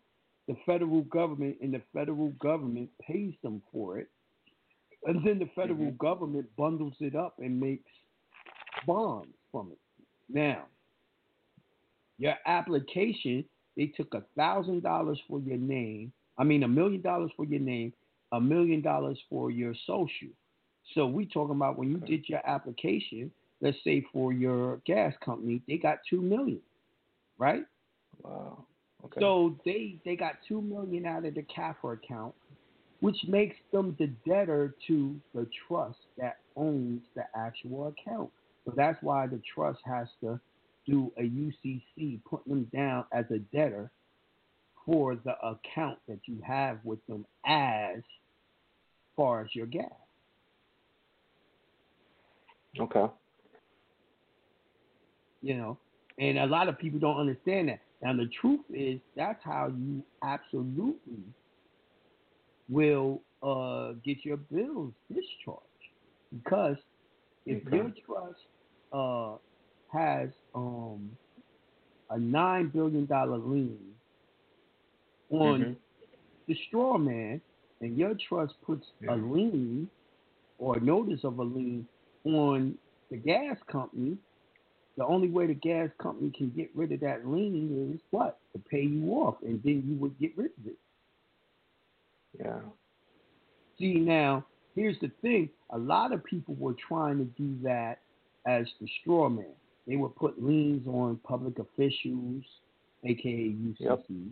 the 0.47 0.55
federal 0.65 1.01
government, 1.03 1.57
and 1.61 1.73
the 1.73 1.81
federal 1.93 2.29
government 2.39 2.89
pays 3.05 3.33
them 3.43 3.61
for 3.71 3.97
it. 3.97 4.07
And 5.05 5.25
then 5.25 5.39
the 5.39 5.49
federal 5.55 5.77
mm-hmm. 5.77 5.97
government 5.97 6.47
bundles 6.57 6.93
it 6.99 7.15
up 7.15 7.35
and 7.39 7.59
makes 7.59 7.91
bonds 8.85 9.33
from 9.51 9.71
it. 9.71 9.79
Now, 10.29 10.65
your 12.17 12.35
application, 12.45 13.45
they 13.77 13.87
took 13.87 14.13
a 14.13 14.23
thousand 14.37 14.83
dollars 14.83 15.19
for 15.27 15.39
your 15.39 15.57
name. 15.57 16.11
I 16.37 16.43
mean, 16.43 16.63
a 16.63 16.67
million 16.67 17.01
dollars 17.01 17.31
for 17.35 17.45
your 17.45 17.59
name, 17.59 17.93
a 18.31 18.41
million 18.41 18.81
dollars 18.81 19.19
for 19.29 19.51
your 19.51 19.73
social. 19.85 20.29
So 20.93 21.07
we 21.07 21.25
talking 21.25 21.55
about 21.55 21.77
when 21.77 21.89
you 21.89 21.97
did 21.97 22.29
your 22.29 22.47
application, 22.47 23.31
let's 23.61 23.77
say 23.83 24.05
for 24.13 24.33
your 24.33 24.81
gas 24.85 25.13
company, 25.23 25.61
they 25.67 25.77
got 25.77 25.99
two 26.09 26.21
million, 26.21 26.61
right? 27.37 27.65
Wow. 28.21 28.65
Okay. 29.05 29.19
So 29.19 29.55
they 29.65 29.97
they 30.05 30.15
got 30.15 30.35
two 30.47 30.61
million 30.61 31.05
out 31.05 31.25
of 31.25 31.35
the 31.35 31.43
CAFR 31.43 31.93
account, 31.93 32.33
which 33.01 33.17
makes 33.27 33.55
them 33.71 33.95
the 33.99 34.07
debtor 34.27 34.75
to 34.87 35.15
the 35.33 35.47
trust 35.67 35.99
that 36.17 36.37
owns 36.55 37.01
the 37.15 37.23
actual 37.35 37.87
account. 37.87 38.29
So 38.65 38.73
that's 38.75 38.97
why 39.01 39.27
the 39.27 39.41
trust 39.53 39.79
has 39.85 40.07
to 40.21 40.39
do 40.87 41.11
a 41.17 41.21
UCC, 41.21 42.19
putting 42.29 42.53
them 42.53 42.67
down 42.73 43.05
as 43.11 43.25
a 43.31 43.39
debtor 43.55 43.91
for 44.85 45.15
the 45.15 45.35
account 45.43 45.99
that 46.07 46.19
you 46.25 46.39
have 46.45 46.79
with 46.83 47.05
them 47.07 47.25
as 47.45 48.01
far 49.15 49.41
as 49.41 49.47
your 49.53 49.65
gas. 49.65 49.89
Okay. 52.79 53.05
you 55.45 55.55
know. 55.55 55.77
And 56.17 56.39
a 56.39 56.45
lot 56.45 56.67
of 56.67 56.77
people 56.77 56.99
don't 56.99 57.17
understand 57.17 57.69
that. 57.69 57.79
Now 58.05 58.13
the 58.13 58.29
truth 58.39 58.61
is 58.71 59.01
that's 59.15 59.43
how 59.43 59.73
you 59.75 60.03
absolutely 60.23 61.23
will 62.69 63.23
uh, 63.41 63.93
get 64.05 64.23
your 64.23 64.37
bills 64.37 64.93
discharged. 65.09 65.63
Because 66.31 66.77
if 67.47 67.63
Okay. 67.65 67.75
your 67.75 67.91
trust 68.05 68.39
uh, 68.91 69.37
has 69.87 70.29
um, 70.53 71.17
a 72.11 72.19
nine 72.19 72.67
billion 72.67 73.07
dollar 73.07 73.39
lien 73.39 73.95
on 75.31 75.61
Mhm. 75.61 75.75
the 76.47 76.55
straw 76.67 76.99
man, 76.99 77.41
and 77.81 77.97
your 77.97 78.13
trust 78.29 78.53
puts 78.61 78.85
a 79.09 79.15
lien 79.15 79.89
or 80.59 80.79
notice 80.79 81.23
of 81.23 81.39
a 81.39 81.43
lien 81.43 81.87
on 82.23 82.77
the 83.09 83.17
gas 83.17 83.57
company, 83.71 84.15
the 84.97 85.05
only 85.05 85.29
way 85.29 85.47
the 85.47 85.53
gas 85.53 85.89
company 86.01 86.31
can 86.35 86.49
get 86.51 86.69
rid 86.73 86.91
of 86.91 87.01
that 87.01 87.27
lien 87.27 87.93
is 87.93 88.01
what? 88.11 88.39
To 88.53 88.59
pay 88.59 88.81
you 88.83 89.11
off, 89.11 89.35
and 89.43 89.61
then 89.63 89.83
you 89.87 89.95
would 89.99 90.17
get 90.19 90.37
rid 90.37 90.51
of 90.59 90.67
it. 90.67 90.77
Yeah. 92.39 92.59
See, 93.77 93.95
now, 93.95 94.45
here's 94.75 94.99
the 95.01 95.11
thing 95.21 95.49
a 95.71 95.77
lot 95.77 96.13
of 96.13 96.23
people 96.23 96.55
were 96.55 96.75
trying 96.87 97.17
to 97.17 97.25
do 97.25 97.55
that 97.63 97.99
as 98.45 98.65
the 98.79 98.87
straw 99.01 99.29
man. 99.29 99.45
They 99.87 99.97
would 99.97 100.15
put 100.15 100.41
liens 100.41 100.87
on 100.87 101.19
public 101.27 101.59
officials, 101.59 102.43
aka 103.03 103.53
UCC, 103.53 104.29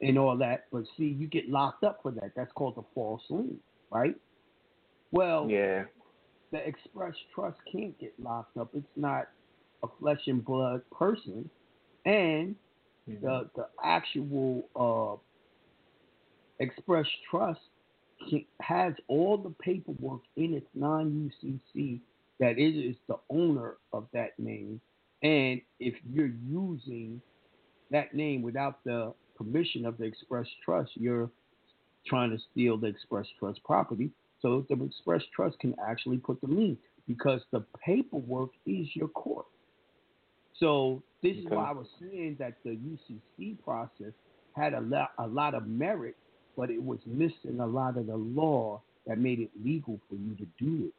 and 0.00 0.18
all 0.18 0.36
that. 0.38 0.66
But 0.72 0.84
see, 0.96 1.04
you 1.04 1.26
get 1.26 1.48
locked 1.48 1.84
up 1.84 2.00
for 2.02 2.10
that. 2.12 2.32
That's 2.36 2.52
called 2.52 2.74
a 2.78 2.84
false 2.94 3.22
lien, 3.28 3.58
right? 3.90 4.14
Well, 5.10 5.50
Yeah. 5.50 5.84
the 6.50 6.66
express 6.66 7.14
trust 7.34 7.58
can't 7.70 7.98
get 7.98 8.18
locked 8.20 8.56
up. 8.56 8.74
It's 8.74 8.96
not 8.96 9.28
a 9.82 9.88
flesh 10.00 10.20
and 10.26 10.44
blood 10.44 10.82
person, 10.96 11.48
and 12.04 12.54
the 13.06 13.48
the 13.54 13.66
actual 13.82 14.68
uh, 14.76 15.16
express 16.62 17.06
trust 17.30 17.60
can, 18.28 18.44
has 18.60 18.94
all 19.08 19.36
the 19.38 19.50
paperwork 19.62 20.20
in 20.36 20.54
its 20.54 20.66
non-UCC 20.74 22.00
that 22.40 22.58
it 22.58 22.76
is 22.76 22.96
the 23.08 23.16
owner 23.30 23.74
of 23.92 24.06
that 24.12 24.38
name, 24.38 24.80
and 25.22 25.60
if 25.80 25.94
you're 26.10 26.30
using 26.48 27.20
that 27.90 28.14
name 28.14 28.42
without 28.42 28.84
the 28.84 29.12
permission 29.36 29.86
of 29.86 29.96
the 29.98 30.04
express 30.04 30.46
trust, 30.64 30.90
you're 30.94 31.30
trying 32.06 32.30
to 32.30 32.38
steal 32.50 32.76
the 32.76 32.86
express 32.86 33.26
trust 33.38 33.62
property. 33.64 34.10
So 34.40 34.64
the 34.68 34.82
express 34.84 35.22
trust 35.34 35.58
can 35.58 35.74
actually 35.84 36.18
put 36.18 36.40
the 36.40 36.46
lien 36.46 36.78
because 37.06 37.40
the 37.50 37.64
paperwork 37.84 38.50
is 38.66 38.86
your 38.94 39.08
court. 39.08 39.46
So 40.60 41.02
this 41.22 41.36
is 41.36 41.44
why 41.46 41.70
I 41.70 41.72
was 41.72 41.86
saying 42.00 42.36
that 42.38 42.54
the 42.64 42.70
UCC 42.70 43.62
process 43.62 44.12
had 44.54 44.74
a 44.74 44.80
lot, 44.80 45.10
a 45.18 45.26
lot 45.26 45.54
of 45.54 45.66
merit, 45.66 46.16
but 46.56 46.70
it 46.70 46.82
was 46.82 46.98
missing 47.06 47.60
a 47.60 47.66
lot 47.66 47.96
of 47.96 48.06
the 48.06 48.16
law 48.16 48.82
that 49.06 49.18
made 49.18 49.40
it 49.40 49.50
legal 49.64 50.00
for 50.08 50.16
you 50.16 50.34
to 50.36 50.46
do 50.58 50.88
it. 50.88 50.94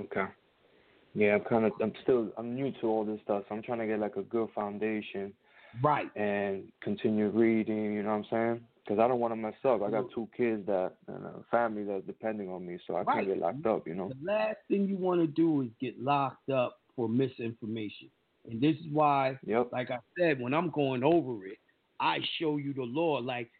Okay. 0.00 0.26
Yeah, 1.14 1.34
I'm 1.34 1.42
kind 1.42 1.64
of. 1.64 1.72
I'm 1.80 1.92
still. 2.02 2.32
I'm 2.36 2.54
new 2.54 2.72
to 2.80 2.86
all 2.88 3.04
this 3.04 3.20
stuff, 3.22 3.44
so 3.48 3.54
I'm 3.54 3.62
trying 3.62 3.78
to 3.78 3.86
get 3.86 4.00
like 4.00 4.16
a 4.16 4.22
good 4.22 4.48
foundation. 4.54 5.32
Right. 5.82 6.10
And 6.16 6.64
continue 6.82 7.28
reading. 7.28 7.94
You 7.94 8.02
know 8.02 8.10
what 8.10 8.14
I'm 8.16 8.26
saying? 8.30 8.60
Because 8.84 8.98
I 8.98 9.08
don't 9.08 9.20
want 9.20 9.32
to 9.32 9.36
mess 9.36 9.54
up. 9.64 9.82
I 9.82 9.90
got 9.90 10.06
two 10.14 10.28
kids 10.36 10.66
that 10.66 10.92
and 11.08 11.24
a 11.24 11.44
family 11.50 11.84
that's 11.84 12.04
depending 12.06 12.50
on 12.50 12.66
me, 12.66 12.78
so 12.86 12.96
I 12.96 13.02
Right. 13.02 13.14
can't 13.14 13.26
get 13.28 13.38
locked 13.38 13.66
up. 13.66 13.86
You 13.86 13.94
know. 13.94 14.08
The 14.08 14.32
last 14.32 14.56
thing 14.68 14.86
you 14.88 14.96
want 14.96 15.20
to 15.20 15.26
do 15.26 15.62
is 15.62 15.68
get 15.80 16.00
locked 16.00 16.50
up 16.50 16.76
for 16.96 17.08
misinformation. 17.08 18.08
And 18.48 18.60
this 18.60 18.76
is 18.76 18.86
why, 18.92 19.38
like 19.72 19.90
I 19.90 19.98
said, 20.18 20.40
when 20.40 20.52
I'm 20.52 20.70
going 20.70 21.02
over 21.02 21.46
it, 21.46 21.58
I 22.00 22.18
show 22.38 22.58
you 22.58 22.74
the 22.74 22.82
law. 22.82 23.18
Like, 23.18 23.50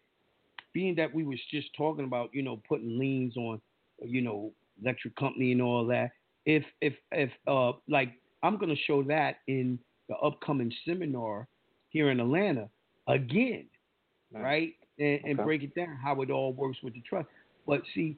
being 0.73 0.95
that 0.97 1.15
we 1.15 1.25
was 1.25 1.39
just 1.51 1.69
talking 1.77 2.05
about, 2.05 2.31
you 2.35 2.43
know, 2.43 2.61
putting 2.69 2.99
liens 2.99 3.37
on, 3.37 3.61
you 4.03 4.21
know, 4.21 4.53
electric 4.83 5.15
company 5.17 5.53
and 5.53 5.63
all 5.63 5.87
that. 5.87 6.11
If 6.47 6.65
if 6.83 6.95
if 7.13 7.31
uh 7.47 7.73
like 7.89 8.13
I'm 8.43 8.59
gonna 8.59 8.75
show 8.87 9.03
that 9.05 9.37
in 9.47 9.79
the 10.09 10.17
upcoming 10.17 10.73
seminar 10.87 11.47
here 11.91 12.11
in 12.11 12.21
Atlanta 12.21 12.69
again, 13.09 13.67
right? 14.43 14.75
And, 14.99 15.21
and 15.25 15.37
break 15.45 15.63
it 15.63 15.75
down 15.75 15.97
how 16.03 16.21
it 16.23 16.31
all 16.31 16.53
works 16.53 16.79
with 16.83 16.95
the 16.95 17.01
trust. 17.09 17.29
But 17.67 17.81
see, 17.95 18.17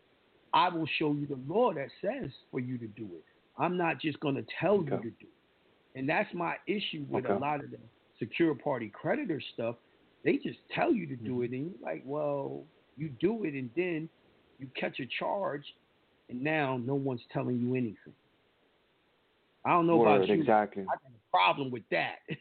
I 0.52 0.68
will 0.68 0.88
show 0.98 1.12
you 1.12 1.26
the 1.26 1.38
law 1.46 1.72
that 1.74 1.88
says 2.02 2.30
for 2.50 2.58
you 2.58 2.78
to 2.78 2.86
do 2.88 3.04
it. 3.04 3.24
I'm 3.58 3.76
not 3.76 4.00
just 4.00 4.20
going 4.20 4.34
to 4.34 4.44
tell 4.60 4.76
you 4.76 4.90
to 4.90 4.96
do 4.96 5.08
it. 5.20 5.98
And 5.98 6.08
that's 6.08 6.32
my 6.34 6.56
issue 6.66 7.06
with 7.08 7.24
Okay. 7.24 7.34
a 7.34 7.38
lot 7.38 7.64
of 7.64 7.70
the 7.70 7.78
secure 8.18 8.54
party 8.54 8.88
creditor 8.88 9.40
stuff. 9.54 9.76
They 10.24 10.36
just 10.36 10.58
tell 10.74 10.92
you 10.92 11.06
to 11.06 11.16
do 11.16 11.36
mm-hmm. 11.36 11.42
it, 11.42 11.50
and 11.52 11.70
you're 11.70 11.92
like, 11.92 12.02
well, 12.04 12.64
you 12.96 13.08
do 13.20 13.44
it, 13.44 13.54
and 13.54 13.70
then 13.76 14.08
you 14.58 14.68
catch 14.78 15.00
a 15.00 15.06
charge, 15.18 15.64
and 16.28 16.42
now 16.42 16.76
no 16.76 16.94
one's 16.94 17.22
telling 17.32 17.58
you 17.58 17.74
anything. 17.74 18.14
I 19.64 19.70
don't 19.70 19.86
know 19.86 19.98
Word, 19.98 20.16
about 20.16 20.28
you. 20.28 20.34
exactly. 20.34 20.82
I 20.82 20.86
got 20.86 21.12
a 21.14 21.30
problem 21.30 21.70
with 21.70 21.84
that. 21.90 22.16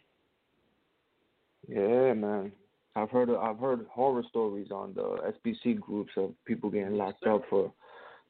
Yeah, 1.67 2.13
man. 2.13 2.51
I've 2.95 3.09
heard 3.09 3.29
I've 3.29 3.57
heard 3.57 3.87
horror 3.91 4.23
stories 4.29 4.69
on 4.71 4.93
the 4.93 5.33
SPC 5.33 5.79
groups 5.79 6.11
of 6.15 6.31
people 6.45 6.69
getting 6.69 6.93
locked 6.95 7.25
up 7.25 7.41
for 7.49 7.73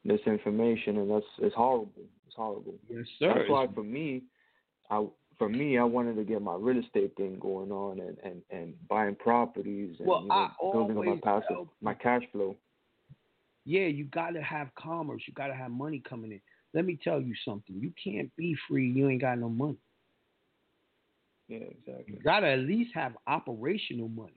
misinformation, 0.04 0.96
and 0.96 1.10
that's 1.10 1.26
it's 1.40 1.54
horrible. 1.54 1.90
Horrible. 2.36 2.74
Yes, 2.88 3.06
sir. 3.18 3.32
That's 3.34 3.50
why 3.50 3.66
for 3.74 3.82
me, 3.82 4.22
I 4.90 5.04
for 5.38 5.48
me 5.48 5.78
I 5.78 5.84
wanted 5.84 6.16
to 6.16 6.24
get 6.24 6.42
my 6.42 6.54
real 6.54 6.82
estate 6.82 7.16
thing 7.16 7.38
going 7.40 7.72
on 7.72 8.00
and 8.00 8.16
and 8.22 8.42
and 8.50 8.74
buying 8.88 9.14
properties 9.14 9.96
and 9.98 10.06
Well, 10.06 10.22
you 10.22 10.28
know, 10.28 10.34
I 10.34 10.50
building 10.60 10.98
up 10.98 11.04
my 11.04 11.16
passive 11.22 11.48
tell 11.48 11.72
my 11.80 11.94
cash 11.94 12.22
flow. 12.32 12.56
yeah, 13.64 13.86
you 13.86 14.04
got 14.04 14.30
to 14.30 14.42
have 14.42 14.68
commerce. 14.78 15.22
You 15.26 15.34
got 15.34 15.48
to 15.48 15.54
have 15.54 15.70
money 15.70 16.02
coming 16.06 16.32
in. 16.32 16.40
Let 16.74 16.84
me 16.84 16.98
tell 17.02 17.20
you 17.20 17.34
something. 17.44 17.74
You 17.80 17.90
can't 18.02 18.30
be 18.36 18.54
free. 18.68 18.90
You 18.90 19.08
ain't 19.08 19.22
got 19.22 19.38
no 19.38 19.48
money. 19.48 19.78
Yeah, 21.48 21.58
exactly. 21.58 22.16
You 22.16 22.22
got 22.22 22.40
to 22.40 22.48
at 22.48 22.58
least 22.58 22.90
have 22.94 23.12
operational 23.26 24.08
money. 24.08 24.32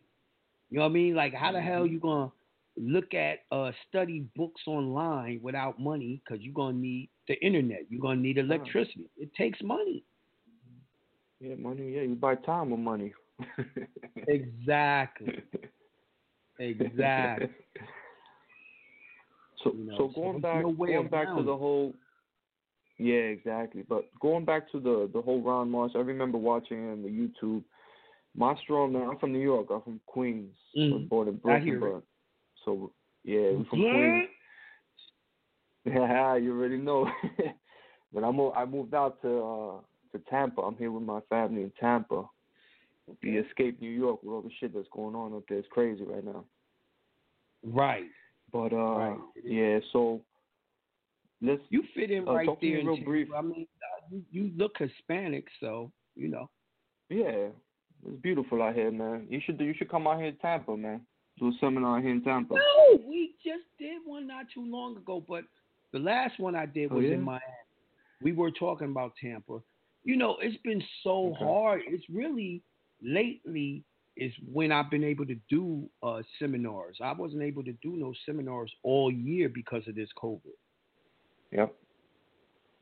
You 0.69 0.77
know 0.77 0.83
what 0.83 0.91
I 0.91 0.93
mean? 0.93 1.15
Like, 1.15 1.33
how 1.33 1.51
the 1.51 1.57
mm-hmm. 1.57 1.67
hell 1.67 1.85
you 1.85 1.99
gonna 1.99 2.31
look 2.79 3.13
at 3.13 3.39
uh 3.51 3.71
study 3.87 4.25
books 4.35 4.61
online 4.67 5.39
without 5.43 5.79
money? 5.79 6.21
Because 6.23 6.43
you're 6.43 6.53
gonna 6.53 6.77
need 6.77 7.09
the 7.27 7.35
internet. 7.45 7.81
You're 7.89 8.01
gonna 8.01 8.21
need 8.21 8.37
electricity. 8.37 9.09
It 9.17 9.33
takes 9.35 9.61
money. 9.63 10.03
Yeah, 11.39 11.55
money. 11.55 11.93
Yeah, 11.93 12.01
you 12.03 12.15
buy 12.15 12.35
time 12.35 12.71
with 12.71 12.79
money. 12.79 13.13
Exactly. 14.27 15.43
Exactly. 16.59 17.49
So 19.63 19.73
You 19.73 19.85
know, 19.85 19.97
so 19.97 20.11
so 20.13 20.21
going 20.21 20.41
there's 20.41 20.41
back 20.41 20.63
no 20.63 20.71
going 20.73 21.07
back 21.09 21.27
to 21.35 21.43
the 21.43 21.55
whole 21.57 21.93
Yeah, 22.97 23.13
exactly. 23.35 23.83
But 23.87 24.05
going 24.19 24.45
back 24.45 24.69
to 24.71 24.79
the 24.79 25.09
the 25.13 25.21
whole 25.21 25.41
Ron 25.41 25.69
Moss, 25.69 25.91
I 25.95 25.99
remember 25.99 26.37
watching 26.37 26.77
him 26.79 26.91
on 26.91 27.03
the 27.03 27.09
YouTube. 27.09 27.63
My 28.35 28.55
strong 28.63 28.93
man, 28.93 29.07
I'm 29.09 29.17
from 29.19 29.33
New 29.33 29.39
York, 29.39 29.67
I'm 29.71 29.81
from 29.81 29.99
Queens. 30.05 30.55
I 30.91 30.95
was 30.95 31.03
born 31.09 31.27
in 31.29 31.35
Brooklyn, 31.37 32.03
so 32.69 32.91
yeah, 33.23 33.51
we're 33.51 33.65
from 33.69 33.79
Yeah? 33.79 33.91
Queens. 33.91 34.23
Yeah, 35.85 36.35
you 36.35 36.51
already 36.51 36.77
know. 36.77 37.09
but 38.13 38.23
I 38.23 38.31
moved 38.31 38.55
I 38.57 38.65
moved 38.65 38.93
out 38.93 39.19
to 39.21 39.29
uh 39.39 39.81
to 40.11 40.23
Tampa. 40.29 40.61
I'm 40.61 40.75
here 40.75 40.91
with 40.91 41.03
my 41.03 41.21
family 41.29 41.63
in 41.63 41.71
Tampa. 41.79 42.25
We 43.23 43.39
escaped 43.39 43.81
New 43.81 43.89
York 43.89 44.21
with 44.21 44.31
all 44.33 44.41
the 44.41 44.51
shit 44.59 44.73
that's 44.75 44.87
going 44.93 45.15
on 45.15 45.33
up 45.33 45.43
there. 45.49 45.57
It's 45.57 45.67
crazy 45.71 46.03
right 46.03 46.23
now. 46.23 46.43
Right. 47.65 48.03
But 48.51 48.73
uh 48.73 48.97
Right. 48.97 49.17
yeah, 49.43 49.79
so 49.93 50.21
let's 51.41 51.61
You 51.69 51.83
fit 51.95 52.11
in 52.11 52.27
uh, 52.27 52.33
right 52.33 52.45
talk 52.45 52.59
to 52.59 52.65
me 52.65 52.73
there. 52.75 52.83
real 52.85 52.95
Tampa. 52.97 53.09
brief. 53.09 53.27
I 53.35 53.41
mean, 53.41 53.65
uh, 53.81 54.05
you, 54.11 54.23
you 54.31 54.51
look 54.57 54.73
Hispanic, 54.77 55.45
so 55.59 55.91
you 56.15 56.27
know. 56.27 56.49
Yeah, 57.09 57.47
it's 58.05 58.21
beautiful 58.21 58.61
out 58.61 58.75
here, 58.75 58.91
man. 58.91 59.25
You 59.29 59.39
should 59.43 59.59
you 59.59 59.73
should 59.77 59.89
come 59.89 60.05
out 60.07 60.19
here 60.21 60.31
to 60.31 60.37
Tampa, 60.37 60.75
man. 60.77 61.01
Do 61.39 61.47
a 61.47 61.51
seminar 61.59 62.01
here 62.01 62.11
in 62.11 62.21
Tampa. 62.21 62.55
No, 62.55 62.99
we 63.07 63.35
just 63.43 63.63
did 63.79 64.01
one 64.05 64.27
not 64.27 64.45
too 64.53 64.65
long 64.65 64.97
ago, 64.97 65.23
but 65.27 65.43
the 65.93 65.99
last 65.99 66.39
one 66.39 66.55
I 66.55 66.65
did 66.65 66.91
Oh, 66.91 66.95
was 66.95 67.05
yeah? 67.05 67.13
in 67.13 67.21
Miami. 67.21 67.43
We 68.21 68.33
were 68.33 68.51
talking 68.51 68.89
about 68.89 69.13
Tampa. 69.21 69.59
You 70.03 70.17
know, 70.17 70.37
it's 70.41 70.57
been 70.63 70.83
so 71.03 71.27
Okay. 71.33 71.45
hard. 71.45 71.81
It's 71.87 72.07
really 72.09 72.61
lately 73.01 73.83
is 74.17 74.33
when 74.51 74.69
I've 74.73 74.89
been 74.91 75.05
able 75.05 75.25
to 75.27 75.35
do 75.49 75.89
uh, 76.03 76.21
seminars. 76.39 76.97
I 77.01 77.13
wasn't 77.13 77.41
able 77.41 77.63
to 77.63 77.71
do 77.81 77.95
no 77.95 78.13
seminars 78.25 78.73
all 78.83 79.09
year 79.09 79.47
because 79.47 79.87
of 79.87 79.95
this 79.95 80.09
COVID. 80.21 80.57
Yep. 81.53 81.73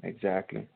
Exactly. 0.04 0.68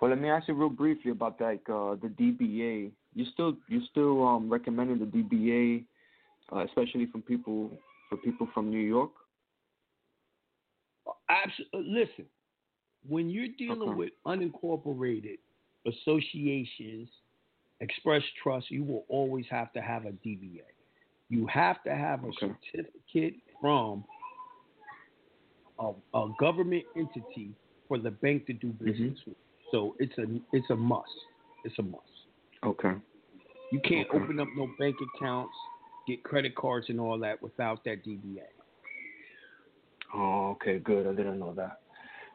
Well, 0.00 0.10
let 0.10 0.20
me 0.20 0.28
ask 0.28 0.46
you 0.46 0.54
real 0.54 0.68
briefly 0.68 1.10
about 1.10 1.40
like 1.40 1.68
uh, 1.68 1.96
the 1.96 2.08
DBA. 2.08 2.92
You 3.14 3.24
still 3.32 3.56
you 3.68 3.80
still 3.90 4.24
um 4.26 4.48
recommending 4.48 4.98
the 4.98 5.06
DBA, 5.06 5.84
uh, 6.52 6.64
especially 6.64 7.06
from 7.06 7.22
people 7.22 7.70
for 8.08 8.16
people 8.18 8.48
from 8.52 8.70
New 8.70 8.78
York. 8.80 9.10
Absolutely. 11.28 11.92
Listen, 12.00 12.26
when 13.06 13.28
you're 13.28 13.48
dealing 13.58 13.88
Okay. 13.88 13.98
with 13.98 14.10
unincorporated 14.26 15.38
associations, 15.86 17.08
express 17.80 18.22
trust, 18.42 18.70
you 18.70 18.84
will 18.84 19.04
always 19.08 19.44
have 19.50 19.72
to 19.74 19.80
have 19.80 20.06
a 20.06 20.12
DBA. 20.12 20.60
You 21.28 21.46
have 21.46 21.82
to 21.84 21.94
have 21.94 22.24
a 22.24 22.28
Okay. 22.28 22.52
certificate 22.72 23.34
from 23.60 24.04
a, 25.78 25.92
a 26.14 26.28
government 26.40 26.84
entity 26.96 27.52
for 27.88 27.98
the 27.98 28.10
bank 28.10 28.46
to 28.46 28.52
do 28.52 28.68
Mm-hmm. 28.68 28.84
business 28.84 29.18
with. 29.26 29.36
So 29.70 29.96
it's 29.98 30.16
a 30.18 30.24
it's 30.52 30.70
a 30.70 30.76
must. 30.76 31.08
It's 31.64 31.78
a 31.78 31.82
must. 31.82 32.02
Okay. 32.64 32.92
You 33.72 33.80
can't 33.80 34.08
Okay. 34.10 34.18
open 34.22 34.40
up 34.40 34.48
no 34.56 34.68
bank 34.78 34.96
accounts, 35.16 35.54
get 36.06 36.22
credit 36.24 36.54
cards 36.54 36.88
and 36.90 37.00
all 37.00 37.18
that 37.18 37.42
without 37.42 37.82
that 37.84 38.04
DBA. 38.04 38.42
Oh, 40.14 40.50
okay, 40.52 40.78
good. 40.78 41.06
I 41.06 41.12
didn't 41.12 41.38
know 41.38 41.52
that. 41.54 41.80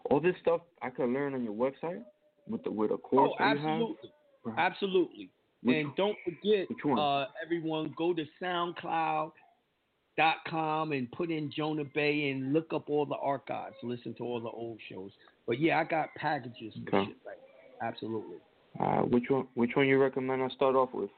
All 0.10 0.20
this 0.20 0.36
stuff 0.42 0.62
I 0.82 0.90
could 0.90 1.10
learn 1.10 1.34
on 1.34 1.44
your 1.44 1.54
website 1.54 2.02
with 2.48 2.64
the 2.64 2.72
with 2.72 2.92
a 2.92 2.98
course 2.98 3.32
Oh, 3.34 3.36
that 3.40 3.52
you 3.52 3.58
have. 3.62 3.68
absolutely. 3.82 4.12
Absolutely. 4.58 5.30
Which- 5.62 5.76
and 5.76 5.94
don't 5.96 6.18
forget, 6.24 6.68
uh, 6.98 7.26
everyone, 7.44 7.94
go 7.98 8.14
to 8.14 8.26
SoundCloud.com 8.42 10.92
and 10.94 11.12
put 11.12 11.30
in 11.32 11.52
Jonah 11.52 11.84
Bey 11.94 12.30
and 12.30 12.54
look 12.54 12.72
up 12.74 12.90
all 12.90 13.06
the 13.06 13.18
archives. 13.18 13.76
Listen 13.84 14.14
to 14.16 14.24
all 14.24 14.40
the 14.40 14.50
old 14.50 14.80
shows. 14.90 15.12
But 15.46 15.60
yeah, 15.60 15.80
I 15.80 15.84
got 15.84 16.14
packages 16.16 16.74
for 16.90 16.96
Okay. 16.98 17.08
shit 17.12 17.18
like 17.26 17.38
that. 17.80 17.86
Absolutely. 17.86 18.38
Uh, 18.80 19.02
which 19.04 19.30
one? 19.30 19.48
Which 19.56 19.76
one 19.76 19.88
you 19.88 19.98
recommend 20.02 20.42
I 20.44 20.48
start 20.50 20.76
off 20.76 20.94
with? 20.94 21.10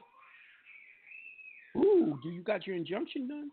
Do 2.22 2.28
you 2.30 2.42
got 2.42 2.66
your 2.66 2.76
injunction 2.76 3.28
done? 3.28 3.50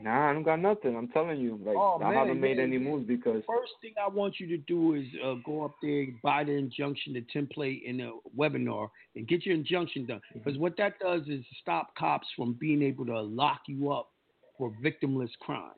Nah, 0.00 0.30
I 0.30 0.32
don't 0.32 0.42
got 0.42 0.58
nothing. 0.60 0.96
I'm 0.96 1.08
telling 1.08 1.38
you, 1.40 1.58
like 1.64 1.76
Oh, 1.76 1.98
I 2.02 2.10
man, 2.10 2.14
haven't 2.14 2.40
made 2.40 2.56
yeah, 2.56 2.62
any 2.64 2.78
moves 2.78 3.06
because 3.06 3.42
First 3.46 3.72
thing 3.82 3.92
I 4.02 4.08
want 4.08 4.40
you 4.40 4.46
to 4.48 4.56
do 4.56 4.94
is 4.94 5.04
uh, 5.24 5.34
go 5.44 5.64
up 5.64 5.72
there, 5.82 6.06
buy 6.22 6.44
the 6.44 6.52
injunction, 6.52 7.12
the 7.12 7.24
template, 7.34 7.82
in 7.84 7.98
the 7.98 8.10
webinar, 8.36 8.88
and 9.16 9.26
get 9.28 9.44
your 9.44 9.54
injunction 9.54 10.06
done. 10.06 10.20
Mm-hmm. 10.30 10.38
Because 10.38 10.58
what 10.58 10.76
that 10.78 10.98
does 10.98 11.22
is 11.28 11.44
stop 11.60 11.94
cops 11.96 12.26
from 12.36 12.54
being 12.58 12.82
able 12.82 13.04
to 13.06 13.20
lock 13.20 13.60
you 13.66 13.92
up 13.92 14.08
for 14.56 14.72
victimless 14.82 15.30
crimes. 15.40 15.74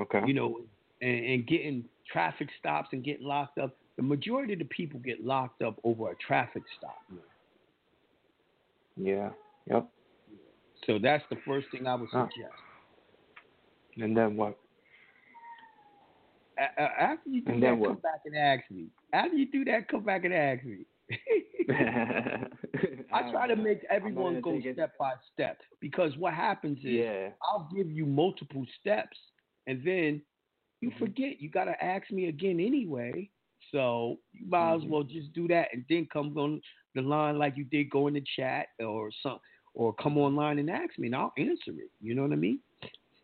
okay, 0.00 0.22
You 0.26 0.34
know, 0.34 0.60
and, 1.02 1.24
and 1.24 1.46
getting 1.46 1.84
traffic 2.10 2.48
stops 2.58 2.88
and 2.92 3.04
getting 3.04 3.26
locked 3.26 3.58
up. 3.58 3.76
The 3.96 4.02
majority 4.02 4.52
of 4.54 4.58
the 4.60 4.64
people 4.66 5.00
get 5.00 5.24
locked 5.24 5.62
up 5.62 5.78
over 5.84 6.10
a 6.10 6.14
traffic 6.16 6.62
stop. 6.78 6.98
man. 7.10 7.20
yeah, 8.96 9.30
yep. 9.66 9.88
So 10.86 10.98
that's 10.98 11.24
the 11.30 11.36
first 11.46 11.70
thing 11.70 11.86
I 11.86 11.94
would 11.94 12.10
Huh. 12.12 12.26
suggest. 12.26 12.54
And 13.96 14.16
then 14.16 14.36
what? 14.36 14.58
A- 16.58 16.80
after 16.80 17.28
you 17.30 17.42
do 17.42 17.52
And 17.52 17.62
that, 17.62 17.82
come 17.84 17.96
what? 17.96 18.00
back 18.02 18.20
and 18.24 18.36
ask 18.36 18.70
me. 18.70 18.86
After 19.12 19.36
you 19.36 19.50
do 19.50 19.64
that, 19.66 19.88
come 19.88 20.04
back 20.04 20.24
and 20.24 20.34
ask 20.34 20.64
me. 20.64 20.84
I 23.12 23.22
try 23.30 23.46
to 23.46 23.56
make 23.56 23.80
everyone 23.90 24.40
go 24.42 24.60
step 24.72 24.92
by 24.98 25.12
step 25.32 25.58
because 25.80 26.16
what 26.18 26.34
happens 26.34 26.78
is 26.84 27.02
Yeah. 27.02 27.30
I'll 27.42 27.68
give 27.74 27.90
you 27.90 28.06
multiple 28.06 28.64
steps 28.80 29.16
and 29.66 29.82
then 29.84 30.22
you 30.80 30.90
Mm-hmm. 30.90 30.98
forget. 30.98 31.40
You 31.40 31.50
got 31.50 31.64
to 31.64 31.84
ask 31.84 32.10
me 32.10 32.28
again 32.28 32.60
anyway. 32.60 33.30
So 33.72 34.18
you 34.32 34.46
might 34.48 34.74
Mm-hmm. 34.74 34.76
as 34.76 34.82
well 34.86 35.02
just 35.02 35.32
do 35.32 35.48
that 35.48 35.68
and 35.72 35.84
then 35.88 36.08
come 36.12 36.36
on 36.36 36.60
the 36.94 37.02
line 37.02 37.38
like 37.38 37.56
you 37.56 37.64
did, 37.64 37.90
go 37.90 38.06
in 38.08 38.14
the 38.14 38.24
chat 38.36 38.66
or 38.80 39.10
some, 39.22 39.38
or 39.76 39.92
come 39.94 40.16
online 40.18 40.58
and 40.58 40.70
ask 40.70 40.98
me 40.98 41.06
and 41.06 41.14
I'll 41.14 41.34
answer 41.36 41.70
it. 41.70 41.90
You 42.00 42.14
know 42.14 42.22
what 42.22 42.32
I 42.32 42.36
mean? 42.36 42.58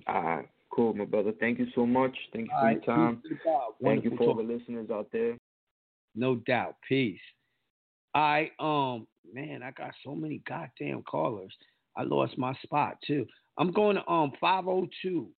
All 0.07 0.23
right, 0.23 0.49
cool, 0.71 0.95
my 0.95 1.07
brother. 1.07 1.33
Thank 1.41 1.59
you 1.59 1.67
so 1.75 1.87
much. 1.87 2.17
Thank 2.33 2.47
you 2.47 2.53
for 2.53 2.65
All 2.67 2.71
your 2.71 2.81
time. 2.83 3.17
peace 3.17 3.31
to 3.31 3.35
the 3.37 3.41
God. 3.43 3.73
Thank 3.83 4.05
you 4.05 4.17
for 4.17 4.25
all 4.25 4.35
the 4.35 4.43
listeners 4.43 4.91
out 4.91 5.09
there. 5.13 5.37
No 6.15 6.37
doubt. 6.37 6.77
Peace. 6.87 7.19
I 8.15 8.51
um 8.59 9.07
man, 9.33 9.63
I 9.63 9.71
got 9.71 9.93
so 10.05 10.15
many 10.15 10.43
goddamn 10.47 11.03
callers. 11.03 11.53
I 11.97 12.03
lost 12.03 12.37
my 12.37 12.55
spot 12.63 12.99
too. 13.07 13.27
I'm 13.57 13.73
going 13.73 13.97
to 13.97 14.07
um 14.09 14.33
502 14.41 15.29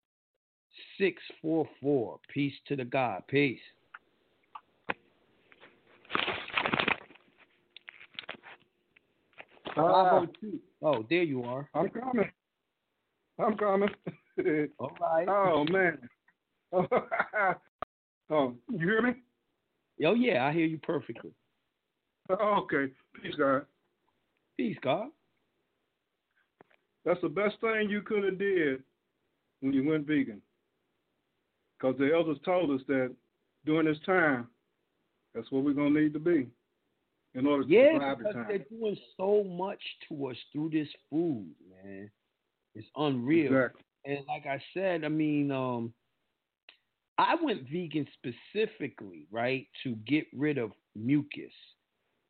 644. 0.98 2.18
Peace 2.32 2.54
to 2.66 2.76
the 2.76 2.84
God. 2.84 3.22
Peace. 3.28 3.60
Ah, 6.08 6.14
502. 9.74 10.58
Oh, 10.82 11.04
there 11.08 11.22
you 11.22 11.42
are. 11.42 11.68
I'm 11.74 11.88
coming. 11.88 12.30
I'm 13.38 13.56
coming. 13.56 13.88
All 14.78 14.96
right. 15.00 15.28
Oh 15.28 15.64
man. 15.70 15.98
oh, 18.30 18.54
you 18.70 18.78
hear 18.78 19.02
me? 19.02 19.12
Oh 20.04 20.14
yeah, 20.14 20.46
I 20.46 20.52
hear 20.52 20.66
you 20.66 20.78
perfectly. 20.78 21.32
Okay. 22.30 22.90
Peace, 23.22 23.34
God. 23.36 23.66
Peace, 24.56 24.78
God. 24.82 25.08
That's 27.04 27.20
the 27.20 27.28
best 27.28 27.56
thing 27.60 27.90
you 27.90 28.00
could 28.00 28.24
have 28.24 28.38
did 28.38 28.82
when 29.60 29.74
you 29.74 29.86
went 29.86 30.06
vegan. 30.06 30.40
Because 31.76 31.98
the 31.98 32.14
elders 32.14 32.38
told 32.42 32.70
us 32.70 32.80
that 32.88 33.14
during 33.66 33.86
this 33.86 33.98
time, 34.06 34.48
that's 35.34 35.50
what 35.50 35.64
we're 35.64 35.74
gonna 35.74 36.00
need 36.00 36.14
to 36.14 36.18
be 36.18 36.46
in 37.34 37.46
order 37.46 37.64
to 37.64 37.68
Yeah, 37.68 37.92
survive 37.94 38.18
the 38.18 38.24
because 38.24 38.34
time. 38.34 38.46
they're 38.48 38.78
doing 38.78 38.96
so 39.16 39.44
much 39.44 39.82
to 40.08 40.26
us 40.26 40.36
through 40.52 40.70
this 40.70 40.88
food, 41.10 41.54
man. 41.84 42.10
It's 42.74 42.88
unreal. 42.96 43.52
Exactly. 43.52 43.82
And 44.06 44.18
like 44.26 44.46
I 44.46 44.62
said, 44.74 45.04
I 45.04 45.08
mean, 45.08 45.50
um, 45.50 45.92
I 47.18 47.36
went 47.40 47.68
vegan 47.70 48.06
specifically, 48.14 49.26
right, 49.30 49.66
to 49.84 49.94
get 50.06 50.26
rid 50.34 50.58
of 50.58 50.72
mucus 50.96 51.52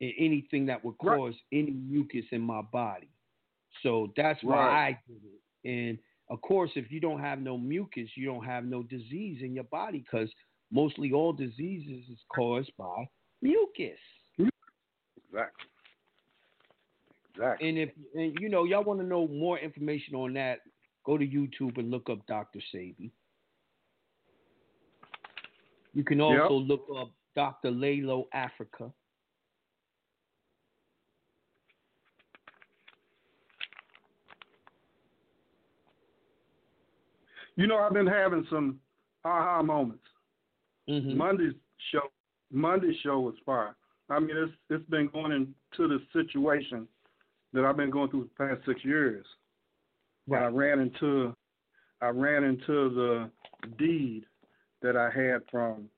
and 0.00 0.12
anything 0.18 0.66
that 0.66 0.84
would 0.84 0.96
Right. 1.02 1.16
cause 1.18 1.34
any 1.52 1.70
mucus 1.70 2.26
in 2.32 2.40
my 2.42 2.62
body. 2.62 3.08
So 3.82 4.12
that's 4.16 4.42
why 4.42 4.56
Right. 4.66 4.88
I 4.88 5.00
did 5.08 5.22
it. 5.24 5.40
And 5.68 5.98
of 6.28 6.40
course, 6.42 6.70
if 6.76 6.90
you 6.90 7.00
don't 7.00 7.20
have 7.20 7.40
no 7.40 7.56
mucus, 7.58 8.14
you 8.16 8.26
don't 8.26 8.44
have 8.44 8.64
no 8.64 8.82
disease 8.82 9.42
in 9.42 9.54
your 9.54 9.64
body 9.64 9.98
because 9.98 10.32
mostly 10.70 11.12
all 11.12 11.32
diseases 11.32 12.08
is 12.08 12.22
caused 12.28 12.74
by 12.76 13.08
mucus. 13.40 13.98
Exactly. 15.34 15.66
Exactly. 17.34 17.68
And 17.68 17.78
if 17.78 17.90
and 18.14 18.38
you 18.40 18.48
know 18.48 18.64
y'all 18.64 18.84
want 18.84 19.00
to 19.00 19.06
know 19.06 19.26
more 19.26 19.58
information 19.58 20.14
on 20.14 20.32
that, 20.34 20.60
go 21.04 21.18
to 21.18 21.26
YouTube 21.26 21.76
and 21.78 21.90
look 21.90 22.08
up 22.08 22.24
Dr. 22.26 22.60
Sebi. 22.72 23.10
You 25.92 26.04
can 26.04 26.18
Yep. 26.18 26.42
also 26.42 26.54
look 26.54 26.86
up 26.96 27.10
Dr. 27.34 27.70
Llaila 27.70 28.24
Afrika. 28.34 28.92
You 37.56 37.68
know, 37.68 37.78
I've 37.78 37.92
been 37.92 38.06
having 38.06 38.44
some 38.50 38.80
aha 39.24 39.62
moments. 39.62 40.04
Mm-hmm. 40.88 41.16
Monday's 41.16 41.54
show, 41.90 42.10
Monday's 42.50 42.96
show 43.02 43.20
was 43.20 43.34
fire. 43.46 43.76
I 44.10 44.18
mean, 44.18 44.36
it's 44.36 44.52
it's 44.70 44.88
been 44.90 45.08
going 45.08 45.32
into 45.32 45.88
the 45.88 45.98
situation 46.12 46.86
that 47.52 47.64
I've 47.64 47.76
been 47.76 47.90
going 47.90 48.10
through 48.10 48.28
the 48.36 48.46
past 48.46 48.60
six 48.66 48.84
years. 48.84 49.24
Right. 50.26 50.42
I 50.42 50.46
ran 50.46 50.80
into, 50.80 51.34
I 52.00 52.08
ran 52.08 52.44
into 52.44 52.90
the 52.90 53.30
deed 53.78 54.24
that 54.82 54.96
I 54.96 55.10
had 55.10 55.42
from 55.50 55.88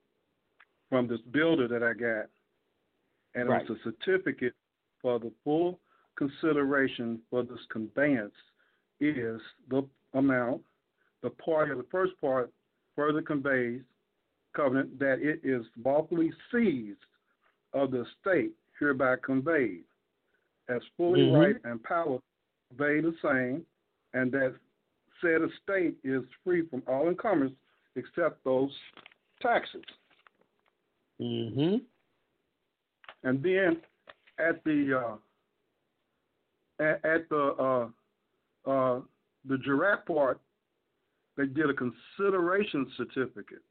from 0.89 1.07
this 1.07 1.19
builder 1.31 1.67
that 1.67 1.83
I 1.83 1.93
got, 1.93 2.29
and 3.35 3.49
Right. 3.49 3.61
it 3.61 3.69
was 3.69 3.79
a 3.79 3.91
certificate 3.91 4.53
for 5.01 5.19
the 5.19 5.31
full 5.43 5.79
consideration 6.15 7.21
for 7.29 7.43
this 7.43 7.59
conveyance 7.69 8.33
is 8.99 9.41
the 9.69 9.83
amount, 10.13 10.63
the 11.21 11.29
part 11.31 11.69
of 11.71 11.77
the 11.77 11.83
first 11.91 12.19
part 12.21 12.51
further 12.95 13.21
conveys 13.21 13.81
covenant 14.53 14.97
that 14.97 15.19
it 15.19 15.41
is 15.43 15.65
lawfully 15.83 16.31
seized 16.51 17.05
of 17.73 17.91
the 17.91 18.05
state 18.21 18.51
hereby 18.79 19.15
conveyed 19.17 19.83
as 20.69 20.81
fully 20.95 21.21
Mhm. 21.21 21.33
right 21.33 21.65
and 21.65 21.81
power 21.83 22.19
convey 22.69 23.01
the 23.01 23.13
same, 23.21 23.65
and 24.13 24.31
that 24.31 24.55
said 25.21 25.41
estate 25.41 25.97
is 26.03 26.23
free 26.43 26.61
from 26.63 26.83
all 26.87 27.07
encumbrance 27.07 27.55
except 27.95 28.43
those 28.43 28.71
taxes. 29.41 29.83
Mm-hmm. 31.19 31.77
And 33.23 33.43
then 33.43 33.81
at 34.37 34.63
the 34.63 34.93
uh, 34.93 35.17
at, 36.79 37.03
at 37.05 37.29
the 37.29 37.89
uh, 38.67 38.69
uh, 38.69 39.01
the 39.45 39.57
giraffe 39.59 40.05
part, 40.05 40.39
they 41.35 41.47
did 41.47 41.69
a 41.69 41.73
consideration 41.73 42.91
certificate. 42.97 43.63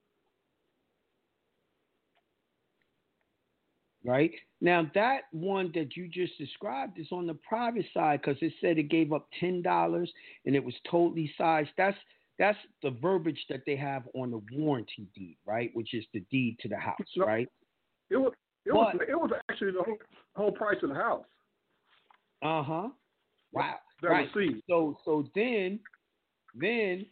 Right 4.06 4.30
now, 4.60 4.88
that 4.94 5.22
one 5.32 5.72
that 5.74 5.96
you 5.96 6.06
just 6.08 6.38
described 6.38 6.98
is 6.98 7.08
on 7.10 7.26
the 7.26 7.36
private 7.48 7.86
side 7.92 8.20
because 8.22 8.40
it 8.40 8.52
said 8.60 8.78
it 8.78 8.84
gave 8.84 9.12
up 9.12 9.26
ten 9.40 9.62
dollars 9.62 10.10
and 10.44 10.54
it 10.54 10.64
was 10.64 10.74
totally 10.88 11.32
sized. 11.36 11.70
That's 11.76 11.96
that's 12.38 12.58
the 12.82 12.90
verbiage 12.90 13.44
that 13.48 13.62
they 13.66 13.76
have 13.76 14.04
on 14.14 14.30
the 14.30 14.40
warranty 14.52 15.08
deed, 15.14 15.38
right? 15.44 15.70
Which 15.74 15.92
is 15.92 16.04
the 16.14 16.20
deed 16.30 16.58
to 16.60 16.68
the 16.68 16.76
house, 16.76 16.96
right? 17.16 17.48
It 18.10 18.16
was 18.16 18.32
it 18.64 18.72
was 18.72 18.96
it 19.08 19.14
was 19.14 19.30
actually 19.50 19.72
the 19.72 19.82
whole, 19.82 19.98
whole 20.36 20.52
price 20.52 20.78
of 20.82 20.90
the 20.90 20.94
house. 20.94 21.24
Uh 22.42 22.62
huh. 22.62 22.88
Wow. 23.52 23.74
That 24.02 24.08
right. 24.08 24.28
So 24.68 24.98
so 25.04 25.28
then 25.34 25.80
then 26.54 27.06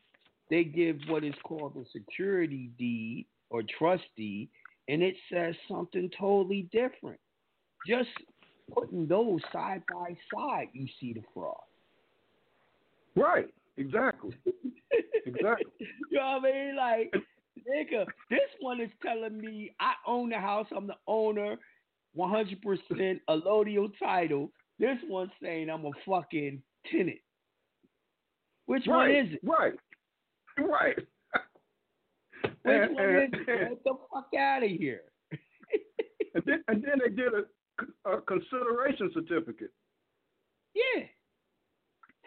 they 0.51 0.65
give 0.65 0.99
what 1.09 1.25
is 1.25 1.35
called 1.45 1.77
a 1.77 1.85
security 1.91 2.71
deed 2.79 3.27
or 3.51 3.63
trust 3.79 4.05
deed, 4.17 4.49
and 4.89 5.03
it 5.03 5.15
says 5.33 5.55
something 5.69 6.11
totally 6.19 6.69
different. 6.73 7.21
Just 7.87 8.11
putting 8.73 9.07
those 9.07 9.41
side 9.53 9.83
by 9.93 10.17
side, 10.35 10.69
you 10.73 10.87
see 11.01 11.13
the 11.13 11.23
fraud. 11.33 11.57
Right. 13.17 13.49
Exactly. 13.77 14.37
Exactly. 15.27 15.73
you 15.81 16.19
know 16.19 16.39
what 16.43 16.51
I 16.51 16.53
mean? 16.53 16.77
Like, 16.77 17.15
nigga, 17.67 18.05
this 18.29 18.41
one 18.61 18.79
is 18.79 18.91
telling 19.03 19.41
me 19.41 19.75
I 19.81 19.95
own 20.07 20.29
the 20.29 20.37
house, 20.37 20.67
I'm 20.77 20.87
the 20.87 20.97
owner, 21.09 21.57
100% 22.17 23.21
allodial 23.29 23.91
title. 23.99 24.51
This 24.79 24.99
one's 25.09 25.31
saying 25.43 25.71
I'm 25.71 25.87
a 25.87 25.91
fucking 26.07 26.63
tenant. 26.93 27.19
Which 28.67 28.85
one 28.87 29.11
is 29.11 29.33
it? 29.33 29.41
Right. 29.43 29.73
Right. 30.59 30.99
Which 32.65 32.75
And- 32.75 32.95
one 32.97 33.05
and- 33.05 33.35
is 33.35 33.41
it? 33.41 33.47
Get 33.47 33.85
the 33.85 33.95
fuck 34.13 34.29
out 34.39 34.63
of 34.65 34.71
here. 34.71 35.03
And 36.37 36.43
then, 36.47 36.65
and 36.67 36.83
then 36.83 36.99
they 36.99 37.11
did 37.15 37.33
a, 37.33 38.11
a 38.11 38.21
consideration 38.23 39.09
certificate. 39.15 39.71
Yeah. 40.75 41.05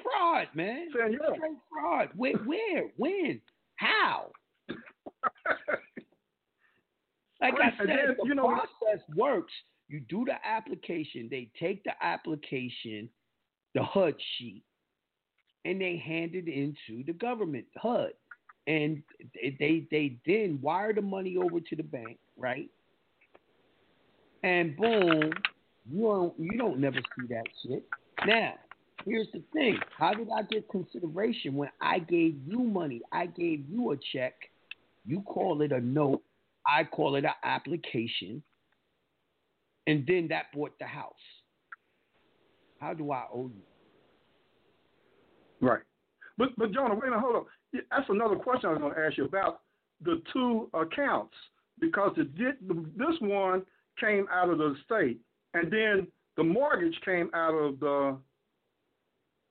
Fraud, 0.01 0.47
man. 0.55 0.88
Saying, 0.97 1.11
yeah. 1.22 1.35
Straight 1.35 1.57
fraud. 1.69 2.09
Where, 2.15 2.38
where? 2.45 2.84
When? 2.95 3.41
How? 3.76 4.31
Like 7.41 7.53
I 7.61 7.69
said, 7.77 7.88
then, 7.89 8.15
the 8.18 8.27
you 8.27 8.34
know- 8.35 8.47
process 8.47 9.03
works. 9.15 9.53
You 9.89 10.01
do 10.09 10.26
the 10.26 10.35
application, 10.45 11.27
they 11.30 11.49
take 11.59 11.84
the 11.84 11.91
application, 12.01 13.09
the 13.73 13.84
HUD 13.84 14.15
sheet, 14.38 14.64
and 15.64 15.80
they 15.80 15.97
hand 15.97 16.35
it 16.35 16.47
into 16.47 17.03
the 17.05 17.14
government, 17.14 17.65
HUD. 17.77 18.11
And 18.68 19.02
they, 19.34 19.88
they 19.89 20.18
then 20.26 20.60
wire 20.61 20.94
the 20.94 21.02
money 21.02 21.38
over 21.38 21.61
to 21.61 21.76
the 21.76 21.84
bank, 21.84 22.18
right? 22.38 22.69
And 24.44 24.76
boom, 24.76 25.31
you 25.89 26.02
don't 26.02 26.34
you 26.38 26.57
don't 26.57 26.80
never 26.80 26.98
see 26.98 27.27
that 27.30 27.45
shit. 27.64 27.84
Now, 28.26 28.53
here's 29.06 29.27
the 29.34 29.41
thing. 29.53 29.80
How 29.98 30.14
did 30.14 30.27
I 30.35 30.44
get 30.44 30.69
consideration 30.69 31.56
when 31.56 31.69
I 31.81 31.99
gave 31.99 32.35
you 32.45 32.60
money? 32.60 33.02
I 33.11 33.27
gave 33.27 33.65
you 33.69 33.91
a 33.91 33.98
check. 34.14 34.34
You 35.06 35.22
call 35.22 35.61
it 35.61 35.72
a 35.72 35.80
note. 35.80 36.22
I 36.68 36.84
call 36.84 37.15
it 37.15 37.23
an 37.23 37.31
application. 37.44 38.44
And 39.88 40.06
then 40.06 40.27
that 40.30 40.48
bought 40.53 40.77
the 40.80 40.85
house. 40.85 41.14
How 42.80 42.94
do 42.94 43.11
I 43.11 43.23
owe 43.34 43.49
you? 43.53 45.68
Right. 45.68 45.84
But 46.38 46.49
but 46.57 46.73
Jonah, 46.73 46.95
wait 46.95 47.11
a 47.11 47.19
hold 47.19 47.38
on. 47.38 47.45
That's 47.73 48.10
another 48.10 48.35
question 48.35 48.69
I 48.69 48.73
was 48.73 48.81
going 48.81 48.94
to 48.95 48.99
ask 48.99 49.18
you 49.18 49.26
about 49.26 49.61
the 50.03 50.22
two 50.31 50.69
accounts 50.73 51.34
because 51.80 52.14
it 52.18 52.35
did 52.35 52.56
this 52.95 53.15
one 53.22 53.64
came 53.99 54.27
out 54.31 54.49
of 54.49 54.57
the 54.57 54.76
state, 54.85 55.19
and 55.53 55.72
then 55.72 56.07
the 56.38 56.44
mortgage 56.44 56.99
came 57.03 57.30
out 57.34 57.53
of 57.53 57.80
the 57.80 58.18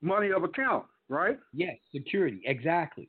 money 0.02 0.30
of 0.30 0.44
account, 0.44 0.84
right? 1.08 1.38
Yes, 1.52 1.76
security, 1.92 2.40
exactly. 2.44 3.08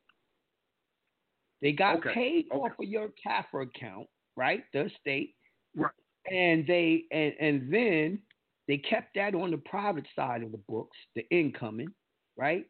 They 1.62 1.72
got 1.72 1.98
Okay, 1.98 2.14
paid 2.14 2.46
okay. 2.52 2.58
off 2.58 2.72
of 2.78 2.88
your 2.88 3.10
CAFR 3.24 3.62
account, 3.62 4.06
right? 4.36 4.64
The 4.72 4.90
state. 5.00 5.34
Right. 5.76 5.90
And 6.30 6.66
they 6.66 7.04
and 7.10 7.32
and 7.40 7.72
then 7.72 8.18
they 8.66 8.78
kept 8.78 9.14
that 9.14 9.34
on 9.34 9.50
the 9.50 9.58
private 9.58 10.06
side 10.14 10.42
of 10.42 10.52
the 10.52 10.60
books, 10.68 10.96
the 11.16 11.24
incoming, 11.30 11.88
right? 12.36 12.66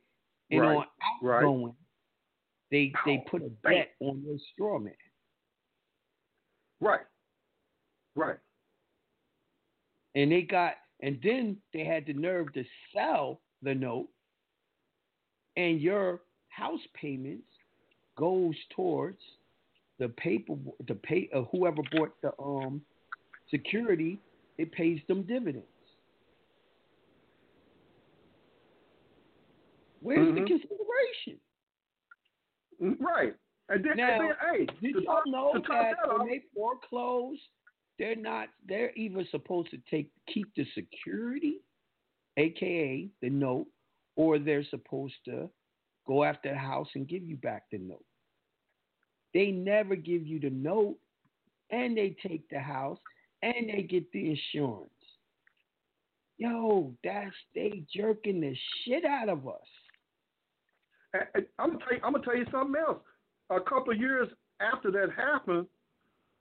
And 0.50 0.60
Right, 0.60 0.76
on 0.76 0.84
right. 1.22 1.44
They 2.70 2.92
they 3.06 3.24
put 3.30 3.42
a 3.42 3.50
bet 3.62 3.90
on 4.00 4.22
your 4.24 4.36
straw 4.52 4.78
man. 4.78 4.94
Right. 6.80 7.06
Right. 8.14 8.38
And 10.14 10.32
they 10.32 10.42
got 10.42 10.74
and 11.00 11.18
then 11.22 11.56
they 11.72 11.84
had 11.84 12.06
the 12.06 12.12
nerve 12.12 12.52
to 12.54 12.64
sell 12.94 13.40
the 13.62 13.74
note 13.74 14.08
and 15.56 15.80
your 15.80 16.20
house 16.48 16.80
payments 16.94 17.48
goes 18.16 18.54
towards 18.74 19.20
the 19.98 20.08
paper 20.10 20.54
the 20.86 20.94
pay 20.94 21.28
uh, 21.34 21.42
whoever 21.52 21.82
bought 21.92 22.12
the 22.22 22.32
um 22.40 22.80
security 23.50 24.18
it 24.58 24.72
pays 24.72 25.00
them 25.08 25.22
dividends. 25.22 25.66
Where's 30.00 30.28
Mhm. 30.28 30.34
the 30.34 30.46
consideration? 30.46 31.40
Mm, 32.82 33.00
right. 33.00 33.34
And 33.68 33.84
then, 33.84 33.96
Now, 33.96 34.12
and 34.12 34.30
then 34.30 34.36
hey, 34.52 34.66
did 34.80 34.94
to 34.94 35.02
y'all 35.02 35.22
know 35.26 35.52
to 35.54 35.60
that 35.68 35.96
that 36.02 36.18
when 36.18 36.28
they 36.28 36.42
foreclose, 36.54 37.38
they're 37.98 38.16
not 38.16 38.48
they're 38.66 38.92
either 38.96 39.24
supposed 39.30 39.70
to 39.70 39.78
take 39.90 40.10
keep 40.32 40.46
the 40.56 40.66
security, 40.74 41.60
aka 42.36 43.08
the 43.20 43.30
note, 43.30 43.66
or 44.16 44.38
they're 44.38 44.64
supposed 44.64 45.16
to 45.26 45.50
go 46.06 46.24
after 46.24 46.50
the 46.50 46.58
house 46.58 46.88
and 46.94 47.08
give 47.08 47.22
you 47.22 47.36
back 47.36 47.64
the 47.70 47.78
note. 47.78 48.04
They 49.34 49.50
never 49.50 49.94
give 49.94 50.26
you 50.26 50.40
the 50.40 50.50
note 50.50 50.96
and 51.70 51.96
they 51.96 52.16
take 52.26 52.48
the 52.48 52.58
house 52.58 52.98
and 53.42 53.68
they 53.68 53.82
get 53.82 54.10
the 54.12 54.30
insurance. 54.30 54.90
Yo, 56.38 56.94
that's 57.04 57.34
they 57.54 57.82
jerking 57.94 58.40
the 58.40 58.56
shit 58.84 59.04
out 59.04 59.28
of 59.28 59.46
us. 59.46 59.60
And- 61.18 61.28
and 61.34 61.46
I'm 61.58 61.70
gonna 61.72 61.84
tell 61.84 61.94
you, 61.94 62.00
I'm 62.04 62.12
gonna 62.12 62.24
tell 62.24 62.36
you 62.36 62.46
something 62.50 62.80
else. 62.80 63.02
A 63.50 63.60
couple 63.60 63.92
of 63.92 63.98
years 63.98 64.28
after 64.60 64.90
that 64.90 65.10
happened, 65.12 65.66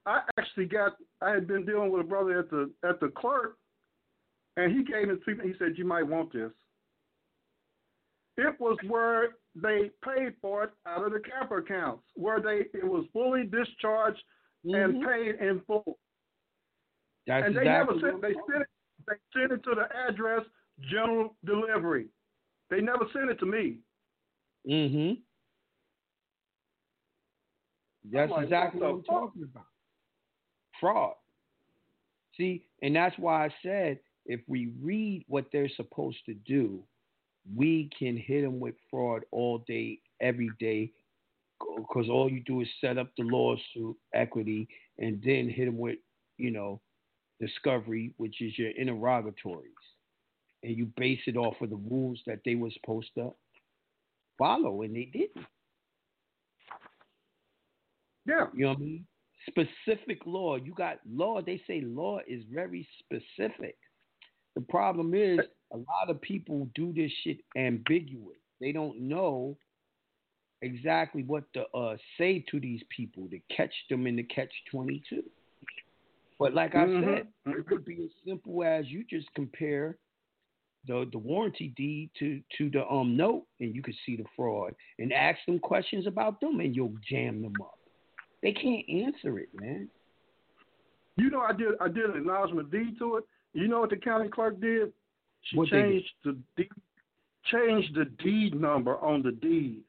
I 0.05 0.21
actually 0.39 0.65
got. 0.65 0.97
I 1.21 1.31
had 1.31 1.47
been 1.47 1.65
dealing 1.65 1.91
with 1.91 2.01
a 2.01 2.07
brother 2.07 2.39
at 2.39 2.49
the 2.49 2.71
at 2.83 2.99
the 2.99 3.09
clerk, 3.09 3.57
and 4.55 4.71
he 4.71 4.83
gave 4.83 5.07
me 5.07 5.15
treatment. 5.17 5.49
He 5.49 5.57
said, 5.57 5.77
"You 5.77 5.85
might 5.85 6.03
want 6.03 6.31
this." 6.31 6.51
It 8.37 8.59
was 8.59 8.77
where 8.87 9.35
they 9.55 9.89
paid 10.05 10.35
for 10.41 10.65
it 10.65 10.71
out 10.85 11.03
of 11.03 11.11
the 11.11 11.19
CAFR 11.19 11.59
accounts, 11.59 12.03
where 12.15 12.39
they 12.39 12.67
it 12.77 12.85
was 12.85 13.05
fully 13.11 13.43
discharged 13.43 14.23
and 14.63 14.95
mm-hmm. 14.95 15.05
paid 15.05 15.35
in 15.35 15.61
full. 15.61 15.97
That's 17.25 17.45
and 17.45 17.55
they 17.55 17.61
exactly 17.61 17.95
never 17.97 18.11
sent. 18.11 18.21
They 18.21 18.33
sent 18.33 18.61
it. 18.61 18.67
They 19.07 19.39
sent 19.39 19.51
it 19.51 19.63
to 19.63 19.75
the 19.75 19.87
address 20.07 20.45
general 20.89 21.35
delivery. 21.45 22.07
They 22.69 22.81
never 22.81 23.05
sent 23.13 23.29
it 23.29 23.39
to 23.39 23.45
me. 23.45 23.79
Mm-hmm. 24.67 25.13
That's 28.11 28.31
like, 28.31 28.43
exactly 28.43 28.81
what 28.81 28.89
I'm 28.89 29.03
talking 29.03 29.43
about. 29.43 29.65
Fraud. 30.79 31.13
See, 32.35 32.65
and 32.81 32.95
that's 32.95 33.17
why 33.17 33.45
I 33.45 33.49
said 33.63 33.99
if 34.25 34.41
we 34.47 34.71
read 34.81 35.25
what 35.27 35.45
they're 35.51 35.69
supposed 35.75 36.19
to 36.25 36.33
do, 36.33 36.83
we 37.55 37.89
can 37.97 38.17
hit 38.17 38.43
them 38.43 38.59
with 38.59 38.75
fraud 38.91 39.23
all 39.31 39.59
day, 39.67 39.99
every 40.21 40.49
day, 40.59 40.91
because 41.75 42.09
all 42.09 42.29
you 42.29 42.41
do 42.41 42.61
is 42.61 42.67
set 42.81 42.97
up 42.97 43.09
the 43.17 43.23
lawsuit, 43.23 43.95
equity, 44.13 44.67
and 44.99 45.21
then 45.25 45.49
hit 45.49 45.65
them 45.65 45.77
with, 45.77 45.97
you 46.37 46.51
know, 46.51 46.81
discovery, 47.39 48.13
which 48.17 48.41
is 48.41 48.57
your 48.57 48.71
interrogatories, 48.71 49.71
and 50.63 50.75
you 50.75 50.91
base 50.97 51.21
it 51.25 51.37
off 51.37 51.55
of 51.61 51.69
the 51.69 51.75
rules 51.75 52.19
that 52.27 52.39
they 52.43 52.55
were 52.55 52.71
supposed 52.71 53.09
to 53.15 53.31
follow, 54.37 54.81
and 54.83 54.95
they 54.95 55.05
didn't. 55.05 55.45
Yeah. 58.25 58.47
You 58.53 58.65
know 58.65 58.69
what 58.69 58.77
I 58.77 58.81
mean? 58.81 59.05
Specific 59.47 60.19
law. 60.25 60.57
You 60.57 60.73
got 60.73 60.99
law. 61.09 61.41
They 61.41 61.61
say 61.67 61.81
law 61.81 62.19
is 62.27 62.43
very 62.51 62.87
specific. 62.99 63.77
The 64.55 64.61
problem 64.61 65.13
is 65.13 65.39
a 65.71 65.77
lot 65.77 66.09
of 66.09 66.19
people 66.21 66.69
do 66.75 66.91
this 66.93 67.11
shit 67.23 67.37
ambiguous. 67.55 68.37
They 68.59 68.71
don't 68.71 68.99
know 68.99 69.57
exactly 70.61 71.23
what 71.23 71.43
to 71.53 71.65
uh, 71.75 71.95
say 72.17 72.43
to 72.51 72.59
these 72.59 72.81
people 72.89 73.29
to 73.29 73.39
catch 73.55 73.73
them 73.89 74.07
in 74.07 74.15
the 74.15 74.23
catch 74.23 74.51
twenty 74.71 75.03
two. 75.09 75.23
But 76.39 76.53
like 76.53 76.75
I 76.75 76.85
Mhm. 76.85 77.03
said, 77.03 77.27
it 77.45 77.65
could 77.67 77.85
be 77.85 78.03
as 78.03 78.11
simple 78.25 78.63
as 78.63 78.87
you 78.87 79.03
just 79.03 79.31
compare 79.33 79.97
the 80.87 81.07
the 81.11 81.17
warranty 81.17 81.73
deed 81.75 82.09
to 82.19 82.41
to 82.57 82.69
the 82.69 82.87
um 82.87 83.15
note, 83.15 83.45
and 83.59 83.75
you 83.75 83.81
can 83.81 83.93
see 84.05 84.15
the 84.15 84.25
fraud, 84.35 84.73
and 84.99 85.11
ask 85.13 85.39
them 85.45 85.59
questions 85.59 86.07
about 86.07 86.39
them, 86.41 86.59
and 86.59 86.75
you'll 86.75 86.93
jam 87.09 87.41
them 87.41 87.53
up. 87.61 87.77
They 88.41 88.51
can't 88.51 88.87
answer 88.89 89.39
it, 89.39 89.49
man. 89.53 89.89
You 91.17 91.29
know, 91.29 91.41
I 91.41 91.53
did 91.53 91.69
I 91.81 91.87
did 91.87 92.05
an 92.05 92.17
acknowledgement 92.17 92.71
deed 92.71 92.97
to 92.99 93.17
it. 93.17 93.23
You 93.53 93.67
know 93.67 93.81
what 93.81 93.89
the 93.89 93.97
county 93.97 94.29
clerk 94.29 94.59
did? 94.61 94.93
She 95.41 95.57
What 95.57 95.69
they 95.71 95.81
did? 95.81 95.91
changed 95.91 96.09
the 96.23 96.37
deed, 96.55 96.69
changed 97.51 97.95
the 97.95 98.05
deed 98.23 98.59
number 98.59 98.97
on 98.97 99.23
the 99.23 99.31
deed. 99.31 99.81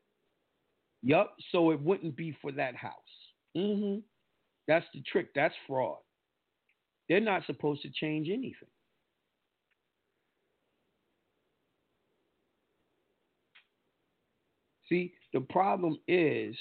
Yup. 1.03 1.35
So 1.53 1.71
it 1.71 1.81
wouldn't 1.81 2.17
be 2.17 2.37
for 2.41 2.51
that 2.53 2.75
house. 2.75 2.93
Mm-hmm. 3.57 4.01
That's 4.67 4.87
the 4.95 5.03
trick. 5.11 5.29
That's 5.35 5.55
fraud. 5.67 5.99
They're 7.09 7.21
not 7.21 7.47
supposed 7.47 7.83
to 7.83 7.91
change 7.91 8.29
anything. 8.29 8.69
See, 14.89 15.13
the 15.33 15.41
problem 15.41 15.99
is 16.09 16.57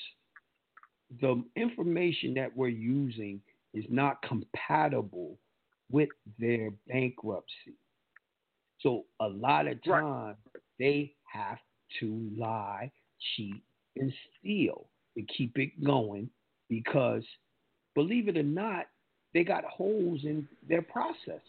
the 1.22 1.44
information 1.56 2.34
that 2.36 2.56
we're 2.56 2.68
using 2.68 3.42
is 3.74 3.86
not 3.90 4.22
compatible 4.22 5.38
with 5.90 6.10
their 6.38 6.72
bankruptcy. 6.88 7.76
So 8.82 9.06
a 9.20 9.28
lot 9.28 9.68
of 9.68 9.84
times 9.84 10.38
they 10.78 11.14
have 11.32 11.58
to 12.00 12.30
lie, 12.38 12.92
cheat, 13.36 13.64
and 13.96 14.14
steal 14.40 14.88
to 15.16 15.24
keep 15.24 15.58
it 15.58 15.84
going 15.84 16.30
because, 16.70 17.24
believe 17.96 18.28
it 18.28 18.38
or 18.38 18.44
not, 18.44 18.88
they 19.34 19.44
got 19.44 19.64
holes 19.66 20.22
in 20.24 20.48
their 20.68 20.82
process. 20.82 21.42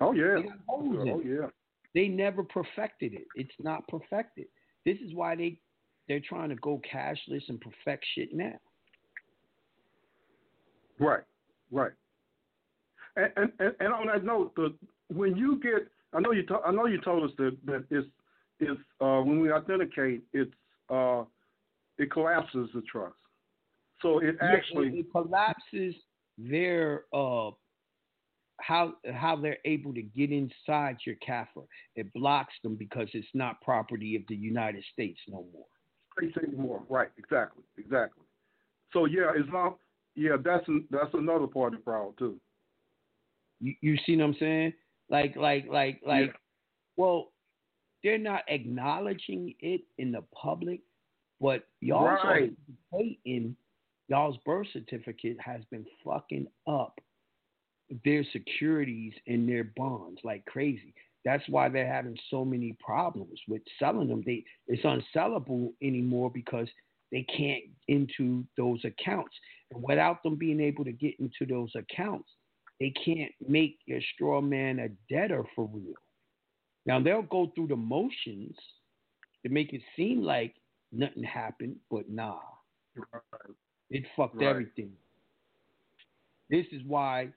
Oh 0.00 0.12
yeah. 0.12 0.36
They 0.36 0.48
holes 0.66 0.96
oh, 0.98 1.02
in 1.02 1.08
oh 1.08 1.20
it. 1.20 1.26
yeah. 1.26 1.48
They 1.94 2.08
never 2.08 2.44
perfected 2.44 3.14
it. 3.14 3.26
It's 3.34 3.50
not 3.58 3.86
perfected. 3.88 4.46
This 4.84 4.98
is 4.98 5.14
why 5.14 5.36
they 5.36 5.58
they're 6.08 6.20
trying 6.20 6.48
to 6.48 6.56
go 6.56 6.80
cashless 6.92 7.48
and 7.48 7.60
perfect 7.60 8.04
shit 8.14 8.34
now. 8.34 8.54
Right. 10.98 11.22
Right. 11.70 11.92
And 13.16 13.32
and, 13.36 13.52
and, 13.58 13.74
and 13.80 13.92
on 13.92 14.06
that 14.08 14.24
note, 14.24 14.54
the 14.56 14.74
when 15.08 15.36
you 15.36 15.60
get 15.60 15.88
I 16.12 16.20
know 16.20 16.32
you 16.32 16.44
to, 16.46 16.56
I 16.66 16.72
know 16.72 16.86
you 16.86 17.00
told 17.00 17.24
us 17.24 17.36
that, 17.38 17.56
that 17.66 17.84
it's 17.90 18.08
it's 18.58 18.80
uh, 19.00 19.20
when 19.20 19.40
we 19.40 19.52
authenticate 19.52 20.22
it's 20.32 20.52
uh, 20.90 21.24
it 21.98 22.10
collapses 22.10 22.68
the 22.74 22.82
trust. 22.90 23.14
So 24.02 24.18
it 24.18 24.36
Yeah, 24.42 24.48
actually 24.52 24.88
it, 24.88 24.94
it 25.00 25.06
collapses 25.12 25.94
their 26.38 27.04
uh 27.12 27.50
how 28.60 28.94
how 29.12 29.36
they're 29.36 29.58
able 29.64 29.94
to 29.94 30.02
get 30.02 30.30
inside 30.30 30.98
your 31.04 31.16
CAFR. 31.26 31.66
It 31.96 32.12
blocks 32.12 32.54
them 32.62 32.76
because 32.76 33.08
it's 33.14 33.28
not 33.34 33.60
property 33.60 34.16
of 34.16 34.22
the 34.28 34.36
United 34.36 34.84
States 34.92 35.18
no 35.28 35.46
more. 35.52 35.64
States 36.18 36.36
anymore. 36.46 36.82
Right, 36.88 37.08
exactly, 37.18 37.64
exactly. 37.78 38.24
So 38.92 39.06
yeah, 39.06 39.32
not. 39.52 39.76
Yeah, 40.16 40.36
that's 40.42 40.66
that's 40.90 41.14
another 41.14 41.46
part 41.46 41.74
of 41.74 41.80
the 41.80 41.84
problem 41.84 42.14
too. 42.18 42.40
You 43.60 43.74
you 43.80 43.96
see 44.04 44.16
what 44.16 44.24
I'm 44.24 44.36
saying? 44.38 44.72
Like 45.08 45.36
like 45.36 45.66
like 45.68 46.00
like 46.04 46.26
Yeah. 46.26 46.32
well, 46.96 47.32
they're 48.02 48.18
not 48.18 48.42
acknowledging 48.48 49.54
it 49.60 49.82
in 49.98 50.12
the 50.12 50.22
public, 50.34 50.80
but 51.40 51.66
y'all's 51.80 52.18
Right. 52.24 52.52
authenticating 52.92 53.56
y'all's 54.08 54.36
birth 54.44 54.66
certificate 54.72 55.40
has 55.40 55.64
been 55.70 55.86
fucking 56.04 56.46
up 56.66 57.00
their 58.04 58.24
securities 58.32 59.12
and 59.26 59.48
their 59.48 59.64
bonds 59.76 60.20
like 60.24 60.44
crazy. 60.46 60.94
That's 61.24 61.46
why 61.48 61.68
they're 61.68 61.92
having 61.92 62.16
so 62.30 62.44
many 62.44 62.76
problems 62.84 63.38
with 63.46 63.62
selling 63.78 64.08
them. 64.08 64.22
They 64.24 64.44
it's 64.68 64.82
unsellable 64.82 65.72
anymore 65.82 66.30
because 66.32 66.68
they 67.12 67.22
can't 67.36 67.64
into 67.88 68.44
those 68.56 68.82
accounts. 68.84 69.34
And 69.72 69.82
without 69.82 70.22
them 70.22 70.36
being 70.36 70.60
able 70.60 70.84
to 70.84 70.92
get 70.92 71.14
into 71.18 71.44
those 71.46 71.70
accounts, 71.74 72.28
they 72.78 72.90
can't 73.04 73.32
make 73.46 73.78
your 73.86 74.00
straw 74.14 74.40
man 74.40 74.78
a 74.78 74.88
debtor 75.12 75.44
for 75.54 75.68
real. 75.72 75.94
Now 76.86 77.00
they'll 77.00 77.22
go 77.22 77.52
through 77.54 77.68
the 77.68 77.76
motions 77.76 78.56
to 79.42 79.50
make 79.50 79.72
it 79.72 79.82
seem 79.96 80.22
like 80.22 80.54
nothing 80.92 81.22
happened, 81.22 81.76
but 81.90 82.08
nah, 82.08 82.40
it 83.90 84.04
fucked 84.16 84.36
Right. 84.36 84.46
everything. 84.46 84.92
This 86.48 86.66
is 86.72 86.82
why 86.84 87.28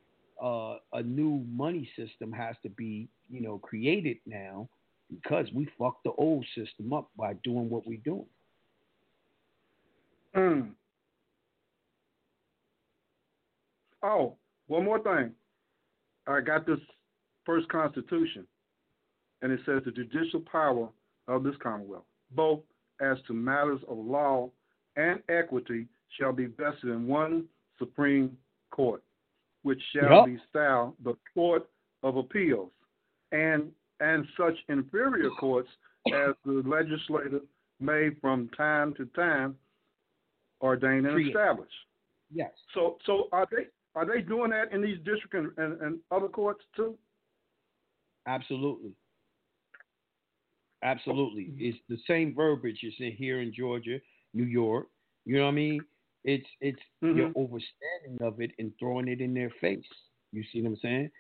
uh, 0.41 0.76
a 0.93 1.03
new 1.03 1.45
money 1.49 1.89
system 1.97 2.31
has 2.31 2.55
to 2.64 2.69
be, 2.69 3.07
you 3.30 3.41
know, 3.41 3.57
created 3.60 4.18
now 4.26 4.68
because 5.10 5.47
we 5.53 5.68
fucked 5.77 6.03
the 6.03 6.11
old 6.18 6.45
system 6.55 6.93
up 6.93 7.10
by 7.18 7.34
doing 7.43 7.69
what 7.69 7.85
we're 7.85 7.99
doing. 8.03 8.26
Mm. 10.35 10.69
Oh, 14.03 14.35
one 14.68 14.84
more 14.84 14.99
thing. 14.99 15.31
I 16.27 16.41
got 16.41 16.65
this 16.65 16.80
first 17.45 17.68
constitution, 17.69 18.47
and 19.41 19.51
it 19.51 19.60
says 19.65 19.81
the 19.85 19.91
judicial 19.91 20.41
power 20.51 20.89
of 21.27 21.43
this 21.43 21.55
commonwealth, 21.61 22.05
both 22.31 22.61
as 23.01 23.18
to 23.27 23.34
matters 23.34 23.81
of 23.88 23.97
law 23.97 24.49
and 24.95 25.22
equity, 25.30 25.88
shall 26.18 26.31
be 26.31 26.45
vested 26.45 26.89
in 26.89 27.07
one 27.07 27.45
supreme 27.80 28.35
court. 28.72 29.03
Which 29.64 29.81
shall 29.94 30.18
Yep. 30.19 30.26
be 30.26 30.38
styled 30.49 30.95
the 31.03 31.15
Court 31.34 31.68
of 32.03 32.18
Appeals, 32.18 32.72
and 33.31 33.72
and 33.99 34.27
such 34.38 34.56
inferior 34.69 35.30
courts 35.31 35.69
as 36.14 36.35
the 36.45 36.61
legislature 36.65 37.41
may 37.80 38.10
from 38.22 38.49
time 38.49 38.94
to 38.95 39.06
time 39.07 39.57
ordain 40.61 41.06
and 41.06 41.27
establish. 41.27 41.72
Yes. 42.31 42.52
So 42.73 42.98
so 43.06 43.30
are 43.31 43.48
they 43.49 43.68
are 43.95 44.06
they 44.06 44.22
doing 44.22 44.52
that 44.52 44.72
in 44.72 44.81
these 44.81 44.98
district 44.99 45.34
and, 45.34 45.52
and, 45.57 45.81
and 45.81 45.99
other 46.11 46.27
courts 46.27 46.64
too? 46.76 46.98
Absolutely. 48.27 48.94
Absolutely. 50.84 51.53
It's 51.57 51.77
the 51.88 51.98
same 52.07 52.35
verbiage 52.35 52.80
is 52.84 52.94
in 52.99 53.14
here 53.14 53.40
in 53.40 53.53
Georgia, 53.53 53.99
New 54.34 54.44
York. 54.44 54.88
You 55.26 55.38
know 55.38 55.44
what 55.44 55.52
I 55.52 55.53
mean? 55.53 55.81
It's 56.23 56.47
it's 56.61 56.81
your 57.01 57.29
overstanding 57.35 58.21
of 58.21 58.39
it 58.41 58.51
and 58.59 58.71
throwing 58.79 59.07
it 59.07 59.21
in 59.21 59.33
their 59.33 59.51
face. 59.61 59.85
You 60.31 60.43
see 60.51 60.61
what 60.61 60.69
I'm 60.69 60.77
saying? 60.77 61.11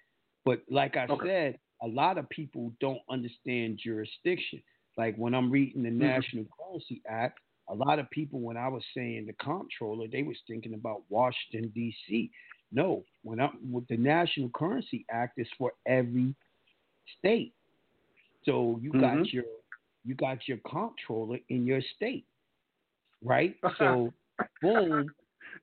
But 0.45 0.61
like 0.69 0.97
I 0.97 1.07
Okay. 1.07 1.27
said, 1.27 1.59
a 1.81 1.87
lot 1.87 2.17
of 2.17 2.29
people 2.29 2.73
don't 2.79 3.01
understand 3.09 3.79
jurisdiction. 3.83 4.61
Like 4.97 5.15
when 5.17 5.33
I'm 5.33 5.51
reading 5.51 5.83
the 5.83 5.89
Mhm. 5.89 5.99
National 5.99 6.45
Currency 6.57 7.01
Act, 7.07 7.39
a 7.69 7.75
lot 7.75 7.99
of 7.99 8.09
people 8.09 8.39
when 8.39 8.57
I 8.57 8.67
was 8.67 8.83
saying 8.95 9.25
the 9.25 9.33
comptroller, 9.33 10.07
they 10.07 10.23
was 10.23 10.37
thinking 10.47 10.73
about 10.73 11.03
Washington 11.09 11.69
D.C. 11.75 12.31
No, 12.71 13.03
when 13.23 13.39
I 13.39 13.49
with 13.71 13.87
the 13.87 13.97
National 13.97 14.49
Currency 14.49 15.05
Act 15.11 15.37
is 15.39 15.47
for 15.57 15.73
every 15.85 16.35
state. 17.19 17.53
So 18.45 18.79
you 18.81 18.91
got 18.91 19.17
Mhm. 19.17 19.33
your 19.33 19.45
you 20.05 20.15
got 20.15 20.47
your 20.47 20.57
comptroller 20.69 21.39
in 21.49 21.65
your 21.65 21.81
state, 21.95 22.25
right? 23.23 23.55
So 23.77 24.13
boom, 24.61 25.07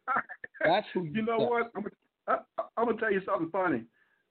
that's 0.65 0.87
who 0.95 1.05
you, 1.05 1.13
You 1.17 1.23
know 1.23 1.39
got. 1.39 1.51
what? 1.51 1.71
I'm, 1.77 1.85
I, 2.29 2.37
I'm 2.77 2.87
gonna 2.87 2.99
tell 3.01 3.13
you 3.13 3.23
something 3.27 3.51
funny. 3.51 3.85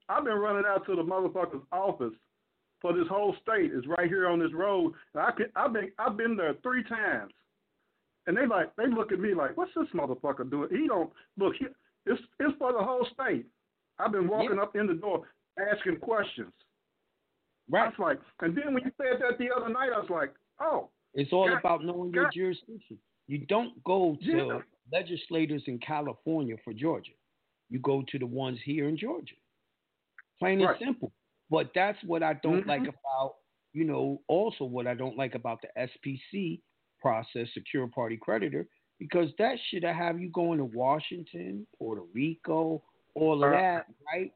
I've 0.08 0.24
been 0.24 0.34
running 0.38 0.64
out 0.68 0.86
to 0.88 0.96
the 0.96 1.04
motherfucker's 1.04 1.66
office 1.72 2.14
for 2.82 2.94
this 2.94 3.08
whole 3.10 3.36
state. 3.42 3.72
It's 3.74 3.88
right 3.88 4.08
here 4.08 4.28
on 4.28 4.40
this 4.40 4.54
road. 4.54 4.94
And 5.14 5.24
I 5.24 5.32
can, 5.32 5.48
I've 5.56 5.74
been 5.74 5.92
I've 6.00 6.18
been 6.18 6.36
there 6.38 6.56
three 6.64 6.84
times, 6.84 7.32
and 8.28 8.36
they 8.38 8.46
like 8.48 8.76
they 8.76 8.88
look 8.88 9.12
at 9.12 9.20
me 9.20 9.34
like, 9.34 9.56
what's 9.58 9.72
this 9.76 9.88
motherfucker 9.94 10.50
doing? 10.50 10.70
He 10.72 10.88
don't 10.88 11.12
look. 11.38 11.54
He, 11.60 11.66
it's 12.06 12.22
it's 12.40 12.58
for 12.58 12.72
the 12.74 12.80
whole 12.80 13.06
state. 13.14 13.46
I've 14.00 14.12
been 14.14 14.28
walking 14.28 14.60
up 14.60 14.76
in 14.76 14.88
the 14.88 14.94
door 14.94 15.28
asking 15.72 15.98
questions. 15.98 16.54
Right. 17.70 17.84
I 17.84 17.88
was 17.90 17.94
like, 18.00 18.20
and 18.42 18.58
then 18.58 18.74
when 18.74 18.84
you 18.84 18.92
said 18.98 19.20
that 19.22 19.38
the 19.38 19.50
other 19.56 19.70
night, 19.70 19.90
I 19.96 20.00
was 20.00 20.10
like, 20.10 20.34
oh, 20.62 20.90
It's 21.14 21.32
all 21.34 21.48
God- 21.50 21.60
about 21.60 21.84
knowing 21.86 22.12
your 22.14 22.30
jurisdiction. 22.34 22.98
You 23.30 23.46
don't 23.46 23.82
go 23.84 24.18
to 24.24 24.32
Yeah. 24.32 24.62
legislators 24.92 25.62
in 25.68 25.78
California 25.78 26.58
for 26.64 26.74
Georgia. 26.74 27.12
You 27.70 27.78
go 27.78 28.02
to 28.02 28.18
the 28.18 28.26
ones 28.26 28.60
here 28.64 28.90
in 28.90 28.98
Georgia. 28.98 29.36
Plain 30.40 30.62
and 30.62 30.78
simple. 30.80 31.14
But 31.52 31.72
that's 31.76 32.04
what 32.04 32.24
I 32.24 32.34
don't 32.34 32.64
Mhm. 32.64 32.68
like 32.68 32.88
about, 32.88 33.36
you 33.72 33.84
know, 33.84 34.24
also 34.28 34.66
what 34.66 34.88
I 34.88 34.96
don't 34.96 35.16
like 35.16 35.36
about 35.36 35.62
the 35.62 35.70
SPC 35.78 36.64
process, 37.00 37.54
secure 37.54 37.88
party 37.88 38.18
creditor, 38.18 38.68
because 38.98 39.36
that 39.36 39.60
should 39.60 39.84
have 39.84 40.20
you 40.20 40.30
going 40.30 40.58
to 40.58 40.66
Washington, 40.66 41.68
Puerto 41.78 42.02
Rico, 42.02 42.84
all 43.14 43.44
of 43.44 43.52
Uh, 43.54 43.58
that, 43.58 43.86
right? 44.12 44.34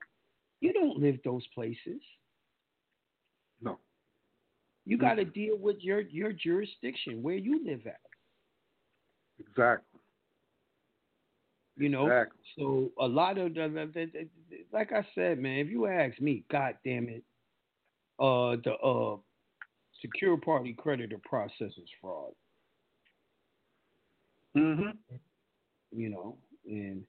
You 0.61 0.71
don't 0.71 0.99
live 0.99 1.19
those 1.23 1.47
places. 1.47 2.01
No. 3.59 3.79
You 4.85 4.97
got 4.97 5.15
to 5.15 5.25
deal 5.25 5.57
with 5.57 5.83
your 5.83 6.01
your 6.01 6.31
jurisdiction 6.31 7.23
where 7.23 7.37
you 7.37 7.63
live 7.63 7.87
at. 7.87 7.99
Exactly. 9.49 9.99
You 11.75 11.89
know, 11.89 12.05
Exactly. 12.05 12.39
so 12.57 12.91
a 12.99 13.07
lot 13.07 13.37
of 13.39 13.55
the, 13.55 13.61
the, 13.67 13.91
the, 13.93 14.27
the- 14.49 14.65
like 14.71 14.91
I 14.91 15.05
said, 15.15 15.39
man, 15.39 15.57
if 15.57 15.69
you 15.69 15.87
ask 15.87 16.19
me, 16.21 16.43
God 16.51 16.75
damn 16.85 17.09
it, 17.09 17.23
uh, 18.19 18.57
the 18.63 18.73
uh, 18.83 19.17
secure 20.01 20.37
party 20.37 20.73
creditor 20.73 21.19
process 21.23 21.71
is 21.77 21.89
fraud. 21.99 22.33
Mm-hmm. 24.55 24.89
You 25.91 26.09
know, 26.09 26.37
and 26.67 27.03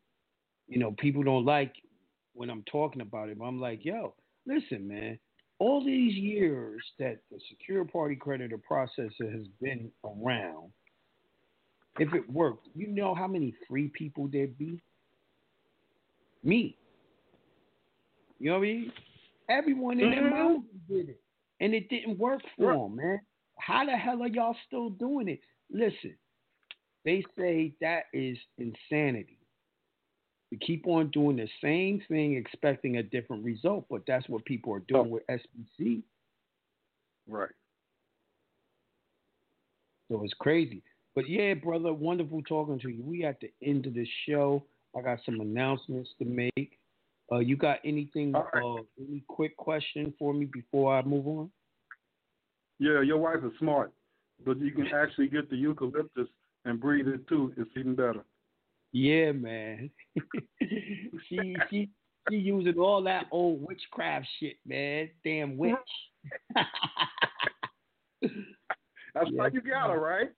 you 0.66 0.78
know 0.78 0.92
people 0.92 1.22
don't 1.22 1.44
like 1.44 1.74
when 2.32 2.48
I'm 2.48 2.64
talking 2.70 3.02
about 3.02 3.28
it. 3.28 3.38
But 3.38 3.44
I'm 3.44 3.60
like, 3.60 3.84
yo, 3.84 4.14
listen, 4.46 4.88
man. 4.88 5.18
All 5.60 5.84
these 5.84 6.14
years 6.14 6.82
that 6.98 7.18
the 7.30 7.38
secure 7.48 7.84
party 7.84 8.16
creditor 8.16 8.58
processor 8.58 9.30
has 9.32 9.46
been 9.62 9.90
around, 10.04 10.72
if 11.98 12.12
it 12.12 12.28
worked, 12.30 12.68
you 12.74 12.88
know 12.88 13.14
how 13.14 13.26
many 13.26 13.54
free 13.68 13.88
people 13.88 14.28
there'd 14.30 14.58
be? 14.58 14.80
Me. 16.42 16.76
You 18.38 18.50
know 18.50 18.58
what 18.58 18.64
I 18.66 18.72
mean? 18.72 18.92
Everyone 19.48 20.00
in 20.00 20.10
their 20.10 20.22
Mhm. 20.22 20.30
mountain 20.30 20.82
did 20.88 21.08
it. 21.10 21.20
And 21.60 21.74
it 21.74 21.88
didn't 21.88 22.18
work 22.18 22.42
for 22.56 22.66
Right. 22.66 22.78
them, 22.78 22.96
man. 22.96 23.26
How 23.58 23.86
the 23.86 23.96
hell 23.96 24.22
are 24.22 24.28
y'all 24.28 24.56
still 24.66 24.90
doing 24.90 25.28
it? 25.28 25.40
Listen, 25.70 26.18
they 27.04 27.22
say 27.36 27.72
that 27.80 28.06
is 28.12 28.38
insanity. 28.58 29.38
To 30.50 30.56
keep 30.58 30.86
on 30.86 31.10
doing 31.10 31.36
the 31.36 31.48
same 31.60 32.00
thing 32.02 32.34
expecting 32.34 32.98
a 32.98 33.02
different 33.02 33.44
result, 33.44 33.86
but 33.88 34.04
that's 34.06 34.28
what 34.28 34.44
people 34.44 34.72
are 34.72 34.80
doing 34.80 35.10
with 35.10 35.26
SPC. 35.28 36.02
Right. 37.26 37.54
So 40.08 40.22
it's 40.22 40.34
crazy. 40.34 40.82
But 41.14 41.28
yeah, 41.28 41.54
brother, 41.54 41.92
wonderful 41.92 42.42
talking 42.42 42.80
to 42.80 42.88
you. 42.88 43.02
We 43.04 43.24
at 43.24 43.40
the 43.40 43.50
end 43.62 43.86
of 43.86 43.94
the 43.94 44.06
show. 44.28 44.64
I 44.96 45.00
got 45.00 45.18
some 45.24 45.40
announcements 45.40 46.10
to 46.18 46.24
make. 46.24 46.78
Uh, 47.30 47.38
you 47.38 47.56
got 47.56 47.78
anything? 47.84 48.32
Right. 48.32 48.44
Uh, 48.54 48.82
any 48.98 49.22
quick 49.28 49.56
question 49.56 50.12
for 50.18 50.34
me 50.34 50.46
before 50.46 50.96
I 50.96 51.02
move 51.02 51.26
on? 51.26 51.50
Yeah, 52.78 53.00
your 53.02 53.18
wife 53.18 53.38
is 53.44 53.52
smart, 53.58 53.92
but 54.44 54.58
you 54.60 54.72
can 54.72 54.88
actually 54.88 55.28
get 55.28 55.48
the 55.48 55.56
eucalyptus 55.56 56.28
and 56.64 56.80
breathe 56.80 57.08
it 57.08 57.26
too. 57.28 57.52
It's 57.56 57.70
even 57.76 57.94
better. 57.94 58.24
Yeah, 58.92 59.32
man. 59.32 59.90
she 61.28 61.56
she 61.70 61.88
she 62.28 62.36
using 62.36 62.78
all 62.78 63.02
that 63.04 63.26
old 63.30 63.64
witchcraft 63.66 64.26
shit, 64.40 64.56
man. 64.66 65.10
Damn 65.24 65.56
witch. 65.56 65.74
That's 68.22 69.30
Yeah. 69.30 69.30
why 69.32 69.48
you 69.52 69.60
got 69.60 69.90
her, 69.90 70.00
right? 70.00 70.30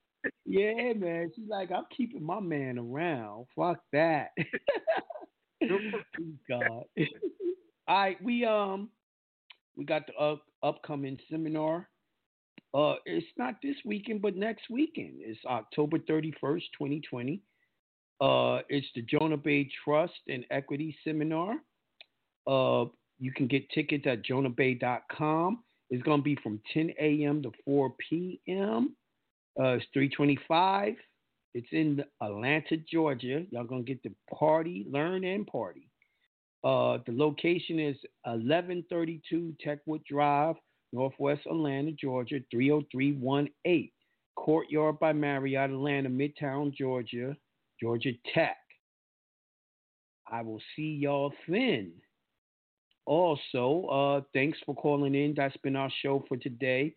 Yeah, 0.47 0.93
man. 0.95 1.33
She's 1.35 1.49
like, 1.49 1.73
I'm 1.73 1.87
keeping 1.95 2.23
my 2.23 2.41
man 2.41 2.79
around. 2.79 3.47
Fuck 3.57 3.81
that. 3.93 4.31
God. 6.49 6.85
All 7.89 7.97
right, 7.97 8.23
we 8.23 8.45
um 8.45 8.91
we 9.77 9.85
got 9.85 10.07
the 10.07 10.15
up, 10.15 10.43
upcoming 10.63 11.19
seminar. 11.31 11.89
Uh, 12.75 12.95
it's 13.07 13.27
not 13.37 13.55
this 13.63 13.77
weekend, 13.85 14.23
but 14.23 14.37
next 14.37 14.69
weekend. 14.71 15.15
It's 15.19 15.41
October 15.47 15.99
31st, 15.99 16.63
2020. 16.79 17.41
Uh, 18.21 18.59
it's 18.69 18.87
the 18.95 19.03
Jonah 19.03 19.37
Bey 19.37 19.69
Trust 19.85 20.15
and 20.29 20.45
Equity 20.51 20.97
Seminar. 21.05 21.57
Uh, 22.47 22.87
you 23.19 23.33
can 23.33 23.47
get 23.47 23.69
tickets 23.71 24.05
at 24.07 24.25
jonahbey.com. 24.25 25.63
It's 25.91 26.03
going 26.03 26.21
to 26.21 26.25
be 26.25 26.37
from 26.43 26.61
10 26.75 26.93
a.m. 27.01 27.43
to 27.43 27.53
4 27.65 27.93
p.m. 28.11 28.97
Uh, 29.59 29.75
it's 29.75 29.87
325. 29.93 30.95
It's 31.55 31.69
in 31.73 32.05
Atlanta, 32.23 32.77
Georgia. 32.77 33.45
Y'all 33.51 33.67
to 33.67 33.83
get 33.83 34.03
to 34.03 34.11
party, 34.33 34.87
learn, 34.91 35.25
and 35.25 35.47
party. 35.47 35.89
Uh, 36.63 36.99
the 37.07 37.13
location 37.13 37.79
is 37.79 37.97
1132 38.25 39.55
Techwood 39.65 40.05
Drive, 40.05 40.57
Northwest 40.93 41.43
Atlanta, 41.47 41.93
Georgia, 41.93 42.41
30318. 42.51 43.91
Courtyard 44.37 44.99
by 44.99 45.13
Marriott, 45.13 45.71
Atlanta, 45.71 46.11
Midtown, 46.11 46.75
Georgia, 46.75 47.35
Georgia 47.81 48.13
Tech. 48.35 48.59
I 50.31 50.43
will 50.43 50.61
see 50.75 50.99
y'all 51.01 51.33
then. 51.49 51.93
Also, 53.07 53.87
uh, 53.87 54.21
thanks 54.35 54.59
for 54.67 54.75
calling 54.75 55.15
in. 55.15 55.35
That's 55.37 55.57
been 55.59 55.77
our 55.77 55.91
show 56.03 56.25
for 56.29 56.37
today. 56.37 56.95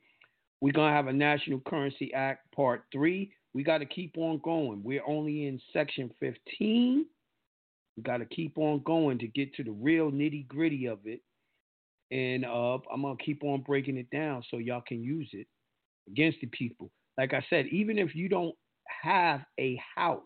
We're 0.62 0.74
going 0.74 0.92
to 0.92 0.96
have 0.96 1.08
a 1.08 1.14
National 1.14 1.62
Currency 1.62 2.14
Act 2.14 2.54
Part 2.54 2.84
3. 2.92 3.32
We 3.54 3.64
got 3.64 3.80
to 3.80 3.86
keep 3.86 4.18
on 4.18 4.40
going. 4.44 4.84
We're 4.84 5.06
only 5.08 5.48
in 5.48 5.60
Section 5.74 6.12
15. 6.20 7.06
We 7.98 8.04
got 8.04 8.18
to 8.18 8.26
keep 8.26 8.58
on 8.58 8.82
going 8.84 9.20
to 9.20 9.28
get 9.28 9.54
to 9.56 9.64
the 9.64 9.72
real 9.72 10.12
nitty 10.12 10.48
gritty 10.48 10.88
of 10.88 11.00
it. 11.06 11.22
And 12.12 12.46
uh, 12.46 12.80
I'm 12.92 13.02
going 13.02 13.18
to 13.18 13.24
keep 13.24 13.44
on 13.44 13.62
breaking 13.62 13.98
it 13.98 14.10
down 14.10 14.44
so 14.50 14.58
y'all 14.58 14.84
can 14.86 15.02
use 15.02 15.30
it 15.34 15.48
against 16.08 16.40
the 16.42 16.48
people. 16.48 16.90
Like 17.18 17.34
I 17.34 17.46
said, 17.50 17.68
even 17.68 17.98
if 17.98 18.16
you 18.16 18.30
don't 18.30 18.56
have 19.04 19.42
a 19.60 19.82
house, 19.96 20.24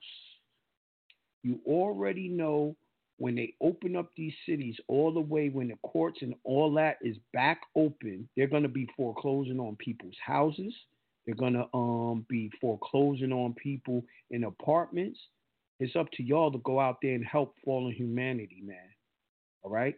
you 1.43 1.59
already 1.65 2.29
know 2.29 2.75
when 3.23 3.35
they 3.35 3.53
open 3.61 3.95
up 3.95 4.09
these 4.17 4.33
cities 4.45 4.75
all 4.89 5.13
the 5.13 5.17
way 5.17 5.47
when 5.47 5.69
the 5.69 5.77
courts 5.81 6.17
and 6.21 6.35
all 6.43 6.73
that 6.73 6.97
is 7.01 7.15
back 7.31 7.61
open, 7.73 8.27
they're 8.35 8.47
going 8.47 8.63
to 8.63 8.67
be 8.67 8.85
foreclosing 8.97 9.61
on 9.61 9.77
people's 9.77 10.17
houses. 10.21 10.73
They're 11.25 11.33
going 11.33 11.53
to 11.53 11.65
um, 11.73 12.25
be 12.27 12.51
foreclosing 12.59 13.31
on 13.31 13.53
people 13.53 14.03
in 14.31 14.43
apartments. 14.43 15.17
It's 15.79 15.95
up 15.95 16.11
to 16.17 16.23
y'all 16.23 16.51
to 16.51 16.57
go 16.65 16.81
out 16.81 16.97
there 17.01 17.15
and 17.15 17.23
help 17.23 17.55
fallen 17.63 17.93
humanity, 17.93 18.61
man. 18.61 18.89
all 19.61 19.71
right, 19.71 19.95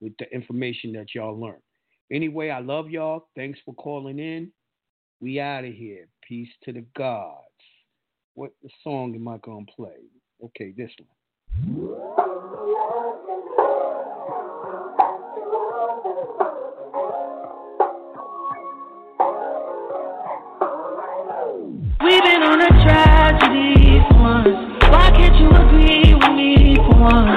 with 0.00 0.12
the 0.20 0.32
information 0.32 0.92
that 0.92 1.16
y'all 1.16 1.36
learned. 1.36 1.62
Anyway, 2.12 2.50
I 2.50 2.60
love 2.60 2.90
y'all. 2.90 3.26
Thanks 3.34 3.58
for 3.64 3.74
calling 3.74 4.20
in. 4.20 4.52
We 5.20 5.40
out 5.40 5.64
of 5.64 5.74
here. 5.74 6.06
Peace 6.28 6.50
to 6.62 6.72
the 6.72 6.84
gods. 6.96 7.40
What 8.34 8.52
song 8.84 9.16
am 9.16 9.26
I 9.26 9.38
gonna 9.38 9.66
play? 9.74 9.98
Okay, 10.44 10.72
this 10.76 10.92
one. 11.00 12.21
Tragedy 23.42 23.98
for 24.08 24.18
once. 24.20 24.48
Why 24.90 25.10
can't 25.16 25.34
you 25.36 25.50
agree 25.50 26.14
with 26.14 26.32
me 26.36 26.76
for 26.76 26.98
once? 27.00 27.30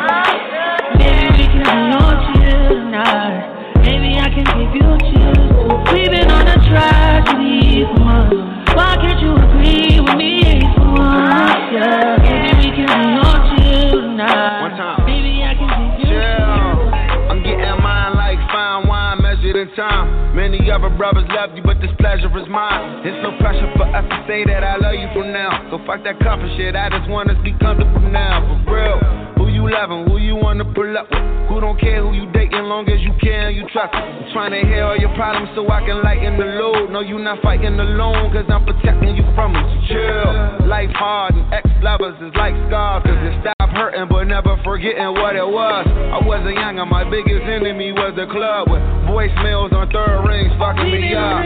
Maybe 0.97 1.25
we 1.33 1.45
can 1.49 1.63
be 1.63 1.93
on 1.97 2.15
chill 2.33 2.69
tonight. 2.69 3.81
Maybe 3.81 4.19
I 4.19 4.29
can 4.29 4.45
give 4.45 4.73
you 4.75 4.89
chills. 5.01 5.93
We've 5.93 6.11
been 6.11 6.29
on 6.29 6.47
a 6.47 6.57
tragedy 6.69 7.85
for 7.89 8.01
once. 8.01 8.33
Why 8.75 8.97
can't 9.01 9.19
you 9.21 9.33
agree 9.35 9.99
with 9.99 10.15
me 10.17 10.61
for 10.77 10.93
once? 10.93 11.73
Yeah. 11.73 12.17
Maybe 12.21 12.69
we 12.69 12.75
can 12.75 12.85
be 12.85 13.09
on 13.17 13.39
chill 13.57 14.01
tonight. 14.01 14.61
One 14.61 14.77
time. 14.77 15.05
Maybe 15.05 15.41
I 15.43 15.53
can 15.55 15.97
give 15.97 16.09
you 16.09 16.17
Yeah, 16.17 17.29
I'm 17.29 17.41
getting 17.41 17.81
mine 17.81 18.15
like 18.15 18.39
fine 18.51 18.87
wine 18.87 19.21
measured 19.21 19.55
in 19.55 19.75
time. 19.75 20.14
Many 20.45 20.69
other 20.69 20.93
brothers 20.93 21.25
love 21.33 21.57
you, 21.57 21.63
but 21.65 21.81
this 21.81 21.89
pleasure 21.97 22.29
is 22.37 22.45
mine. 22.45 23.01
It's 23.01 23.17
no 23.25 23.33
pressure 23.41 23.65
for 23.81 23.89
us 23.89 24.05
to 24.05 24.17
say 24.29 24.45
that 24.45 24.61
I 24.61 24.77
love 24.77 24.93
you 24.93 25.09
from 25.09 25.33
now. 25.33 25.49
So 25.73 25.81
fuck 25.89 26.05
that 26.05 26.21
comfort 26.21 26.53
shit. 26.53 26.77
I 26.77 26.85
just 26.93 27.09
want 27.09 27.33
us 27.33 27.37
to 27.37 27.41
be 27.41 27.57
comfortable 27.57 28.05
now, 28.13 28.45
for 28.45 28.77
real. 28.77 29.01
Who 29.41 29.49
you 29.49 29.65
loving? 29.65 30.05
Who 30.05 30.21
you 30.21 30.37
wanna 30.37 30.69
pull 30.69 30.93
up 30.93 31.09
with? 31.09 31.49
Who 31.49 31.57
don't 31.65 31.81
care 31.81 32.05
who 32.05 32.13
you 32.13 32.29
dating, 32.29 32.61
long 32.69 32.85
as 32.93 33.01
you 33.01 33.09
and 33.25 33.57
you 33.57 33.65
trust. 33.73 33.89
I'm 33.97 34.29
trying 34.37 34.53
to 34.53 34.61
hear 34.69 34.85
all 34.85 34.97
your 35.01 35.13
problems 35.17 35.49
so 35.55 35.65
I 35.65 35.81
can 35.81 36.05
lighten 36.05 36.37
the 36.37 36.45
load. 36.61 36.93
No, 36.93 37.01
you 37.01 37.17
not 37.17 37.41
fighting 37.41 37.79
alone, 37.79 38.29
cause 38.29 38.45
I'm 38.45 38.69
protecting 38.69 39.17
you 39.17 39.25
from 39.33 39.57
it. 39.57 39.65
So 39.65 39.97
chill. 39.97 40.69
Life 40.69 40.93
hard 40.93 41.33
and 41.33 41.51
ex 41.53 41.65
lovers 41.81 42.21
is 42.21 42.37
like 42.37 42.53
scars, 42.69 43.01
cause 43.01 43.17
it 43.17 43.33
stop 43.41 43.54
hurting 43.75 44.07
but 44.09 44.23
never 44.25 44.57
forgetting 44.63 45.13
what 45.19 45.35
it 45.35 45.45
was. 45.47 45.85
I 45.87 46.25
wasn't 46.25 46.55
young 46.55 46.79
and 46.79 46.89
my 46.89 47.03
biggest 47.03 47.43
enemy 47.43 47.91
was 47.91 48.15
the 48.15 48.25
club 48.31 48.71
with 48.71 48.81
voicemails 49.05 49.73
on 49.73 49.91
third 49.91 50.23
rings 50.25 50.53
fucking 50.57 50.91
me 50.91 51.13
up. 51.13 51.45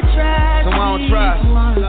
So 0.63 0.71
I 0.71 0.97
don't 0.97 1.09
trust. 1.09 1.88